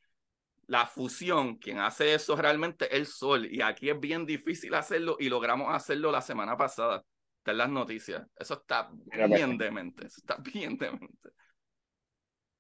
La 0.67 0.87
fusión, 0.87 1.57
quien 1.59 1.81
hace 1.81 2.15
eso 2.15 2.37
realmente 2.37 2.87
es 2.87 2.93
el 3.01 3.07
sol. 3.07 3.47
Y 3.53 3.61
aquí 3.63 3.91
es 3.91 4.01
bien 4.01 4.27
difícil 4.27 4.75
hacerlo 4.75 5.17
y 5.21 5.29
logramos 5.29 5.75
hacerlo 5.75 6.11
la 6.11 6.23
semana 6.23 6.57
pasada. 6.57 7.05
Está 7.39 7.51
en 7.53 7.59
las 7.59 7.69
noticias. 7.71 8.27
Eso 8.37 8.55
está 8.55 8.89
para 9.11 9.27
bien 9.27 9.59
demente. 9.59 10.07
Eso 10.07 10.21
está 10.21 10.37
bien 10.55 10.79
demente. 10.79 11.31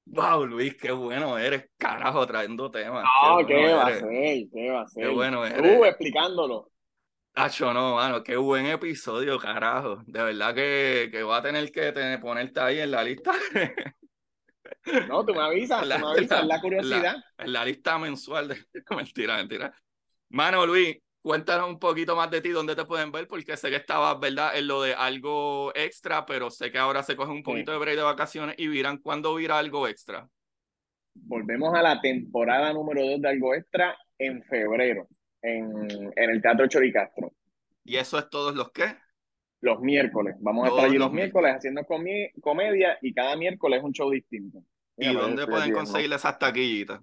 Wow, 0.04 0.46
Luis, 0.46 0.74
qué 0.76 0.92
bueno 0.92 1.38
eres, 1.38 1.70
carajo, 1.78 2.26
trayendo 2.26 2.70
temas. 2.70 3.04
No, 3.04 3.38
qué 3.38 3.46
¿qué 3.46 3.60
bueno 3.60 3.76
va 3.76 3.86
a 3.86 3.92
ser? 3.94 4.02
¿Qué 4.52 4.70
va 4.70 4.82
a 4.82 4.86
ser? 4.88 5.10
bueno 5.10 5.38
Tú 5.38 5.44
eres. 5.44 5.84
explicándolo. 5.88 6.68
Acho, 7.34 7.72
no, 7.72 7.94
mano, 7.94 8.22
qué 8.22 8.36
buen 8.36 8.66
episodio, 8.66 9.38
carajo. 9.38 10.02
De 10.06 10.22
verdad 10.22 10.54
que, 10.54 11.08
que 11.10 11.22
voy 11.22 11.34
a 11.34 11.40
tener 11.42 11.72
que 11.72 11.92
tener- 11.92 12.20
ponerte 12.20 12.60
ahí 12.60 12.80
en 12.80 12.90
la 12.90 13.02
lista. 13.04 13.32
No, 15.08 15.24
tú 15.24 15.32
me 15.34 15.40
avisas, 15.42 15.86
La- 15.86 15.96
tú 16.00 16.06
me 16.06 16.12
avisas, 16.12 16.40
la- 16.44 16.56
la 16.56 16.60
curiosidad. 16.60 17.16
en 17.38 17.52
la 17.52 17.64
lista 17.64 17.98
mensual 17.98 18.48
de 18.48 18.56
mentira, 18.90 19.36
mentira. 19.36 19.72
Mano, 20.30 20.66
Luis, 20.66 20.96
cuéntanos 21.22 21.68
un 21.68 21.78
poquito 21.78 22.16
más 22.16 22.30
de 22.30 22.40
ti, 22.40 22.50
dónde 22.50 22.76
te 22.76 22.84
pueden 22.84 23.12
ver, 23.12 23.26
porque 23.28 23.56
sé 23.56 23.70
que 23.70 23.76
estabas, 23.76 24.18
¿verdad?, 24.20 24.56
en 24.56 24.66
lo 24.66 24.82
de 24.82 24.94
algo 24.94 25.72
extra, 25.74 26.26
pero 26.26 26.50
sé 26.50 26.70
que 26.70 26.78
ahora 26.78 27.02
se 27.02 27.16
coge 27.16 27.30
un 27.30 27.42
poquito 27.42 27.72
de 27.72 27.78
break 27.78 27.96
de 27.96 28.02
vacaciones 28.02 28.56
y 28.58 28.66
viran 28.68 28.98
cuándo 28.98 29.34
vira 29.34 29.58
algo 29.58 29.88
extra. 29.88 30.28
Volvemos 31.14 31.74
a 31.74 31.82
la 31.82 32.00
temporada 32.00 32.72
número 32.72 33.06
2 33.06 33.20
de 33.20 33.28
Algo 33.28 33.54
Extra 33.54 33.96
en 34.18 34.42
febrero, 34.44 35.08
en, 35.42 36.10
en 36.16 36.30
el 36.30 36.40
Teatro 36.40 36.66
Choricastro. 36.66 37.32
Y 37.84 37.96
eso 37.96 38.18
es 38.18 38.30
todos 38.30 38.54
los 38.54 38.70
que. 38.72 38.96
Los 39.60 39.80
miércoles. 39.80 40.36
Vamos 40.40 40.64
a 40.64 40.68
estar 40.70 40.84
allí 40.86 40.94
los 40.94 41.06
los 41.08 41.12
miércoles 41.12 41.54
haciendo 41.54 41.82
comedia 41.84 42.98
y 43.00 43.12
cada 43.12 43.36
miércoles 43.36 43.82
un 43.82 43.92
show 43.92 44.10
distinto. 44.10 44.58
¿Y 44.96 45.08
Mira, 45.08 45.20
dónde 45.20 45.46
pueden 45.46 45.72
conseguir 45.72 46.12
esas 46.12 46.38
taquillitas? 46.38 47.00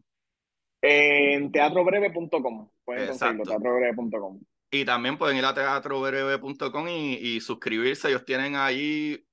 En 0.81 1.51
teatrobreve.com. 1.51 2.69
Pueden 2.85 3.07
conseguirlo, 3.07 3.43
Exacto. 3.43 3.43
teatrobreve.com. 3.43 4.39
Y 4.71 4.85
también 4.85 5.17
pueden 5.17 5.37
ir 5.37 5.45
a 5.45 5.53
teatrobreve.com 5.53 6.87
y, 6.87 7.15
y 7.15 7.41
suscribirse. 7.41 8.09
Ellos 8.09 8.25
tienen 8.25 8.55
ahí 8.55 9.25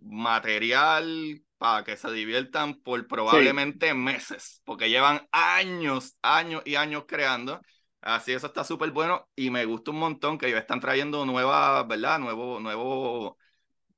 material 0.00 1.42
para 1.58 1.84
que 1.84 1.96
se 1.96 2.10
diviertan 2.10 2.82
por 2.82 3.06
probablemente 3.06 3.94
meses, 3.94 4.60
porque 4.64 4.90
llevan 4.90 5.28
años, 5.30 6.16
años 6.22 6.62
y 6.64 6.74
años 6.74 7.04
creando. 7.06 7.60
Así, 8.00 8.32
eso 8.32 8.48
está 8.48 8.64
súper 8.64 8.90
bueno 8.90 9.28
y 9.36 9.50
me 9.50 9.64
gusta 9.64 9.92
un 9.92 9.98
montón 10.00 10.38
que 10.38 10.48
ellos 10.48 10.58
están 10.58 10.80
trayendo 10.80 11.24
nuevas, 11.24 11.86
¿verdad? 11.86 12.18
Nuevo, 12.18 12.58
nuevo 12.58 13.38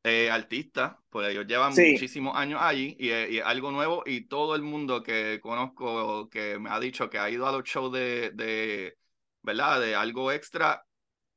eh, 0.06 0.30
artistas, 0.30 0.96
pues 1.08 1.30
ellos 1.30 1.46
llevan 1.46 1.70
muchísimos 1.70 2.36
años 2.36 2.60
allí 2.62 2.94
y, 3.00 3.08
es 3.08 3.42
algo 3.42 3.70
nuevo 3.70 4.02
y 4.04 4.26
todo 4.28 4.54
el 4.54 4.60
mundo 4.60 5.02
que 5.02 5.40
conozco 5.40 6.28
que 6.28 6.58
me 6.58 6.68
ha 6.68 6.78
dicho 6.78 7.08
que 7.08 7.18
ha 7.18 7.30
ido 7.30 7.46
a 7.46 7.52
los 7.52 7.64
shows 7.64 7.90
de, 7.90 8.30
de 8.34 8.98
¿verdad? 9.42 9.80
De 9.80 9.94
algo 9.94 10.30
extra, 10.30 10.84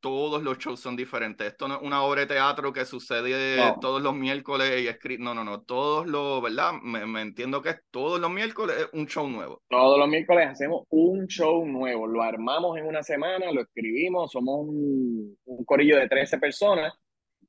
todos 0.01 0.43
los 0.43 0.57
shows 0.57 0.81
son 0.81 0.97
diferentes. 0.97 1.47
Esto 1.47 1.69
no 1.69 1.75
es 1.75 1.81
una 1.81 2.03
obra 2.03 2.21
de 2.21 2.27
teatro 2.27 2.73
que 2.73 2.83
sucede 2.83 3.57
todos 3.79 4.01
los 4.01 4.13
miércoles 4.13 4.81
y 4.81 4.87
escrito. 4.87 5.23
No, 5.23 5.33
no, 5.33 5.45
no. 5.45 5.61
Todos 5.61 6.05
los, 6.05 6.41
¿verdad? 6.41 6.73
Me, 6.83 7.21
entiendo 7.21 7.61
que 7.61 7.69
es 7.69 7.81
todos 7.89 8.19
los 8.19 8.29
miércoles 8.29 8.75
es 8.79 8.89
un 8.91 9.07
show 9.07 9.29
nuevo. 9.29 9.61
Todos 9.69 9.97
los 9.97 10.09
miércoles 10.09 10.45
hacemos 10.49 10.83
un 10.89 11.25
show 11.27 11.65
nuevo. 11.65 12.05
Lo 12.05 12.21
armamos 12.21 12.77
en 12.77 12.85
una 12.85 13.01
semana, 13.01 13.49
lo 13.53 13.61
escribimos. 13.61 14.29
Somos 14.29 14.67
un, 14.67 15.37
un 15.45 15.63
corillo 15.63 15.97
de 15.97 16.09
13 16.09 16.37
personas 16.37 16.93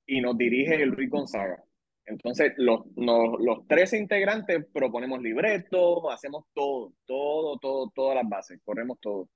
y 0.09 0.21
nos 0.23 0.37
dirige 0.37 0.85
Luis 0.87 1.09
Gonzaga. 1.11 1.63
Entonces, 2.07 2.55
los, 2.57 2.81
los 2.97 3.69
13 3.69 3.99
integrantes 3.99 4.67
proponemos 4.73 5.21
libretos, 5.21 6.03
hacemos 6.11 6.47
todo, 6.55 6.95
todo, 7.05 7.59
todo, 7.59 7.93
todas 7.95 8.17
las 8.17 8.29
bases, 8.29 8.59
corremos 8.65 8.99
todo. 9.01 9.29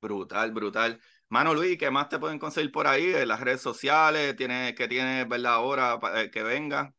Brutal, 0.00 0.50
brutal. 0.50 1.00
Mano 1.28 1.54
Luis, 1.54 1.78
¿qué 1.78 1.92
más 1.92 2.08
te 2.08 2.18
pueden 2.18 2.40
conseguir 2.40 2.72
por 2.72 2.88
ahí? 2.88 3.14
En 3.14 3.28
las 3.28 3.40
redes 3.40 3.60
sociales, 3.60 4.34
¿Tienes, 4.34 4.74
¿qué 4.74 4.88
tienes, 4.88 5.28
verdad, 5.28 5.54
ahora 5.54 6.00
eh, 6.16 6.30
que 6.32 6.42
venga? 6.42 6.92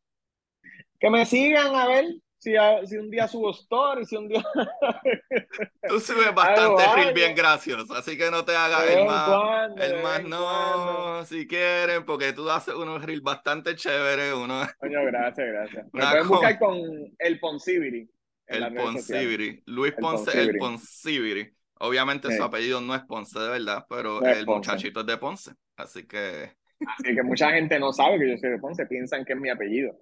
Que 0.97 1.09
me 1.09 1.25
sigan 1.25 1.75
a 1.75 1.85
ver 1.85 2.05
si, 2.43 2.53
si 2.85 2.97
un 2.97 3.09
día 3.09 3.25
subo 3.27 3.51
story, 3.51 4.05
si 4.05 4.17
un 4.17 4.27
día... 4.27 4.43
Tú 5.87 5.99
subes 5.99 6.35
bastante 6.35 6.83
reel 6.93 7.13
bien 7.13 7.33
gracioso, 7.33 7.93
así 7.95 8.17
que 8.17 8.29
no 8.29 8.43
te 8.43 8.53
hagas 8.53 8.89
el 8.89 9.05
más, 9.05 9.71
el 9.77 10.03
más 10.03 10.23
no, 10.25 11.23
si 11.25 11.47
quieren, 11.47 12.03
porque 12.03 12.33
tú 12.33 12.49
haces 12.49 12.73
unos 12.73 13.03
reels 13.05 13.23
bastante 13.23 13.75
chéveres, 13.75 14.33
uno... 14.33 14.61
Coño, 14.77 15.05
gracias, 15.05 15.47
gracias. 15.47 15.85
Me 15.93 16.01
pueden 16.01 16.27
buscar 16.27 16.59
con 16.59 16.75
el 17.17 17.39
Ponsibiri. 17.39 18.09
El 18.47 18.73
Ponsibiri. 18.73 19.63
Luis 19.67 19.93
Ponce, 19.93 20.39
el 20.39 20.57
Ponsibiri. 20.57 21.49
Obviamente 21.79 22.35
su 22.35 22.43
apellido 22.43 22.81
no 22.81 22.93
es 22.93 23.03
Ponce 23.03 23.39
de 23.39 23.49
verdad, 23.49 23.85
pero 23.89 24.21
el 24.21 24.45
muchachito 24.45 25.01
es 25.01 25.05
de 25.05 25.17
Ponce, 25.17 25.51
así 25.77 26.05
que... 26.05 26.51
Así 26.85 27.15
que 27.15 27.23
mucha 27.23 27.51
gente 27.51 27.79
no 27.79 27.93
sabe 27.93 28.19
que 28.19 28.31
yo 28.31 28.37
soy 28.37 28.49
de 28.49 28.59
Ponce, 28.59 28.85
piensan 28.85 29.23
que 29.23 29.31
es 29.31 29.39
mi 29.39 29.49
apellido. 29.49 29.97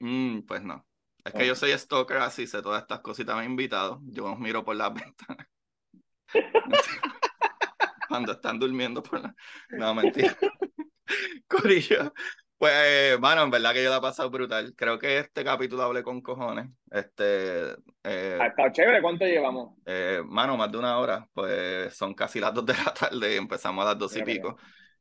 Mm, 0.00 0.40
pues 0.40 0.62
no. 0.62 0.85
Es 1.26 1.32
que 1.32 1.46
yo 1.46 1.54
soy 1.54 1.72
stalker, 1.72 2.18
así 2.18 2.46
sé 2.46 2.62
todas 2.62 2.82
estas 2.82 3.00
cositas, 3.00 3.36
me 3.36 3.42
he 3.42 3.46
invitado. 3.46 4.00
Yo 4.04 4.26
os 4.26 4.38
miro 4.38 4.64
por 4.64 4.76
las 4.76 4.94
ventanas. 4.94 5.46
Cuando 8.08 8.32
están 8.32 8.58
durmiendo 8.58 9.02
por 9.02 9.20
la... 9.20 9.34
No, 9.70 9.94
mentira. 9.94 10.36
Corillo. 11.48 12.12
Pues, 12.58 13.20
mano, 13.20 13.42
en 13.42 13.50
verdad 13.50 13.74
que 13.74 13.82
yo 13.82 13.90
la 13.90 13.98
he 13.98 14.00
pasado 14.00 14.30
brutal. 14.30 14.72
Creo 14.76 14.98
que 14.98 15.18
este 15.18 15.44
capítulo 15.44 15.82
hablé 15.82 16.02
con 16.02 16.22
cojones. 16.22 16.70
Este. 16.90 17.72
Eh, 18.02 18.38
ha 18.40 18.46
estado 18.46 18.72
chévere, 18.72 19.02
¿cuánto 19.02 19.26
llevamos? 19.26 19.76
Eh, 19.84 20.22
mano, 20.24 20.56
más 20.56 20.72
de 20.72 20.78
una 20.78 20.98
hora. 20.98 21.28
Pues 21.34 21.94
son 21.94 22.14
casi 22.14 22.40
las 22.40 22.54
dos 22.54 22.64
de 22.64 22.72
la 22.72 22.94
tarde 22.94 23.34
y 23.34 23.36
empezamos 23.36 23.84
a 23.84 23.88
las 23.88 23.98
dos 23.98 24.16
y 24.16 24.22
pico. 24.22 24.56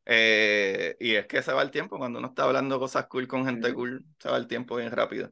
Eh, 0.06 0.97
y 0.99 1.15
es 1.15 1.27
que 1.27 1.41
se 1.41 1.53
va 1.53 1.61
el 1.61 1.72
tiempo. 1.72 1.97
Cuando 1.97 2.19
uno 2.19 2.27
está 2.27 2.43
hablando 2.43 2.77
cosas 2.77 3.07
cool 3.07 3.27
con 3.27 3.45
gente 3.45 3.73
cool, 3.73 4.06
se 4.19 4.30
va 4.30 4.38
el 4.38 4.47
tiempo 4.47 4.76
bien 4.76 4.91
rápido. 4.91 5.31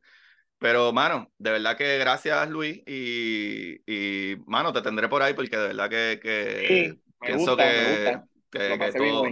Pero, 0.63 0.93
mano, 0.93 1.29
de 1.37 1.51
verdad 1.51 1.75
que 1.75 1.97
gracias, 1.97 2.49
Luis. 2.49 2.81
Y, 2.87 3.81
y 3.85 4.37
mano, 4.45 4.71
te 4.71 4.81
tendré 4.81 5.09
por 5.09 5.21
ahí 5.21 5.33
porque 5.33 5.57
de 5.57 5.67
verdad 5.67 5.89
que, 5.89 6.21
que 6.23 6.99
pienso 7.19 7.57
que, 7.57 8.17
que, 8.49 8.79
que 8.79 8.91
todo 8.93 9.23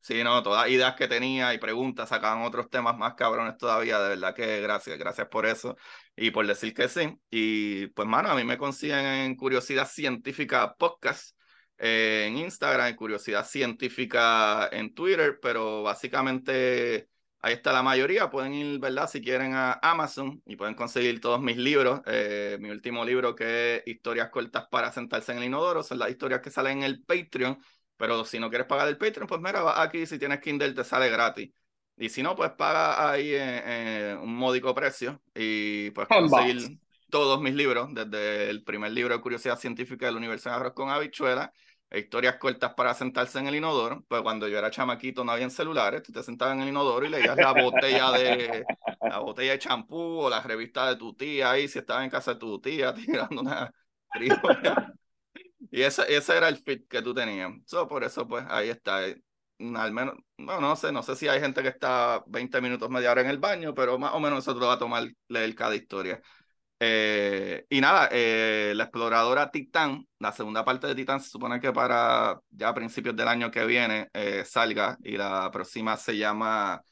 Sí, 0.00 0.24
no, 0.24 0.42
todas 0.42 0.70
ideas 0.70 0.94
que 0.94 1.06
tenía 1.06 1.52
y 1.52 1.58
preguntas 1.58 2.08
sacaban 2.08 2.44
otros 2.44 2.70
temas 2.70 2.96
más 2.96 3.12
cabrones 3.12 3.58
todavía. 3.58 4.00
De 4.00 4.08
verdad 4.08 4.34
que 4.34 4.62
gracias, 4.62 4.98
gracias 4.98 5.28
por 5.28 5.44
eso 5.44 5.76
y 6.16 6.30
por 6.30 6.46
decir 6.46 6.72
que 6.72 6.88
sí. 6.88 7.14
Y 7.28 7.88
pues, 7.88 8.08
mano, 8.08 8.30
a 8.30 8.34
mí 8.34 8.42
me 8.42 8.56
consiguen 8.56 9.04
en 9.04 9.36
Curiosidad 9.36 9.86
Científica 9.86 10.74
Podcast 10.78 11.36
eh, 11.76 12.24
en 12.26 12.38
Instagram, 12.38 12.86
en 12.86 12.96
Curiosidad 12.96 13.46
Científica 13.46 14.66
en 14.72 14.94
Twitter, 14.94 15.38
pero 15.42 15.82
básicamente 15.82 17.10
ahí 17.40 17.54
está 17.54 17.72
la 17.72 17.82
mayoría. 17.82 18.30
Pueden 18.30 18.54
ir, 18.54 18.78
¿verdad? 18.78 19.08
Si 19.08 19.20
quieren 19.20 19.54
a 19.54 19.74
Amazon 19.82 20.42
y 20.46 20.56
pueden 20.56 20.74
conseguir 20.74 21.20
todos 21.20 21.40
mis 21.40 21.56
libros. 21.56 22.00
Eh, 22.06 22.58
mi 22.60 22.70
último 22.70 23.04
libro 23.04 23.34
que 23.34 23.76
es 23.76 23.82
Historias 23.86 24.30
cortas 24.30 24.66
para 24.70 24.92
sentarse 24.92 25.32
en 25.32 25.38
el 25.38 25.44
inodoro, 25.44 25.82
son 25.82 25.98
las 25.98 26.10
historias 26.10 26.40
que 26.40 26.50
salen 26.50 26.78
en 26.78 26.84
el 26.84 27.02
Patreon 27.02 27.58
pero 28.00 28.24
si 28.24 28.38
no 28.38 28.48
quieres 28.48 28.66
pagar 28.66 28.88
el 28.88 28.96
Patreon, 28.96 29.28
pues 29.28 29.42
mira, 29.42 29.82
aquí 29.82 30.06
si 30.06 30.18
tienes 30.18 30.40
Kindle 30.40 30.72
te 30.72 30.84
sale 30.84 31.10
gratis. 31.10 31.50
Y 31.98 32.08
si 32.08 32.22
no, 32.22 32.34
pues 32.34 32.50
paga 32.52 33.10
ahí 33.10 33.34
en, 33.34 34.16
un 34.16 34.34
módico 34.34 34.74
precio 34.74 35.20
y 35.34 35.90
pues 35.90 36.08
conseguir 36.08 36.78
todos 37.10 37.42
mis 37.42 37.52
libros, 37.52 37.90
desde 37.92 38.48
el 38.48 38.64
primer 38.64 38.92
libro 38.92 39.14
de 39.14 39.20
Curiosidad 39.20 39.58
Científica 39.58 40.06
del 40.06 40.16
Universo 40.16 40.48
de 40.48 40.54
Arroz 40.56 40.72
con 40.72 40.88
Habichuela, 40.88 41.52
historias 41.92 42.36
cortas 42.36 42.74
para 42.74 42.94
sentarse 42.94 43.38
en 43.38 43.46
el 43.46 43.56
inodoro. 43.56 44.04
Pues 44.08 44.22
cuando 44.22 44.48
yo 44.48 44.58
era 44.58 44.70
chamaquito 44.70 45.24
no 45.24 45.32
había 45.32 45.50
celulares, 45.50 46.02
tú 46.02 46.12
te 46.12 46.22
sentabas 46.22 46.54
en 46.54 46.62
el 46.62 46.68
inodoro 46.68 47.06
y 47.06 47.08
leías 47.10 47.36
la 47.36 47.52
botella 47.52 48.12
de 48.12 48.64
la 49.02 49.18
botella 49.18 49.52
de 49.52 49.58
champú 49.58 50.20
o 50.20 50.30
la 50.30 50.40
revista 50.42 50.88
de 50.88 50.96
tu 50.96 51.14
tía 51.14 51.52
ahí, 51.52 51.68
si 51.68 51.78
estabas 51.78 52.04
en 52.04 52.10
casa 52.10 52.34
de 52.34 52.40
tu 52.40 52.60
tía 52.60 52.94
tirando 52.94 53.40
una 53.42 53.72
y 55.70 55.82
ese, 55.82 56.02
ese 56.14 56.36
era 56.36 56.48
el 56.48 56.56
fit 56.56 56.88
que 56.88 57.02
tú 57.02 57.14
tenías. 57.14 57.52
So, 57.66 57.86
por 57.88 58.04
eso, 58.04 58.26
pues, 58.26 58.44
ahí 58.48 58.68
está. 58.70 58.98
Al 59.76 59.92
menos, 59.92 60.14
bueno, 60.38 60.60
no 60.60 60.76
sé, 60.76 60.90
no 60.90 61.02
sé 61.02 61.16
si 61.16 61.28
hay 61.28 61.38
gente 61.40 61.62
que 61.62 61.68
está 61.68 62.24
20 62.26 62.60
minutos, 62.62 62.88
media 62.88 63.12
hora 63.12 63.20
en 63.20 63.28
el 63.28 63.38
baño, 63.38 63.74
pero 63.74 63.98
más 63.98 64.14
o 64.14 64.20
menos 64.20 64.38
nosotros 64.38 64.66
va 64.66 64.74
a 64.74 64.78
tomar 64.78 65.06
leer 65.28 65.54
cada 65.54 65.76
historia. 65.76 66.20
Eh, 66.82 67.66
y 67.68 67.80
nada, 67.80 68.08
eh, 68.10 68.72
la 68.74 68.84
exploradora 68.84 69.50
Titán, 69.50 70.08
la 70.18 70.32
segunda 70.32 70.64
parte 70.64 70.86
de 70.86 70.94
Titán 70.94 71.20
se 71.20 71.28
supone 71.28 71.60
que 71.60 71.72
para 71.72 72.40
ya 72.50 72.72
principios 72.72 73.14
del 73.14 73.28
año 73.28 73.50
que 73.50 73.66
viene 73.66 74.08
salga 74.44 74.96
y 75.02 75.16
la 75.16 75.50
próxima 75.52 75.96
se 75.96 76.16
llama 76.16 76.82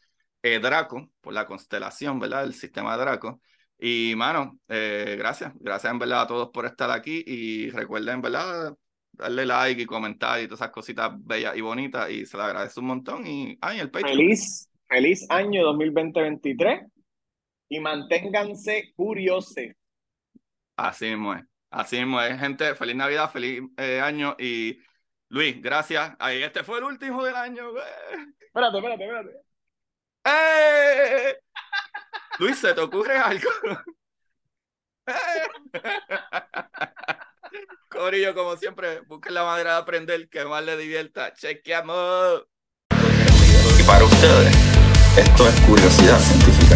Draco, 0.43 1.11
por 1.21 1.33
la 1.33 1.47
constelación, 1.47 2.21
¿verdad? 2.21 2.45
El 2.45 2.55
sistema 2.55 2.97
Draco. 2.97 3.41
Y, 3.81 4.15
mano, 4.17 4.59
eh, 4.69 5.15
gracias. 5.17 5.53
Gracias 5.61 5.93
en 5.93 5.99
verdad 5.99 6.23
a 6.23 6.27
todos 6.27 6.51
por 6.51 6.67
estar 6.67 6.91
aquí. 6.91 7.23
Y 7.27 7.71
recuerden, 7.71 8.17
en 8.17 8.23
verdad, 8.23 8.77
darle 9.13 9.47
like 9.47 9.83
y 9.83 9.87
comentar 9.87 10.41
y 10.41 10.47
todas 10.47 10.61
esas 10.61 10.73
cositas 10.73 11.13
bellas 11.17 11.57
y 11.57 11.61
bonitas. 11.61 12.11
Y 12.11 12.27
se 12.27 12.37
le 12.37 12.43
agradece 12.43 12.81
un 12.81 12.87
montón. 12.87 13.27
Y, 13.27 13.57
ay, 13.61 13.79
el 13.79 13.91
Patreon. 13.91 14.17
Feliz, 14.17 14.69
feliz 14.89 15.27
año 15.31 15.63
2020-2023. 15.73 16.91
Y 17.69 17.81
manténganse 17.81 18.93
curiosos. 18.97 19.55
Así 20.79 21.07
mismo 21.07 21.35
es. 21.35 21.45
Así 21.71 21.97
mismo 21.99 22.21
es, 22.23 22.39
gente. 22.39 22.75
Feliz 22.77 22.95
Navidad, 22.95 23.31
feliz 23.31 23.63
eh, 23.77 24.01
año. 24.01 24.37
Y 24.39 24.79
Luis, 25.29 25.61
gracias. 25.61 26.15
Ahí, 26.21 26.41
este 26.43 26.63
fue 26.63 26.79
el 26.79 26.85
último 26.85 27.25
del 27.25 27.35
año. 27.35 27.71
Espérate, 28.41 28.79
espérate, 28.79 29.05
espérate. 29.05 29.31
¡Eh! 30.25 31.37
Luis, 32.39 32.59
¿se 32.59 32.73
te 32.73 32.81
ocurre 32.81 33.17
algo? 33.17 33.51
Corillo, 37.89 38.35
como 38.35 38.57
siempre, 38.57 39.01
busquen 39.01 39.35
la 39.35 39.43
manera 39.43 39.73
de 39.73 39.79
aprender 39.79 40.29
que 40.29 40.45
más 40.45 40.63
le 40.63 40.77
divierta. 40.77 41.33
Chequeamos. 41.35 42.45
Y 43.81 43.83
para 43.83 44.05
ustedes, 44.05 44.55
esto 45.19 45.49
es 45.49 45.61
curiosidad 45.63 46.21
científica. 46.21 46.68